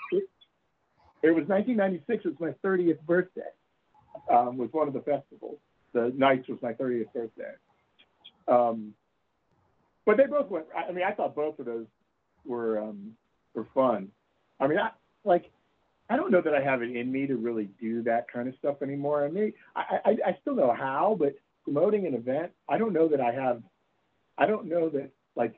It 1.23 1.31
was 1.31 1.47
1996. 1.47 2.25
It 2.25 2.27
was 2.27 2.39
my 2.39 2.69
30th 2.69 2.99
birthday. 3.01 3.41
Um, 4.29 4.57
was 4.57 4.69
one 4.71 4.87
of 4.87 4.93
the 4.93 5.01
festivals. 5.01 5.57
The 5.93 6.11
nights 6.17 6.47
was 6.47 6.59
my 6.61 6.73
30th 6.73 7.13
birthday. 7.13 7.53
Um, 8.47 8.93
but 10.05 10.17
they 10.17 10.25
both 10.25 10.49
went. 10.49 10.65
I 10.75 10.89
I 10.89 10.91
mean, 10.91 11.05
I 11.05 11.11
thought 11.11 11.35
both 11.35 11.59
of 11.59 11.65
those 11.65 11.85
were 12.45 12.79
um, 12.79 13.15
were 13.53 13.67
fun. 13.73 14.09
I 14.59 14.67
mean, 14.67 14.79
I 14.79 14.89
like. 15.23 15.49
I 16.09 16.17
don't 16.17 16.31
know 16.31 16.41
that 16.41 16.53
I 16.53 16.61
have 16.61 16.81
it 16.81 16.95
in 16.95 17.11
me 17.11 17.27
to 17.27 17.37
really 17.37 17.69
do 17.79 18.03
that 18.03 18.31
kind 18.31 18.47
of 18.49 18.55
stuff 18.59 18.81
anymore. 18.81 19.23
I 19.25 19.29
mean, 19.29 19.53
I, 19.75 19.99
I, 20.03 20.09
I 20.27 20.37
still 20.41 20.53
know 20.53 20.75
how, 20.77 21.15
but 21.17 21.35
promoting 21.63 22.05
an 22.05 22.13
event, 22.13 22.51
I 22.67 22.77
don't 22.77 22.91
know 22.91 23.07
that 23.07 23.21
I 23.21 23.31
have. 23.31 23.63
I 24.37 24.45
don't 24.45 24.65
know 24.65 24.89
that 24.89 25.09
like. 25.35 25.55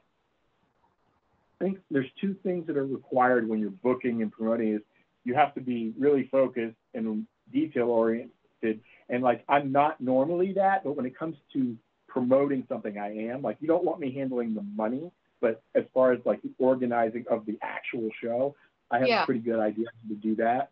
I 1.59 1.63
think 1.63 1.79
there's 1.89 2.09
two 2.19 2.36
things 2.43 2.67
that 2.67 2.77
are 2.77 2.86
required 2.86 3.47
when 3.47 3.59
you're 3.59 3.69
booking 3.69 4.21
and 4.21 4.31
promoting 4.31 4.75
is 4.75 4.81
you 5.23 5.33
have 5.33 5.53
to 5.55 5.61
be 5.61 5.93
really 5.97 6.27
focused 6.31 6.75
and 6.93 7.25
detail 7.51 7.89
oriented. 7.89 8.81
And 9.09 9.23
like 9.23 9.43
I'm 9.47 9.71
not 9.71 10.01
normally 10.01 10.53
that, 10.53 10.83
but 10.83 10.95
when 10.95 11.05
it 11.05 11.17
comes 11.17 11.35
to 11.53 11.75
promoting 12.07 12.65
something, 12.69 12.97
I 12.97 13.15
am. 13.29 13.41
Like 13.41 13.57
you 13.59 13.67
don't 13.67 13.83
want 13.83 13.99
me 13.99 14.11
handling 14.11 14.53
the 14.55 14.63
money, 14.75 15.11
but 15.41 15.61
as 15.75 15.83
far 15.93 16.11
as 16.11 16.19
like 16.25 16.41
the 16.41 16.51
organizing 16.57 17.25
of 17.29 17.45
the 17.45 17.57
actual 17.61 18.09
show, 18.21 18.55
I 18.91 18.99
have 18.99 19.07
Yeah. 19.07 19.23
a 19.23 19.25
pretty 19.25 19.41
good 19.41 19.59
idea 19.59 19.87
to 20.09 20.15
do 20.15 20.35
that. 20.37 20.71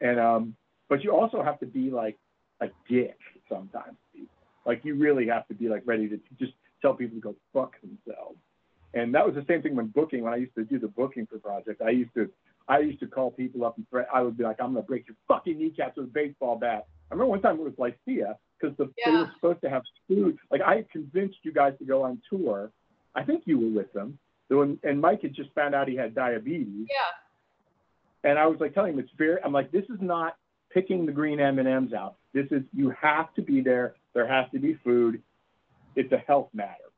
And 0.00 0.18
um, 0.18 0.56
but 0.88 1.02
you 1.02 1.12
also 1.12 1.42
have 1.42 1.58
to 1.60 1.66
be 1.66 1.90
like 1.90 2.16
a 2.60 2.68
dick 2.88 3.18
sometimes. 3.48 3.96
Like 4.64 4.84
you 4.84 4.94
really 4.94 5.26
have 5.26 5.46
to 5.48 5.54
be 5.54 5.68
like 5.68 5.82
ready 5.84 6.08
to 6.08 6.18
just 6.38 6.52
tell 6.80 6.94
people 6.94 7.16
to 7.16 7.20
go 7.20 7.34
fuck 7.52 7.74
themselves. 7.80 8.38
And 8.94 9.14
that 9.14 9.26
was 9.26 9.34
the 9.34 9.44
same 9.48 9.60
thing 9.60 9.74
when 9.74 9.88
booking. 9.88 10.22
When 10.22 10.32
I 10.32 10.36
used 10.36 10.54
to 10.54 10.64
do 10.64 10.78
the 10.78 10.88
booking 10.88 11.26
for 11.26 11.38
projects, 11.38 11.82
I 11.84 11.90
used 11.90 12.14
to 12.14 12.30
I 12.68 12.78
used 12.78 13.00
to 13.00 13.06
call 13.06 13.30
people 13.30 13.64
up 13.64 13.76
and 13.76 13.88
threat. 13.90 14.08
I 14.12 14.22
would 14.22 14.38
be 14.38 14.44
like, 14.44 14.56
I'm 14.60 14.72
gonna 14.72 14.82
break 14.82 15.06
your 15.08 15.16
fucking 15.28 15.58
kneecaps 15.58 15.96
with 15.96 16.06
a 16.06 16.08
baseball 16.10 16.56
bat. 16.56 16.86
I 17.10 17.14
remember 17.14 17.30
one 17.30 17.42
time 17.42 17.58
it 17.58 17.62
was 17.62 17.74
Lycia 17.78 18.36
because 18.58 18.76
the, 18.76 18.90
they 19.04 19.12
were 19.12 19.30
supposed 19.34 19.60
to 19.62 19.70
have 19.70 19.82
food. 20.08 20.38
Like 20.50 20.62
I 20.62 20.84
convinced 20.90 21.38
you 21.42 21.52
guys 21.52 21.74
to 21.78 21.84
go 21.84 22.02
on 22.02 22.20
tour. 22.30 22.70
I 23.14 23.22
think 23.22 23.42
you 23.46 23.58
were 23.58 23.80
with 23.80 23.92
them. 23.92 24.18
When, 24.48 24.78
and 24.82 25.00
Mike 25.00 25.22
had 25.22 25.34
just 25.34 25.50
found 25.54 25.74
out 25.74 25.88
he 25.88 25.96
had 25.96 26.14
diabetes. 26.14 26.86
Yeah. 26.88 28.30
And 28.30 28.38
I 28.38 28.46
was 28.46 28.58
like 28.60 28.74
telling 28.74 28.94
him 28.94 28.98
it's 28.98 29.10
very. 29.16 29.38
I'm 29.44 29.52
like, 29.52 29.70
this 29.70 29.84
is 29.84 30.00
not 30.00 30.36
picking 30.72 31.06
the 31.06 31.12
green 31.12 31.40
M 31.40 31.58
and 31.58 31.68
M's 31.68 31.92
out. 31.92 32.16
This 32.32 32.46
is 32.50 32.62
you 32.72 32.94
have 33.00 33.32
to 33.34 33.42
be 33.42 33.60
there. 33.60 33.94
There 34.14 34.26
has 34.26 34.46
to 34.52 34.58
be 34.58 34.74
food. 34.84 35.22
It's 35.94 36.12
a 36.12 36.18
health 36.18 36.48
matter. 36.54 36.90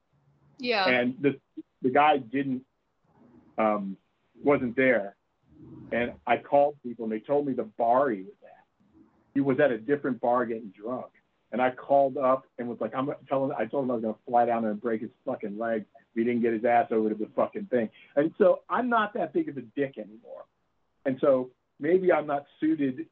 Yeah. 0.58 0.88
And 0.88 1.14
the 1.20 1.38
the 1.82 1.90
guy 1.90 2.18
didn't 2.18 2.62
um, 3.58 3.96
wasn't 4.42 4.76
there. 4.76 5.16
And 5.92 6.12
I 6.26 6.36
called 6.36 6.76
people 6.82 7.04
and 7.04 7.12
they 7.12 7.20
told 7.20 7.46
me 7.46 7.52
the 7.52 7.64
bar 7.64 8.10
he 8.10 8.22
was. 8.22 8.32
He 9.36 9.42
was 9.42 9.60
at 9.60 9.70
a 9.70 9.76
different 9.76 10.18
bar 10.18 10.46
getting 10.46 10.72
drunk. 10.74 11.12
And 11.52 11.60
I 11.60 11.70
called 11.70 12.16
up 12.16 12.46
and 12.58 12.66
was 12.66 12.78
like, 12.80 12.94
I'm 12.94 13.10
telling 13.28 13.52
I 13.52 13.66
told 13.66 13.84
him 13.84 13.90
I 13.90 13.94
was 13.96 14.02
gonna 14.02 14.14
fly 14.26 14.46
down 14.46 14.62
there 14.62 14.70
and 14.70 14.80
break 14.80 15.02
his 15.02 15.10
fucking 15.26 15.58
leg 15.58 15.82
if 15.82 16.06
he 16.14 16.24
didn't 16.24 16.40
get 16.40 16.54
his 16.54 16.64
ass 16.64 16.86
over 16.90 17.10
to 17.10 17.14
the 17.14 17.28
fucking 17.36 17.66
thing. 17.66 17.90
And 18.16 18.32
so 18.38 18.60
I'm 18.70 18.88
not 18.88 19.12
that 19.12 19.34
big 19.34 19.50
of 19.50 19.58
a 19.58 19.60
dick 19.60 19.98
anymore. 19.98 20.46
And 21.04 21.18
so 21.20 21.50
maybe 21.78 22.10
I'm 22.10 22.26
not 22.26 22.46
suited 22.60 23.06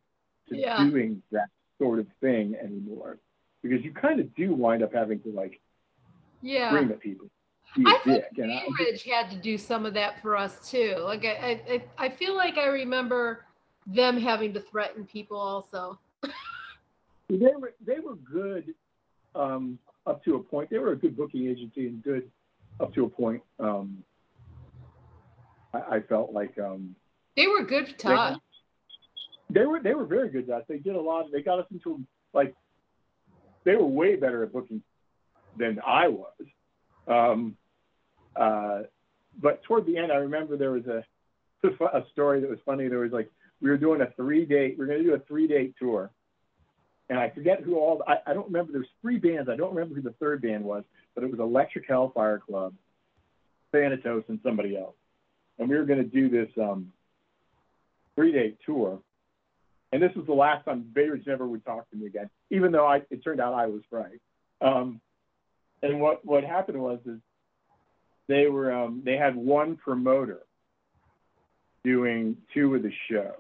to 0.49 0.57
Yeah. 0.57 0.83
doing 0.89 1.23
that 1.31 1.51
sort 1.79 1.99
of 1.99 2.07
thing 2.23 2.55
anymore. 2.55 3.19
Because 3.63 3.85
you 3.85 3.93
kind 3.93 4.19
of 4.19 4.35
do 4.35 4.55
wind 4.55 4.83
up 4.83 4.95
having 4.95 5.21
to 5.21 5.29
like 5.31 5.61
yeah. 6.41 6.71
scream 6.71 6.91
at 6.91 7.01
people. 7.01 7.29
I 7.85 7.99
think 8.03 8.25
Cambridge 8.35 9.03
had 9.05 9.31
to 9.31 9.37
do 9.37 9.59
some 9.59 9.85
of 9.85 9.93
that 9.93 10.23
for 10.23 10.39
us 10.39 10.71
too. 10.71 10.97
Like 11.01 11.27
I, 11.27 11.61
I, 11.99 12.07
I 12.07 12.09
feel 12.09 12.35
like 12.35 12.57
I 12.57 12.67
remember 12.67 13.45
them 13.87 14.19
having 14.19 14.55
to 14.55 14.61
threaten 14.61 15.05
people 15.05 15.39
also. 15.39 15.99
they 17.29 17.53
were 17.59 17.73
they 17.87 18.01
were 18.01 18.17
good 18.17 18.75
um, 19.35 19.79
up 20.07 20.25
to 20.25 20.37
a 20.37 20.43
point. 20.43 20.71
They 20.71 20.79
were 20.79 20.93
a 20.93 20.97
good 20.97 21.17
booking 21.17 21.49
agency 21.49 21.87
and 21.89 22.03
good 22.03 22.31
up 22.81 22.95
to 22.95 23.05
a 23.05 23.09
point. 23.09 23.43
Um, 23.59 24.03
I, 25.73 25.97
I 25.97 26.01
felt 26.01 26.33
like 26.33 26.59
um, 26.59 26.95
They 27.37 27.47
were 27.47 27.65
good 27.65 27.99
to 27.99 28.09
they, 28.09 28.15
us. 28.15 28.39
they 29.51 29.67
were 29.67 29.81
they 29.81 29.95
were 29.95 30.05
very 30.07 30.31
good 30.31 30.49
at 30.51 30.61
us. 30.61 30.65
They 30.69 30.79
did 30.79 30.97
a 30.97 31.01
lot. 31.01 31.27
They 31.33 31.43
got 31.43 31.59
us 31.59 31.67
into 31.73 32.01
like 32.33 32.55
they 33.65 33.77
were 33.77 33.87
way 33.87 34.17
better 34.17 34.43
at 34.43 34.53
booking 34.53 34.83
than 35.59 35.81
I 35.87 36.09
was. 36.09 36.33
Um, 37.07 37.57
uh, 38.37 38.83
but 39.41 39.63
toward 39.65 39.87
the 39.87 39.97
end, 39.97 40.13
I 40.13 40.17
remember 40.17 40.57
there 40.57 40.73
was 40.73 40.87
a 40.87 41.05
a 41.95 42.05
story 42.13 42.41
that 42.41 42.51
was 42.51 42.59
funny. 42.65 42.89
There 42.89 42.99
was 42.99 43.13
like 43.13 43.31
we 43.61 43.71
were 43.71 43.79
doing 43.79 44.01
a 44.01 44.11
three 44.17 44.45
date. 44.45 44.77
We 44.79 44.85
are 44.85 44.89
going 44.89 44.99
to 44.99 45.05
do 45.05 45.15
a 45.15 45.21
three 45.21 45.47
date 45.47 45.75
tour, 45.79 46.11
and 47.11 47.19
I 47.19 47.31
forget 47.31 47.63
who 47.63 47.77
all. 47.77 48.03
I, 48.07 48.17
I 48.27 48.35
don't 48.35 48.47
remember. 48.47 48.73
There's 48.73 48.89
three 49.03 49.19
bands. 49.19 49.49
I 49.51 49.57
don't 49.57 49.75
remember 49.75 49.95
who 49.95 50.03
the 50.03 50.15
third 50.21 50.43
band 50.43 50.65
was, 50.65 50.85
but 51.15 51.25
it 51.25 51.31
was 51.31 51.41
Electric 51.41 51.87
Hellfire 51.87 52.39
Club, 52.39 52.75
Thanatos, 53.73 54.25
and 54.29 54.39
somebody 54.43 54.77
else. 54.77 54.95
And 55.59 55.69
we 55.69 55.77
were 55.77 55.85
going 55.85 55.99
to 55.99 56.05
do 56.05 56.29
this 56.29 56.49
um, 56.61 56.93
three-day 58.17 58.55
tour. 58.67 58.99
And 59.93 60.03
this 60.03 60.11
was 60.17 60.27
the 60.27 60.33
last 60.33 60.65
time 60.65 60.85
Bayridge 60.93 61.27
never 61.27 61.47
would 61.47 61.65
talk 61.65 61.89
to 61.91 61.97
me 61.97 62.07
again, 62.07 62.29
even 62.51 62.73
though 62.73 62.87
I, 62.87 63.03
it 63.11 63.23
turned 63.23 63.41
out 63.41 63.55
I 63.55 63.67
was 63.67 63.83
right. 63.93 64.21
Um, 64.61 65.01
and 65.83 66.01
what 66.01 66.25
what 66.25 66.43
happened 66.43 66.81
was 66.81 66.99
is 67.07 67.21
they 68.27 68.47
were 68.47 68.73
um, 68.73 69.03
they 69.05 69.17
had 69.17 69.37
one 69.37 69.77
promoter 69.77 70.41
doing 71.85 72.39
two 72.55 72.75
of 72.75 72.83
the 72.83 72.91
shows, 73.11 73.35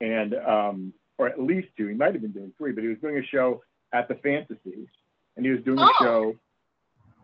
and 0.00 0.34
um, 0.34 0.92
or 1.20 1.28
at 1.28 1.40
least 1.40 1.68
two. 1.76 1.86
He 1.88 1.94
might 1.94 2.12
have 2.14 2.22
been 2.22 2.32
doing 2.32 2.52
three, 2.56 2.72
but 2.72 2.82
he 2.82 2.88
was 2.88 2.98
doing 2.98 3.18
a 3.18 3.26
show 3.26 3.62
at 3.92 4.08
the 4.08 4.14
Phantasy's, 4.14 4.88
and 5.36 5.44
he 5.44 5.52
was 5.52 5.62
doing 5.62 5.78
Oh. 5.78 5.84
a 5.90 5.94
show 6.02 6.36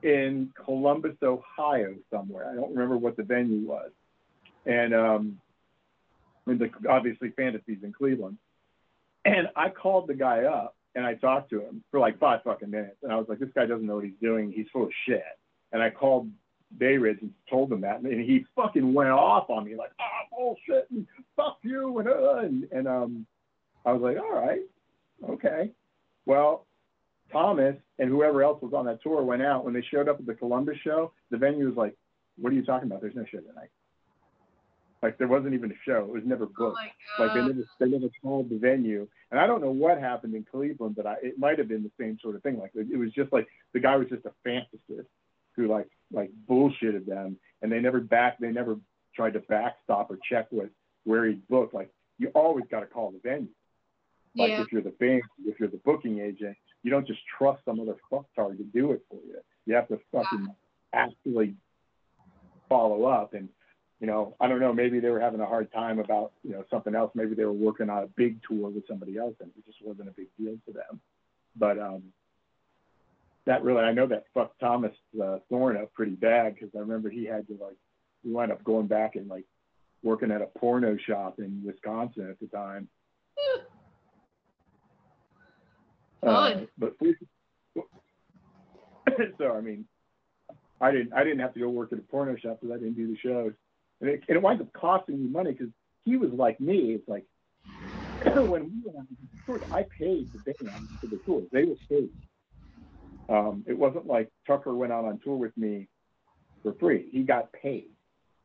in 0.03 0.53
Columbus, 0.64 1.16
Ohio, 1.22 1.94
somewhere. 2.11 2.51
I 2.51 2.55
don't 2.55 2.70
remember 2.70 2.99
what 2.99 3.16
the 3.16 3.22
venue 3.22 3.66
was, 3.66 3.90
and 4.66 4.94
um, 4.94 5.40
and 6.47 6.59
the, 6.59 6.70
obviously 6.88 7.30
Phantasy's 7.30 7.82
in 7.82 7.92
Cleveland. 7.92 8.38
And 9.24 9.49
I 9.57 9.70
called 9.70 10.07
the 10.07 10.14
guy 10.14 10.44
up 10.44 10.76
and 10.94 11.05
I 11.05 11.14
talked 11.14 11.51
to 11.51 11.61
him 11.61 11.82
for 11.90 11.99
like 11.99 12.18
five 12.20 12.42
fucking 12.44 12.70
minutes, 12.70 12.99
and 13.03 13.11
I 13.11 13.16
was 13.16 13.26
like, 13.28 13.38
this 13.38 13.49
guy 13.55 13.66
doesn't 13.66 13.86
know 13.86 13.97
what 13.97 14.05
he's 14.05 14.20
doing. 14.20 14.53
He's 14.53 14.68
full 14.72 14.84
of 14.84 14.92
shit. 15.05 15.24
And 15.72 15.82
I 15.82 15.90
called 15.90 16.30
Bay 16.78 16.97
Ridge 16.97 17.18
and 17.22 17.32
told 17.51 17.72
him 17.72 17.80
that, 17.80 18.01
and 18.01 18.20
he 18.20 18.44
fucking 18.55 18.94
went 18.94 19.11
off 19.11 19.51
on 19.51 19.64
me 19.64 19.74
like, 19.74 19.90
ah, 20.01 20.26
bullshit, 20.30 20.88
and 20.90 21.07
fuck 21.34 21.59
you, 21.62 21.99
and 21.99 22.09
uh, 22.09 22.38
and, 22.38 22.68
and 22.70 22.86
um, 22.88 23.26
I 23.87 23.93
was 23.93 24.03
like, 24.03 24.18
all 24.18 24.34
right, 24.34 24.62
okay. 25.30 25.70
Well, 26.26 26.66
Thomas 27.32 27.76
and 27.99 28.09
whoever 28.11 28.43
else 28.43 28.61
was 28.61 28.72
on 28.74 28.84
that 28.87 29.03
tour 29.03 29.22
went 29.22 29.43
out. 29.43 29.64
When 29.64 29.72
they 29.74 29.82
showed 29.91 30.09
up 30.09 30.18
at 30.18 30.26
the 30.26 30.34
Columbus 30.34 30.76
show, 30.84 31.12
the 31.30 31.39
venue 31.39 31.66
was 31.66 31.76
like, 31.76 31.97
what 32.37 32.53
are 32.53 32.57
you 32.57 32.64
talking 32.64 32.89
about? 32.89 33.01
There's 33.01 33.14
no 33.16 33.24
show 33.30 33.39
tonight. 33.39 33.70
Like 35.03 35.18
there 35.18 35.28
wasn't 35.28 35.55
even 35.55 35.70
a 35.70 35.74
show. 35.84 36.05
It 36.09 36.12
was 36.12 36.22
never 36.24 36.45
Oh 36.45 36.53
booked. 36.59 36.78
my 37.18 37.24
Like 37.24 37.34
they 37.34 37.41
never, 37.41 37.68
they 37.78 37.87
never 37.87 38.09
called 38.22 38.51
the 38.51 38.59
venue, 38.59 39.07
and 39.30 39.39
I 39.39 39.47
don't 39.47 39.61
know 39.61 39.70
what 39.70 39.99
happened 39.99 40.34
in 40.34 40.45
Cleveland, 40.51 40.97
but 40.97 41.07
I, 41.07 41.14
it 41.22 41.39
might 41.39 41.59
have 41.59 41.68
been 41.68 41.82
the 41.82 41.91
same 42.01 42.18
sort 42.20 42.34
of 42.34 42.43
thing. 42.43 42.59
Like 42.59 42.72
it, 42.74 42.89
it 42.93 42.97
was 42.97 43.12
just 43.12 43.32
like 43.32 43.47
the 43.72 43.80
guy 43.80 43.97
was 43.97 44.09
just 44.09 44.24
a 44.24 44.32
fantasist 44.49 45.07
who 45.55 45.68
like 45.68 45.89
like 46.12 46.30
bullshitted 46.49 47.07
them, 47.07 47.37
and 47.62 47.70
they 47.70 47.78
never 47.78 48.01
back, 48.01 48.39
they 48.41 48.51
never 48.51 48.76
tried 49.14 49.34
to 49.34 49.41
backstop 49.41 50.11
or 50.11 50.18
check 50.30 50.49
with 50.51 50.70
where 51.05 51.26
he 51.26 51.34
booked. 51.49 51.74
Like 51.74 51.91
you 52.18 52.28
always 52.34 52.64
got 52.70 52.80
to 52.80 52.87
call 52.87 53.11
the 53.12 53.20
venue. 53.22 53.49
Like 54.37 54.51
yeah. 54.51 54.61
if 54.62 54.72
you're 54.72 54.82
the 54.82 54.91
band, 54.91 55.22
if 55.45 55.59
you're 55.59 55.68
the 55.68 55.80
booking 55.84 56.20
agent, 56.20 56.57
you 56.82 56.91
don't 56.91 57.07
just 57.07 57.20
trust 57.39 57.64
some 57.64 57.80
other 57.80 57.97
fucktard 58.12 58.59
to 58.59 58.64
do 58.64 58.93
it 58.93 59.03
for 59.11 59.16
you. 59.26 59.39
You 59.64 59.74
have 59.74 59.89
to 59.89 59.99
fucking 60.12 60.49
actually 60.93 61.55
follow 62.68 63.05
up. 63.05 63.34
And 63.34 63.49
you 64.01 64.07
know, 64.07 64.37
I 64.41 64.47
don't 64.47 64.61
know, 64.61 64.74
maybe 64.74 65.01
they 65.01 65.09
were 65.09 65.20
having 65.20 65.41
a 65.41 65.47
hard 65.47 65.72
time 65.72 65.99
about 65.99 66.32
you 66.43 66.53
know 66.53 66.64
something 66.70 66.95
else. 66.95 67.12
Maybe 67.14 67.34
they 67.34 67.45
were 67.45 67.53
working 67.53 67.89
on 67.89 68.03
a 68.03 68.09
big 68.09 68.39
tour 68.47 68.68
with 68.68 68.87
somebody 68.87 69.16
else, 69.16 69.34
and 69.41 69.51
it 69.57 69.64
just 69.64 69.78
wasn't 69.82 70.09
a 70.09 70.12
big 70.12 70.28
deal 70.39 70.57
to 70.66 70.72
them. 70.72 71.01
But 71.57 71.78
um, 71.78 72.03
that 73.47 73.62
really, 73.62 73.82
I 73.82 73.93
know 73.93 74.07
that 74.07 74.24
fucked 74.34 74.61
Thomas 74.61 74.93
uh, 75.22 75.39
Thorn 75.49 75.76
up 75.76 75.93
pretty 75.95 76.14
bad 76.14 76.55
because 76.55 76.70
I 76.76 76.80
remember 76.80 77.09
he 77.09 77.24
had 77.24 77.47
to 77.47 77.55
like, 77.61 77.76
he 78.22 78.30
wound 78.30 78.53
up 78.53 78.62
going 78.64 78.87
back 78.87 79.16
and 79.16 79.28
like 79.28 79.45
working 80.03 80.30
at 80.30 80.43
a 80.43 80.47
porno 80.59 80.97
shop 81.07 81.39
in 81.39 81.62
Wisconsin 81.64 82.28
at 82.28 82.39
the 82.41 82.49
time. 82.49 82.89
Uh, 86.27 86.61
but 86.79 86.95
we, 87.01 87.14
so 89.39 89.53
I 89.53 89.61
mean, 89.61 89.87
I 90.81 90.91
didn't 90.91 91.12
I 91.12 91.24
didn't 91.24 91.39
have 91.39 91.55
to 91.55 91.61
go 91.61 91.68
work 91.68 91.93
at 91.93 91.99
a 91.99 92.03
porno 92.03 92.37
shop 92.37 92.59
because 92.61 92.74
I 92.74 92.79
didn't 92.79 92.97
do 92.97 93.07
the 93.07 93.16
shows, 93.18 93.53
and 94.01 94.11
it, 94.11 94.22
and 94.29 94.37
it 94.37 94.43
winds 94.43 94.61
up 94.61 94.72
costing 94.72 95.22
me 95.22 95.29
money 95.29 95.53
because 95.53 95.72
he 96.05 96.16
was 96.16 96.31
like 96.33 96.61
me. 96.61 96.95
It's 96.95 97.09
like 97.09 97.24
when 98.24 98.64
we 98.64 98.83
went 98.85 98.99
on 98.99 99.07
the 99.11 99.29
tours, 99.47 99.62
I 99.72 99.85
paid 99.99 100.29
the 100.33 100.53
band 100.53 100.89
for 101.01 101.07
the 101.07 101.20
tours. 101.24 101.45
They 101.53 101.64
were 101.64 101.77
paid. 101.89 102.11
Um, 103.29 103.64
it 103.66 103.77
wasn't 103.77 104.07
like 104.07 104.31
Tucker 104.47 104.74
went 104.74 104.93
out 104.93 105.05
on 105.05 105.18
tour 105.24 105.37
with 105.37 105.57
me 105.57 105.89
for 106.62 106.74
free. 106.81 107.09
He 107.11 107.22
got 107.22 107.53
paid, 107.53 107.91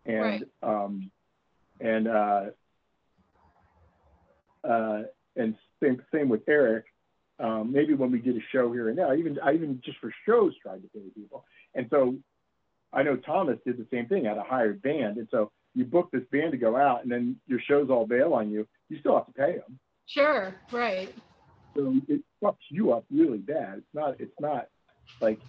and 0.05 0.45
Right. 0.63 0.85
um, 0.85 1.11
and 1.79 2.07
uh, 2.07 2.43
uh, 4.63 5.03
and 5.35 5.55
same 5.81 6.01
same 6.13 6.29
with 6.29 6.41
Eric. 6.47 6.85
Um, 7.41 7.71
maybe 7.71 7.95
when 7.95 8.11
we 8.11 8.19
did 8.19 8.37
a 8.37 8.41
show 8.51 8.71
here 8.71 8.89
and 8.89 8.97
there, 8.97 9.07
I 9.07 9.17
even 9.17 9.39
I 9.43 9.53
even 9.53 9.81
just 9.83 9.97
for 9.97 10.13
shows 10.27 10.53
tried 10.61 10.81
to 10.83 10.87
pay 10.93 11.09
people. 11.15 11.43
And 11.73 11.87
so 11.89 12.15
I 12.93 13.03
know 13.03 13.15
Thomas 13.15 13.57
did 13.65 13.77
the 13.77 13.87
same 13.91 14.07
thing 14.07 14.27
at 14.27 14.37
a 14.37 14.43
hired 14.43 14.81
band. 14.81 15.17
And 15.17 15.27
so 15.31 15.51
you 15.73 15.85
book 15.85 16.09
this 16.11 16.23
band 16.31 16.51
to 16.51 16.57
go 16.57 16.75
out, 16.75 17.03
and 17.03 17.11
then 17.11 17.37
your 17.47 17.59
shows 17.59 17.89
all 17.89 18.05
bail 18.05 18.33
on 18.33 18.51
you. 18.51 18.67
You 18.89 18.99
still 18.99 19.15
have 19.15 19.25
to 19.25 19.33
pay 19.33 19.53
them. 19.53 19.79
Sure. 20.05 20.53
Right. 20.71 21.13
So 21.75 21.95
it 22.07 22.21
fucks 22.43 22.57
you 22.69 22.91
up 22.91 23.05
really 23.09 23.37
bad. 23.37 23.77
It's 23.77 23.93
not. 23.93 24.19
It's 24.19 24.39
not 24.39 24.67
like 25.21 25.39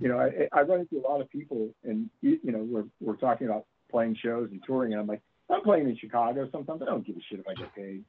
you 0.00 0.08
know. 0.08 0.18
I, 0.18 0.48
I 0.52 0.62
run 0.62 0.80
into 0.80 0.98
a 0.98 1.08
lot 1.08 1.20
of 1.20 1.30
people, 1.30 1.70
and 1.84 2.10
you 2.20 2.38
know, 2.42 2.66
we're 2.68 2.84
we're 3.00 3.16
talking 3.16 3.46
about 3.46 3.66
playing 3.90 4.16
shows 4.20 4.48
and 4.50 4.60
touring, 4.66 4.92
and 4.92 5.00
I'm 5.00 5.06
like, 5.06 5.22
I'm 5.48 5.62
playing 5.62 5.88
in 5.88 5.96
Chicago. 5.96 6.48
Sometimes 6.50 6.82
I 6.82 6.86
don't 6.86 7.06
give 7.06 7.16
a 7.16 7.20
shit 7.30 7.38
if 7.38 7.46
I 7.46 7.54
get 7.54 7.74
paid. 7.74 8.04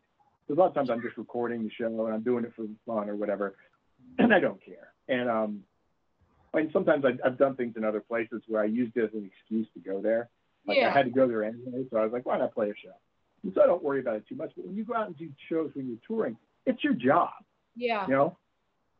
Because 0.48 0.58
a 0.58 0.62
lot 0.62 0.68
of 0.68 0.74
times 0.76 0.90
I'm 0.90 1.02
just 1.02 1.18
recording 1.18 1.64
the 1.64 1.72
show 1.72 2.06
and 2.06 2.14
I'm 2.14 2.22
doing 2.24 2.46
it 2.46 2.54
for 2.56 2.66
fun 2.86 3.10
or 3.10 3.16
whatever, 3.16 3.56
and 4.20 4.34
I 4.34 4.40
don't 4.40 4.64
care. 4.64 4.94
And 5.08 5.30
um, 5.30 5.64
and 6.54 6.70
sometimes 6.72 7.04
I've, 7.06 7.20
I've 7.26 7.38
done 7.38 7.56
things 7.56 7.76
in 7.76 7.84
other 7.84 8.00
places 8.00 8.42
where 8.48 8.62
I 8.62 8.66
used 8.66 8.96
it 8.96 9.04
as 9.04 9.10
an 9.14 9.30
excuse 9.30 9.68
to 9.74 9.80
go 9.80 10.02
there. 10.02 10.30
Like 10.68 10.78
Yeah. 10.78 10.90
I 10.90 10.98
had 10.98 11.06
to 11.06 11.12
go 11.12 11.28
there 11.28 11.44
anyway, 11.44 11.86
so 11.92 11.98
I 11.98 12.04
was 12.04 12.14
like, 12.14 12.26
why 12.26 12.38
not 12.38 12.54
play 12.54 12.70
a 12.70 12.74
show? 12.76 12.94
And 13.44 13.52
so 13.54 13.62
I 13.62 13.66
don't 13.66 13.84
worry 13.84 14.00
about 14.00 14.16
it 14.16 14.28
too 14.28 14.36
much. 14.36 14.52
But 14.56 14.66
when 14.66 14.76
you 14.76 14.86
go 14.86 14.96
out 14.96 15.08
and 15.08 15.18
do 15.18 15.30
shows 15.50 15.72
when 15.74 15.88
you're 15.88 15.98
touring, 16.08 16.38
it's 16.66 16.84
your 16.84 16.94
job 16.94 17.30
Yeah. 17.76 18.08
you 18.08 18.14
know 18.14 18.38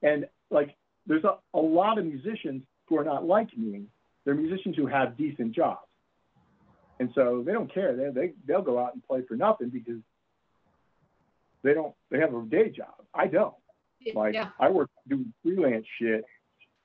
and 0.04 0.28
like 0.52 0.76
there's 1.08 1.24
a, 1.24 1.38
a 1.54 1.60
lot 1.60 1.98
of 1.98 2.06
musicians 2.06 2.62
who 2.86 2.98
are 2.98 3.04
not 3.04 3.26
like 3.26 3.56
me 3.58 3.84
they're 4.24 4.36
musicians 4.36 4.76
who 4.76 4.86
have 4.86 5.18
decent 5.18 5.52
jobs 5.54 5.88
and 7.00 7.10
so 7.16 7.42
they 7.46 7.54
don't 7.54 7.74
care 7.74 7.96
they, 7.96 8.10
they 8.10 8.34
they'll 8.46 8.62
go 8.62 8.78
out 8.78 8.94
and 8.94 9.04
play 9.08 9.22
for 9.28 9.36
nothing 9.36 9.70
because 9.70 10.00
they 11.66 11.74
don't 11.74 11.94
they 12.12 12.20
have 12.20 12.34
a 12.34 12.42
day 12.44 12.70
job 12.70 12.94
i 13.14 13.28
don't 13.28 13.54
like 14.14 14.34
yeah. 14.34 14.50
i 14.60 14.70
work 14.70 14.90
doing 15.10 15.34
freelance 15.44 15.86
shit 16.00 16.24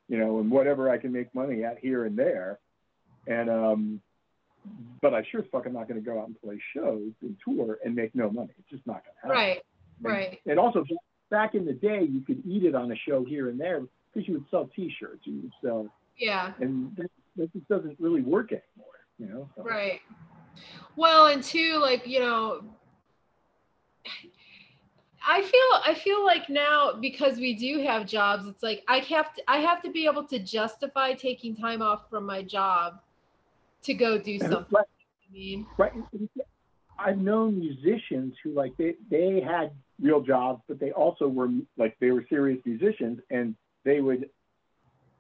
you 0.09 0.19
know 0.19 0.41
and 0.41 0.51
whatever 0.51 0.91
i 0.91 0.97
can 0.99 1.13
make 1.13 1.33
money 1.35 1.63
at 1.65 1.79
here 1.79 2.07
and 2.07 2.17
there 2.17 2.59
and 3.27 3.49
um 3.51 4.01
but 5.03 5.15
i 5.15 5.23
sure 5.31 5.41
as 5.41 5.47
fuck 5.53 5.67
i'm 5.67 5.73
not 5.75 5.87
going 5.87 6.03
to 6.03 6.05
go 6.05 6.19
out 6.19 6.27
and 6.27 6.41
play 6.41 6.59
shows 6.75 7.13
and 7.23 7.37
tour 7.47 7.79
and 7.85 7.95
make 7.95 8.15
no 8.15 8.31
money 8.31 8.51
it's 8.59 8.71
just 8.71 8.87
not 8.87 9.03
going 9.05 9.15
to 9.15 9.29
happen 9.29 9.37
Right. 9.37 9.57
and, 9.57 9.65
Right. 10.03 10.39
And 10.47 10.59
also, 10.59 10.83
back 11.31 11.55
in 11.55 11.67
the 11.67 11.75
day, 11.75 12.03
you 12.11 12.23
could 12.23 12.43
eat 12.47 12.65
it 12.65 12.75
on 12.75 12.91
a 12.91 12.97
show 12.97 13.23
here 13.23 13.51
and 13.51 13.61
there 13.61 13.83
because 14.13 14.27
you 14.27 14.35
would 14.35 14.47
sell 14.51 14.71
T-shirts, 14.75 15.21
you 15.25 15.41
would 15.43 15.53
sell, 15.63 15.89
Yeah. 16.19 16.55
and 16.59 16.97
that, 16.97 17.11
that 17.37 17.53
just 17.53 17.69
doesn't 17.69 18.01
really 18.01 18.23
work 18.23 18.51
anymore. 18.51 18.95
You 19.19 19.27
know. 19.27 19.49
So, 19.57 19.63
Right. 19.63 20.01
Well, 20.97 21.27
and 21.27 21.43
two, 21.43 21.79
like, 21.83 22.07
you 22.07 22.21
know, 22.21 22.63
I 25.27 25.43
feel 25.43 25.83
I 25.85 25.95
feel 25.95 26.25
like 26.25 26.49
now 26.49 26.93
because 27.01 27.39
we 27.39 27.55
do 27.55 27.81
have 27.83 28.07
jobs, 28.07 28.47
it's 28.47 28.63
like 28.63 28.83
I 28.89 28.99
have 28.99 29.35
to 29.35 29.43
I 29.49 29.59
have 29.59 29.83
to 29.83 29.91
be 29.91 30.07
able 30.07 30.25
to 30.25 30.39
justify 30.39 31.13
taking 31.13 31.55
time 31.55 31.83
off 31.83 32.09
from 32.09 32.25
my 32.25 32.43
job 32.43 33.01
to 33.83 33.95
go 33.95 34.19
do 34.19 34.39
something. 34.39 34.67
Right, 34.71 34.85
I 35.29 35.33
mean, 35.33 35.67
right. 35.79 35.93
I've 36.99 37.19
known 37.19 37.59
musicians 37.59 38.35
who 38.43 38.53
like 38.53 38.77
they 38.77 38.95
they 39.11 39.41
had 39.41 39.73
real 40.01 40.21
jobs, 40.21 40.63
but 40.69 40.79
they 40.81 40.93
also 40.93 41.29
were 41.29 41.49
like 41.77 41.97
they 42.01 42.11
were 42.11 42.25
serious 42.29 42.61
musicians, 42.65 43.21
and 43.31 43.55
they 43.85 44.01
would 44.01 44.29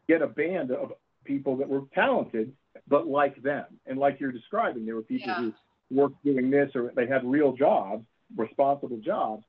get 0.09 0.23
a 0.23 0.27
band 0.27 0.71
of 0.71 0.93
people 1.25 1.57
that 1.59 1.69
were 1.69 1.83
talented, 1.95 2.53
but 2.89 3.07
like 3.07 3.41
them, 3.43 3.67
and 3.87 3.99
like 3.99 4.19
you're 4.19 4.33
describing, 4.33 4.85
there 4.87 4.97
were 4.97 5.03
people 5.03 5.29
Yeah. 5.29 5.37
who 5.37 5.53
worked 5.91 6.23
doing 6.25 6.51
this, 6.51 6.75
or 6.75 6.93
they 6.95 7.07
had 7.07 7.25
real 7.25 7.53
jobs, 7.53 8.05
responsible 8.37 8.99
jobs, 8.99 9.45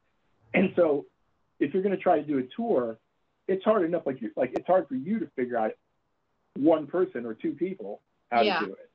and 0.53 0.72
so 0.76 1.06
if 1.60 1.73
you're 1.73 1.84
going 1.84 1.95
to 1.95 2.02
try 2.02 2.18
to 2.19 2.23
do 2.26 2.40
a 2.40 2.44
tour, 2.56 2.98
it's 3.48 3.64
hard 3.64 3.84
enough. 3.86 4.03
Like 4.06 4.22
you, 4.22 4.32
like 4.36 4.52
it's 4.53 4.65
hard 4.68 4.88
for 4.88 4.95
you 4.95 5.19
to 5.19 5.28
figure 5.36 5.57
out 5.57 5.72
one 6.57 6.88
person 6.88 7.26
or 7.26 7.34
two 7.34 7.53
people 7.53 8.02
how 8.32 8.41
Yeah. 8.41 8.60
to 8.60 8.65
do 8.68 8.72
it. 8.73 8.90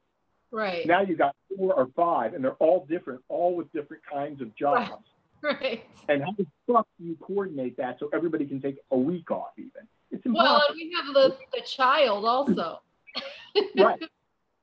right. 0.53 0.87
Now 0.87 1.03
you 1.03 1.17
got 1.17 1.35
four 1.57 1.75
or 1.75 1.89
five, 1.97 2.35
and 2.35 2.43
they're 2.45 2.55
all 2.55 2.87
different, 2.89 3.21
all 3.29 3.55
with 3.57 3.71
different 3.73 4.03
kinds 4.11 4.41
of 4.41 4.55
jobs. 4.57 4.91
Right. 5.43 5.85
And 6.09 6.23
how 6.25 6.31
the 6.37 6.47
fuck 6.67 6.89
do 6.99 7.05
you 7.07 7.15
coordinate 7.21 7.77
that 7.77 7.99
so 8.01 8.09
everybody 8.13 8.47
can 8.47 8.61
take 8.61 8.79
a 8.91 8.97
week 8.97 9.31
off? 9.31 9.51
Even 9.59 9.71
it's 10.11 10.25
Well, 10.25 10.35
impossible. 10.35 10.63
and 10.71 10.77
we 10.77 10.93
have 10.97 11.15
the, 11.15 11.37
the 11.53 11.61
child 11.77 12.25
also. 12.25 12.81
right, 13.77 14.03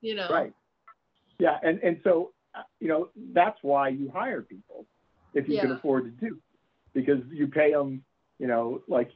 You 0.01 0.15
know. 0.15 0.27
right. 0.29 0.51
Yeah, 1.39 1.57
and 1.63 1.79
and 1.83 2.01
so 2.03 2.31
uh, 2.55 2.63
you 2.79 2.87
know 2.87 3.09
that's 3.33 3.57
why 3.61 3.89
you 3.89 4.09
hire 4.13 4.41
people 4.41 4.85
if 5.35 5.47
you 5.47 5.59
can 5.61 5.71
afford 5.73 6.05
to 6.05 6.27
do. 6.27 6.39
Because 6.93 7.21
you 7.31 7.47
pay 7.47 7.71
them, 7.71 8.03
you 8.39 8.47
know, 8.47 8.81
like, 8.87 9.11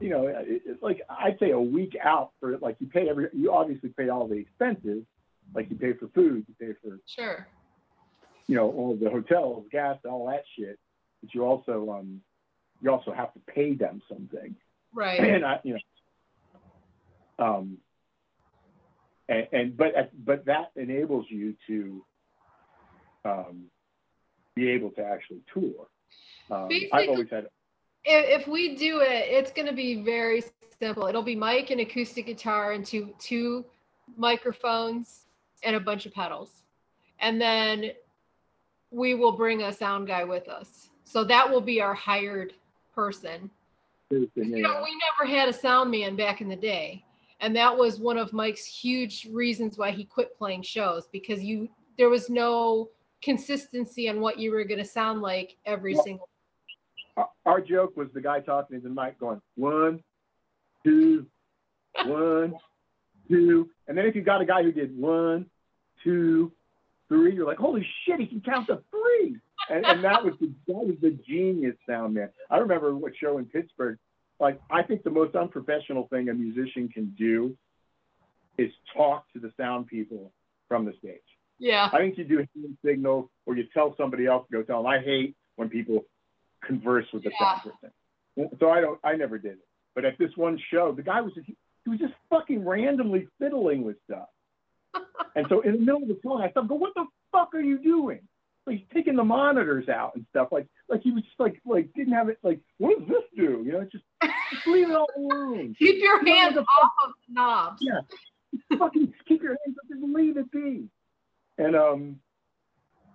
you 0.00 0.10
know, 0.10 0.26
it, 0.26 0.62
it's 0.66 0.82
like 0.82 1.02
I'd 1.08 1.38
say 1.38 1.50
a 1.50 1.60
week 1.60 1.96
out 2.02 2.32
for 2.40 2.58
like 2.58 2.76
you 2.80 2.86
pay 2.86 3.08
every, 3.08 3.28
you 3.32 3.52
obviously 3.52 3.90
pay 3.90 4.08
all 4.08 4.26
the 4.26 4.36
expenses, 4.36 5.04
like 5.54 5.70
you 5.70 5.76
pay 5.76 5.92
for 5.92 6.08
food, 6.08 6.44
you 6.48 6.54
pay 6.58 6.74
for, 6.82 6.98
Sure. 7.06 7.46
you 8.46 8.56
know, 8.56 8.70
all 8.70 8.96
the 8.96 9.10
hotels, 9.10 9.66
gas, 9.70 9.98
all 10.08 10.26
that 10.28 10.44
shit. 10.56 10.78
But 11.20 11.34
you 11.34 11.44
also, 11.44 11.90
um, 11.90 12.20
you 12.80 12.90
also 12.90 13.12
have 13.12 13.32
to 13.34 13.40
pay 13.40 13.74
them 13.74 14.02
something. 14.08 14.56
Right. 14.92 15.20
and 15.20 15.44
I, 15.44 15.60
you 15.62 15.74
know, 15.74 15.80
um, 17.38 17.78
and, 19.28 19.46
and 19.52 19.76
but 19.76 20.10
but 20.24 20.44
that 20.46 20.72
enables 20.76 21.26
you 21.28 21.54
to 21.66 22.04
um, 23.24 23.64
be 24.54 24.70
able 24.70 24.90
to 24.90 25.04
actually 25.04 25.40
tour. 25.52 25.86
Um, 26.50 26.68
I've 26.92 27.08
always 27.08 27.30
had 27.30 27.48
if, 28.04 28.42
if 28.42 28.48
we 28.48 28.76
do 28.76 29.00
it, 29.00 29.26
it's 29.28 29.52
going 29.52 29.66
to 29.66 29.74
be 29.74 30.02
very 30.02 30.42
simple. 30.80 31.06
It'll 31.06 31.22
be 31.22 31.36
mic 31.36 31.70
and 31.70 31.80
acoustic 31.80 32.26
guitar 32.26 32.72
and 32.72 32.84
two 32.84 33.14
two 33.18 33.64
microphones 34.16 35.26
and 35.62 35.76
a 35.76 35.80
bunch 35.80 36.06
of 36.06 36.12
pedals, 36.12 36.50
and 37.20 37.40
then 37.40 37.92
we 38.90 39.14
will 39.14 39.32
bring 39.32 39.62
a 39.62 39.72
sound 39.72 40.06
guy 40.06 40.24
with 40.24 40.48
us. 40.48 40.90
So 41.04 41.24
that 41.24 41.48
will 41.48 41.60
be 41.60 41.80
our 41.80 41.94
hired 41.94 42.54
person. 42.94 43.50
you 44.10 44.28
You 44.36 44.62
know, 44.62 44.82
we 44.82 44.98
never 45.20 45.30
had 45.30 45.48
a 45.48 45.52
sound 45.52 45.90
man 45.90 46.16
back 46.16 46.40
in 46.40 46.48
the 46.48 46.56
day, 46.56 47.04
and 47.40 47.54
that 47.56 47.76
was 47.76 47.98
one 48.00 48.18
of 48.18 48.32
Mike's 48.32 48.66
huge 48.66 49.28
reasons 49.30 49.78
why 49.78 49.90
he 49.92 50.04
quit 50.04 50.36
playing 50.36 50.62
shows 50.62 51.08
because 51.12 51.42
you 51.42 51.68
there 51.98 52.08
was 52.08 52.28
no 52.28 52.88
consistency 53.22 54.08
on 54.08 54.20
what 54.20 54.38
you 54.38 54.50
were 54.50 54.64
going 54.64 54.78
to 54.78 54.84
sound 54.84 55.22
like 55.22 55.56
every 55.64 55.94
Well, 55.94 56.04
single. 56.04 56.28
our, 57.46 57.60
joke 57.60 57.96
was 57.96 58.08
the 58.14 58.20
guy 58.20 58.40
talking 58.40 58.80
to 58.80 58.88
the 58.88 58.92
mic 58.92 59.18
going 59.18 59.40
one, 59.56 60.02
two, 60.84 61.26
one, 62.06 62.54
two, 63.28 63.70
and 63.86 63.96
then 63.96 64.06
if 64.06 64.14
you 64.14 64.22
got 64.22 64.40
a 64.40 64.44
guy 64.44 64.62
who 64.62 64.72
did 64.72 64.96
one, 64.96 65.46
two, 66.02 66.52
three, 67.08 67.34
you're 67.34 67.46
like, 67.46 67.58
holy 67.58 67.86
shit, 68.04 68.18
he 68.20 68.26
can 68.26 68.40
count 68.40 68.66
to 68.66 68.82
three. 68.90 69.36
And, 69.70 69.86
and 69.86 70.02
that 70.02 70.24
was 70.24 70.34
the 70.40 70.50
that 70.66 70.74
was 70.74 70.96
the 71.00 71.16
genius 71.26 71.76
sound 71.88 72.14
man. 72.14 72.30
I 72.50 72.58
remember 72.58 72.96
what 72.96 73.12
show 73.16 73.38
in 73.38 73.44
Pittsburgh. 73.44 73.98
Like 74.40 74.60
I 74.70 74.82
think 74.82 75.04
the 75.04 75.10
most 75.10 75.36
unprofessional 75.36 76.08
thing 76.08 76.28
a 76.30 76.34
musician 76.34 76.88
can 76.88 77.14
do 77.16 77.56
is 78.58 78.70
talk 78.94 79.24
to 79.34 79.38
the 79.38 79.52
sound 79.56 79.86
people 79.86 80.32
from 80.68 80.84
the 80.84 80.92
stage. 80.98 81.20
Yeah. 81.62 81.88
I 81.92 81.98
think 81.98 82.18
you 82.18 82.24
do 82.24 82.40
a 82.40 82.48
hand 82.58 82.76
signals 82.84 83.28
or 83.46 83.56
you 83.56 83.64
tell 83.72 83.94
somebody 83.96 84.26
else 84.26 84.44
to 84.50 84.56
go 84.58 84.62
tell 84.64 84.82
them. 84.82 84.86
I 84.90 84.98
hate 84.98 85.36
when 85.54 85.68
people 85.68 86.04
converse 86.64 87.06
with 87.12 87.22
the 87.22 87.30
Yeah. 87.40 87.60
person. 87.60 88.50
So 88.58 88.68
I 88.70 88.80
don't. 88.80 88.98
I 89.04 89.14
never 89.14 89.38
did 89.38 89.52
it. 89.52 89.66
But 89.94 90.04
at 90.04 90.18
this 90.18 90.36
one 90.36 90.58
show, 90.70 90.90
the 90.92 91.02
guy 91.02 91.20
was 91.20 91.32
he 91.36 91.54
was 91.90 92.00
just 92.00 92.14
fucking 92.30 92.64
randomly 92.64 93.28
fiddling 93.38 93.84
with 93.84 93.96
stuff. 94.04 94.28
and 95.36 95.46
so 95.48 95.60
in 95.60 95.72
the 95.72 95.78
middle 95.78 96.02
of 96.02 96.08
the 96.08 96.18
song, 96.22 96.42
I 96.42 96.48
thought, 96.48 96.66
"Go, 96.66 96.74
what 96.74 96.94
the 96.94 97.04
fuck 97.30 97.54
are 97.54 97.60
you 97.60 97.78
doing?" 97.78 98.20
Like 98.66 98.78
he's 98.78 98.86
taking 98.92 99.16
the 99.16 99.24
monitors 99.24 99.88
out 99.88 100.16
and 100.16 100.24
stuff. 100.30 100.48
Like 100.50 100.66
like 100.88 101.02
he 101.02 101.12
was 101.12 101.22
just 101.22 101.38
like 101.38 101.60
like 101.64 101.92
didn't 101.94 102.14
have 102.14 102.28
it. 102.28 102.38
Like 102.42 102.60
what 102.78 102.98
does 102.98 103.06
this 103.08 103.24
do? 103.36 103.62
You 103.64 103.72
know, 103.72 103.84
just, 103.92 104.04
just 104.52 104.66
leave 104.66 104.88
it 104.90 104.96
all 104.96 105.08
alone. 105.16 105.76
Keep 105.78 106.02
your 106.02 106.24
hands 106.24 106.56
off 106.56 106.66
of 107.04 107.12
the 107.28 107.34
knobs. 107.34 107.78
Yeah. 107.82 108.00
fucking 108.78 109.12
keep 109.26 109.42
your 109.42 109.56
hands 109.64 109.76
up 109.82 109.90
and 109.90 110.12
leave 110.12 110.36
it 110.36 110.50
be. 110.52 110.88
And 111.62 111.76
um, 111.76 112.20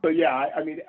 so 0.02 0.10
yeah, 0.10 0.34
I, 0.34 0.60
I 0.60 0.64
mean, 0.64 0.80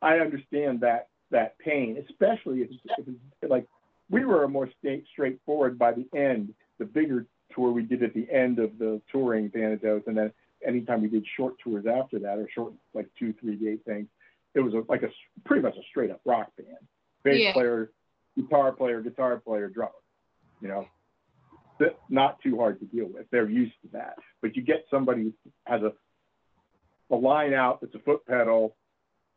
I 0.00 0.16
understand 0.16 0.80
that 0.80 1.08
that 1.30 1.58
pain, 1.58 2.02
especially 2.08 2.60
if, 2.60 2.70
if 2.98 3.08
it's 3.08 3.50
like 3.50 3.66
we 4.10 4.24
were 4.24 4.44
a 4.44 4.48
more 4.48 4.68
state 4.78 5.04
straightforward 5.12 5.78
by 5.78 5.92
the 5.92 6.06
end. 6.16 6.54
The 6.78 6.84
bigger 6.84 7.26
tour 7.54 7.70
we 7.70 7.82
did 7.82 8.02
at 8.02 8.14
the 8.14 8.26
end 8.30 8.58
of 8.58 8.78
the 8.78 9.00
touring 9.10 9.50
Thanatos, 9.50 10.02
and 10.06 10.16
then 10.16 10.32
anytime 10.66 11.02
we 11.02 11.08
did 11.08 11.24
short 11.36 11.54
tours 11.62 11.84
after 11.86 12.18
that, 12.20 12.38
or 12.38 12.48
short 12.54 12.72
like 12.94 13.08
two, 13.18 13.34
three 13.40 13.56
day 13.56 13.76
things, 13.86 14.08
it 14.54 14.60
was 14.60 14.74
a, 14.74 14.82
like 14.88 15.02
a 15.02 15.08
pretty 15.44 15.62
much 15.62 15.76
a 15.76 15.82
straight 15.90 16.10
up 16.10 16.20
rock 16.24 16.50
band. 16.56 16.76
Bass 17.24 17.40
Yeah. 17.40 17.52
player, 17.52 17.90
guitar 18.36 18.72
player, 18.72 19.00
guitar 19.00 19.38
player, 19.38 19.68
drummer. 19.68 19.92
You 20.60 20.68
know, 20.68 20.86
not 22.08 22.40
too 22.40 22.56
hard 22.56 22.78
to 22.80 22.86
deal 22.86 23.06
with. 23.12 23.26
They're 23.30 23.48
used 23.48 23.74
to 23.82 23.88
that. 23.92 24.16
But 24.40 24.56
you 24.56 24.62
get 24.62 24.84
somebody 24.90 25.22
who 25.22 25.32
has 25.66 25.82
a 25.82 25.92
a 27.12 27.16
line 27.16 27.54
out 27.54 27.80
that's 27.80 27.94
a 27.94 27.98
foot 28.00 28.26
pedal, 28.26 28.74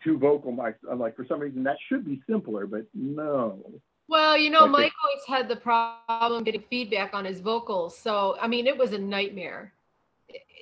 two 0.04 0.18
vocal 0.18 0.52
mics. 0.54 0.76
I'm 0.90 1.00
like, 1.00 1.16
for 1.16 1.26
some 1.26 1.40
reason 1.40 1.64
that 1.64 1.78
should 1.88 2.06
be 2.06 2.22
simpler, 2.28 2.66
but 2.66 2.86
no. 2.94 3.60
Well, 4.08 4.38
you 4.38 4.50
know, 4.50 4.62
Like 4.62 4.72
Mike 4.72 4.94
always 5.04 5.26
had 5.28 5.50
the 5.50 5.56
problem 5.56 6.44
getting 6.44 6.64
feedback 6.70 7.14
on 7.14 7.26
his 7.26 7.40
vocals. 7.40 7.98
So, 7.98 8.38
I 8.40 8.48
mean, 8.48 8.68
it 8.68 8.78
was 8.78 8.94
a 8.94 8.98
nightmare. 8.98 9.74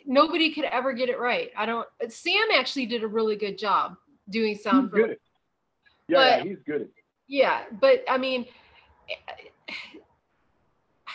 Nobody 0.06 0.54
could 0.54 0.66
ever 0.66 0.94
get 0.94 1.10
it 1.10 1.20
right. 1.20 1.52
I 1.56 1.66
don't, 1.66 1.88
Sam 2.10 2.48
actually 2.54 2.86
did 2.86 3.04
a 3.04 3.08
really 3.08 3.36
good 3.36 3.58
job 3.58 3.96
doing 4.30 4.56
sound. 4.56 4.84
He's 4.84 4.92
for- 4.92 5.08
good 5.08 5.18
yeah, 6.10 6.38
yeah, 6.38 6.44
he's 6.44 6.58
good 6.66 6.90
Yeah, 7.28 7.64
but 7.80 8.04
I 8.10 8.18
mean, 8.18 8.46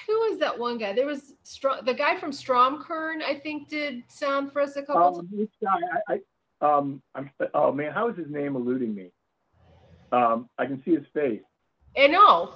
who 0.09 0.15
was 0.31 0.39
that 0.39 0.59
one 0.59 0.79
guy? 0.79 0.95
There 0.95 1.07
was 1.07 1.35
Str- 1.43 1.83
the 1.85 1.93
guy 1.95 2.19
from 2.19 2.33
Stromkern, 2.33 3.23
I 3.23 3.39
think, 3.43 3.69
did 3.69 4.03
sound 4.09 4.53
for 4.53 4.63
us 4.63 4.75
a 4.77 4.83
couple 4.83 5.03
times. 5.03 5.19
Um, 5.19 5.29
this 5.39 5.49
guy, 5.63 5.79
I, 6.09 6.21
I, 6.63 6.77
um, 6.79 7.03
I'm, 7.15 7.31
oh 7.53 7.73
man, 7.73 7.93
how 7.93 8.09
is 8.09 8.17
his 8.17 8.31
name 8.31 8.57
eluding 8.57 8.95
me? 8.95 9.11
Um, 10.11 10.49
I 10.59 10.65
can 10.65 10.83
see 10.83 10.93
his 10.95 11.05
face. 11.13 11.43
I 11.97 12.07
know 12.07 12.55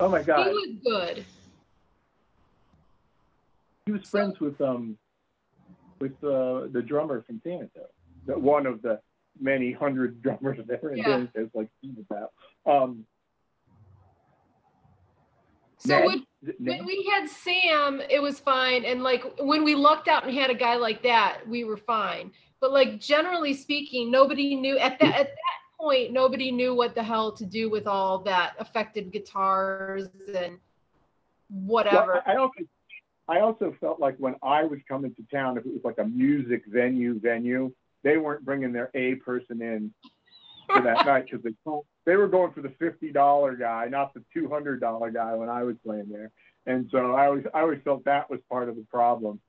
Oh 0.00 0.08
my 0.08 0.22
god. 0.22 0.46
he 0.48 0.52
was 0.52 0.68
good. 0.84 1.26
he 3.86 3.92
was 3.92 4.02
friends 4.04 4.38
with 4.40 4.60
um, 4.60 4.96
with 6.00 6.12
uh, 6.22 6.68
the 6.72 6.82
drummer 6.86 7.22
from 7.22 7.40
Thanatos, 7.40 7.90
one 8.26 8.66
of 8.66 8.82
the 8.82 9.00
many 9.40 9.72
hundred 9.72 10.22
drummers 10.22 10.58
that 10.66 10.82
were 10.82 10.92
in 10.92 10.98
Yeah. 10.98 11.04
Thanatos, 11.34 11.50
like 11.54 11.68
about. 12.10 12.32
Um, 12.66 13.06
So 15.86 15.98
Ned? 15.98 16.06
when, 16.06 16.24
Ned? 16.42 16.56
when 16.78 16.86
we 16.86 17.10
had 17.12 17.28
Sam, 17.28 18.00
it 18.08 18.20
was 18.20 18.40
fine, 18.40 18.84
and 18.84 19.02
like 19.02 19.24
when 19.38 19.64
we 19.64 19.74
lucked 19.74 20.08
out 20.08 20.24
and 20.24 20.34
had 20.34 20.50
a 20.50 20.54
guy 20.54 20.76
like 20.76 21.02
that, 21.02 21.40
we 21.46 21.64
were 21.64 21.76
fine. 21.76 22.32
But 22.60 22.72
like 22.72 23.00
generally 23.00 23.54
speaking, 23.54 24.10
nobody 24.10 24.54
knew 24.54 24.78
at 24.78 24.98
that 25.00 25.14
at 25.14 25.26
that 25.26 25.58
point, 25.78 26.12
nobody 26.12 26.50
knew 26.50 26.74
what 26.74 26.94
the 26.94 27.02
hell 27.02 27.32
to 27.32 27.44
do 27.44 27.68
with 27.70 27.86
all 27.86 28.20
that 28.20 28.54
affected 28.58 29.12
guitars 29.12 30.08
and 30.34 30.58
whatever. 31.48 32.14
Well, 32.14 32.22
I 32.26 32.32
I 32.32 32.36
also, 32.36 32.60
I 33.28 33.40
also 33.40 33.76
felt 33.80 34.00
like 34.00 34.16
when 34.18 34.36
I 34.42 34.64
was 34.64 34.78
coming 34.88 35.14
to 35.14 35.22
town, 35.30 35.58
if 35.58 35.66
it 35.66 35.72
was 35.72 35.84
like 35.84 35.98
a 35.98 36.04
music 36.04 36.62
venue 36.66 37.20
venue, 37.20 37.72
they 38.02 38.16
weren't 38.16 38.44
bringing 38.44 38.72
their 38.72 38.90
A 38.94 39.16
person 39.16 39.62
in 39.62 39.92
for 40.66 40.82
that 40.82 41.04
night 41.06 41.26
because 41.26 41.42
they 41.42 41.52
told, 41.64 41.86
they 42.06 42.16
were 42.16 42.28
going 42.28 42.52
for 42.52 42.60
the 42.60 42.72
fifty 42.78 43.10
dollar 43.12 43.54
guy, 43.56 43.86
not 43.88 44.14
the 44.14 44.22
two 44.32 44.48
hundred 44.48 44.80
dollar 44.80 45.10
guy 45.10 45.34
when 45.34 45.48
I 45.48 45.62
was 45.62 45.76
playing 45.84 46.08
there. 46.10 46.30
And 46.66 46.88
so 46.90 47.12
I 47.12 47.26
always 47.26 47.44
I 47.52 47.60
always 47.60 47.80
felt 47.84 48.04
that 48.04 48.30
was 48.30 48.40
part 48.50 48.68
of 48.68 48.76
the 48.76 48.82
problem. 48.90 49.40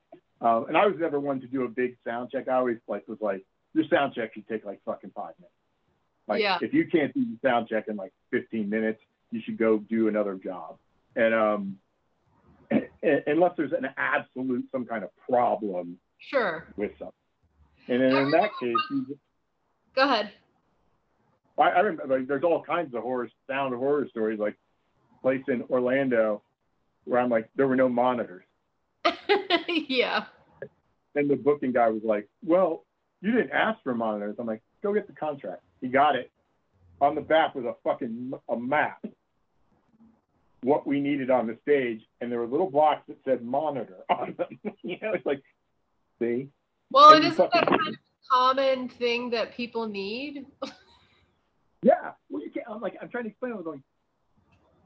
Um, 0.42 0.66
and 0.68 0.78
I 0.78 0.86
was 0.86 0.96
never 1.00 1.20
one 1.20 1.40
to 1.42 1.48
do 1.48 1.64
a 1.64 1.68
big 1.70 1.98
sound 2.06 2.30
check. 2.32 2.48
I 2.48 2.56
always 2.56 2.78
like 2.88 3.08
was 3.08 3.20
like 3.22 3.46
your 3.74 3.86
sound 3.90 4.14
check 4.14 4.34
should 4.34 4.48
take 4.48 4.66
like 4.66 4.80
fucking 4.86 5.12
five 5.16 5.34
minutes. 5.40 5.54
Like 6.28 6.42
Yeah. 6.42 6.58
if 6.62 6.74
you 6.74 6.88
can't 6.88 7.14
do 7.14 7.22
your 7.22 7.38
sound 7.44 7.68
check 7.70 7.88
in 7.88 7.96
like 7.96 8.14
fifteen 8.32 8.70
minutes, 8.70 9.02
you 9.32 9.42
should 9.44 9.58
go 9.58 9.78
do 9.78 10.08
another 10.08 10.36
job. 10.36 10.78
And 11.16 11.34
um, 11.34 11.78
and- 12.72 12.88
unless 13.28 13.54
there's 13.58 13.72
an 13.74 13.88
absolute 13.98 14.66
some 14.72 14.86
kind 14.86 15.04
of 15.04 15.10
problem 15.30 15.98
sure. 16.18 16.68
with 16.76 16.92
something. 17.00 17.14
And 17.88 18.02
then 18.02 18.16
in 18.16 18.32
that 18.32 18.50
case, 18.60 18.76
you, 18.90 19.18
Go 19.96 20.02
ahead. 20.04 20.32
I, 21.58 21.70
I 21.70 21.80
remember 21.80 22.18
like, 22.18 22.28
there's 22.28 22.44
all 22.44 22.62
kinds 22.62 22.94
of 22.96 23.04
horror 23.04 23.30
sound 23.50 23.74
horror 23.76 24.08
stories 24.10 24.40
like 24.40 24.56
place 25.22 25.44
in 25.48 25.64
Orlando 25.70 26.42
where 27.06 27.20
I'm 27.20 27.30
like 27.30 27.50
there 27.56 27.68
were 27.68 27.76
no 27.76 27.88
monitors, 27.88 28.46
yeah. 29.68 30.26
and 31.16 31.30
the 31.30 31.36
booking 31.36 31.72
guy 31.72 31.90
was 31.90 32.04
like, 32.04 32.28
"Well, 32.44 32.84
you 33.22 33.32
didn't 33.32 33.52
ask 33.52 33.82
for 33.84 33.94
monitors." 33.94 34.36
I'm 34.40 34.48
like, 34.48 34.62
"Go 34.84 34.94
get 34.94 35.08
the 35.08 35.14
contract." 35.14 35.62
He 35.82 35.88
got 35.88 36.16
it. 36.16 36.32
On 37.02 37.14
the 37.16 37.22
back 37.22 37.56
was 37.56 37.66
a 37.66 37.76
fucking 37.84 38.34
a 38.50 38.58
map. 38.58 39.06
What 40.62 40.88
we 40.88 41.00
needed 41.00 41.30
on 41.30 41.46
the 41.46 41.58
stage, 41.62 42.02
and 42.22 42.32
there 42.32 42.40
were 42.40 42.48
little 42.48 42.70
blocks 42.70 43.04
that 43.08 43.18
said 43.24 43.44
monitor 43.44 43.98
on 44.10 44.36
them. 44.38 44.76
you 44.84 44.98
know, 45.02 45.14
it's 45.14 45.26
like, 45.26 45.42
see, 46.20 46.50
Well, 46.92 47.14
And 47.14 47.24
it 47.24 47.34
isn't 47.34 47.52
that 47.52 47.68
kind 47.68 47.88
of 47.88 47.96
common 48.32 48.90
thing 48.90 49.30
that 49.30 49.54
people 49.56 49.88
need. 49.88 50.46
Yeah. 51.82 52.12
Well, 52.30 52.44
you 52.44 52.52
can't. 52.52 52.66
I'm 52.70 52.82
like, 52.82 52.96
I'm 53.02 53.10
trying 53.10 53.26
to 53.26 53.30
explain. 53.30 53.54
I 53.54 53.56
was 53.56 53.66
going, 53.66 53.84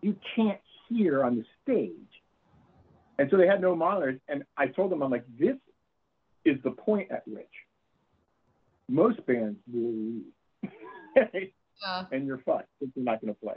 you 0.02 0.16
can't 0.36 0.60
hear 0.90 1.24
on 1.24 1.36
the 1.36 1.46
stage, 1.64 1.94
and 3.18 3.30
so 3.30 3.38
they 3.38 3.48
had 3.48 3.62
no 3.62 3.76
monitors. 3.76 4.20
And 4.28 4.44
I 4.58 4.68
told 4.68 4.92
them, 4.92 5.02
I'm 5.02 5.12
like, 5.12 5.26
this 5.40 5.56
is 6.46 6.58
the 6.64 6.72
point 6.72 7.12
at 7.12 7.28
which 7.28 7.46
most 8.90 9.26
bands 9.26 9.58
will 9.72 9.92
leave. 9.92 10.72
Yeah. 11.16 11.26
Uh. 11.88 12.04
and 12.12 12.28
you're 12.28 12.40
fucked 12.40 12.68
if 12.82 12.90
you're 12.94 13.06
not 13.06 13.22
going 13.22 13.34
to 13.34 13.40
play. 13.40 13.56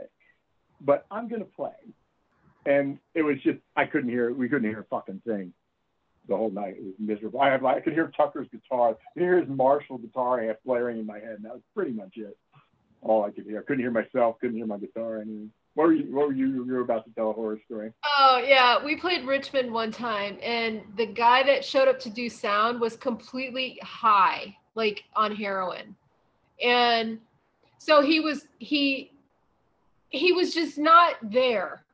But 0.80 1.06
I'm 1.10 1.28
going 1.28 1.40
to 1.40 1.48
play. 1.56 1.72
And 2.66 2.98
it 3.16 3.22
was 3.22 3.34
just, 3.42 3.58
I 3.74 3.84
couldn't 3.84 4.10
hear, 4.10 4.32
we 4.32 4.48
couldn't 4.48 4.70
hear 4.70 4.78
a 4.78 4.84
fucking 4.84 5.22
thing 5.26 5.52
the 6.28 6.36
whole 6.36 6.52
night. 6.52 6.76
It 6.78 6.84
was 6.84 6.94
miserable. 7.00 7.40
I, 7.40 7.50
had, 7.50 7.64
I 7.64 7.80
could 7.80 7.94
hear 7.94 8.12
Tucker's 8.16 8.46
guitar, 8.52 8.90
I 8.90 8.92
could 9.12 9.22
hear 9.24 9.40
his 9.40 9.48
Marshall 9.48 9.98
guitar 9.98 10.40
amp 10.40 10.58
blaring 10.64 11.00
in 11.00 11.06
my 11.06 11.18
head, 11.18 11.32
and 11.34 11.44
that 11.44 11.52
was 11.54 11.62
pretty 11.74 11.90
much 11.90 12.12
it. 12.14 12.38
All 13.02 13.24
I 13.24 13.30
could 13.30 13.44
hear. 13.44 13.58
I 13.58 13.62
couldn't 13.62 13.80
hear 13.80 13.90
myself, 13.90 14.38
couldn't 14.40 14.56
hear 14.56 14.66
my 14.66 14.78
guitar. 14.78 15.16
anything. 15.16 15.50
What 15.74 15.86
were 15.88 15.92
you, 15.94 16.14
what 16.14 16.28
were 16.28 16.34
you, 16.34 16.64
you 16.64 16.72
were 16.72 16.80
about 16.80 17.04
to 17.06 17.10
tell 17.14 17.30
a 17.30 17.32
horror 17.32 17.58
story? 17.64 17.92
Oh 18.04 18.42
yeah, 18.46 18.82
we 18.84 18.94
played 18.96 19.26
Richmond 19.26 19.72
one 19.72 19.90
time, 19.90 20.38
and 20.42 20.82
the 20.96 21.06
guy 21.06 21.42
that 21.44 21.64
showed 21.64 21.88
up 21.88 21.98
to 22.00 22.10
do 22.10 22.28
sound 22.28 22.80
was 22.80 22.96
completely 22.96 23.78
high, 23.82 24.56
like 24.74 25.02
on 25.16 25.34
heroin, 25.34 25.96
and 26.62 27.18
so 27.78 28.02
he 28.02 28.20
was 28.20 28.46
he 28.58 29.12
he 30.10 30.32
was 30.32 30.54
just 30.54 30.78
not 30.78 31.14
there, 31.22 31.84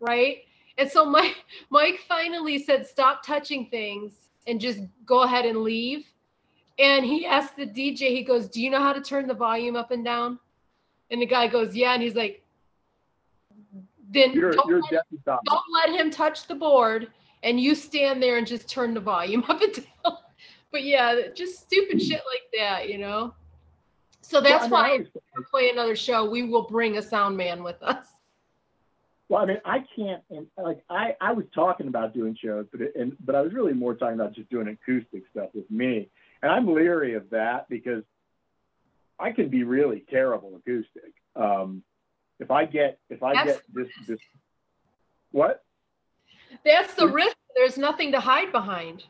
right? 0.00 0.38
And 0.76 0.90
so 0.90 1.04
Mike 1.04 1.36
Mike 1.70 2.00
finally 2.08 2.58
said, 2.58 2.86
"Stop 2.86 3.24
touching 3.24 3.66
things 3.70 4.28
and 4.46 4.60
just 4.60 4.80
go 5.06 5.22
ahead 5.22 5.46
and 5.46 5.58
leave." 5.62 6.04
And 6.80 7.04
he 7.04 7.24
asked 7.24 7.56
the 7.56 7.66
DJ, 7.66 8.10
he 8.10 8.22
goes, 8.22 8.48
"Do 8.48 8.60
you 8.60 8.70
know 8.70 8.82
how 8.82 8.92
to 8.92 9.00
turn 9.00 9.26
the 9.26 9.34
volume 9.34 9.76
up 9.76 9.92
and 9.92 10.04
down?" 10.04 10.38
And 11.10 11.22
the 11.22 11.26
guy 11.26 11.46
goes, 11.46 11.74
"Yeah," 11.74 11.94
and 11.94 12.02
he's 12.02 12.14
like, 12.14 12.44
"Then 14.10 14.32
You're, 14.32 14.52
don't 14.52 14.68
you're 14.68 14.82
let 14.90 15.06
don't 15.24 15.64
let 15.72 15.98
him 15.98 16.10
touch 16.10 16.46
the 16.46 16.54
board 16.54 17.08
and 17.42 17.60
you 17.60 17.74
stand 17.74 18.22
there 18.22 18.36
and 18.38 18.46
just 18.46 18.68
turn 18.68 18.94
the 18.94 19.00
volume 19.00 19.44
up 19.48 19.60
and 19.62 19.74
down. 19.74 20.16
But 20.70 20.84
yeah, 20.84 21.28
just 21.34 21.60
stupid 21.60 22.02
shit 22.02 22.20
like 22.32 22.42
that, 22.58 22.88
you 22.90 22.98
know. 22.98 23.34
So 24.20 24.40
that's 24.40 24.70
Well, 24.70 24.82
I 24.82 24.88
why 24.88 24.94
if 24.96 25.08
we 25.14 25.44
play 25.50 25.70
another 25.70 25.96
show, 25.96 26.28
we 26.28 26.42
will 26.42 26.66
bring 26.68 26.98
a 26.98 27.02
sound 27.02 27.36
man 27.36 27.62
with 27.62 27.82
us. 27.82 28.06
Well, 29.30 29.42
I 29.42 29.46
mean, 29.46 29.60
I 29.64 29.84
can't, 29.94 30.22
and 30.30 30.46
like, 30.56 30.82
I, 30.88 31.14
I 31.20 31.32
was 31.32 31.44
talking 31.54 31.88
about 31.88 32.14
doing 32.14 32.36
shows, 32.42 32.66
but 32.70 32.80
it, 32.80 32.92
and 32.98 33.16
but 33.24 33.34
I 33.34 33.42
was 33.42 33.52
really 33.52 33.74
more 33.74 33.94
talking 33.94 34.14
about 34.14 34.34
just 34.34 34.48
doing 34.50 34.68
acoustic 34.68 35.22
stuff 35.30 35.50
with 35.54 35.70
me, 35.70 36.08
and 36.42 36.50
I'm 36.50 36.66
leery 36.66 37.14
of 37.14 37.28
that 37.30 37.68
because 37.68 38.02
I 39.18 39.32
can 39.32 39.48
be 39.48 39.64
really 39.64 40.04
terrible 40.10 40.56
acoustic. 40.56 41.12
Um, 41.34 41.82
if 42.40 42.50
I 42.50 42.64
get, 42.66 42.98
if 43.10 43.22
I 43.22 43.34
That's- 43.34 43.56
get 43.56 43.74
this, 43.74 43.88
this, 44.06 44.18
what? 45.32 45.64
That's 46.64 46.94
the 46.94 47.08
risk. 47.08 47.36
There's 47.56 47.76
nothing 47.76 48.12
to 48.12 48.20
hide 48.20 48.52
behind. 48.52 49.04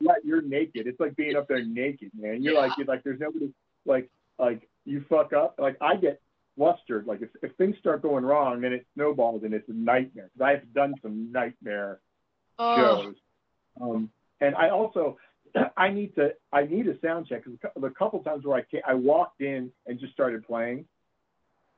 Yeah, 0.00 0.12
you're 0.24 0.40
naked. 0.42 0.86
It's 0.86 0.98
like 0.98 1.14
being 1.14 1.36
up 1.36 1.46
there 1.46 1.62
naked, 1.62 2.10
man. 2.18 2.42
You're 2.42 2.54
Yeah. 2.54 2.60
like, 2.60 2.72
you're 2.78 2.86
like, 2.86 3.02
there's 3.04 3.20
nobody, 3.20 3.52
like, 3.84 4.10
like 4.38 4.68
you 4.86 5.04
fuck 5.08 5.32
up. 5.34 5.56
Like 5.58 5.76
I 5.82 5.96
get 5.96 6.20
flustered. 6.56 7.06
Like 7.06 7.20
if, 7.20 7.28
if 7.42 7.54
things 7.56 7.76
start 7.78 8.00
going 8.00 8.24
wrong, 8.24 8.62
then 8.62 8.72
it 8.72 8.86
snowballs 8.94 9.42
and 9.44 9.52
it's 9.52 9.68
a 9.68 9.72
nightmare. 9.74 10.30
Because 10.32 10.46
I've 10.62 10.72
done 10.72 10.94
some 11.02 11.30
nightmare 11.30 12.00
Oh, 12.58 12.76
shows. 13.02 13.14
Um, 13.80 14.10
and 14.40 14.54
I 14.54 14.70
also 14.70 15.18
I 15.76 15.90
need 15.90 16.14
to 16.16 16.30
I 16.52 16.64
need 16.64 16.86
a 16.88 16.98
sound 17.00 17.26
check 17.26 17.44
because 17.44 17.72
the 17.80 17.90
couple 17.90 18.20
times 18.20 18.44
where 18.44 18.58
I 18.58 18.62
came, 18.62 18.82
I 18.86 18.94
walked 18.94 19.40
in 19.40 19.70
and 19.86 19.98
just 19.98 20.12
started 20.12 20.46
playing, 20.46 20.84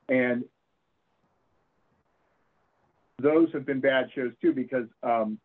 and 0.08 0.44
those 3.20 3.48
have 3.52 3.64
been 3.64 3.80
bad 3.80 4.08
shows 4.14 4.32
too 4.40 4.52
because 4.52 4.86
um, 5.02 5.38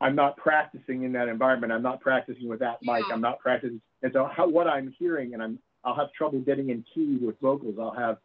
I'm 0.00 0.14
not 0.14 0.36
practicing 0.36 1.04
in 1.04 1.12
that 1.12 1.28
environment. 1.28 1.72
I'm 1.72 1.82
not 1.82 2.00
practicing 2.00 2.48
with 2.48 2.60
that 2.60 2.78
mic. 2.82 3.04
Yeah. 3.08 3.14
I'm 3.14 3.20
not 3.20 3.38
practicing, 3.38 3.80
and 4.02 4.12
so 4.12 4.28
how, 4.34 4.48
what 4.48 4.66
I'm 4.66 4.94
hearing, 4.98 5.34
and 5.34 5.42
I'm 5.42 5.58
I'll 5.84 5.96
have 5.96 6.12
trouble 6.12 6.40
getting 6.40 6.70
in 6.70 6.84
key 6.94 7.18
with 7.20 7.38
vocals. 7.40 7.76
I'll 7.80 7.94
have 7.94 8.18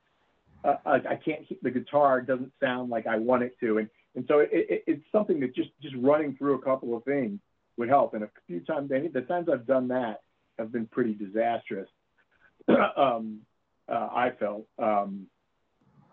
uh, 0.64 0.76
I, 0.86 0.96
I 0.96 1.20
can't 1.24 1.42
the 1.62 1.72
guitar 1.72 2.22
doesn't 2.22 2.52
sound 2.62 2.90
like 2.90 3.08
I 3.08 3.18
want 3.18 3.44
it 3.44 3.56
to, 3.62 3.78
and 3.78 3.90
and 4.16 4.26
so 4.28 4.40
it, 4.40 4.50
it, 4.52 4.84
it's 4.88 5.04
something 5.12 5.40
that 5.42 5.56
just 5.56 5.70
just 5.82 5.96
running 6.00 6.36
through 6.36 6.56
a 6.56 6.62
couple 6.62 6.96
of 6.96 7.04
things 7.04 7.40
would 7.77 7.89
help. 7.89 8.14
And 8.14 8.23
a 8.23 8.30
few 8.47 8.60
times, 8.61 8.91
any 8.91 9.07
the 9.07 9.22
times 9.22 9.47
I've 9.52 9.68
done 9.68 9.89
that 9.89 10.22
have 10.57 10.72
been 10.72 10.88
pretty 10.88 11.14
disastrous. 11.14 11.89
um, 12.97 13.41
uh, 13.88 14.10
I 14.11 14.31
felt, 14.39 14.65
um, 14.80 15.27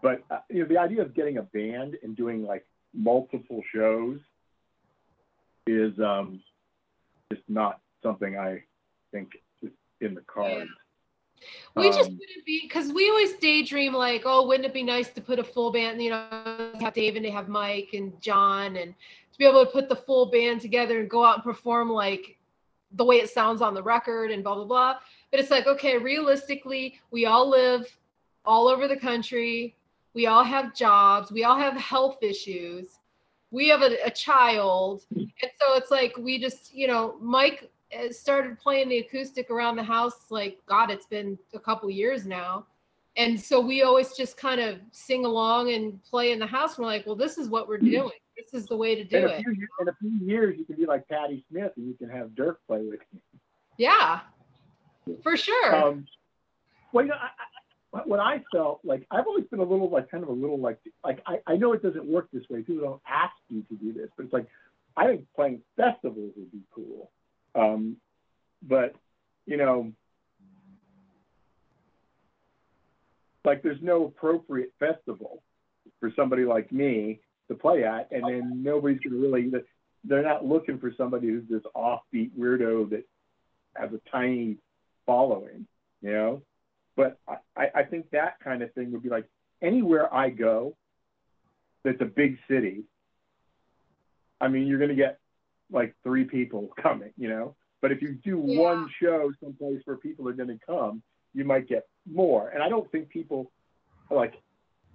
but 0.02 0.22
uh, 0.30 0.40
you 0.51 0.62
know, 0.62 0.68
the 0.68 0.78
idea 0.78 1.02
of 1.02 1.14
getting 1.14 1.39
a 1.39 1.43
band 1.43 1.97
and 2.02 2.16
doing 2.16 2.44
like 2.44 2.66
multiple 2.93 3.62
shows 3.72 4.18
is 5.66 5.98
um, 6.01 6.43
just 7.32 7.43
not 7.48 7.80
something 8.02 8.36
I 8.36 8.64
think 9.12 9.30
is 9.62 9.70
in 10.01 10.14
the 10.14 10.22
cards. 10.22 10.70
we 11.76 11.89
just 11.89 12.10
Um, 12.10 12.18
wouldn't 12.18 12.44
be 12.44 12.60
because 12.62 12.93
we 12.93 13.09
always 13.09 13.34
daydream 13.36 13.94
like, 13.94 14.22
oh, 14.24 14.47
wouldn't 14.47 14.66
it 14.66 14.74
be 14.74 14.82
nice 14.82 15.10
to 15.10 15.20
put 15.20 15.39
a 15.39 15.44
full 15.44 15.72
band, 15.72 16.02
you 16.02 16.10
know, 16.10 16.72
have 16.80 16.94
Dave 16.94 17.16
and 17.16 17.24
to 17.24 17.30
have 17.30 17.48
Mike 17.48 17.90
and 17.94 18.20
John 18.20 18.76
and 18.76 18.94
to 19.33 19.39
be 19.39 19.47
able 19.47 19.65
to 19.65 19.71
put 19.71 19.89
the 19.89 19.97
full 19.97 20.27
band 20.27 20.61
together 20.61 21.01
and 21.01 21.11
go 21.11 21.25
out 21.25 21.37
and 21.37 21.45
perform 21.45 21.91
like 21.91 22.37
the 22.93 23.05
way 23.05 23.17
it 23.17 23.31
sounds 23.31 23.63
on 23.63 23.75
the 23.75 23.83
record 23.83 24.31
and 24.31 24.45
blah 24.45 24.55
blah 24.55 24.65
blah. 24.65 24.97
But 25.31 25.41
it's 25.41 25.51
like, 25.51 25.67
okay, 25.67 25.97
realistically, 25.99 27.01
we 27.11 27.27
all 27.27 27.49
live 27.49 27.87
all 28.45 28.69
over 28.69 28.87
the 28.87 28.97
country. 28.97 29.75
We 30.15 30.27
all 30.27 30.45
have 30.45 30.75
jobs. 30.75 31.33
We 31.33 31.45
all 31.45 31.59
have 31.59 31.75
health 31.75 32.23
issues. 32.23 32.99
We 33.51 33.69
have 33.69 33.83
a, 33.83 33.97
a 34.05 34.11
child. 34.11 35.05
And 35.15 35.51
so 35.61 35.75
it's 35.75 35.91
like 35.91 36.17
we 36.19 36.39
just, 36.39 36.75
you 36.75 36.87
know, 36.87 37.17
Mike 37.21 37.71
uh, 37.93 38.11
started 38.11 38.59
playing 38.59 38.89
the 38.89 38.99
acoustic 38.99 39.51
around 39.51 39.77
the 39.77 39.83
house 39.83 40.31
like 40.31 40.59
god 40.67 40.91
it's 40.91 41.07
been 41.07 41.39
a 41.53 41.59
couple 41.59 41.91
years 41.91 42.25
now 42.25 42.65
and 43.17 43.39
so 43.39 43.61
we 43.61 43.83
always 43.83 44.17
just 44.17 44.37
kind 44.37 44.61
of 44.61 44.79
sing 44.93 45.27
along 45.27 45.71
and 45.73 46.03
play 46.05 46.33
in 46.33 46.39
the 46.39 46.47
house 46.47 46.79
we're 46.79 46.87
like 46.87 47.05
well 47.07 47.17
this 47.17 47.37
is 47.37 47.49
what 47.49 47.69
we're 47.69 47.77
doing 47.79 48.22
this 48.51 48.62
is 48.62 48.69
the 48.69 48.77
way 48.77 48.94
to 48.94 49.05
do 49.05 49.16
in, 49.16 49.24
it 49.24 49.43
few, 49.43 49.69
in 49.81 49.89
a 49.89 49.94
few 50.01 50.27
years, 50.27 50.56
you 50.59 50.64
can 50.64 50.77
be 50.77 50.86
like 50.86 51.06
Patti 51.09 51.44
Smith 51.51 51.73
and 51.77 51.86
you 51.86 51.94
can 51.94 52.09
have 52.09 52.35
Dirk 52.35 52.60
play 52.66 52.81
with 52.82 53.01
you. 53.12 53.20
yeah 53.78 54.20
for 55.23 55.36
sure 55.36 55.74
Um, 55.74 56.06
well, 56.93 57.05
you 57.05 57.10
know, 57.10 57.16
I, 57.16 57.98
I, 57.98 58.02
what 58.05 58.20
I 58.20 58.43
felt 58.52 58.81
like 58.85 59.06
I've 59.10 59.27
always 59.27 59.44
been 59.47 59.60
a 59.60 59.64
little 59.64 59.90
like 59.90 60.10
kind 60.10 60.23
of 60.23 60.28
a 60.28 60.32
little 60.32 60.59
like 60.59 60.78
like 61.05 61.23
I, 61.27 61.39
I 61.47 61.56
know 61.56 61.73
it 61.73 61.82
doesn't 61.82 62.05
work 62.05 62.28
this 62.32 62.43
way. 62.48 62.62
People 62.62 62.82
don't 62.82 63.02
ask 63.06 63.35
you 63.48 63.62
to 63.62 63.74
do 63.74 63.93
this, 63.93 64.09
but 64.16 64.24
it's 64.24 64.32
like 64.32 64.47
I 64.97 65.06
think 65.06 65.27
playing 65.35 65.62
festivals 65.77 66.32
would 66.36 66.52
be 66.52 66.60
cool. 66.74 67.10
Um, 67.55 67.97
but 68.62 68.94
you 69.47 69.56
know, 69.56 69.93
like 73.44 73.62
there's 73.62 73.82
no 73.82 74.06
appropriate 74.06 74.73
festival 74.78 75.43
for 76.01 76.12
somebody 76.16 76.44
like 76.44 76.73
me 76.73 77.20
to 77.48 77.55
play 77.55 77.85
at, 77.85 78.09
and 78.10 78.23
then 78.24 78.62
nobody's 78.62 79.01
gonna 79.01 79.16
really. 79.16 79.51
They're 80.05 80.23
not 80.23 80.44
looking 80.44 80.78
for 80.78 80.93
somebody 80.97 81.28
who's 81.28 81.44
this 81.48 81.62
offbeat 81.77 82.31
weirdo 82.39 82.90
that 82.90 83.05
has 83.77 83.90
a 83.93 84.01
tiny 84.10 84.56
following, 85.06 85.66
you 86.01 86.12
know. 86.12 86.43
But 86.97 87.19
I, 87.56 87.69
I 87.74 87.82
think 87.85 88.10
that 88.10 88.40
kind 88.43 88.62
of 88.62 88.73
thing 88.74 88.90
would 88.93 89.02
be 89.02 89.09
like 89.09 89.27
anywhere 89.62 90.12
I 90.12 90.31
go 90.31 90.77
that's 91.85 92.01
a 92.01 92.05
big 92.05 92.39
city. 92.48 92.85
I 94.40 94.48
mean, 94.48 94.66
you're 94.66 94.78
going 94.78 94.90
to 94.90 94.97
get 94.97 95.19
like 95.70 95.94
three 96.02 96.24
people 96.24 96.69
coming, 96.82 97.12
you 97.16 97.28
know. 97.28 97.55
But 97.81 97.93
if 97.93 98.02
you 98.02 98.19
do 98.24 98.43
Yeah. 98.47 98.60
one 98.60 98.89
show 99.01 99.32
someplace 99.43 99.81
where 99.85 99.97
people 99.97 100.28
are 100.28 100.32
going 100.32 100.48
to 100.48 100.59
come, 100.66 101.02
you 101.35 101.44
might 101.44 101.69
get 101.69 101.86
more. 102.10 102.48
And 102.51 102.62
I 102.62 102.69
don't 102.69 102.90
think 102.93 103.09
people 103.09 103.51
like 104.10 104.35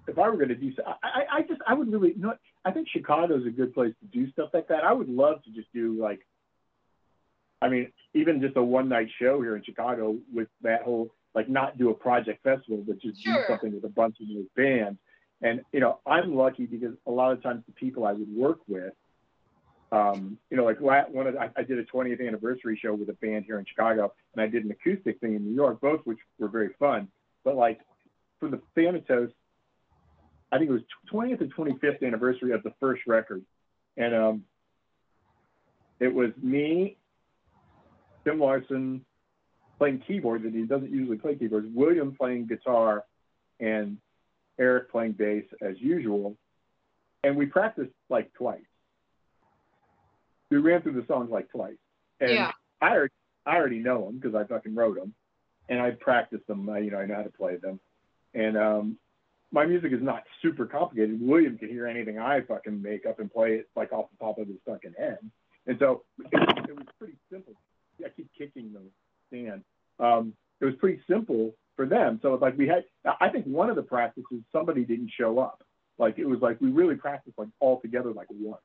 if 0.07 0.17
I 0.17 0.29
were 0.29 0.37
going 0.37 0.49
to 0.49 0.55
do 0.55 0.73
so. 0.75 0.83
I, 1.03 1.37
I, 1.37 1.41
just 1.41 1.61
I 1.67 1.73
would 1.73 1.91
really 1.91 2.09
you 2.09 2.21
know. 2.21 2.33
I 2.65 2.71
think 2.71 2.87
Chicago's 2.89 3.45
a 3.45 3.49
good 3.49 3.73
place 3.73 3.93
to 4.01 4.17
do 4.17 4.31
stuff 4.31 4.49
like 4.53 4.67
that. 4.69 4.83
I 4.83 4.93
would 4.93 5.09
love 5.09 5.43
to 5.43 5.51
just 5.51 5.71
do 5.73 6.01
like 6.01 6.25
I 7.61 7.69
mean, 7.69 7.91
even 8.13 8.41
just 8.41 8.55
a 8.57 8.63
one 8.63 8.89
night 8.89 9.07
show 9.19 9.41
here 9.41 9.55
in 9.55 9.63
Chicago 9.63 10.17
with 10.33 10.47
that 10.61 10.83
whole 10.83 11.11
like 11.33 11.49
not 11.49 11.77
do 11.77 11.89
a 11.89 11.95
Projekt 11.95 12.39
festival, 12.43 12.83
but 12.85 12.99
just 12.99 13.21
Sure. 13.21 13.33
do 13.33 13.43
something 13.47 13.73
with 13.73 13.83
a 13.83 13.89
bunch 13.89 14.17
of 14.21 14.27
those 14.27 14.47
bands. 14.55 14.99
And 15.41 15.61
you 15.71 15.79
know, 15.79 15.99
I'm 16.05 16.35
lucky 16.35 16.65
because 16.65 16.95
a 17.05 17.11
lot 17.11 17.31
of 17.31 17.43
times 17.43 17.63
the 17.67 17.73
people 17.73 18.05
I 18.05 18.13
would 18.13 18.33
work 18.35 18.59
with, 18.67 18.93
um, 19.91 20.37
you 20.49 20.57
know, 20.57 20.65
like 20.65 20.81
one 20.81 21.27
of 21.27 21.33
the, 21.33 21.39
I, 21.39 21.49
I 21.55 21.63
did 21.63 21.79
a 21.79 21.83
20th 21.85 22.25
anniversary 22.25 22.77
show 22.81 22.93
with 22.93 23.09
a 23.09 23.13
band 23.13 23.45
here 23.45 23.59
in 23.59 23.65
Chicago, 23.65 24.13
and 24.33 24.41
I 24.41 24.47
did 24.47 24.65
an 24.65 24.71
acoustic 24.71 25.19
thing 25.19 25.35
in 25.35 25.45
New 25.45 25.55
York, 25.55 25.79
both 25.79 26.01
which 26.05 26.17
were 26.39 26.49
very 26.49 26.69
fun. 26.79 27.07
But 27.43 27.55
like 27.55 27.79
for 28.39 28.49
the 28.49 28.61
Thanatos, 28.75 29.29
I 30.51 30.57
think 30.57 30.69
it 30.69 30.73
was 30.73 30.81
20th 31.11 31.41
and 31.41 31.53
25th 31.53 32.05
anniversary 32.05 32.51
of 32.53 32.63
the 32.63 32.73
first 32.79 33.01
record, 33.07 33.43
and 33.97 34.15
um, 34.15 34.43
it 35.99 36.13
was 36.13 36.29
me 36.41 36.97
Tim 38.23 38.39
Larson 38.39 39.05
playing 39.77 40.03
keyboards, 40.07 40.45
and 40.45 40.55
he 40.55 40.63
doesn't 40.65 40.91
usually 40.91 41.17
play 41.17 41.35
keyboards. 41.35 41.67
William 41.73 42.15
playing 42.15 42.47
guitar, 42.47 43.03
and 43.59 43.97
Eric 44.59 44.91
playing 44.91 45.13
bass 45.13 45.43
as 45.61 45.75
usual. 45.79 46.35
And 47.23 47.35
we 47.35 47.45
practiced 47.45 47.91
like 48.09 48.31
twice. 48.33 48.61
We 50.49 50.57
ran 50.57 50.81
through 50.81 50.93
the 50.93 51.05
songs 51.07 51.29
like 51.29 51.49
twice. 51.49 51.75
And 52.19 52.31
Yeah. 52.31 52.51
I 52.81 52.91
already, 52.91 53.13
I 53.45 53.55
already 53.57 53.79
know 53.79 54.05
them 54.05 54.19
because 54.19 54.35
I 54.35 54.45
fucking 54.45 54.75
wrote 54.75 54.95
them. 54.95 55.13
and 55.69 55.81
I 55.81 55.91
practiced 55.91 56.47
them. 56.47 56.69
I, 56.69 56.79
you 56.79 56.91
know, 56.91 56.99
I 56.99 57.05
know 57.05 57.15
how 57.15 57.23
to 57.23 57.29
play 57.29 57.57
them, 57.57 57.79
and 58.33 58.55
um, 58.57 58.97
my 59.51 59.65
music 59.65 59.93
is 59.93 60.01
not 60.01 60.23
super 60.41 60.65
complicated. 60.65 61.19
William 61.21 61.57
can 61.57 61.69
hear 61.69 61.87
anything 61.87 62.19
I 62.19 62.41
fucking 62.41 62.81
make 62.81 63.05
up 63.05 63.19
and 63.19 63.31
play 63.31 63.53
it 63.55 63.69
like 63.75 63.91
off 63.93 64.07
the 64.11 64.25
top 64.25 64.37
of 64.37 64.47
his 64.47 64.57
fucking 64.65 64.93
head, 64.97 65.19
and 65.67 65.77
so 65.79 66.03
it, 66.19 66.69
it 66.69 66.75
was 66.75 66.87
pretty 66.99 67.17
simple. 67.31 67.53
I 68.03 68.09
keep 68.09 68.29
kicking 68.37 68.73
the 68.73 68.81
stand. 69.29 69.63
Um, 69.99 70.33
it 70.61 70.65
was 70.65 70.75
pretty 70.75 71.01
simple 71.09 71.53
for 71.75 71.85
them. 71.85 72.19
So 72.21 72.33
it's 72.33 72.41
like 72.41 72.57
we 72.57 72.67
had, 72.67 72.83
I 73.19 73.29
think 73.29 73.45
one 73.45 73.69
of 73.69 73.75
the 73.75 73.83
practices 73.83 74.41
somebody 74.51 74.83
didn't 74.85 75.11
show 75.17 75.39
up. 75.39 75.63
Like 75.97 76.19
it 76.19 76.25
was 76.25 76.39
like 76.41 76.61
we 76.61 76.69
really 76.69 76.95
practiced 76.95 77.37
like 77.39 77.47
all 77.59 77.79
together 77.81 78.11
like 78.11 78.27
once, 78.29 78.61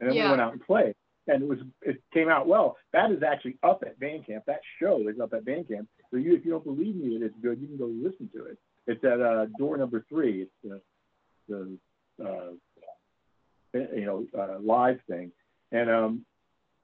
and 0.00 0.08
then 0.08 0.16
Yeah. 0.16 0.24
we 0.24 0.30
went 0.30 0.40
out 0.42 0.52
and 0.52 0.64
played, 0.64 0.94
and 1.26 1.42
it 1.42 1.48
was 1.48 1.58
it 1.82 2.00
came 2.14 2.28
out 2.28 2.46
well. 2.46 2.76
That 2.92 3.10
is 3.10 3.22
actually 3.22 3.56
up 3.64 3.82
at 3.84 3.98
Bandcamp. 3.98 4.44
That 4.46 4.60
show 4.80 5.08
is 5.08 5.18
up 5.20 5.32
at 5.32 5.44
Bandcamp. 5.44 5.86
So 6.10 6.16
you, 6.18 6.34
if 6.36 6.44
you 6.44 6.52
don't 6.52 6.64
believe 6.64 6.94
me, 6.94 7.18
that 7.18 7.24
it 7.24 7.26
is 7.26 7.32
good. 7.42 7.60
You 7.60 7.66
can 7.66 7.78
go 7.78 7.86
listen 7.86 8.30
to 8.34 8.44
it. 8.44 8.58
It's 8.88 9.04
at 9.04 9.20
uh, 9.20 9.46
door 9.58 9.76
number 9.76 10.04
three. 10.08 10.42
It's 10.42 10.52
the 10.64 10.80
the 11.48 11.78
uh, 12.24 13.78
you 13.94 14.06
know 14.06 14.26
uh, 14.36 14.58
live 14.60 14.98
thing, 15.08 15.30
and 15.70 15.90
um, 15.90 16.24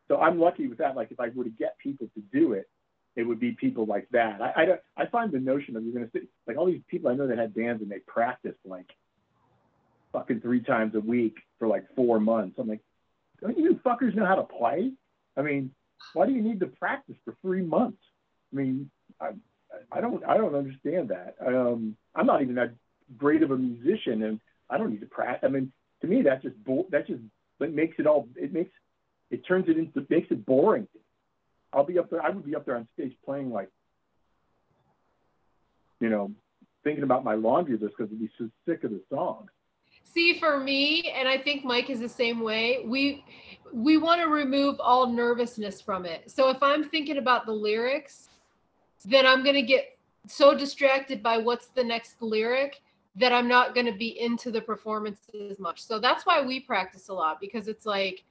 so 0.06 0.18
I'm 0.18 0.38
lucky 0.38 0.68
with 0.68 0.78
that. 0.78 0.96
Like 0.96 1.10
if 1.10 1.18
I 1.18 1.30
were 1.34 1.44
to 1.44 1.50
get 1.50 1.78
people 1.78 2.08
to 2.14 2.22
do 2.30 2.52
it, 2.52 2.68
it 3.16 3.22
would 3.22 3.40
be 3.40 3.52
people 3.52 3.86
like 3.86 4.06
that. 4.12 4.42
I 4.42 4.52
I, 4.54 4.64
don't, 4.66 4.80
I 4.98 5.06
find 5.06 5.32
the 5.32 5.40
notion 5.40 5.76
of 5.76 5.82
you're 5.82 5.94
going 5.94 6.04
to 6.04 6.12
sit 6.12 6.28
like 6.46 6.58
all 6.58 6.66
these 6.66 6.82
people 6.88 7.10
I 7.10 7.14
know 7.14 7.26
that 7.26 7.38
had 7.38 7.54
bands 7.54 7.80
and 7.82 7.90
they 7.90 8.00
practiced 8.00 8.58
like 8.66 8.90
fucking 10.12 10.42
three 10.42 10.60
times 10.60 10.94
a 10.94 11.00
week 11.00 11.36
for 11.58 11.68
like 11.68 11.84
four 11.96 12.20
months. 12.20 12.56
I'm 12.58 12.68
like, 12.68 12.82
don't 13.40 13.58
you 13.58 13.80
fuckers 13.84 14.14
know 14.14 14.26
how 14.26 14.36
to 14.36 14.44
play? 14.44 14.92
I 15.38 15.42
mean, 15.42 15.70
why 16.12 16.26
do 16.26 16.32
you 16.32 16.42
need 16.42 16.60
to 16.60 16.66
practice 16.66 17.16
for 17.24 17.34
three 17.40 17.62
months? 17.62 17.98
I 18.52 18.56
mean, 18.56 18.90
I 19.20 19.30
I 19.92 20.00
don't 20.00 20.24
I 20.24 20.36
don't 20.36 20.54
understand 20.54 21.10
that. 21.10 21.36
Um, 21.44 21.96
I'm 22.14 22.26
not 22.26 22.42
even 22.42 22.54
that 22.56 22.74
great 23.16 23.42
of 23.42 23.50
a 23.50 23.56
musician, 23.56 24.22
and 24.22 24.40
I 24.70 24.78
don't 24.78 24.90
need 24.90 25.00
to 25.00 25.06
practice. 25.06 25.46
I 25.46 25.50
mean, 25.50 25.72
to 26.00 26.06
me, 26.06 26.22
that's 26.22 26.42
just 26.42 26.62
bo- 26.64 26.86
that 26.90 27.06
just 27.06 27.20
it 27.60 27.74
makes 27.74 27.96
it 27.98 28.06
all 28.06 28.28
it 28.36 28.52
makes 28.52 28.72
it 29.30 29.46
turns 29.46 29.68
it 29.68 29.78
into 29.78 30.06
makes 30.08 30.30
it 30.30 30.44
boring. 30.44 30.88
I'll 31.72 31.84
be 31.84 31.98
up 31.98 32.10
there. 32.10 32.22
I 32.22 32.30
would 32.30 32.44
be 32.44 32.54
up 32.54 32.64
there 32.66 32.76
on 32.76 32.86
stage 32.94 33.14
playing 33.24 33.50
like, 33.50 33.68
you 36.00 36.08
know, 36.08 36.30
thinking 36.84 37.02
about 37.02 37.24
my 37.24 37.34
laundry 37.34 37.76
list 37.76 37.94
because 37.96 38.12
I'd 38.12 38.20
be 38.20 38.30
so 38.38 38.48
sick 38.66 38.84
of 38.84 38.90
the 38.90 39.02
songs. 39.10 39.50
See, 40.04 40.38
for 40.38 40.60
me, 40.60 41.12
and 41.16 41.28
I 41.28 41.38
think 41.38 41.64
Mike 41.64 41.90
is 41.90 41.98
the 41.98 42.08
same 42.08 42.40
way. 42.40 42.84
We 42.84 43.24
we 43.72 43.96
want 43.96 44.20
to 44.20 44.28
remove 44.28 44.76
all 44.78 45.08
nervousness 45.08 45.80
from 45.80 46.06
it. 46.06 46.30
So 46.30 46.50
if 46.50 46.62
I'm 46.62 46.88
thinking 46.88 47.18
about 47.18 47.46
the 47.46 47.52
lyrics, 47.52 48.28
then 49.04 49.26
I'm 49.26 49.42
going 49.42 49.54
to 49.56 49.62
get 49.62 49.98
so 50.26 50.56
distracted 50.56 51.22
by 51.22 51.38
what's 51.38 51.66
the 51.66 51.84
next 51.84 52.20
lyric 52.20 52.80
that 53.16 53.32
I'm 53.32 53.46
not 53.46 53.74
going 53.74 53.86
to 53.86 53.92
be 53.92 54.20
into 54.20 54.50
the 54.50 54.60
performance 54.60 55.20
as 55.50 55.58
much. 55.58 55.82
So 55.82 55.98
that's 55.98 56.26
why 56.26 56.42
we 56.42 56.60
practice 56.60 57.08
a 57.08 57.14
lot 57.14 57.40
because 57.40 57.68
it's 57.68 57.86
like 57.86 58.24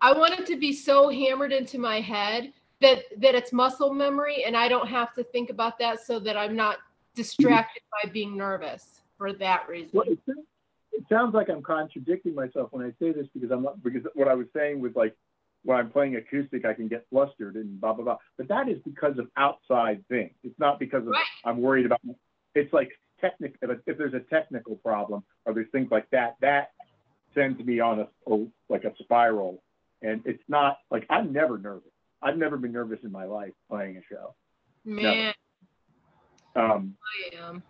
I 0.00 0.12
want 0.12 0.38
it 0.38 0.46
to 0.46 0.56
be 0.56 0.72
so 0.72 1.08
hammered 1.08 1.52
into 1.52 1.78
my 1.78 2.00
head 2.00 2.52
that 2.80 3.04
that 3.18 3.34
it's 3.34 3.52
muscle 3.52 3.94
memory 3.94 4.44
and 4.44 4.56
I 4.56 4.68
don't 4.68 4.88
have 4.88 5.14
to 5.14 5.24
think 5.24 5.50
about 5.50 5.78
that 5.78 6.00
so 6.00 6.18
that 6.20 6.36
I'm 6.36 6.56
not 6.56 6.78
distracted 7.14 7.82
by 8.02 8.10
being 8.10 8.36
nervous 8.36 9.00
for 9.16 9.32
that 9.34 9.68
reason. 9.68 9.90
Well, 9.94 10.06
it, 10.06 10.18
it 10.92 11.04
sounds 11.08 11.34
like 11.34 11.48
I'm 11.48 11.62
contradicting 11.62 12.34
myself 12.34 12.68
when 12.72 12.84
I 12.84 12.90
say 12.98 13.12
this 13.12 13.26
because 13.32 13.50
I'm 13.50 13.62
not 13.62 13.82
because 13.82 14.02
what 14.14 14.28
I 14.28 14.34
was 14.34 14.46
saying 14.54 14.80
was 14.80 14.92
like 14.94 15.16
when 15.66 15.76
I'm 15.78 15.90
playing 15.90 16.16
acoustic 16.16 16.64
I 16.64 16.72
can 16.72 16.88
get 16.88 17.06
flustered 17.10 17.56
and 17.56 17.80
blah 17.80 17.92
blah 17.92 18.04
blah. 18.04 18.16
But 18.38 18.48
that 18.48 18.68
is 18.68 18.78
because 18.84 19.18
of 19.18 19.28
outside 19.36 20.04
things. 20.08 20.32
It's 20.42 20.58
not 20.58 20.78
because 20.78 21.02
of 21.02 21.08
Right. 21.08 21.24
I'm 21.44 21.60
worried 21.60 21.86
about. 21.86 22.00
It's 22.54 22.72
like 22.72 22.90
technical. 23.20 23.70
If, 23.70 23.78
if 23.86 23.98
there's 23.98 24.14
a 24.14 24.20
technical 24.20 24.76
problem 24.76 25.24
or 25.44 25.52
there's 25.52 25.70
things 25.72 25.88
like 25.90 26.08
that, 26.10 26.36
that 26.40 26.70
sends 27.34 27.62
me 27.64 27.80
on 27.80 28.00
a, 28.00 28.34
like 28.68 28.84
a 28.84 28.92
spiral. 29.02 29.62
And 30.02 30.22
it's 30.24 30.42
not 30.48 30.78
like 30.90 31.06
I'm 31.10 31.32
never 31.32 31.58
nervous. 31.58 31.90
I've 32.22 32.38
never 32.38 32.56
been 32.56 32.72
nervous 32.72 32.98
in 33.02 33.12
my 33.12 33.24
life 33.24 33.52
playing 33.70 33.96
a 33.96 34.02
show. 34.08 34.34
Man, 34.84 35.32
Um, 36.54 36.96
I 37.34 37.48
am. 37.48 37.62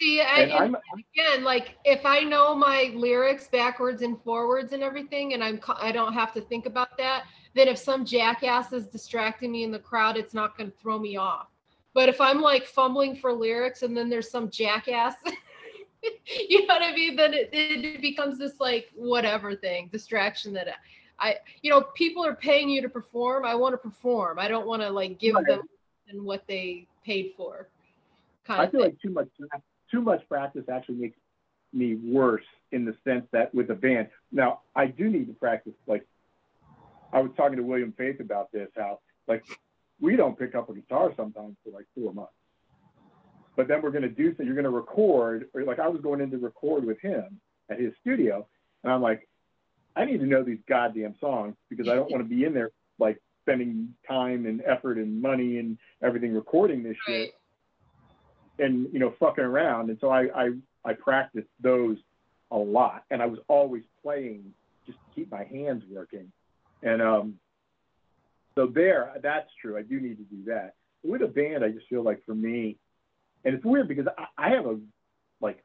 See, 0.00 0.20
I, 0.20 0.40
and 0.40 0.50
and 0.50 0.52
I'm 0.52 0.76
again, 1.14 1.44
like 1.44 1.76
if 1.84 2.04
I 2.04 2.20
know 2.20 2.54
my 2.54 2.92
lyrics 2.94 3.48
backwards 3.48 4.02
and 4.02 4.20
forwards 4.22 4.72
and 4.72 4.82
everything, 4.82 5.34
and 5.34 5.44
I'm 5.44 5.60
I 5.80 5.92
don't 5.92 6.12
have 6.12 6.32
to 6.34 6.40
think 6.40 6.66
about 6.66 6.96
that, 6.98 7.24
then 7.54 7.68
if 7.68 7.78
some 7.78 8.04
jackass 8.04 8.72
is 8.72 8.86
distracting 8.86 9.52
me 9.52 9.64
in 9.64 9.70
the 9.70 9.78
crowd, 9.78 10.16
it's 10.16 10.34
not 10.34 10.56
going 10.56 10.70
to 10.70 10.76
throw 10.78 10.98
me 10.98 11.16
off. 11.16 11.48
But 11.94 12.08
if 12.08 12.20
I'm 12.20 12.40
like 12.40 12.64
fumbling 12.64 13.16
for 13.16 13.32
lyrics 13.32 13.82
and 13.82 13.96
then 13.96 14.08
there's 14.08 14.30
some 14.30 14.50
jackass, 14.50 15.14
you 16.48 16.66
know 16.66 16.74
what 16.74 16.82
I 16.82 16.92
mean? 16.94 17.16
Then 17.16 17.34
it, 17.34 17.50
it 17.52 18.00
becomes 18.00 18.38
this 18.38 18.58
like 18.58 18.88
whatever 18.94 19.54
thing, 19.54 19.88
distraction 19.92 20.52
that 20.54 20.68
I, 21.18 21.36
you 21.60 21.70
know, 21.70 21.82
people 21.94 22.24
are 22.24 22.34
paying 22.34 22.68
you 22.68 22.82
to 22.82 22.88
perform. 22.88 23.44
I 23.44 23.54
want 23.54 23.74
to 23.74 23.78
perform. 23.78 24.38
I 24.38 24.48
don't 24.48 24.66
want 24.66 24.82
to 24.82 24.90
like 24.90 25.18
give 25.18 25.34
Right. 25.34 25.46
them 25.46 26.24
what 26.24 26.44
they 26.48 26.86
paid 27.04 27.34
for. 27.36 27.68
I 28.48 28.70
feel 28.70 28.80
like 28.80 29.00
too 29.00 29.10
much 29.10 29.28
too 29.90 30.00
much 30.00 30.26
practice 30.28 30.64
actually 30.72 30.96
makes 30.96 31.16
me 31.72 31.94
worse 31.94 32.44
in 32.70 32.84
the 32.84 32.94
sense 33.04 33.24
that 33.32 33.54
with 33.54 33.70
a 33.70 33.74
band. 33.74 34.08
Now 34.30 34.60
I 34.74 34.86
do 34.86 35.08
need 35.08 35.26
to 35.26 35.34
practice. 35.34 35.74
Like 35.86 36.06
I 37.12 37.20
was 37.20 37.30
talking 37.36 37.56
to 37.56 37.62
William 37.62 37.92
Faith 37.96 38.20
about 38.20 38.50
this, 38.52 38.68
how 38.76 39.00
like 39.28 39.44
we 40.00 40.16
don't 40.16 40.38
pick 40.38 40.54
up 40.54 40.68
a 40.68 40.74
guitar 40.74 41.12
sometimes 41.16 41.56
for 41.64 41.70
like 41.70 41.86
four 41.94 42.12
months. 42.12 42.32
But 43.56 43.68
then 43.68 43.82
we're 43.82 43.90
gonna 43.90 44.08
do 44.08 44.34
so 44.36 44.42
you're 44.42 44.56
gonna 44.56 44.70
record 44.70 45.48
or 45.54 45.62
like 45.64 45.78
I 45.78 45.88
was 45.88 46.00
going 46.00 46.20
in 46.20 46.30
to 46.30 46.38
record 46.38 46.84
with 46.84 47.00
him 47.00 47.40
at 47.70 47.78
his 47.78 47.92
studio 48.00 48.46
and 48.82 48.92
I'm 48.92 49.02
like, 49.02 49.28
I 49.94 50.04
need 50.04 50.18
to 50.18 50.26
know 50.26 50.42
these 50.42 50.58
goddamn 50.68 51.14
songs 51.20 51.54
because 51.68 51.88
I 51.88 51.94
don't 51.94 52.10
want 52.10 52.22
to 52.22 52.28
be 52.28 52.44
in 52.44 52.54
there 52.54 52.70
like 52.98 53.20
spending 53.42 53.94
time 54.08 54.46
and 54.46 54.62
effort 54.66 54.96
and 54.96 55.20
money 55.20 55.58
and 55.58 55.76
everything 56.02 56.32
recording 56.32 56.82
this 56.82 56.96
shit 57.06 57.12
Right. 57.12 57.30
And 58.62 58.88
you 58.92 58.98
know 58.98 59.14
fucking 59.18 59.44
around. 59.44 59.90
And 59.90 59.98
so 60.00 60.08
I, 60.10 60.28
I 60.34 60.50
i 60.84 60.92
practiced 60.92 61.48
those 61.60 61.96
a 62.50 62.56
lot. 62.56 63.04
And 63.10 63.22
i 63.22 63.26
was 63.26 63.38
always 63.48 63.82
playing 64.02 64.52
just 64.86 64.98
to 64.98 65.14
keep 65.14 65.30
my 65.30 65.44
hands 65.44 65.82
working. 65.90 66.30
And 66.82 67.02
um 67.02 67.34
so 68.54 68.66
there 68.66 69.12
that's 69.22 69.48
true. 69.60 69.76
I 69.78 69.82
do 69.82 70.00
need 70.00 70.18
to 70.18 70.24
do 70.24 70.44
that. 70.46 70.74
With 71.04 71.22
a 71.22 71.26
band 71.26 71.64
i 71.64 71.70
just 71.70 71.88
feel 71.88 72.02
like 72.02 72.24
for 72.24 72.34
me 72.34 72.76
and 73.44 73.54
it's 73.54 73.64
weird 73.64 73.88
because 73.88 74.06
i, 74.16 74.26
I 74.38 74.50
have 74.50 74.66
a 74.66 74.78
like 75.40 75.62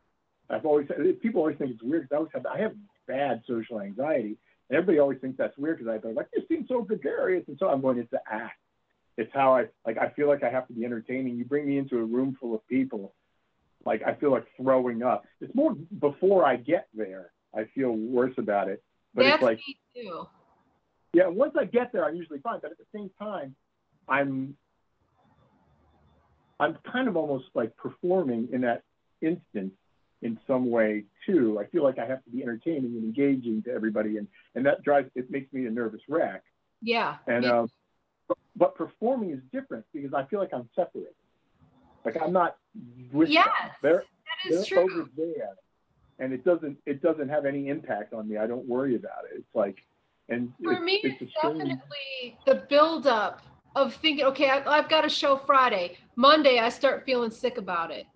i've 0.50 0.66
always 0.66 0.88
people 1.22 1.42
always 1.42 1.58
think 1.58 1.72
it's 1.72 1.84
weird 1.84 2.04
because 2.04 2.16
i 2.16 2.18
always 2.18 2.32
have 2.34 2.46
i 2.48 2.60
have 2.60 2.74
bad 3.08 3.42
social 3.48 3.80
anxiety. 3.80 4.38
And 4.70 4.78
everybody 4.78 5.00
always 5.00 5.20
thinks 5.20 5.38
that's 5.38 5.58
weird 5.58 5.78
because 5.78 5.94
i 5.94 5.98
go 5.98 6.10
like 6.10 6.30
this 6.34 6.44
seems 6.50 6.68
so 6.68 6.82
gregarious. 6.82 7.46
And 7.48 7.58
so 7.60 7.70
i'm 7.70 7.82
going 7.82 7.98
the 8.12 8.22
act 8.30 8.60
it's 9.18 9.32
how 9.34 9.56
I 9.56 9.66
like. 9.86 9.98
I 9.98 10.10
feel 10.10 10.28
like 10.28 10.44
I 10.44 10.50
have 10.50 10.68
to 10.68 10.74
be 10.74 10.86
entertaining. 10.86 11.38
You 11.38 11.46
bring 11.46 11.68
me 11.68 11.78
into 11.78 11.98
a 11.98 12.04
room 12.04 12.38
full 12.40 12.54
of 12.54 12.66
people, 12.68 13.14
like 13.86 14.04
I 14.04 14.14
feel 14.16 14.32
like 14.32 14.46
throwing 14.62 15.04
up. 15.04 15.26
It's 15.42 15.54
more 15.56 15.74
before 16.00 16.46
I 16.46 16.56
get 16.58 16.88
there. 16.94 17.32
I 17.56 17.66
feel 17.74 17.92
worse 17.92 18.34
about 18.38 18.68
it. 18.68 18.84
But 19.16 19.24
That's 19.24 19.36
it's 19.36 19.44
like, 19.44 19.58
me 19.58 19.78
too. 19.96 20.28
yeah, 21.14 21.28
once 21.28 21.54
I 21.60 21.66
get 21.66 21.92
there, 21.92 22.06
I'm 22.06 22.16
usually 22.16 22.40
fine. 22.40 22.60
But 22.62 22.72
at 22.72 22.78
the 22.78 22.86
same 22.94 23.10
time, 23.20 23.56
I'm 24.08 24.56
I'm 26.60 26.78
kind 26.92 27.08
of 27.08 27.18
almost 27.18 27.46
like 27.56 27.76
performing 27.76 28.50
in 28.52 28.62
that 28.62 28.84
instance 29.22 29.74
in 30.22 30.40
some 30.48 30.70
way 30.70 31.06
too. 31.26 31.60
I 31.60 31.66
feel 31.68 31.84
like 31.84 32.00
I 32.00 32.06
have 32.06 32.24
to 32.24 32.30
be 32.30 32.44
entertaining 32.44 32.86
and 32.86 33.04
engaging 33.04 33.64
to 33.64 33.72
everybody, 33.72 34.18
and 34.18 34.28
and 34.56 34.66
that 34.66 34.84
drives 34.84 35.10
it 35.16 35.32
makes 35.32 35.52
me 35.54 35.66
a 35.66 35.72
nervous 35.72 36.02
wreck. 36.08 36.44
Yeah. 36.82 37.16
And 37.26 37.46
um, 37.46 37.72
but, 38.58 38.76
performing 38.76 39.32
is 39.32 39.40
different 39.52 39.86
because 39.94 40.14
I 40.14 40.26
feel 40.26 40.40
like 40.40 40.54
I'm 40.54 40.70
separated. 40.76 41.14
Like 42.04 42.22
I'm 42.22 42.34
not 42.34 42.58
with 43.12 43.30
yes, 43.30 43.48
them. 43.48 43.72
They're 43.82 44.04
that 44.44 44.52
is 44.52 44.56
they're 44.70 44.84
true. 44.84 45.00
over 45.00 45.10
there, 45.18 45.56
and 46.20 46.34
it 46.34 46.46
doesn't 46.46 46.78
it 46.86 47.02
doesn't 47.02 47.30
have 47.30 47.46
any 47.46 47.68
impact 47.70 48.14
on 48.14 48.28
me. 48.30 48.38
I 48.38 48.48
don't 48.48 48.66
worry 48.66 48.96
about 48.96 49.26
it. 49.32 49.38
It's 49.38 49.56
like, 49.56 49.84
and 50.30 50.54
For 50.64 50.74
it's, 50.74 50.82
me, 50.82 51.00
it's 51.04 51.22
it's 51.22 51.34
definitely 51.42 52.38
the 52.46 52.64
buildup 52.70 53.42
of 53.76 53.94
thinking, 53.96 54.26
okay, 54.26 54.50
I, 54.50 54.78
I've 54.78 54.90
got 54.90 55.06
a 55.06 55.10
show 55.10 55.38
Friday. 55.38 55.98
Monday, 56.16 56.60
I 56.60 56.70
start 56.70 57.04
feeling 57.06 57.30
sick 57.30 57.58
about 57.58 57.92
it. 57.92 58.08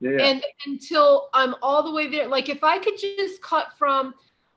Yeah, 0.00 0.18
And 0.22 0.42
until 0.66 1.28
I'm 1.34 1.54
all 1.62 1.82
the 1.82 1.92
way 1.92 2.08
there, 2.08 2.26
like 2.26 2.48
if 2.48 2.64
I 2.64 2.78
could 2.78 2.98
just 2.98 3.42
cut 3.42 3.68
from 3.78 4.14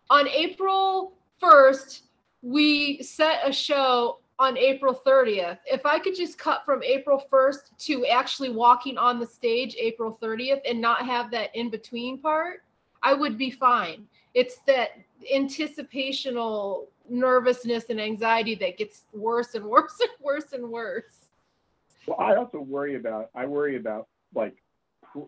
on 0.09 0.27
April 0.29 1.17
1st, 1.41 2.01
we 2.41 3.03
set 3.03 3.41
a 3.45 3.51
show 3.51 4.19
on 4.43 4.57
April 4.57 4.93
30th. 5.05 5.59
If 5.65 5.85
I 5.85 5.99
could 5.99 6.15
just 6.15 6.37
cut 6.37 6.65
from 6.65 6.83
April 6.83 7.23
1st 7.31 7.77
to 7.85 8.05
actually 8.07 8.49
walking 8.49 8.97
on 8.97 9.19
the 9.19 9.25
stage 9.25 9.75
April 9.79 10.17
30th 10.21 10.61
and 10.69 10.81
not 10.81 11.05
have 11.05 11.31
that 11.31 11.55
in 11.55 11.69
between 11.69 12.19
part, 12.19 12.63
I 13.01 13.13
would 13.13 13.37
be 13.37 13.49
fine. 13.49 14.05
It's 14.33 14.57
that 14.67 14.89
anticipational 15.33 16.87
nervousness 17.09 17.85
and 17.89 18.01
anxiety 18.01 18.55
that 18.55 18.77
gets 18.77 19.05
worse 19.13 19.55
and 19.55 19.65
worse 19.75 19.97
and 20.01 20.11
worse 20.21 20.51
and 20.51 20.69
worse. 20.69 21.29
Well, 22.05 22.19
I 22.19 22.35
also 22.35 22.59
worry 22.59 22.95
about 22.95 23.29
I 23.33 23.45
worry 23.45 23.77
about 23.77 24.07
like 24.35 24.61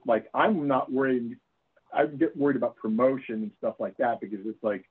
like 0.05 0.27
I'm 0.33 0.67
not 0.67 0.91
worried. 0.91 1.37
I 1.93 2.05
get 2.07 2.35
worried 2.35 2.57
about 2.57 2.75
promotion 2.75 3.35
and 3.35 3.51
stuff 3.57 3.75
like 3.79 3.95
that 3.97 4.19
because 4.19 4.39
it's 4.45 4.61
like, 4.61 4.83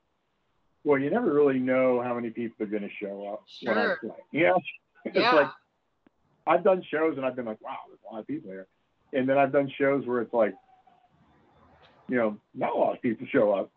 well, 0.85 0.99
you 0.99 1.11
never 1.11 1.33
really 1.33 1.59
know 1.59 2.01
how 2.03 2.15
many 2.15 2.31
people 2.31 2.65
are 2.65 2.69
going 2.69 2.83
to 2.83 2.95
show 3.01 3.27
up 3.33 3.45
Sure. 3.49 3.99
Yeah, 4.33 4.53
it's 5.05 5.17
Yeah. 5.17 5.33
like 5.35 5.51
I've 6.47 6.63
done 6.63 6.83
shows 6.91 7.17
and 7.17 7.25
I've 7.25 7.37
been 7.37 7.47
like, 7.47 7.61
wow, 7.63 7.77
there's 7.89 8.01
a 8.09 8.13
lot 8.13 8.21
of 8.21 8.27
people 8.27 8.51
here, 8.51 8.67
and 9.13 9.29
then 9.29 9.39
I've 9.39 9.53
done 9.53 9.71
shows 9.79 10.07
where 10.07 10.21
it's 10.21 10.35
like, 10.35 10.55
you 12.09 12.17
know, 12.17 12.37
not 12.55 12.75
a 12.75 12.79
lot 12.79 12.95
of 12.95 13.01
people 13.03 13.27
show 13.33 13.53
up, 13.53 13.71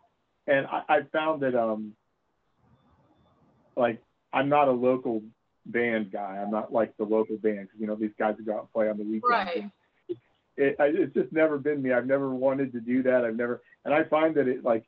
and 0.46 0.66
I, 0.66 0.82
I 0.88 1.00
found 1.12 1.42
that 1.42 1.54
um, 1.54 1.94
like 3.76 4.02
I'm 4.32 4.48
not 4.50 4.68
a 4.68 4.72
local 4.72 5.22
band 5.64 6.12
guy. 6.12 6.38
I'm 6.42 6.50
not 6.50 6.72
like 6.72 6.94
the 6.98 7.04
local 7.04 7.36
bands. 7.38 7.70
You 7.78 7.86
know, 7.86 7.94
these 7.94 8.10
guys 8.18 8.34
who 8.36 8.44
go 8.44 8.54
out 8.54 8.60
and 8.60 8.72
play 8.72 8.88
on 8.90 8.98
the 8.98 9.04
weekends. 9.04 9.24
Right. 9.30 9.70
It, 10.58 10.76
I, 10.80 10.86
it's 10.86 11.14
just 11.14 11.32
never 11.32 11.56
been 11.56 11.80
me. 11.80 11.92
I've 11.92 12.06
never 12.06 12.34
wanted 12.34 12.72
to 12.72 12.80
do 12.80 13.02
that. 13.04 13.24
I've 13.24 13.36
never, 13.36 13.62
and 13.84 13.94
I 13.94 14.02
find 14.04 14.34
that 14.34 14.48
it 14.48 14.64
like, 14.64 14.84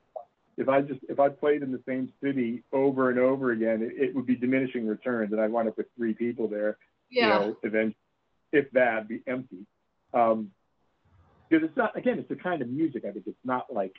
if 0.60 0.68
I 0.68 0.82
just 0.82 1.00
if 1.08 1.18
I 1.18 1.30
played 1.30 1.62
in 1.62 1.72
the 1.72 1.82
same 1.88 2.12
city 2.22 2.62
over 2.72 3.10
and 3.10 3.18
over 3.18 3.52
again, 3.52 3.82
it, 3.82 4.00
it 4.00 4.14
would 4.14 4.26
be 4.26 4.36
diminishing 4.36 4.86
returns, 4.86 5.32
and 5.32 5.40
I'd 5.40 5.50
wind 5.50 5.68
up 5.68 5.76
with 5.76 5.86
three 5.96 6.14
people 6.14 6.48
there. 6.48 6.76
Yeah. 7.10 7.40
You 7.40 7.46
know, 7.46 7.56
event, 7.62 7.96
if 8.52 8.70
that, 8.72 9.08
be 9.08 9.22
empty. 9.26 9.66
Um, 10.12 10.50
because 11.48 11.66
it's 11.66 11.76
not 11.76 11.96
again, 11.96 12.18
it's 12.18 12.28
the 12.28 12.36
kind 12.36 12.62
of 12.62 12.68
music. 12.68 13.04
I 13.04 13.10
think 13.10 13.26
it's 13.26 13.36
not 13.44 13.72
like. 13.72 13.94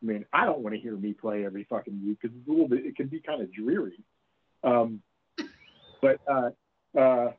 I 0.00 0.06
mean, 0.06 0.24
I 0.32 0.44
don't 0.44 0.60
want 0.60 0.76
to 0.76 0.80
hear 0.80 0.96
me 0.96 1.12
play 1.12 1.44
every 1.44 1.64
fucking 1.68 2.00
week 2.06 2.18
because 2.22 2.36
it's 2.38 2.46
a 2.46 2.50
little 2.52 2.68
bit. 2.68 2.86
It 2.86 2.94
can 2.94 3.08
be 3.08 3.20
kind 3.20 3.42
of 3.42 3.52
dreary. 3.52 3.98
Um, 4.62 5.02
but 6.00 6.20
uh, 6.30 6.50
uh, 6.96 7.32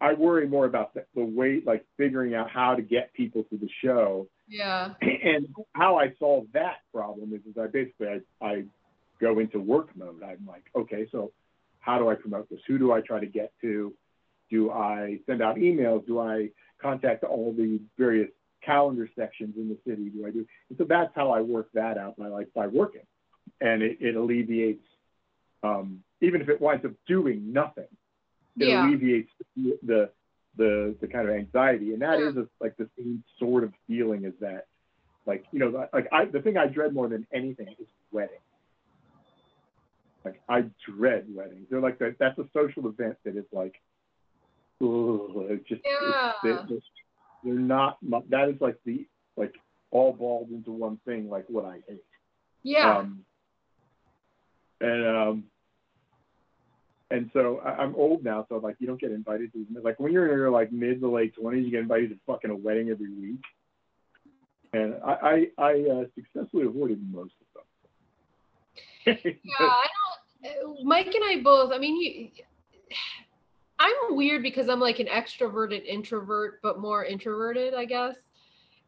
I 0.00 0.12
worry 0.14 0.46
more 0.46 0.64
about 0.64 0.94
the, 0.94 1.04
the 1.16 1.24
way, 1.24 1.60
like 1.66 1.84
figuring 1.96 2.36
out 2.36 2.48
how 2.50 2.76
to 2.76 2.82
get 2.82 3.12
people 3.14 3.42
to 3.50 3.56
the 3.56 3.68
show. 3.82 4.28
Yeah. 4.48 4.94
And 5.02 5.48
how 5.74 5.98
I 5.98 6.12
solve 6.18 6.46
that 6.54 6.78
problem 6.92 7.32
is, 7.34 7.40
is 7.40 7.58
I 7.60 7.66
basically 7.66 8.08
I, 8.40 8.44
I 8.44 8.64
go 9.20 9.38
into 9.40 9.58
work 9.58 9.88
mode. 9.96 10.22
I'm 10.22 10.46
like, 10.46 10.64
okay, 10.76 11.06
so 11.10 11.32
how 11.80 11.98
do 11.98 12.08
I 12.08 12.14
promote 12.14 12.48
this? 12.48 12.60
Who 12.66 12.78
do 12.78 12.92
I 12.92 13.00
try 13.00 13.20
to 13.20 13.26
get 13.26 13.52
to? 13.62 13.92
Do 14.50 14.70
I 14.70 15.18
send 15.26 15.42
out 15.42 15.56
emails? 15.56 16.06
Do 16.06 16.20
I 16.20 16.50
contact 16.80 17.24
all 17.24 17.52
the 17.52 17.80
various 17.98 18.30
calendar 18.64 19.08
sections 19.18 19.54
in 19.56 19.68
the 19.68 19.76
city? 19.86 20.08
Do 20.08 20.26
I 20.26 20.30
do? 20.30 20.46
And 20.68 20.78
so 20.78 20.84
that's 20.84 21.12
how 21.14 21.30
I 21.30 21.40
work 21.40 21.68
that 21.74 21.98
out 21.98 22.16
by 22.16 22.28
like 22.28 22.52
by 22.54 22.66
working, 22.66 23.06
and 23.60 23.82
it, 23.82 23.98
it 24.00 24.16
alleviates, 24.16 24.84
um, 25.62 26.02
even 26.20 26.40
if 26.40 26.48
it 26.48 26.60
winds 26.60 26.84
up 26.84 26.92
doing 27.06 27.52
nothing, 27.52 27.88
it 28.58 28.68
Yeah. 28.68 28.86
alleviates 28.86 29.30
the, 29.56 29.78
the 29.84 30.10
the 30.58 30.94
the 31.00 31.06
kind 31.08 31.26
of 31.28 31.34
anxiety, 31.34 31.92
and 31.94 32.02
that 32.02 32.18
Sure. 32.18 32.28
is 32.28 32.36
a, 32.36 32.46
like 32.60 32.76
the 32.76 32.88
same 32.98 33.24
sort 33.38 33.64
of 33.64 33.72
feeling 33.86 34.26
as 34.26 34.34
that. 34.40 34.66
Like 35.24 35.44
you 35.52 35.58
know, 35.60 35.88
like 35.92 36.08
I 36.12 36.26
the 36.26 36.40
thing 36.42 36.56
I 36.58 36.66
dread 36.66 36.92
more 36.92 37.08
than 37.08 37.26
anything 37.32 37.68
is 37.80 37.86
weddings. 38.12 38.40
Like 40.24 40.40
I 40.48 40.64
dread 40.86 41.26
weddings. 41.34 41.66
They're 41.70 41.80
like 41.80 41.98
that. 42.00 42.16
That's 42.18 42.38
a 42.38 42.44
social 42.52 42.86
event 42.88 43.16
that 43.24 43.36
is 43.36 43.44
like, 43.52 43.80
it's 44.80 45.68
just 45.68 45.80
Yeah. 45.84 46.32
it's, 46.42 46.68
they're, 46.68 46.78
they're 47.44 47.54
not. 47.54 47.98
That 48.30 48.48
is 48.48 48.60
like 48.60 48.76
the 48.84 49.06
like 49.36 49.54
all 49.90 50.12
balled 50.12 50.50
into 50.50 50.72
one 50.72 50.98
thing. 51.06 51.30
Like 51.30 51.44
what 51.48 51.64
I 51.64 51.78
hate. 51.88 52.04
Yeah. 52.62 52.98
Um, 52.98 53.24
and 54.80 55.06
um, 55.06 55.44
and 57.10 57.30
so 57.32 57.60
I, 57.64 57.70
I'm 57.82 57.94
old 57.94 58.24
now, 58.24 58.44
so 58.48 58.58
like 58.58 58.76
you 58.78 58.86
don't 58.86 59.00
get 59.00 59.12
invited 59.12 59.52
to 59.52 59.66
like 59.82 59.98
when 59.98 60.12
you're 60.12 60.30
in 60.30 60.38
your 60.38 60.50
like 60.50 60.70
mid 60.72 61.00
to 61.00 61.10
late 61.10 61.34
twenties, 61.34 61.64
you 61.64 61.70
get 61.70 61.80
invited 61.80 62.10
to 62.10 62.16
fucking 62.26 62.50
a 62.50 62.56
wedding 62.56 62.90
every 62.90 63.10
week. 63.10 63.40
And 64.74 64.94
I 65.04 65.48
I, 65.58 65.62
I 65.62 65.72
uh, 65.90 66.04
successfully 66.14 66.66
avoided 66.66 67.00
most 67.10 67.32
of 67.40 67.62
them. 69.06 69.18
yeah, 69.24 69.42
I 69.58 69.86
don't. 70.42 70.80
uh, 70.80 70.84
Mike 70.84 71.06
and 71.06 71.24
I 71.24 71.40
both. 71.42 71.72
I 71.72 71.78
mean, 71.78 71.98
you, 71.98 72.28
I'm 73.78 74.14
weird 74.14 74.42
because 74.42 74.68
I'm 74.68 74.80
like 74.80 74.98
an 74.98 75.06
extroverted 75.06 75.86
introvert, 75.86 76.60
but 76.62 76.78
more 76.78 77.04
introverted, 77.04 77.74
I 77.74 77.86
guess. 77.86 78.16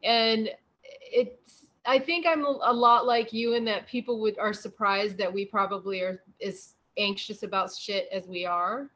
And 0.03 0.49
it's. 0.83 1.65
I 1.83 1.97
think 1.97 2.27
I'm 2.27 2.45
a 2.45 2.71
lot 2.71 3.07
like 3.07 3.33
you 3.33 3.55
in 3.55 3.65
that 3.65 3.87
people 3.87 4.19
would 4.19 4.37
are 4.37 4.53
surprised 4.53 5.17
that 5.17 5.33
we 5.33 5.45
probably 5.45 6.01
are 6.01 6.21
as 6.45 6.75
anxious 6.97 7.43
about 7.43 7.73
shit 7.73 8.07
as 8.11 8.27
we 8.27 8.45
are. 8.45 8.89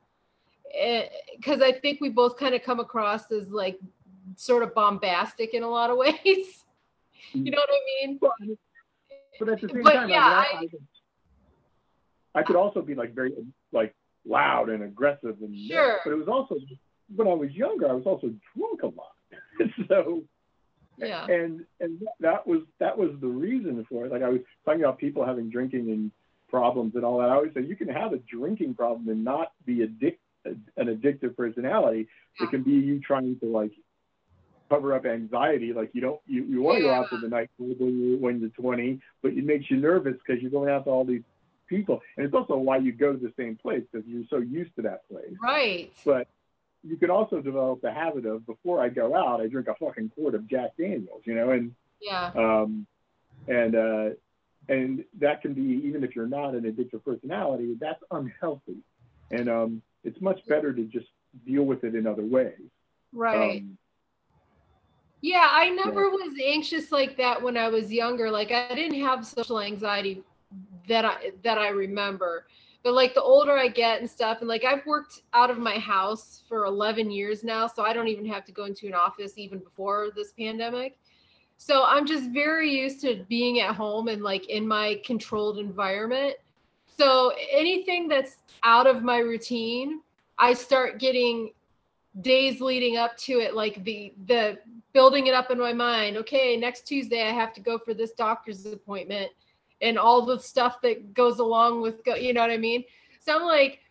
Eh, 0.77 1.07
because 1.35 1.61
I 1.61 1.71
think 1.71 2.01
we 2.01 2.09
both 2.09 2.37
kind 2.37 2.55
of 2.55 2.63
come 2.63 2.79
across 2.79 3.31
as 3.31 3.47
like 3.49 3.79
sort 4.35 4.63
of 4.63 4.73
bombastic 4.73 5.53
in 5.53 5.63
a 5.63 5.69
lot 5.69 5.89
of 5.89 5.97
ways. 6.05 6.65
you 7.33 7.51
know 7.51 7.57
what 7.57 7.69
I 7.69 8.05
mean? 8.07 8.17
but, 8.19 8.31
but 9.39 9.49
at 9.49 9.61
the 9.61 9.69
same 9.69 9.83
But 9.83 9.93
time, 9.93 10.09
yeah, 10.09 10.19
I, 10.25 10.45
I- 10.53 10.57
I, 10.57 10.67
could, 10.67 10.87
I 12.35 12.43
could 12.43 12.55
also 12.55 12.81
be 12.81 12.95
like 12.95 13.13
very 13.13 13.31
like 13.71 13.93
loud 14.25 14.69
and 14.69 14.83
aggressive 14.83 15.35
and 15.41 15.55
Sure. 15.55 15.99
but 16.03 16.11
it 16.11 16.15
was 16.17 16.27
also 16.27 16.55
when 17.15 17.27
I 17.27 17.33
was 17.33 17.51
younger, 17.51 17.87
I 17.89 17.93
was 17.93 18.05
also 18.07 18.33
drunk 18.57 18.81
a 18.83 18.87
lot. 18.87 19.13
so 19.87 20.23
Yeah. 20.97 21.25
and 21.27 21.63
and 21.79 22.01
that 22.19 22.45
was 22.47 22.61
that 22.79 22.97
was 22.97 23.11
the 23.21 23.27
reason 23.27 23.85
for 23.87 24.05
it. 24.05 24.11
Like 24.11 24.23
I 24.23 24.29
was 24.29 24.41
talking 24.65 24.81
about 24.81 24.97
people 24.97 25.23
having 25.25 25.49
drinking 25.49 25.91
and 25.91 26.11
problems 26.49 26.93
and 26.95 27.03
all 27.03 27.19
that. 27.19 27.29
I 27.29 27.35
always 27.35 27.53
say 27.53 27.61
you 27.61 27.75
can 27.75 27.87
have 27.89 28.13
a 28.13 28.17
drinking 28.17 28.75
problem 28.75 29.07
and 29.09 29.23
not 29.23 29.51
be 29.65 29.77
addic- 29.87 30.17
an 30.45 30.61
addictive 30.77 31.35
personality. 31.35 32.07
It 32.39 32.49
can 32.51 32.63
be 32.63 32.71
you 32.71 32.99
trying 32.99 33.39
to 33.39 33.45
like 33.47 33.71
cover 34.69 34.93
up 34.93 35.05
anxiety. 35.05 35.73
Like 35.73 35.91
you 35.93 36.01
don't 36.01 36.19
you, 36.27 36.43
you 36.43 36.61
want 36.61 36.77
to 36.77 36.83
go 36.83 36.93
out 36.93 37.09
to 37.11 37.17
the 37.17 37.27
night 37.27 37.49
club 37.57 37.75
when 37.79 37.99
you 37.99 38.17
when 38.17 38.39
you're 38.39 38.49
20, 38.49 38.99
but 39.21 39.33
it 39.33 39.45
makes 39.45 39.69
you 39.69 39.77
nervous 39.77 40.15
because 40.25 40.41
you're 40.41 40.51
going 40.51 40.69
out 40.69 40.85
to 40.85 40.89
all 40.91 41.05
these 41.05 41.21
people, 41.67 42.01
and 42.17 42.25
it's 42.25 42.35
also 42.35 42.55
why 42.57 42.77
you 42.77 42.91
go 42.91 43.11
to 43.13 43.17
the 43.17 43.33
same 43.37 43.55
place 43.55 43.83
because 43.91 44.05
you're 44.07 44.23
so 44.29 44.37
used 44.37 44.75
to 44.75 44.83
that 44.83 45.07
place 45.09 45.33
Right. 45.41 45.91
but 46.05 46.27
you 46.83 46.95
can 46.97 47.09
also 47.09 47.41
develop 47.41 47.81
the 47.81 47.91
habit 47.91 48.27
of 48.27 48.45
before 48.45 48.79
I 48.79 48.89
go 48.89 49.15
out, 49.15 49.41
I 49.41 49.47
drink 49.47 49.67
a 49.67 49.73
fucking 49.73 50.11
quart 50.15 50.35
of 50.35 50.47
Jack 50.47 50.77
Daniels, 50.77 51.21
you 51.25 51.33
know, 51.33 51.49
and 51.49 51.73
Yeah. 51.99 52.31
um, 52.35 52.85
and 53.47 53.75
uh, 53.75 54.09
and 54.69 55.03
that 55.19 55.41
can 55.41 55.53
be 55.53 55.81
even 55.85 56.03
if 56.03 56.15
you're 56.15 56.27
not 56.27 56.55
an 56.55 56.63
addictive 56.63 57.03
personality, 57.03 57.75
that's 57.79 58.03
unhealthy, 58.11 58.77
and 59.31 59.49
um, 59.49 59.81
it's 60.03 60.19
much 60.21 60.39
better 60.47 60.73
to 60.73 60.83
just 60.85 61.07
deal 61.45 61.63
with 61.63 61.83
it 61.83 61.95
in 61.95 62.07
other 62.07 62.25
ways. 62.25 62.53
Right. 63.13 63.61
Um, 63.61 63.77
Yeah, 65.21 65.47
I 65.51 65.69
never 65.69 66.09
was 66.09 66.33
anxious 66.43 66.91
like 66.91 67.17
that 67.17 67.41
when 67.41 67.57
I 67.57 67.69
was 67.69 67.91
younger. 67.91 68.29
Like 68.31 68.51
I 68.51 68.73
didn't 68.73 68.99
have 69.01 69.25
social 69.25 69.59
anxiety 69.59 70.23
that 70.87 71.05
I 71.05 71.31
that 71.43 71.57
I 71.57 71.69
remember. 71.69 72.45
But 72.83 72.93
like 72.93 73.15
the 73.15 73.23
older 73.23 73.57
I 73.57 73.67
get 73.67 73.99
and 73.99 74.09
stuff, 74.09 74.39
and 74.41 74.47
like 74.47 74.63
I've 74.63 74.85
worked 74.85 75.21
out 75.33 75.49
of 75.49 75.57
my 75.57 75.79
house 75.79 76.43
for 76.47 76.65
11 76.65 77.09
years 77.09 77.43
now, 77.43 77.65
so 77.65 77.83
I 77.83 77.93
don't 77.93 78.07
even 78.07 78.25
have 78.27 78.45
to 78.45 78.51
go 78.51 78.65
into 78.65 78.85
an 78.85 78.93
office 78.93 79.37
even 79.37 79.57
before 79.57 80.09
this 80.15 80.33
pandemic. 80.33 80.99
So 81.57 81.83
I'm 81.85 82.05
just 82.05 82.29
very 82.31 82.69
used 82.69 83.01
to 83.01 83.25
being 83.27 83.59
at 83.61 83.75
home 83.75 84.07
and 84.07 84.21
like 84.21 84.49
in 84.49 84.67
my 84.67 85.01
controlled 85.05 85.57
environment. 85.57 86.35
So 86.97 87.33
anything 87.51 88.07
that's 88.07 88.37
out 88.63 88.87
of 88.87 89.03
my 89.03 89.17
routine, 89.17 90.01
I 90.37 90.53
start 90.53 90.99
getting 90.99 91.51
days 92.21 92.61
leading 92.61 92.97
up 92.97 93.17
to 93.17 93.39
it 93.39 93.55
like 93.55 93.83
the 93.83 94.13
the 94.27 94.57
building 94.93 95.27
it 95.27 95.33
up 95.33 95.51
in 95.51 95.59
my 95.59 95.73
mind 95.73 96.15
okay 96.15 96.55
next 96.55 96.87
tuesday 96.87 97.27
i 97.27 97.31
have 97.31 97.51
to 97.51 97.59
go 97.59 97.77
for 97.77 97.93
this 97.93 98.11
doctor's 98.11 98.65
appointment 98.65 99.29
and 99.81 99.97
all 99.99 100.25
the 100.25 100.39
stuff 100.39 100.79
that 100.81 101.13
goes 101.13 101.39
along 101.39 101.81
with 101.81 102.03
go, 102.05 102.15
you 102.15 102.33
know 102.33 102.39
what 102.39 102.51
i 102.51 102.57
mean 102.57 102.85
so 103.19 103.35
i'm 103.35 103.43
like 103.43 103.81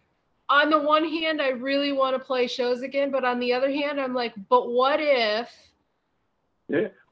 on 0.49 0.70
the 0.70 0.78
one 0.78 1.07
hand 1.07 1.43
i 1.43 1.49
really 1.51 1.93
want 1.93 2.16
to 2.16 2.19
play 2.19 2.47
shows 2.47 2.81
again 2.81 3.11
but 3.11 3.24
on 3.24 3.39
the 3.39 3.53
other 3.53 3.70
hand 3.70 4.01
i'm 4.01 4.15
like 4.15 4.32
but 4.49 4.70
what 4.70 5.01
if 5.01 5.51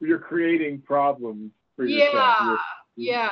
you're 0.01 0.19
creating 0.19 0.81
problems 0.81 1.51
for 1.75 1.85
yourself. 1.85 2.13
yeah 2.39 2.45
You're- 2.45 2.57
yeah 2.95 3.29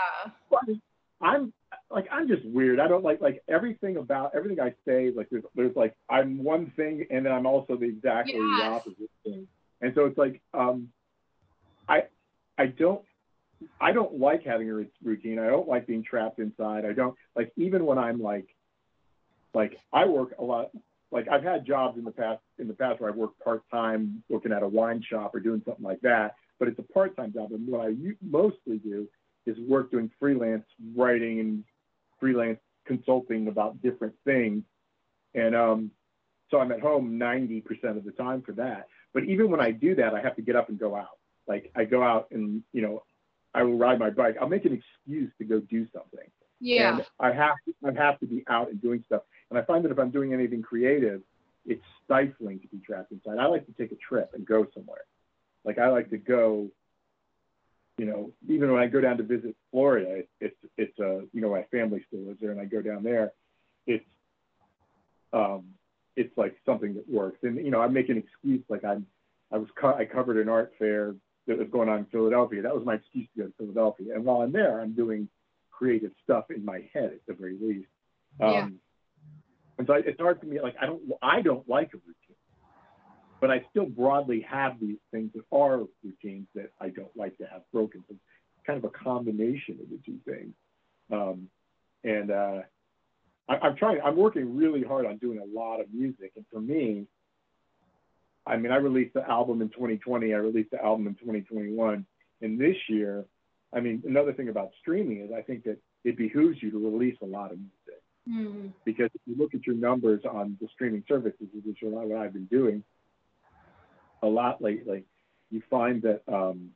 I'm 1.21 1.53
like 1.91 2.07
I'm 2.11 2.27
just 2.27 2.43
weird. 2.45 2.79
I 2.79 2.87
don't 2.87 3.03
like 3.03 3.21
like 3.21 3.43
everything 3.47 3.97
about 3.97 4.31
everything 4.35 4.59
I 4.59 4.73
say. 4.87 5.11
Like 5.15 5.29
there's 5.29 5.43
there's 5.55 5.75
like 5.75 5.95
I'm 6.09 6.43
one 6.43 6.71
thing 6.75 7.05
and 7.11 7.25
then 7.25 7.31
I'm 7.33 7.45
also 7.45 7.75
the 7.75 7.85
exactly 7.85 8.33
the 8.35 8.63
opposite 8.71 9.09
thing. 9.23 9.47
And 9.81 9.93
so 9.95 10.05
it's 10.05 10.17
like 10.17 10.41
um, 10.53 10.89
I 11.87 12.03
I 12.57 12.67
don't 12.67 13.03
I 13.79 13.91
don't 13.91 14.17
like 14.19 14.43
having 14.43 14.69
a 14.69 14.73
routine. 15.03 15.37
I 15.37 15.47
don't 15.47 15.67
like 15.67 15.85
being 15.85 16.03
trapped 16.03 16.39
inside. 16.39 16.85
I 16.85 16.93
don't 16.93 17.15
like 17.35 17.51
even 17.55 17.85
when 17.85 17.99
I'm 17.99 18.19
like 18.21 18.47
like 19.53 19.77
I 19.93 20.05
work 20.05 20.33
a 20.39 20.43
lot. 20.43 20.69
Like 21.11 21.27
I've 21.29 21.43
had 21.43 21.65
jobs 21.65 21.97
in 21.97 22.03
the 22.03 22.11
past 22.11 22.41
in 22.57 22.67
the 22.67 22.73
past 22.73 23.01
where 23.01 23.09
I've 23.09 23.17
worked 23.17 23.43
part 23.43 23.63
time 23.69 24.23
working 24.29 24.51
at 24.51 24.63
a 24.63 24.67
wine 24.67 25.03
shop 25.07 25.35
or 25.35 25.39
doing 25.39 25.61
something 25.65 25.83
like 25.83 26.01
that. 26.01 26.35
But 26.59 26.67
it's 26.67 26.79
a 26.79 26.93
part 26.93 27.15
time 27.17 27.33
job, 27.33 27.51
and 27.51 27.67
what 27.67 27.81
I 27.87 27.93
mostly 28.21 28.77
do 28.77 29.07
is 29.45 29.57
work 29.67 29.91
doing 29.91 30.09
freelance 30.19 30.65
writing 30.95 31.39
and 31.39 31.63
freelance 32.19 32.59
consulting 32.85 33.47
about 33.47 33.81
different 33.81 34.13
things. 34.25 34.63
And 35.33 35.55
um, 35.55 35.91
so 36.49 36.59
I'm 36.59 36.71
at 36.71 36.81
home 36.81 37.17
90% 37.19 37.63
of 37.97 38.03
the 38.03 38.11
time 38.11 38.41
for 38.41 38.51
that. 38.53 38.87
But 39.13 39.23
even 39.23 39.49
when 39.49 39.59
I 39.59 39.71
do 39.71 39.95
that, 39.95 40.13
I 40.13 40.21
have 40.21 40.35
to 40.35 40.41
get 40.41 40.55
up 40.55 40.69
and 40.69 40.79
go 40.79 40.95
out. 40.95 41.17
Like 41.47 41.71
I 41.75 41.85
go 41.85 42.03
out 42.03 42.27
and, 42.31 42.63
you 42.73 42.81
know, 42.81 43.03
I 43.53 43.63
will 43.63 43.77
ride 43.77 43.99
my 43.99 44.09
bike. 44.09 44.35
I'll 44.39 44.47
make 44.47 44.65
an 44.65 44.73
excuse 44.73 45.31
to 45.37 45.43
go 45.43 45.59
do 45.59 45.87
something. 45.93 46.29
Yeah. 46.59 46.97
And 46.97 47.05
I 47.19 47.31
have 47.31 47.55
to, 47.65 47.73
I 47.87 48.03
have 48.03 48.19
to 48.19 48.27
be 48.27 48.43
out 48.47 48.69
and 48.69 48.81
doing 48.81 49.03
stuff. 49.05 49.23
And 49.51 49.59
I 49.59 49.63
find 49.63 49.83
that 49.83 49.91
if 49.91 49.99
I'm 49.99 50.09
doing 50.09 50.33
anything 50.33 50.61
creative, 50.61 51.21
it's 51.65 51.83
stifling 52.05 52.59
to 52.61 52.67
be 52.69 52.79
trapped 52.79 53.11
inside. 53.11 53.37
I 53.37 53.45
like 53.45 53.65
to 53.67 53.73
take 53.73 53.91
a 53.91 53.95
trip 53.95 54.31
and 54.33 54.45
go 54.45 54.65
somewhere. 54.73 55.03
Like 55.65 55.77
I 55.77 55.89
like 55.89 56.09
to 56.09 56.17
go, 56.17 56.69
you 57.97 58.05
know, 58.05 58.31
even 58.47 58.71
when 58.71 58.81
I 58.81 58.87
go 58.87 59.01
down 59.01 59.17
to 59.17 59.23
visit 59.23 59.55
Florida, 59.69 60.23
it's 60.39 60.55
it's 60.77 60.97
a 60.99 61.17
uh, 61.17 61.19
you 61.33 61.41
know 61.41 61.51
my 61.51 61.63
family 61.63 62.03
still 62.07 62.21
lives 62.21 62.39
there, 62.41 62.51
and 62.51 62.61
I 62.61 62.65
go 62.65 62.81
down 62.81 63.03
there. 63.03 63.33
It's 63.85 64.05
um, 65.33 65.65
it's 66.15 66.35
like 66.37 66.55
something 66.65 66.95
that 66.95 67.07
works, 67.07 67.39
and 67.43 67.57
you 67.57 67.71
know 67.71 67.81
I 67.81 67.87
make 67.87 68.09
an 68.09 68.17
excuse 68.17 68.63
like 68.69 68.83
I'm 68.83 69.05
I 69.51 69.57
was 69.57 69.67
co- 69.79 69.93
I 69.93 70.05
covered 70.05 70.37
an 70.37 70.49
art 70.49 70.73
fair 70.79 71.13
that 71.47 71.59
was 71.59 71.67
going 71.69 71.89
on 71.89 71.99
in 71.99 72.05
Philadelphia. 72.05 72.61
That 72.61 72.73
was 72.73 72.85
my 72.85 72.95
excuse 72.95 73.27
to 73.35 73.43
go 73.43 73.47
to 73.49 73.53
Philadelphia, 73.57 74.15
and 74.15 74.23
while 74.23 74.41
I'm 74.41 74.53
there, 74.53 74.79
I'm 74.79 74.93
doing 74.93 75.27
creative 75.69 76.11
stuff 76.23 76.45
in 76.49 76.63
my 76.63 76.89
head 76.93 77.11
at 77.13 77.25
the 77.27 77.33
very 77.33 77.57
least. 77.61 77.89
Um, 78.39 78.51
yeah. 78.51 78.67
And 79.81 79.87
so 79.87 79.93
it's 79.93 80.19
hard 80.19 80.39
for 80.39 80.45
me. 80.45 80.61
Like 80.61 80.75
I 80.79 80.85
don't 80.85 81.01
I 81.21 81.41
don't 81.41 81.67
like 81.67 81.89
a 81.93 81.97
routine 81.97 82.31
but 83.41 83.49
I 83.49 83.65
still 83.71 83.87
broadly 83.87 84.45
have 84.47 84.79
these 84.79 84.99
things 85.11 85.31
that 85.33 85.43
are 85.51 85.81
routines 86.03 86.47
that 86.53 86.71
I 86.79 86.89
don't 86.89 87.15
like 87.17 87.37
to 87.39 87.45
have 87.45 87.63
broken. 87.73 88.03
So 88.07 88.13
it's 88.13 88.65
kind 88.67 88.77
of 88.77 88.85
a 88.85 89.03
combination 89.03 89.79
of 89.81 89.89
the 89.89 89.99
two 90.05 90.19
things. 90.23 90.53
Um, 91.11 91.49
and 92.03 92.29
uh, 92.31 92.61
I, 93.49 93.67
am 93.67 93.75
trying, 93.75 93.99
I'm 94.05 94.15
working 94.15 94.55
really 94.55 94.83
hard 94.83 95.07
on 95.07 95.17
doing 95.17 95.39
a 95.39 95.59
lot 95.59 95.81
of 95.81 95.87
music. 95.91 96.33
And 96.35 96.45
for 96.53 96.61
me, 96.61 97.07
I 98.45 98.57
mean, 98.57 98.71
I 98.71 98.75
released 98.75 99.15
the 99.15 99.27
album 99.27 99.61
in 99.63 99.69
2020, 99.69 100.33
I 100.33 100.37
released 100.37 100.71
the 100.71 100.83
album 100.83 101.07
in 101.07 101.15
2021. 101.15 102.05
And 102.43 102.59
this 102.59 102.77
year, 102.89 103.25
I 103.73 103.79
mean, 103.79 104.03
another 104.05 104.33
thing 104.33 104.49
about 104.49 104.69
streaming 104.79 105.21
is 105.21 105.31
I 105.35 105.41
think 105.41 105.63
that 105.63 105.77
it 106.03 106.15
behooves 106.15 106.61
you 106.61 106.69
to 106.71 106.77
release 106.77 107.17
a 107.23 107.25
lot 107.25 107.51
of 107.51 107.57
music. 107.57 107.71
Mm-hmm. 108.29 108.67
Because 108.85 109.09
if 109.13 109.21
you 109.25 109.35
look 109.37 109.53
at 109.53 109.65
your 109.65 109.75
numbers 109.75 110.21
on 110.29 110.57
the 110.61 110.67
streaming 110.73 111.03
services, 111.07 111.47
which 111.53 111.81
is 111.81 111.91
what 111.91 112.17
I've 112.17 112.33
been 112.33 112.45
doing, 112.45 112.83
a 114.21 114.27
lot 114.27 114.61
lately, 114.61 115.05
you 115.49 115.61
find 115.69 116.01
that 116.03 116.21
um, 116.31 116.69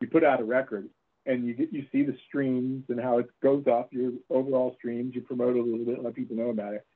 you 0.00 0.08
put 0.08 0.24
out 0.24 0.40
a 0.40 0.44
record 0.44 0.88
and 1.26 1.46
you 1.46 1.54
get 1.54 1.72
you 1.72 1.84
see 1.92 2.02
the 2.02 2.16
streams 2.28 2.84
and 2.88 2.98
how 2.98 3.18
it 3.18 3.28
goes 3.42 3.64
up 3.70 3.92
your 3.92 4.12
overall 4.30 4.74
streams. 4.78 5.14
You 5.14 5.20
promote 5.20 5.56
it 5.56 5.60
a 5.60 5.62
little 5.62 5.84
bit, 5.84 6.02
let 6.02 6.14
people 6.14 6.36
know 6.36 6.48
about 6.48 6.74
it, 6.74 6.86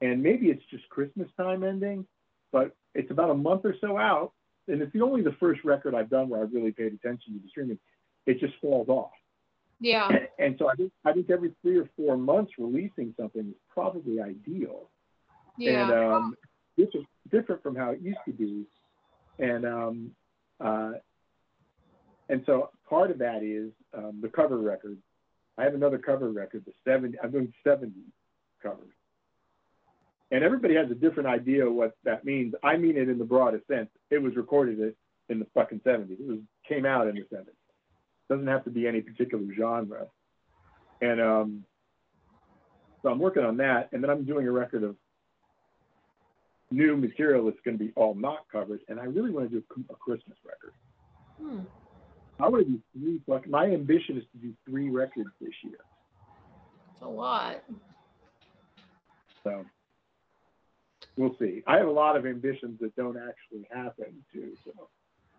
and 0.00 0.22
maybe 0.22 0.46
it's 0.46 0.64
just 0.70 0.88
Christmas 0.88 1.28
time 1.36 1.62
ending, 1.62 2.06
but 2.52 2.74
it's 2.94 3.10
about 3.10 3.30
a 3.30 3.34
month 3.34 3.62
or 3.64 3.74
so 3.80 3.98
out, 3.98 4.32
and 4.66 4.80
it's 4.80 4.92
the 4.92 5.02
only 5.02 5.22
the 5.22 5.36
first 5.38 5.62
record 5.64 5.94
I've 5.94 6.10
done 6.10 6.28
where 6.28 6.42
I've 6.42 6.52
really 6.52 6.72
paid 6.72 6.94
attention 6.94 7.34
to 7.34 7.40
the 7.40 7.48
streaming. 7.48 7.78
It 8.26 8.40
just 8.40 8.54
falls 8.60 8.88
off. 8.88 9.10
Yeah. 9.80 10.08
And 10.38 10.56
so 10.58 10.68
I 10.68 10.74
think 10.74 10.92
I 11.04 11.12
think 11.12 11.30
every 11.30 11.52
three 11.62 11.78
or 11.78 11.88
four 11.96 12.16
months 12.16 12.52
releasing 12.58 13.14
something 13.18 13.48
is 13.48 13.54
probably 13.72 14.20
ideal. 14.20 14.90
Yeah. 15.56 15.82
And 15.82 15.92
um, 15.92 16.36
this 16.76 16.88
is 16.94 17.02
different 17.30 17.62
from 17.62 17.76
how 17.76 17.90
it 17.90 18.00
used 18.00 18.18
to 18.26 18.32
be. 18.32 18.64
And 19.38 19.64
um, 19.64 20.10
uh, 20.62 20.92
and 22.28 22.42
so 22.46 22.70
part 22.88 23.10
of 23.10 23.18
that 23.18 23.42
is 23.42 23.72
um, 23.96 24.20
the 24.22 24.28
cover 24.28 24.58
record. 24.58 24.98
I 25.58 25.64
have 25.64 25.74
another 25.74 25.98
cover 25.98 26.30
record, 26.30 26.64
the 26.64 26.72
70, 26.84 27.18
I'm 27.22 27.32
doing 27.32 27.52
70 27.64 27.92
covers. 28.62 28.88
And 30.30 30.44
everybody 30.44 30.74
has 30.76 30.90
a 30.90 30.94
different 30.94 31.28
idea 31.28 31.66
of 31.66 31.74
what 31.74 31.96
that 32.04 32.24
means. 32.24 32.54
I 32.62 32.76
mean 32.76 32.96
it 32.96 33.08
in 33.08 33.18
the 33.18 33.24
broadest 33.24 33.66
sense. 33.66 33.90
It 34.10 34.22
was 34.22 34.36
recorded 34.36 34.94
in 35.28 35.38
the 35.38 35.46
fucking 35.54 35.80
70s. 35.80 36.12
It 36.12 36.26
was 36.26 36.38
came 36.66 36.86
out 36.86 37.08
in 37.08 37.16
the 37.16 37.22
70s. 37.22 37.48
Doesn't 38.30 38.46
have 38.46 38.64
to 38.64 38.70
be 38.70 38.86
any 38.86 39.02
particular 39.02 39.44
genre. 39.54 40.06
And 41.02 41.20
um, 41.20 41.64
so 43.02 43.10
I'm 43.10 43.18
working 43.18 43.44
on 43.44 43.58
that. 43.58 43.90
And 43.92 44.02
then 44.02 44.08
I'm 44.08 44.24
doing 44.24 44.46
a 44.46 44.52
record 44.52 44.84
of 44.84 44.96
new 46.70 46.96
material 46.96 47.44
that's 47.44 47.60
going 47.64 47.78
to 47.78 47.84
be 47.84 47.92
all 47.96 48.14
not 48.14 48.46
covers, 48.50 48.80
and 48.88 49.00
I 49.00 49.04
really 49.04 49.30
want 49.30 49.50
to 49.50 49.56
do 49.56 49.64
a 49.90 49.94
Christmas 49.94 50.38
record. 50.44 50.72
Hmm. 51.40 51.60
I 52.42 52.48
want 52.48 52.66
to 52.66 52.72
do 52.72 52.80
three. 52.92 53.20
Like 53.26 53.48
my 53.48 53.66
ambition 53.66 54.16
is 54.16 54.24
to 54.32 54.38
do 54.38 54.54
three 54.68 54.88
records 54.88 55.30
this 55.40 55.52
year. 55.62 55.78
It's 56.92 57.02
a 57.02 57.08
lot. 57.08 57.62
So 59.44 59.64
we'll 61.16 61.36
see. 61.38 61.62
I 61.66 61.78
have 61.78 61.88
a 61.88 61.92
lot 61.92 62.16
of 62.16 62.24
ambitions 62.24 62.78
that 62.80 62.94
don't 62.96 63.16
actually 63.16 63.68
happen 63.70 64.24
too. 64.32 64.52
So. 64.64 64.88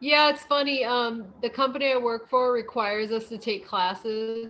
Yeah, 0.01 0.31
it's 0.31 0.43
funny. 0.43 0.83
Um, 0.83 1.27
the 1.43 1.49
company 1.49 1.93
I 1.93 1.97
work 1.97 2.27
for 2.27 2.51
requires 2.51 3.11
us 3.11 3.29
to 3.29 3.37
take 3.37 3.67
classes, 3.67 4.49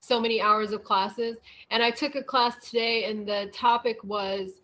so 0.00 0.20
many 0.20 0.38
hours 0.38 0.72
of 0.72 0.84
classes. 0.84 1.38
And 1.70 1.82
I 1.82 1.90
took 1.90 2.14
a 2.14 2.22
class 2.22 2.68
today, 2.68 3.04
and 3.04 3.26
the 3.26 3.50
topic 3.54 4.04
was 4.04 4.60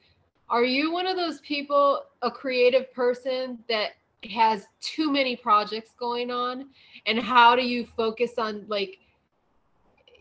are 0.50 0.64
you 0.64 0.92
one 0.92 1.06
of 1.06 1.16
those 1.16 1.40
people, 1.40 2.05
a 2.20 2.30
creative 2.30 2.92
person 2.92 3.59
that 3.70 3.92
has 4.30 4.66
too 4.80 5.10
many 5.10 5.34
projects 5.34 5.92
going 5.98 6.30
on? 6.30 6.68
And 7.06 7.18
how 7.18 7.56
do 7.56 7.62
you 7.62 7.86
focus 7.96 8.32
on 8.36 8.66
like 8.68 8.98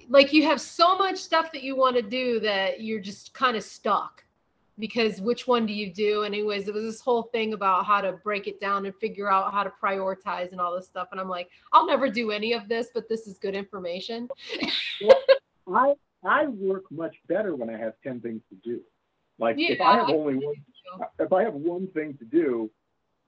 like 0.10 0.32
you 0.32 0.44
have 0.44 0.62
so 0.62 0.98
much 0.98 1.18
stuff 1.18 1.52
that 1.52 1.64
you 1.64 1.76
want 1.76 1.98
to 1.98 2.02
do 2.02 2.40
that 2.40 2.80
you're 2.80 3.02
just 3.02 3.34
kind 3.34 3.58
of 3.58 3.64
stuck 3.64 4.24
because 4.80 5.20
which 5.22 5.48
one 5.48 5.66
do 5.66 5.74
you 5.74 5.92
do 5.92 6.24
anyways 6.24 6.68
it 6.68 6.74
was 6.74 6.84
this 6.84 7.02
whole 7.02 7.24
thing 7.24 7.54
about 7.54 7.86
how 7.86 8.02
to 8.02 8.14
break 8.24 8.48
it 8.48 8.60
down 8.60 8.86
and 8.86 8.96
figure 8.96 9.32
out 9.32 9.52
how 9.52 9.64
to 9.64 9.72
prioritize 9.84 10.52
and 10.52 10.62
all 10.62 10.76
this 10.76 10.86
stuff 10.86 11.08
and 11.12 11.20
i'm 11.20 11.30
like 11.30 11.50
i'll 11.74 11.88
never 11.88 12.10
do 12.10 12.32
any 12.32 12.54
of 12.54 12.68
this 12.70 12.88
but 12.94 13.10
this 13.10 13.28
is 13.28 13.38
good 13.38 13.56
information 13.56 14.28
well, 15.02 15.20
i 15.76 15.94
i 16.24 16.46
work 16.48 16.84
much 16.92 17.16
better 17.28 17.56
when 17.56 17.70
i 17.70 17.78
have 17.78 17.94
10 18.04 18.22
things 18.22 18.42
to 18.50 18.56
do 18.64 18.82
like 19.40 19.56
yeah, 19.58 19.74
if 19.74 19.82
I 19.82 19.96
have 19.96 20.10
only 20.10 20.36
one, 20.36 20.56
if 21.20 21.32
I 21.32 21.44
have 21.44 21.54
one 21.54 21.88
thing 21.88 22.18
to 22.18 22.26
do, 22.26 22.70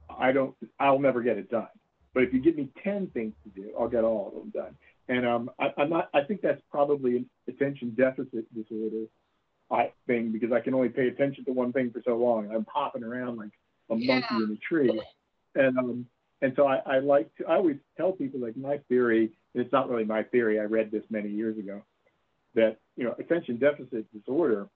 I 0.10 0.32
don't, 0.32 0.56
I'll 0.80 1.00
never 1.00 1.22
get 1.22 1.38
it 1.38 1.50
done. 1.50 1.68
But 2.14 2.24
if 2.24 2.34
you 2.34 2.42
give 2.42 2.56
me 2.56 2.70
ten 2.84 3.08
things 3.08 3.34
to 3.44 3.62
do, 3.62 3.72
I'll 3.80 3.88
get 3.88 4.04
all 4.04 4.30
of 4.30 4.34
them 4.34 4.50
done. 4.50 4.76
And 5.08 5.26
um, 5.28 5.52
I, 5.60 5.72
I'm 5.78 5.90
not. 5.90 6.10
I 6.14 6.22
think 6.22 6.42
that's 6.42 6.62
probably 6.72 7.18
an 7.18 7.30
attention 7.48 7.94
deficit 7.96 8.52
disorder 8.56 9.06
I 9.72 9.92
thing 10.08 10.32
because 10.32 10.52
I 10.52 10.60
can 10.60 10.74
only 10.74 10.90
pay 10.90 11.08
attention 11.08 11.46
to 11.46 11.52
one 11.52 11.72
thing 11.72 11.92
for 11.92 12.02
so 12.06 12.16
long. 12.16 12.50
I'm 12.54 12.66
hopping 12.72 13.04
around 13.04 13.38
like 13.38 13.52
a 13.90 13.96
yeah. 13.96 14.20
monkey 14.20 14.44
in 14.44 14.52
a 14.52 14.58
tree, 14.58 15.02
and 15.56 15.78
um, 15.78 16.06
and 16.42 16.54
so 16.56 16.68
I, 16.68 16.78
I 16.86 17.00
like 17.00 17.34
to. 17.38 17.46
I 17.46 17.56
always 17.56 17.78
tell 17.98 18.12
people 18.12 18.40
like 18.40 18.58
my 18.58 18.78
theory. 18.90 19.32
And 19.54 19.64
it's 19.64 19.74
not 19.74 19.90
really 19.90 20.06
my 20.06 20.24
theory. 20.24 20.60
I 20.60 20.64
read 20.64 20.92
this 20.92 21.04
many 21.10 21.30
years 21.30 21.58
ago. 21.58 21.84
That 22.56 22.78
you 22.96 23.04
know, 23.04 23.16
attention 23.20 23.58
deficit 23.58 24.12
disorder 24.14 24.68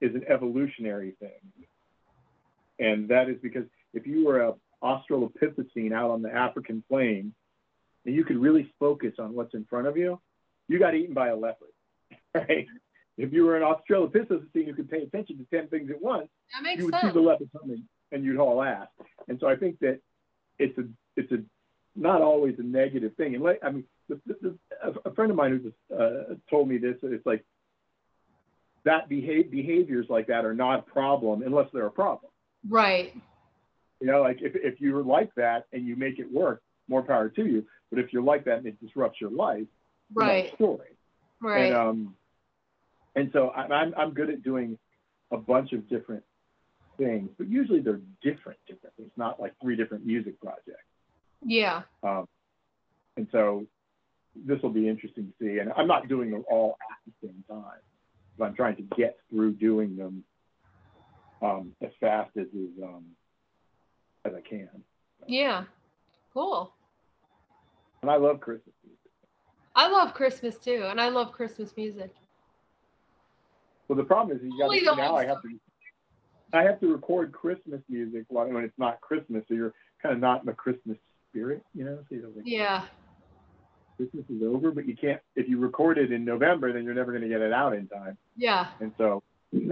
is 0.00 0.14
an 0.14 0.24
evolutionary 0.28 1.14
thing. 1.18 1.66
And 2.78 3.08
that 3.08 3.28
is 3.28 3.36
because 3.42 3.64
if 3.94 4.06
you 4.06 4.26
were 4.26 4.40
a 4.42 4.54
Australopithecine 4.82 5.92
out 5.92 6.10
on 6.10 6.22
the 6.22 6.32
African 6.32 6.84
plain 6.88 7.34
and 8.04 8.14
you 8.14 8.24
could 8.24 8.36
really 8.36 8.72
focus 8.78 9.14
on 9.18 9.34
what's 9.34 9.54
in 9.54 9.64
front 9.64 9.86
of 9.86 9.96
you, 9.96 10.20
you 10.68 10.78
got 10.78 10.94
eaten 10.94 11.14
by 11.14 11.28
a 11.28 11.36
leopard, 11.36 11.68
right? 12.34 12.66
If 13.18 13.32
you 13.32 13.44
were 13.44 13.56
an 13.56 13.62
Australopithecus 13.62 14.46
Australopithecine 14.54 14.66
who 14.66 14.74
could 14.74 14.90
pay 14.90 15.02
attention 15.02 15.38
to 15.38 15.44
10 15.44 15.68
things 15.68 15.90
at 15.90 16.00
once, 16.00 16.28
you 16.76 16.84
would 16.84 16.94
sense. 16.94 17.04
see 17.06 17.10
the 17.12 17.20
leopard 17.20 17.48
coming 17.58 17.84
and 18.12 18.24
you'd 18.24 18.36
haul 18.36 18.62
ass. 18.62 18.88
And 19.28 19.38
so 19.40 19.48
I 19.48 19.56
think 19.56 19.78
that 19.80 20.00
it's 20.58 20.76
a, 20.78 20.82
it's 21.16 21.32
a, 21.32 21.38
not 21.94 22.20
always 22.20 22.56
a 22.58 22.62
negative 22.62 23.14
thing. 23.16 23.34
And 23.34 23.42
like, 23.42 23.60
I 23.62 23.70
mean, 23.70 23.84
the, 24.08 24.20
the, 24.26 24.36
the, 24.42 24.94
a 25.06 25.14
friend 25.14 25.30
of 25.30 25.36
mine 25.36 25.52
who 25.52 25.58
just 25.58 25.76
uh, 25.92 26.34
told 26.50 26.68
me 26.68 26.76
this, 26.76 26.96
it's 27.02 27.24
like 27.24 27.44
that 28.84 29.08
behave, 29.08 29.50
behaviors 29.50 30.06
like 30.10 30.26
that 30.26 30.44
are 30.44 30.54
not 30.54 30.80
a 30.80 30.82
problem 30.82 31.42
unless 31.42 31.68
they're 31.72 31.86
a 31.86 31.90
problem. 31.90 32.30
Right. 32.68 33.14
You 34.00 34.08
know, 34.08 34.20
like 34.20 34.42
if, 34.42 34.52
if 34.54 34.80
you're 34.80 35.02
like 35.02 35.34
that 35.36 35.66
and 35.72 35.86
you 35.86 35.96
make 35.96 36.18
it 36.18 36.30
work, 36.30 36.62
more 36.86 37.02
power 37.02 37.30
to 37.30 37.46
you. 37.46 37.64
But 37.90 37.98
if 37.98 38.12
you're 38.12 38.22
like 38.22 38.44
that 38.44 38.58
and 38.58 38.66
it 38.66 38.80
disrupts 38.80 39.20
your 39.20 39.30
life, 39.30 39.66
right. 40.14 40.52
story. 40.54 40.96
Right. 41.40 41.66
And, 41.66 41.74
um, 41.74 42.14
and 43.16 43.30
so 43.32 43.50
I'm, 43.50 43.94
I'm 43.96 44.12
good 44.12 44.30
at 44.30 44.42
doing 44.42 44.78
a 45.32 45.38
bunch 45.38 45.72
of 45.72 45.88
different 45.88 46.22
things, 46.98 47.30
but 47.38 47.48
usually 47.48 47.80
they're 47.80 48.00
different, 48.22 48.58
different. 48.68 48.94
It's 48.98 49.16
not 49.16 49.40
like 49.40 49.54
three 49.60 49.74
different 49.74 50.06
music 50.06 50.40
projects. 50.40 50.84
Yeah. 51.44 51.82
Um, 52.02 52.28
and 53.16 53.26
so 53.32 53.66
this 54.44 54.60
will 54.62 54.70
be 54.70 54.88
interesting 54.88 55.26
to 55.26 55.32
see. 55.40 55.58
And 55.58 55.72
I'm 55.76 55.88
not 55.88 56.08
doing 56.08 56.30
them 56.30 56.44
all 56.48 56.76
at 56.90 56.98
the 57.06 57.28
same 57.28 57.44
time. 57.48 57.80
But 58.38 58.44
I'm 58.46 58.54
trying 58.54 58.76
to 58.76 58.82
get 58.96 59.18
through 59.30 59.54
doing 59.54 59.96
them 59.96 60.22
um, 61.40 61.72
as 61.82 61.90
fast 61.98 62.30
as 62.36 62.46
is, 62.48 62.70
um, 62.82 63.04
as 64.26 64.32
I 64.36 64.46
can. 64.46 64.68
Yeah, 65.26 65.64
cool. 66.34 66.74
And 68.02 68.10
I 68.10 68.16
love 68.16 68.40
Christmas 68.40 68.74
music. 68.84 68.98
I 69.74 69.88
love 69.88 70.12
Christmas 70.12 70.58
too, 70.58 70.84
and 70.86 71.00
I 71.00 71.08
love 71.08 71.32
Christmas 71.32 71.72
music. 71.76 72.14
Well, 73.88 73.96
the 73.96 74.04
problem 74.04 74.36
is 74.36 74.42
you 74.42 74.58
got 74.58 74.72
to, 74.72 74.96
now 74.96 75.16
I 75.16 75.26
have 75.26 75.42
to. 75.42 75.48
I 76.52 76.62
have 76.62 76.80
to 76.80 76.92
record 76.92 77.32
Christmas 77.32 77.80
music 77.88 78.24
when 78.28 78.54
when 78.54 78.64
it's 78.64 78.78
not 78.78 79.00
Christmas, 79.00 79.44
so 79.48 79.54
you're 79.54 79.74
kind 80.02 80.14
of 80.14 80.20
not 80.20 80.40
in 80.40 80.46
the 80.46 80.52
Christmas 80.52 80.96
spirit, 81.30 81.62
you 81.74 81.84
know. 81.84 81.98
So 82.08 82.16
don't 82.16 82.46
Yeah. 82.46 82.86
Christmas 83.96 84.24
is 84.28 84.42
over, 84.42 84.70
but 84.70 84.86
you 84.86 84.96
can't. 84.96 85.20
If 85.34 85.48
you 85.48 85.58
record 85.58 85.98
it 85.98 86.12
in 86.12 86.24
November, 86.24 86.72
then 86.72 86.84
you're 86.84 86.94
never 86.94 87.12
going 87.12 87.22
to 87.22 87.28
get 87.28 87.40
it 87.40 87.52
out 87.52 87.74
in 87.74 87.88
time. 87.88 88.16
Yeah. 88.36 88.68
And 88.80 88.92
so 88.98 89.22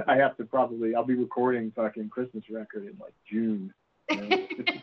I 0.07 0.17
have 0.17 0.37
to 0.39 0.45
probably. 0.45 0.95
I'll 0.95 1.05
be 1.05 1.15
recording 1.15 1.73
fucking 1.77 2.09
Christmas 2.09 2.45
record 2.51 2.85
in 2.87 2.97
like 3.01 3.15
June. 3.31 3.73
you 4.11 4.17
know? 4.17 4.47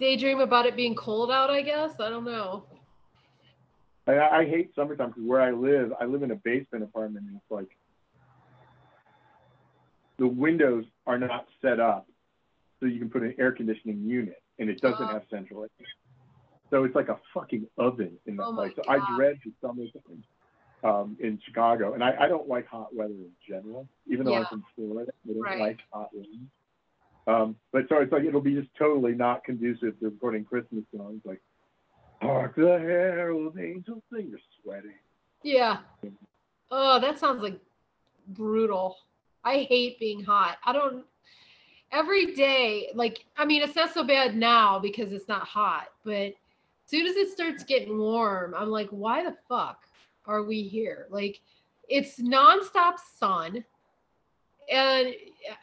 Daydream 0.00 0.40
about 0.40 0.66
it 0.66 0.76
being 0.76 0.94
cold 0.94 1.30
out, 1.30 1.50
I 1.50 1.62
guess. 1.62 1.92
I 2.00 2.08
don't 2.08 2.24
know. 2.24 2.64
I, 4.08 4.38
I 4.38 4.44
hate 4.46 4.70
summertime 4.74 5.10
because 5.10 5.24
where 5.24 5.40
I 5.40 5.50
live, 5.50 5.92
I 6.00 6.06
live 6.06 6.22
in 6.22 6.30
a 6.30 6.36
basement 6.36 6.82
apartment, 6.82 7.26
and 7.26 7.36
it's 7.36 7.50
like 7.50 7.68
the 10.18 10.26
windows 10.26 10.84
are 11.06 11.18
not 11.18 11.46
set 11.62 11.78
up 11.78 12.06
so 12.80 12.86
you 12.86 12.98
can 12.98 13.10
put 13.10 13.22
an 13.22 13.34
air 13.38 13.52
conditioning 13.52 14.04
unit, 14.04 14.42
and 14.58 14.70
it 14.70 14.80
doesn't 14.80 15.02
Oh. 15.02 15.12
have 15.12 15.22
central 15.30 15.62
air. 15.62 15.86
So 16.70 16.84
it's 16.84 16.94
like 16.94 17.08
a 17.08 17.18
fucking 17.34 17.66
oven 17.78 18.18
in 18.26 18.36
that 18.36 18.46
Oh 18.46 18.54
place. 18.54 18.72
So 18.76 18.82
I 18.88 18.98
dread 19.16 19.38
the 19.44 19.52
summertime 19.60 20.24
um, 20.84 21.16
in 21.20 21.38
Chicago, 21.44 21.94
and 21.94 22.04
I, 22.04 22.14
I 22.20 22.28
don't 22.28 22.48
like 22.48 22.66
hot 22.66 22.94
weather 22.94 23.14
in 23.14 23.32
general, 23.46 23.88
even 24.06 24.26
though 24.26 24.34
I'm 24.34 24.46
from 24.46 24.64
Florida. 24.74 25.12
I 25.28 25.32
don't 25.32 25.42
Right. 25.42 25.58
like 25.58 25.78
hot 25.92 26.10
weather. 26.12 26.28
Um, 27.26 27.56
but 27.72 27.88
so 27.88 27.98
it's 27.98 28.12
like 28.12 28.24
it'll 28.24 28.40
be 28.40 28.54
just 28.54 28.74
totally 28.78 29.12
not 29.14 29.44
conducive 29.44 29.98
to 30.00 30.06
recording 30.06 30.44
Christmas 30.44 30.84
songs 30.96 31.20
like 31.24 31.42
"Hark 32.20 32.56
the 32.56 32.78
Herald 32.78 33.58
Angels 33.58 34.02
Sing." 34.12 34.28
You're 34.30 34.38
sweating. 34.62 34.98
Yeah. 35.42 35.78
Oh, 36.70 37.00
that 37.00 37.18
sounds 37.18 37.42
like 37.42 37.60
brutal. 38.28 38.96
I 39.44 39.66
hate 39.68 39.98
being 39.98 40.22
hot. 40.22 40.58
I 40.64 40.72
don't 40.72 41.04
every 41.92 42.34
day, 42.34 42.90
like 42.94 43.24
I 43.36 43.44
mean, 43.44 43.62
it's 43.62 43.76
not 43.76 43.94
so 43.94 44.04
bad 44.04 44.36
now 44.36 44.78
because 44.78 45.12
it's 45.12 45.28
not 45.28 45.42
hot, 45.46 45.88
but 46.04 46.12
as 46.12 46.34
soon 46.86 47.06
as 47.06 47.16
it 47.16 47.30
starts 47.30 47.64
getting 47.64 47.98
warm, 47.98 48.54
I'm 48.54 48.70
like, 48.70 48.88
why 48.90 49.22
the 49.22 49.36
fuck 49.48 49.86
are 50.26 50.42
we 50.42 50.62
here? 50.62 51.06
Like 51.10 51.40
it's 51.88 52.20
nonstop 52.20 52.94
sun. 53.18 53.64
And 54.70 55.14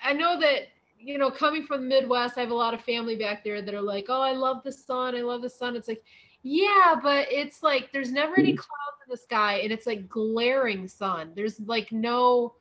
I 0.03 0.14
know 0.14 0.40
that, 0.40 0.69
you 0.99 1.19
know, 1.19 1.30
coming 1.30 1.64
from 1.64 1.82
the 1.82 1.88
Midwest, 1.88 2.38
I 2.38 2.41
have 2.41 2.49
a 2.49 2.56
lot 2.56 2.73
of 2.73 2.82
family 2.82 3.15
back 3.15 3.44
there 3.44 3.61
that 3.61 3.73
are 3.73 3.82
like, 3.82 4.06
oh, 4.10 4.22
I 4.22 4.32
love 4.32 4.64
the 4.64 4.72
sun. 4.72 5.15
I 5.15 5.22
love 5.22 5.44
the 5.44 5.49
sun. 5.49 5.76
It's 5.76 5.88
like, 5.88 6.03
yeah, 6.48 6.96
but 7.02 7.28
it's 7.32 7.64
like 7.64 7.92
there's 7.92 8.12
never 8.12 8.38
any 8.38 8.54
mm. 8.54 8.58
clouds 8.58 9.02
in 9.04 9.10
the 9.10 9.18
sky 9.18 9.62
and 9.64 9.72
it's 9.72 9.88
like 9.88 10.08
glaring 10.08 10.88
sun. 10.88 11.32
There's 11.36 11.60
like 11.60 11.92
no 11.92 12.54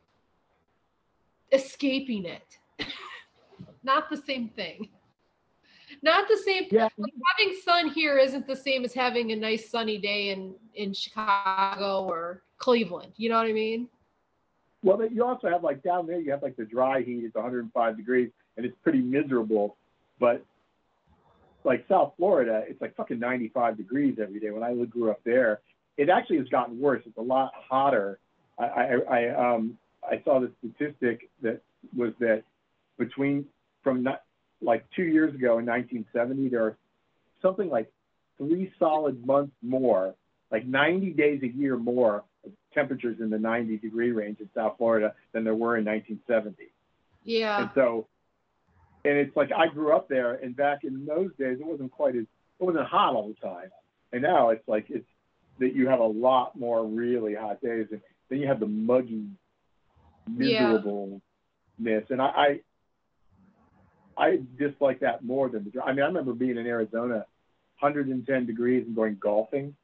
escaping 1.52 2.24
it. 2.24 2.58
Not 3.82 4.08
the 4.08 4.16
same 4.16 4.48
thing. 4.48 4.88
Not 6.02 6.28
the 6.28 6.38
same. 6.38 6.64
Yeah. 6.70 6.88
Like 6.96 7.12
having 7.36 7.60
sun 7.62 7.90
here 7.90 8.16
isn't 8.16 8.46
the 8.46 8.56
same 8.56 8.86
as 8.86 8.94
having 8.94 9.32
a 9.32 9.36
nice 9.36 9.68
sunny 9.68 9.98
day 9.98 10.30
in 10.30 10.54
in 10.74 10.94
Chicago 10.94 12.04
or 12.04 12.42
Cleveland. 12.56 13.12
You 13.18 13.28
know 13.28 13.36
what 13.36 13.46
I 13.46 13.52
mean? 13.52 13.88
Well, 14.82 14.96
but 14.96 15.12
you 15.12 15.22
also 15.26 15.50
have 15.50 15.62
like 15.62 15.82
down 15.82 16.06
there, 16.06 16.18
you 16.18 16.30
have 16.30 16.42
like 16.42 16.56
the 16.56 16.64
dry 16.64 17.02
heat. 17.02 17.22
It's 17.24 17.34
105 17.34 17.96
degrees, 17.98 18.30
and 18.56 18.64
it's 18.64 18.76
pretty 18.82 19.00
miserable. 19.00 19.76
But 20.18 20.42
like 21.64 21.86
South 21.88 22.12
Florida, 22.16 22.64
it's 22.68 22.80
like 22.80 22.94
fucking 22.94 23.18
95 23.18 23.76
degrees 23.76 24.18
every 24.22 24.38
day. 24.38 24.50
When 24.50 24.62
I 24.62 24.74
grew 24.84 25.10
up 25.10 25.20
there, 25.24 25.60
it 25.96 26.08
actually 26.08 26.38
has 26.38 26.48
gotten 26.48 26.78
worse. 26.78 27.02
It's 27.06 27.16
a 27.16 27.22
lot 27.22 27.52
hotter. 27.68 28.18
I 28.58 28.64
I, 28.64 28.98
I 29.10 29.54
um 29.54 29.78
I 30.08 30.22
saw 30.24 30.40
the 30.40 30.52
statistic 30.58 31.30
that 31.42 31.60
was 31.96 32.12
that 32.20 32.42
between 32.98 33.46
from 33.82 34.02
not, 34.02 34.22
like 34.60 34.84
two 34.94 35.04
years 35.04 35.34
ago 35.34 35.58
in 35.58 35.66
1970, 35.66 36.48
there 36.48 36.64
are 36.64 36.76
something 37.42 37.68
like 37.68 37.90
three 38.38 38.72
solid 38.78 39.24
months 39.26 39.54
more, 39.62 40.14
like 40.50 40.66
90 40.66 41.10
days 41.12 41.42
a 41.42 41.48
year 41.48 41.76
more 41.76 42.24
of 42.44 42.52
temperatures 42.72 43.18
in 43.20 43.30
the 43.30 43.38
90 43.38 43.78
degree 43.78 44.12
range 44.12 44.40
in 44.40 44.48
South 44.54 44.76
Florida 44.78 45.14
than 45.32 45.44
there 45.44 45.54
were 45.54 45.76
in 45.76 45.84
1970. 45.84 46.70
Yeah. 47.24 47.62
And 47.62 47.70
so, 47.74 48.06
and 49.04 49.18
it's 49.18 49.36
like 49.36 49.50
I 49.52 49.68
grew 49.68 49.94
up 49.94 50.08
there, 50.08 50.34
and 50.34 50.56
back 50.56 50.84
in 50.84 51.04
those 51.06 51.30
days, 51.38 51.58
it 51.60 51.66
wasn't 51.66 51.90
quite 51.92 52.16
as 52.16 52.22
it 52.24 52.64
wasn't 52.64 52.86
hot 52.86 53.14
all 53.14 53.28
the 53.28 53.34
time, 53.46 53.70
and 54.12 54.22
now 54.22 54.50
it's 54.50 54.66
like 54.68 54.86
it's 54.88 55.06
that 55.58 55.74
you 55.74 55.88
have 55.88 56.00
a 56.00 56.06
lot 56.06 56.56
more 56.58 56.84
really 56.86 57.34
hot 57.34 57.60
days, 57.60 57.86
and 57.90 58.00
then 58.28 58.38
you 58.40 58.46
have 58.48 58.60
the 58.60 58.66
muggy, 58.66 59.26
Yeah. 60.28 60.72
miserableness, 60.72 62.10
and 62.10 62.20
I, 62.20 62.26
I 62.26 62.60
I 64.16 64.40
dislike 64.58 65.00
that 65.00 65.24
more 65.24 65.48
than 65.48 65.64
the. 65.64 65.70
dry- 65.70 65.84
I 65.86 65.92
mean, 65.92 66.02
I 66.02 66.06
remember 66.06 66.32
being 66.32 66.56
in 66.56 66.66
Arizona, 66.66 67.26
110 67.80 68.46
degrees 68.46 68.86
and 68.86 68.94
going 68.94 69.16
golfing. 69.20 69.74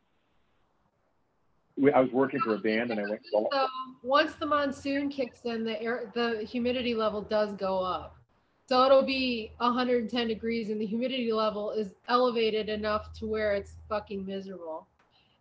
I 1.94 2.00
was 2.00 2.10
working 2.12 2.40
for 2.40 2.54
a 2.54 2.58
band, 2.58 2.90
and 2.90 3.00
I 3.00 3.04
went 3.08 3.22
golfing. 3.32 3.50
So 3.52 3.66
once 4.02 4.34
the 4.34 4.46
monsoon 4.46 5.08
kicks 5.08 5.40
in, 5.44 5.64
the 5.64 5.80
air, 5.82 6.12
the 6.14 6.46
humidity 6.48 6.94
level 6.94 7.22
does 7.22 7.52
go 7.54 7.80
up. 7.80 8.16
So 8.70 8.84
it'll 8.84 9.02
be 9.02 9.50
110 9.56 10.28
degrees, 10.28 10.70
and 10.70 10.80
the 10.80 10.86
humidity 10.86 11.32
level 11.32 11.72
is 11.72 11.92
elevated 12.06 12.68
enough 12.68 13.12
to 13.14 13.26
where 13.26 13.52
it's 13.54 13.74
fucking 13.88 14.24
miserable. 14.24 14.86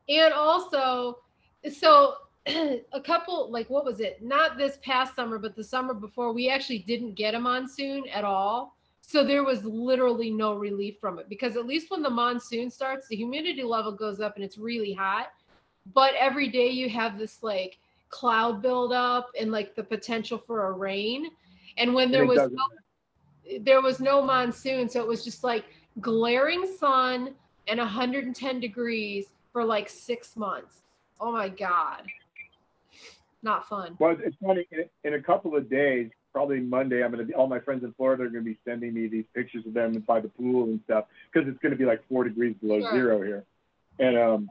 And 0.09 0.33
also, 0.33 1.19
so 1.71 2.15
a 2.47 3.01
couple, 3.05 3.51
like 3.51 3.69
what 3.69 3.85
was 3.85 3.99
it? 3.99 4.23
Not 4.23 4.57
this 4.57 4.79
past 4.81 5.15
summer, 5.15 5.37
but 5.37 5.55
the 5.55 5.63
summer 5.63 5.93
before, 5.93 6.33
we 6.33 6.49
actually 6.49 6.79
didn't 6.79 7.13
get 7.13 7.35
a 7.35 7.39
monsoon 7.39 8.05
at 8.11 8.23
all. 8.23 8.75
So 9.01 9.23
there 9.23 9.43
was 9.43 9.63
literally 9.63 10.31
no 10.31 10.55
relief 10.55 10.95
from 10.99 11.19
it 11.19 11.29
because 11.29 11.55
at 11.55 11.67
least 11.67 11.91
when 11.91 12.01
the 12.01 12.09
monsoon 12.09 12.71
starts, 12.71 13.07
the 13.09 13.15
humidity 13.15 13.61
level 13.61 13.91
goes 13.91 14.19
up 14.19 14.37
and 14.37 14.43
it's 14.43 14.57
really 14.57 14.93
hot. 14.93 15.27
But 15.93 16.13
every 16.19 16.49
day 16.49 16.69
you 16.69 16.89
have 16.89 17.19
this 17.19 17.43
like 17.43 17.77
cloud 18.09 18.63
buildup 18.63 19.29
and 19.39 19.51
like 19.51 19.75
the 19.75 19.83
potential 19.83 20.39
for 20.39 20.65
a 20.65 20.71
rain. 20.71 21.27
And 21.77 21.93
when 21.93 22.09
there 22.09 22.21
And 22.21 22.29
was 22.29 22.51
there 23.61 23.81
was 23.81 23.99
no 23.99 24.21
monsoon, 24.21 24.89
so 24.89 25.01
it 25.01 25.07
was 25.07 25.23
just 25.23 25.43
like 25.43 25.65
glaring 25.99 26.65
sun 26.77 27.33
and 27.67 27.79
110 27.79 28.59
degrees 28.59 29.27
for 29.51 29.63
like 29.63 29.89
six 29.89 30.35
months. 30.35 30.83
Oh 31.19 31.31
my 31.31 31.49
god, 31.49 32.03
not 33.43 33.67
fun. 33.67 33.95
Well, 33.99 34.15
it's 34.23 34.35
funny. 34.43 34.65
In, 34.71 34.85
in 35.03 35.13
a 35.15 35.21
couple 35.21 35.55
of 35.55 35.69
days, 35.69 36.09
probably 36.33 36.59
Monday, 36.59 37.03
I'm 37.03 37.11
gonna 37.11 37.23
be. 37.23 37.33
All 37.33 37.47
my 37.47 37.59
friends 37.59 37.83
in 37.83 37.93
Florida 37.93 38.23
are 38.23 38.29
gonna 38.29 38.41
be 38.41 38.57
sending 38.65 38.93
me 38.93 39.07
these 39.07 39.25
pictures 39.33 39.65
of 39.65 39.73
them 39.73 39.99
by 40.07 40.19
the 40.21 40.29
pool 40.29 40.63
and 40.65 40.79
stuff 40.85 41.05
because 41.31 41.47
it's 41.47 41.59
gonna 41.61 41.75
be 41.75 41.85
like 41.85 42.07
four 42.07 42.23
degrees 42.23 42.55
below 42.61 42.81
Sure. 42.81 42.91
zero 42.91 43.21
here. 43.21 43.45
And 43.99 44.17
um, 44.17 44.49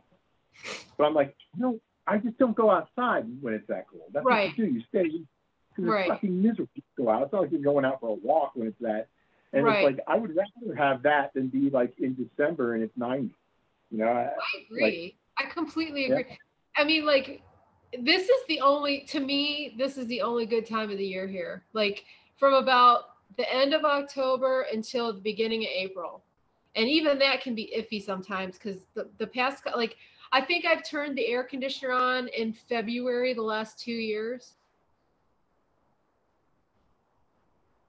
but 0.97 1.05
I'm 1.05 1.15
like, 1.15 1.35
no, 1.57 1.81
I 2.07 2.19
just 2.19 2.39
don't 2.39 2.57
go 2.57 2.71
outside 2.71 3.25
when 3.41 3.55
it's 3.55 3.67
that 3.69 3.87
cold. 3.89 4.11
That's 4.13 4.25
Right. 4.27 4.49
what 4.49 4.59
you 4.59 4.67
do. 4.67 4.73
You 4.73 4.83
stay 4.89 5.23
because 5.79 5.91
it's 5.91 5.95
Right. 5.95 6.09
fucking 6.09 6.43
miserable 6.43 6.71
to 6.75 6.83
go 6.97 7.09
out. 7.09 7.23
It's 7.23 7.33
not 7.33 7.43
like 7.43 7.53
you're 7.53 7.61
going 7.61 7.85
out 7.85 8.01
for 8.01 8.09
a 8.11 8.15
walk 8.15 8.53
when 8.55 8.67
it's 8.69 8.81
that. 8.81 9.09
And 9.53 9.65
Right. 9.65 9.77
it's 9.77 9.85
like 9.85 10.01
I 10.09 10.19
would 10.19 10.35
rather 10.35 10.75
have 10.77 11.03
that 11.03 11.33
than 11.35 11.49
be 11.49 11.71
like 11.71 11.99
in 11.99 12.15
December 12.15 12.75
and 12.75 12.83
it's 12.83 12.97
90. 12.97 13.35
You 13.91 13.99
know, 13.99 14.09
I, 14.09 14.25
I 14.25 14.61
agree. 14.67 15.17
I 15.39 15.45
completely 15.45 16.07
Yeah. 16.07 16.19
agree. 16.19 16.39
I 16.77 16.85
mean, 16.85 17.07
like, 17.07 17.43
this 17.99 18.29
is 18.29 18.47
the 18.49 18.61
only, 18.61 19.01
to 19.07 19.21
me, 19.21 19.75
this 19.79 19.97
is 19.97 20.07
the 20.09 20.21
only 20.21 20.45
good 20.47 20.67
time 20.67 20.91
of 20.91 20.99
the 20.99 21.07
year 21.07 21.27
here. 21.27 21.65
Like, 21.73 22.05
from 22.37 22.55
about 22.55 23.17
the 23.37 23.51
end 23.53 23.73
of 23.73 23.85
October 23.85 24.67
until 24.73 25.13
the 25.13 25.21
beginning 25.21 25.63
of 25.63 25.71
April. 25.73 26.25
And 26.75 26.89
even 26.89 27.19
that 27.21 27.41
can 27.41 27.55
be 27.55 27.73
iffy 27.77 28.03
sometimes 28.03 28.59
because 28.59 28.85
the, 28.95 29.09
the 29.19 29.27
past, 29.27 29.65
like, 29.75 29.97
I 30.31 30.43
think 30.43 30.67
I've 30.67 30.85
turned 30.85 31.17
the 31.17 31.27
air 31.27 31.43
conditioner 31.43 31.93
on 31.93 32.29
in 32.29 32.53
February 32.53 33.33
the 33.33 33.43
last 33.43 33.79
two 33.79 33.93
years. 33.93 34.58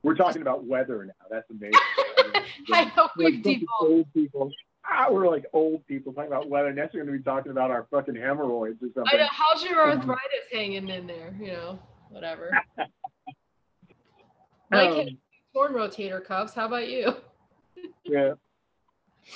We're 0.03 0.15
talking 0.15 0.41
about 0.41 0.65
weather 0.65 1.05
now. 1.05 1.13
That's 1.30 1.49
amazing. 1.49 1.73
I 2.73 2.91
we've 3.17 3.45
like 3.45 3.61
old 3.81 4.13
people. 4.13 4.51
Ah, 4.85 5.07
we're 5.09 5.27
like 5.30 5.45
old 5.53 5.85
people 5.88 6.13
talking 6.13 6.31
about 6.31 6.49
weather. 6.49 6.73
Next, 6.73 6.93
we're 6.93 7.03
going 7.03 7.13
to 7.13 7.19
be 7.19 7.23
talking 7.23 7.51
about 7.51 7.69
our 7.71 7.85
fucking 7.91 8.15
hemorrhoids 8.15 8.81
or 8.81 8.88
I 8.88 8.93
something. 8.95 9.19
know. 9.19 9.27
How's 9.30 9.63
your 9.63 9.80
arthritis 9.80 10.47
hanging 10.51 10.89
in 10.89 11.05
there? 11.07 11.35
You 11.39 11.47
know, 11.53 11.80
whatever. 12.09 12.51
Has 14.71 14.95
Um, 14.95 15.17
torn 15.53 15.73
rotator 15.73 16.23
cuffs. 16.23 16.53
How 16.53 16.65
about 16.67 16.88
you? 16.88 17.15
yeah. 18.05 18.34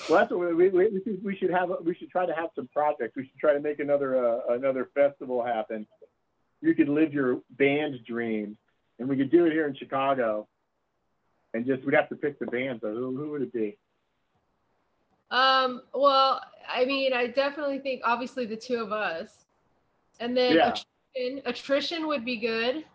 Well, 0.09 0.19
that's 0.19 0.31
what 0.31 0.55
we, 0.55 0.69
we, 0.69 0.69
we, 0.69 1.01
should, 1.03 1.23
we 1.23 1.35
should 1.35 1.51
have. 1.51 1.69
We 1.83 1.93
should 1.95 2.09
try 2.09 2.25
to 2.25 2.33
have 2.33 2.49
some 2.55 2.67
projects. 2.73 3.15
We 3.15 3.23
should 3.23 3.37
try 3.39 3.53
to 3.53 3.59
make 3.59 3.79
another 3.79 4.15
uh, 4.25 4.53
another 4.53 4.89
festival 4.95 5.43
happen. 5.43 5.85
You 6.61 6.73
could 6.73 6.89
live 6.89 7.13
your 7.13 7.41
band 7.51 7.95
dream, 8.07 8.57
and 8.99 9.07
we 9.07 9.17
could 9.17 9.29
do 9.31 9.45
it 9.45 9.51
here 9.51 9.67
in 9.67 9.75
Chicago. 9.75 10.47
And 11.53 11.65
just 11.65 11.85
we'd 11.85 11.95
have 11.95 12.09
to 12.09 12.15
pick 12.15 12.39
the 12.39 12.47
band. 12.47 12.79
So 12.81 12.93
who, 12.93 13.15
who 13.15 13.31
would 13.31 13.43
it 13.43 13.53
be? 13.53 13.77
Um, 15.29 15.81
well, 15.93 16.41
I 16.71 16.85
mean, 16.85 17.13
I 17.13 17.27
definitely 17.27 17.79
think 17.79 18.01
obviously 18.03 18.45
the 18.45 18.55
two 18.57 18.77
of 18.81 18.91
us. 18.91 19.45
And 20.19 20.35
then 20.35 20.55
Yeah. 20.55 20.73
attrition, 21.15 21.41
attrition 21.45 22.07
would 22.07 22.25
be 22.25 22.37
good. 22.37 22.85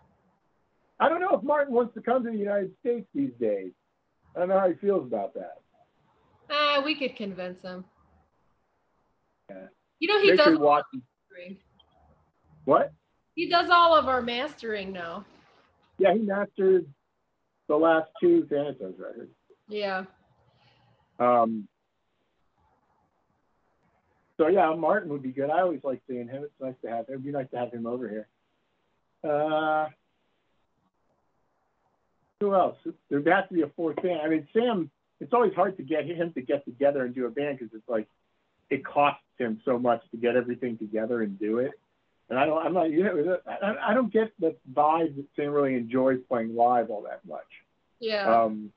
I 1.00 1.08
don't 1.08 1.20
know 1.20 1.36
if 1.36 1.42
Martin 1.44 1.74
wants 1.74 1.94
to 1.94 2.00
come 2.00 2.24
to 2.24 2.30
the 2.30 2.36
United 2.36 2.72
States 2.80 3.06
these 3.14 3.32
days. 3.40 3.72
I 4.34 4.40
don't 4.40 4.48
know 4.48 4.58
how 4.58 4.68
he 4.68 4.74
feels 4.74 5.06
about 5.06 5.34
that. 5.34 5.58
Ah, 6.50 6.82
we 6.84 6.94
could 6.96 7.14
convince 7.14 7.62
him. 7.62 7.84
Yeah. 9.50 9.66
You 10.00 10.08
know 10.08 10.20
he 10.20 10.28
Make 10.30 10.36
does 10.38 10.44
sure 10.44 10.54
all 10.54 10.58
he 10.58 10.64
watches. 10.64 10.84
our 10.94 11.00
mastering. 11.30 11.56
What? 12.64 12.92
He 13.34 13.48
does 13.48 13.70
all 13.70 13.94
of 13.94 14.08
our 14.08 14.22
mastering 14.22 14.92
now. 14.92 15.24
Yeah, 15.98 16.14
he 16.14 16.20
mastered 16.20 16.86
the 17.68 17.76
last 17.76 18.08
two 18.20 18.46
Thanatos 18.50 18.94
records. 18.98 19.30
Yeah. 19.68 20.04
Um, 21.18 21.68
so 24.36 24.48
yeah, 24.48 24.74
Martin 24.74 25.10
would 25.10 25.22
be 25.22 25.32
good. 25.32 25.50
I 25.50 25.60
always 25.60 25.80
like 25.84 26.00
seeing 26.08 26.28
him. 26.28 26.44
It's 26.44 26.52
nice 26.60 26.74
to 26.82 26.90
have. 26.90 27.06
It'd 27.08 27.24
be 27.24 27.30
nice 27.30 27.50
to 27.50 27.58
have 27.58 27.72
him 27.72 27.86
over 27.86 28.08
here. 28.08 28.28
Uh, 29.28 29.88
who 32.40 32.54
else? 32.54 32.76
There 33.10 33.20
has 33.34 33.48
to 33.48 33.54
be 33.54 33.62
a 33.62 33.68
fourth 33.76 33.96
band. 33.96 34.20
I 34.24 34.28
mean, 34.28 34.48
Sam. 34.52 34.90
It's 35.20 35.32
always 35.32 35.52
hard 35.54 35.76
to 35.78 35.82
get 35.82 36.06
him 36.06 36.32
to 36.34 36.40
get 36.40 36.64
together 36.64 37.04
and 37.04 37.12
do 37.12 37.26
a 37.26 37.30
band 37.30 37.58
because 37.58 37.74
it's 37.74 37.88
like 37.88 38.06
it 38.70 38.84
costs 38.84 39.20
him 39.36 39.60
so 39.64 39.76
much 39.76 40.00
to 40.12 40.16
get 40.16 40.36
everything 40.36 40.78
together 40.78 41.22
and 41.22 41.36
do 41.40 41.58
it. 41.58 41.72
And 42.30 42.38
I 42.38 42.44
don't. 42.44 42.64
I'm 42.64 42.74
not. 42.74 42.90
You 42.90 43.04
know, 43.04 43.38
I, 43.46 43.90
I 43.90 43.94
don't 43.94 44.12
get 44.12 44.32
the 44.38 44.54
vibe 44.72 45.16
that 45.16 45.24
Sam 45.34 45.50
really 45.50 45.74
enjoys 45.74 46.18
playing 46.28 46.54
live 46.54 46.90
all 46.90 47.02
that 47.02 47.20
much. 47.26 47.46
Yeah. 48.00 48.42
Um, 48.42 48.70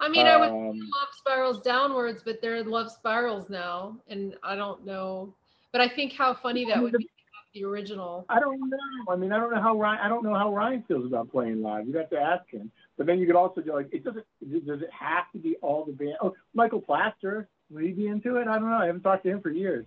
I 0.00 0.08
mean, 0.08 0.26
I 0.26 0.36
would 0.36 0.48
um, 0.48 0.78
love 0.78 1.08
spirals 1.16 1.60
downwards, 1.62 2.22
but 2.24 2.40
they're 2.40 2.62
love 2.64 2.90
spirals 2.90 3.48
now, 3.48 3.96
and 4.08 4.34
I 4.42 4.56
don't 4.56 4.84
know. 4.84 5.34
But 5.72 5.80
I 5.80 5.88
think 5.88 6.12
how 6.12 6.34
funny 6.34 6.64
that 6.66 6.82
would 6.82 6.92
be 6.96 7.08
the 7.54 7.64
original. 7.64 8.24
I 8.28 8.40
don't 8.40 8.58
know. 8.58 8.76
I 9.08 9.16
mean, 9.16 9.32
I 9.32 9.38
don't 9.38 9.52
know 9.52 9.60
how 9.60 9.76
Ryan. 9.78 10.00
I 10.02 10.08
don't 10.08 10.24
know 10.24 10.34
how 10.34 10.52
Ryan 10.52 10.84
feels 10.86 11.06
about 11.06 11.30
playing 11.30 11.62
live. 11.62 11.86
You'd 11.86 11.96
have 11.96 12.10
to 12.10 12.18
ask 12.18 12.48
him. 12.50 12.70
But 12.96 13.06
then 13.06 13.18
you 13.18 13.26
could 13.26 13.36
also 13.36 13.60
do 13.60 13.74
like, 13.74 13.88
it 13.92 14.04
doesn't. 14.04 14.24
Does 14.66 14.80
it 14.80 14.90
have 14.98 15.30
to 15.32 15.38
be 15.38 15.56
all 15.60 15.84
the 15.84 15.92
band? 15.92 16.14
Oh, 16.22 16.34
Michael 16.54 16.80
Plaster. 16.80 17.48
Would 17.70 17.84
he 17.84 17.92
be 17.92 18.06
into 18.06 18.36
it? 18.36 18.46
I 18.48 18.58
don't 18.58 18.70
know. 18.70 18.76
I 18.76 18.86
haven't 18.86 19.02
talked 19.02 19.24
to 19.24 19.30
him 19.30 19.40
for 19.40 19.50
years. 19.50 19.84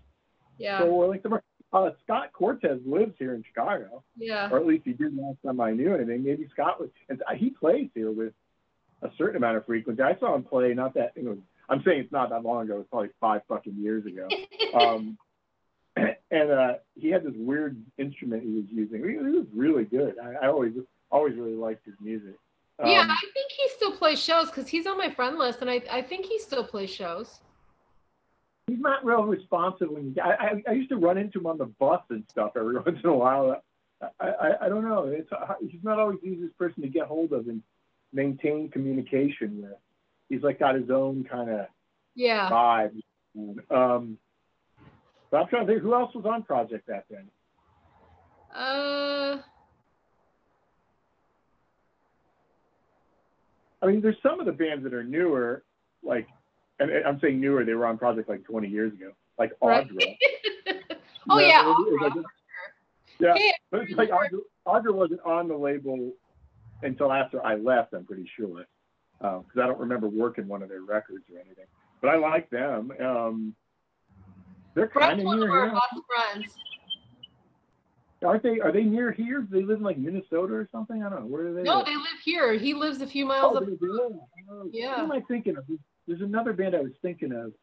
Yeah. 0.58 0.80
So 0.80 0.94
we're 0.94 1.08
like, 1.08 1.24
uh, 1.72 1.92
Scott 2.04 2.32
Cortez 2.34 2.80
lives 2.86 3.14
here 3.20 3.34
in 3.36 3.44
Chicago, 3.44 4.04
Yeah. 4.18 4.50
or 4.52 4.58
at 4.58 4.66
least 4.66 4.86
he 4.86 4.94
did 4.94 5.16
last 5.16 5.38
time 5.46 5.62
I 5.62 5.72
knew 5.72 5.94
anything. 5.94 6.24
Maybe 6.24 6.48
Scott 6.52 6.80
was, 6.80 6.90
and 7.10 7.22
he 7.38 7.52
plays 7.52 7.90
here 7.94 8.12
with 8.12 8.34
a 9.02 9.10
certain 9.18 9.38
amount 9.38 9.58
of 9.58 9.66
frequency. 9.66 10.02
I 10.02 10.18
saw 10.20 10.36
him 10.36 10.44
play 10.44 10.74
not 10.74 10.94
that. 10.96 11.12
It 11.16 11.24
was, 11.24 11.38
I'm 11.70 11.84
saying 11.84 12.02
it's 12.02 12.12
not 12.12 12.30
that 12.32 12.44
long 12.44 12.64
ago. 12.66 12.80
It's 12.80 12.90
probably 12.90 13.10
five 13.22 13.42
fucking 13.48 13.76
years 13.78 14.06
ago. 14.06 14.28
um, 14.74 15.18
and 15.96 16.52
uh, 16.52 16.74
he 16.96 17.10
had 17.10 17.24
this 17.24 17.34
weird 17.36 17.82
instrument 17.98 18.44
he 18.44 18.50
was 18.56 18.66
using. 18.72 19.08
He, 19.08 19.18
was 19.18 19.46
really 19.54 19.86
good. 19.86 20.16
I, 20.24 20.46
I 20.46 20.50
always 20.50 20.74
always 21.12 21.36
really 21.36 21.56
liked 21.56 21.86
his 21.86 21.96
music. 22.02 22.36
yeah, 22.84 23.02
Um, 23.02 23.12
I 23.12 23.18
think 23.34 23.52
he 23.52 23.68
still 23.76 23.92
plays 23.92 24.22
shows 24.22 24.48
because 24.48 24.68
he's 24.68 24.86
on 24.86 24.98
my 24.98 25.10
friend 25.10 25.38
list, 25.38 25.60
and 25.62 25.70
I, 25.70 25.82
I 25.92 26.02
think 26.04 26.26
he 26.26 26.38
still 26.40 26.64
plays 26.64 26.90
shows. 26.92 27.40
He's 28.70 28.80
not 28.80 29.04
real 29.04 29.24
responsive. 29.24 29.90
When 29.90 30.16
I, 30.24 30.30
I 30.30 30.64
I 30.70 30.74
used 30.74 30.90
to 30.90 30.98
run 30.98 31.18
into 31.18 31.40
him 31.40 31.48
on 31.48 31.58
the 31.58 31.66
bus 31.66 32.02
and 32.10 32.24
stuff 32.30 32.52
every 32.56 32.76
once 32.86 33.00
in 33.04 33.10
a 33.10 33.14
while. 33.14 33.62
I 34.02 34.28
I, 34.28 34.66
I 34.66 34.70
don't 34.70 34.88
know. 34.88 35.08
It's 35.08 35.32
uh, 35.32 35.56
he's 35.62 35.84
not 35.84 36.00
always 36.00 36.20
the 36.22 36.28
easiest 36.30 36.58
person 36.58 36.82
to 36.84 36.88
get 36.88 37.08
hold 37.08 37.34
of 37.34 37.48
and 37.48 37.62
maintain 38.14 38.70
communication 38.70 39.62
with. 39.62 39.78
He's 40.30 40.44
like 40.44 40.60
got 40.60 40.76
his 40.76 40.90
own 40.90 41.26
kind 41.30 41.50
of 41.50 41.66
Yeah. 42.16 42.50
vibe. 42.50 43.02
Um, 43.72 44.18
but 45.32 45.38
I'm 45.38 45.48
trying 45.48 45.68
to 45.68 45.74
think 45.74 45.84
who 45.84 45.94
else 45.94 46.14
was 46.14 46.26
on 46.26 46.44
Projekt 46.44 46.86
that 46.88 47.06
then. 47.10 47.30
Uh. 48.54 49.42
I 53.82 53.86
mean, 53.86 54.02
there's 54.02 54.18
some 54.22 54.40
of 54.40 54.46
the 54.46 54.52
bands 54.52 54.84
that 54.84 54.94
are 54.94 55.04
newer, 55.04 55.64
like, 56.04 56.28
and 56.80 56.92
I'm 57.06 57.20
saying 57.20 57.40
newer, 57.40 57.64
they 57.66 57.74
were 57.74 57.86
on 57.86 57.98
Projekt 57.98 58.30
like 58.30 58.44
20 58.46 58.68
years 58.68 58.94
ago, 58.94 59.12
like 59.38 59.52
Right. 59.62 59.88
Audra. 59.88 60.18
oh 61.30 61.40
Yeah, 61.40 61.48
yeah. 61.48 61.72
it- 61.72 61.94
it- 61.94 62.02
Audra. 62.02 62.18
it- 62.20 62.26
Yeah, 63.20 63.34
Hey, 63.36 63.54
but 63.72 63.82
it's 63.82 63.92
like 63.98 64.10
Audra, 64.10 64.40
Audra 64.68 64.94
wasn't 64.94 65.22
on 65.26 65.48
the 65.50 65.56
label 65.58 66.14
until 66.84 67.12
after 67.12 67.46
I 67.46 67.56
left, 67.56 67.94
I'm 67.94 68.06
pretty 68.06 68.30
sure, 68.38 68.66
because 69.20 69.44
I 69.62 69.68
don't 69.68 69.80
remember 69.80 70.08
working 70.08 70.48
one 70.48 70.64
of 70.64 70.70
their 70.70 70.82
records 70.84 71.26
or 71.34 71.40
anything. 71.40 71.66
But 72.02 72.12
I 72.12 72.16
like 72.18 72.50
them. 72.50 72.92
Um, 73.04 73.56
they're 74.74 74.88
kind 74.88 75.20
of 75.20 75.26
near 75.26 75.52
here, 75.52 75.70
friends. 76.08 76.56
aren't 78.24 78.44
they? 78.44 78.62
Are 78.62 78.72
they 78.72 78.84
near 78.84 79.12
here? 79.12 79.42
Do 79.42 79.48
they 79.60 79.66
live 79.66 79.80
in 79.80 79.84
like 79.84 79.98
Minnesota 79.98 80.54
or 80.54 80.70
something? 80.72 81.04
I 81.04 81.10
don't 81.10 81.20
know. 81.22 81.26
Where 81.26 81.44
do 81.50 81.54
they? 81.56 81.64
No, 81.64 81.78
live? 81.80 81.88
they 81.88 81.96
live 81.96 82.20
here. 82.24 82.54
He 82.54 82.74
lives 82.74 83.02
a 83.02 83.08
few 83.08 83.26
miles 83.26 83.54
Oh, 83.54 83.58
up. 83.58 83.66
they 83.66 83.76
do? 83.76 84.20
Oh, 84.50 84.70
Yeah. 84.72 84.96
Who 84.96 85.02
am 85.04 85.12
I 85.12 85.20
thinking 85.28 85.58
of? 85.58 85.66
There's 86.10 86.22
another 86.22 86.54
band 86.54 86.76
I 86.76 86.80
was 86.82 86.92
thinking 87.04 87.32
of 87.32 87.54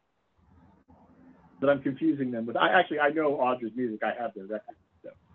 that 1.59 1.69
I'm 1.69 1.81
confusing 1.81 2.31
them 2.31 2.45
with. 2.45 2.55
I 2.55 2.69
actually 2.79 3.01
I 3.01 3.09
know 3.09 3.31
Audra's 3.33 3.73
music. 3.75 3.99
I 4.03 4.13
have 4.17 4.33
their 4.33 4.45
records. 4.45 4.77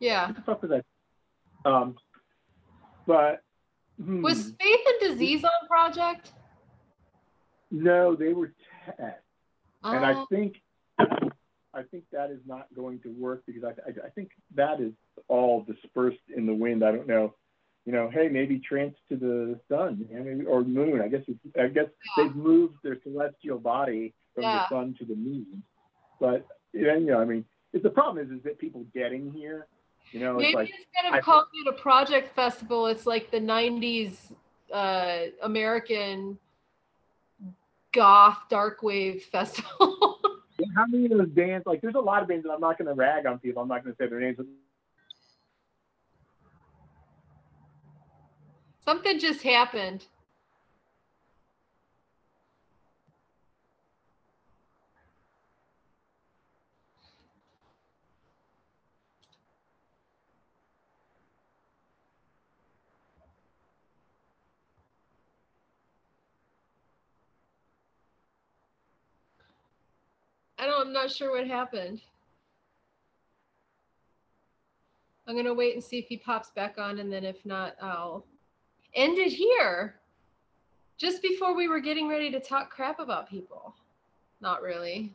Yeah. 0.01 0.29
What 0.29 0.37
the 0.37 0.43
fuck 0.43 0.63
was 0.63 0.71
that? 0.71 1.71
Um, 1.71 1.97
but 3.07 3.43
hmm, 4.03 4.23
Was 4.23 4.55
Faith 4.59 4.81
and 4.87 5.11
Disease 5.13 5.45
on 5.45 5.69
Projekt? 5.71 6.31
no, 7.71 8.17
they 8.17 8.33
were 8.33 8.55
Test, 8.87 9.01
and 9.85 10.05
I 10.07 10.15
Oh, 10.15 10.27
think 10.31 10.57
I 10.99 11.83
think 11.91 12.05
that 12.13 12.31
is 12.31 12.41
not 12.47 12.67
going 12.75 13.01
to 13.01 13.11
work 13.11 13.43
because 13.47 13.63
I, 13.65 13.69
I 13.69 14.07
I 14.07 14.09
think 14.15 14.31
that 14.55 14.81
is 14.81 14.93
all 15.29 15.65
dispersed 15.65 16.19
in 16.35 16.47
the 16.47 16.55
wind. 16.55 16.83
I 16.83 16.93
don't 16.93 17.07
know. 17.07 17.35
You 17.85 17.93
know, 17.93 18.09
hey, 18.11 18.29
maybe 18.29 18.61
trance 18.61 18.95
to 19.09 19.17
the 19.17 19.59
sun, 19.69 20.07
you 20.09 20.17
know, 20.17 20.23
maybe, 20.25 20.45
or 20.47 20.63
moon. 20.63 21.01
I 21.01 21.09
guess 21.09 21.23
it's, 21.27 21.39
I 21.59 21.67
guess 21.67 21.87
Yeah. 22.17 22.25
they've 22.25 22.37
moved 22.37 22.77
their 22.85 22.99
celestial 23.03 23.59
body 23.59 24.15
from 24.35 24.45
Yeah. 24.45 24.67
the 24.71 24.75
sun 24.75 24.95
to 25.01 25.05
the 25.05 25.17
moon. 25.17 25.63
But 26.21 26.47
yeah, 26.73 26.95
you 26.97 27.07
know, 27.07 27.19
I 27.21 27.25
mean, 27.25 27.45
it's 27.73 27.83
the 27.83 27.91
problem 27.91 28.25
is 28.25 28.31
is 28.31 28.43
that 28.45 28.59
people 28.59 28.85
getting 28.95 29.33
here, 29.33 29.67
you 30.13 30.21
know, 30.21 30.37
it's 30.39 30.43
maybe 30.43 30.55
like 30.57 30.69
instead 30.71 31.09
of 31.09 31.15
I- 31.15 31.21
calling 31.21 31.47
it 31.67 31.75
a 31.75 31.83
Projekt 31.83 32.29
festival, 32.31 32.87
it's 32.87 33.05
like 33.07 33.31
the 33.33 33.41
'90s 33.41 34.33
uh, 34.73 35.27
American 35.43 36.39
goth 37.93 38.39
dark 38.49 38.83
wave 38.83 39.25
festival. 39.25 40.19
how 40.77 40.87
many 40.87 41.07
of 41.07 41.19
those 41.19 41.29
bands? 41.31 41.67
Like, 41.67 41.81
there's 41.81 41.95
a 41.97 42.01
lot 42.01 42.23
of 42.23 42.29
bands 42.29 42.45
that 42.45 42.53
I'm 42.53 42.61
not 42.61 42.79
going 42.79 42.89
to 42.89 42.95
rag 42.95 43.27
on 43.27 43.39
people. 43.41 43.61
I'm 43.63 43.69
not 43.69 43.83
going 43.83 43.95
to 43.97 44.03
say 44.03 44.09
their 44.09 44.21
names. 44.21 44.39
Something 48.85 49.19
just 49.21 49.43
happened. 49.43 50.05
I 70.59 70.67
don't, 70.67 70.89
I'm 70.89 70.93
not 70.93 71.11
sure 71.11 71.31
what 71.31 71.47
happened. 71.47 72.01
I'm 75.27 75.37
gonna 75.37 75.55
wait 75.55 75.75
and 75.75 75.83
see 75.83 75.99
if 75.99 76.07
he 76.07 76.17
pops 76.17 76.51
back 76.51 76.79
on, 76.79 76.99
and 76.99 77.13
then 77.13 77.25
if 77.25 77.45
not, 77.47 77.77
I'll 77.81 78.25
end 78.95 79.19
it 79.19 79.33
here. 79.33 79.97
Just 80.99 81.23
before 81.23 81.55
we 81.55 81.69
were 81.69 81.81
getting 81.81 82.09
ready 82.09 82.31
to 82.31 82.41
talk 82.41 82.71
crap 82.71 83.01
about 83.01 83.29
people. 83.29 83.75
Not 84.41 84.63
really. 84.63 85.13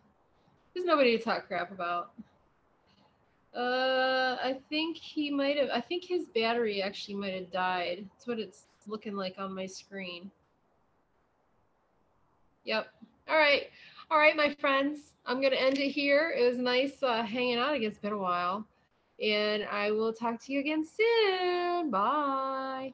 There's 0.74 0.86
nobody 0.86 1.18
to 1.18 1.24
talk 1.24 1.48
crap 1.48 1.72
about. 1.72 2.12
Uh, 3.56 4.38
I 4.44 4.60
think 4.70 4.98
he 4.98 5.32
might 5.32 5.58
have. 5.58 5.70
I 5.74 5.82
think 5.82 6.04
his 6.04 6.26
battery 6.36 6.82
actually 6.82 7.16
might 7.16 7.34
have 7.34 7.52
died. 7.52 8.06
That's 8.14 8.28
what 8.28 8.40
it's 8.40 8.68
looking 8.86 9.16
like 9.16 9.36
on 9.38 9.56
my 9.56 9.66
screen. 9.66 10.30
Yep. 12.66 12.88
All 13.30 13.38
right. 13.38 13.64
All 14.12 14.18
right, 14.18 14.36
my 14.36 14.54
friends. 14.60 15.14
I'm 15.26 15.42
gonna 15.42 15.56
end 15.56 15.80
it 15.80 15.90
here. 15.90 16.34
It 16.38 16.48
was 16.48 16.58
nice 16.58 17.02
uh, 17.02 17.24
hanging 17.24 17.58
out. 17.58 17.82
It's 17.82 17.98
been 17.98 18.14
a 18.14 18.18
while, 18.18 18.66
and 19.22 19.66
I 19.66 19.92
will 19.92 20.14
talk 20.14 20.40
to 20.46 20.54
you 20.54 20.60
again 20.60 20.86
soon. 20.86 21.90
Bye. 21.90 22.94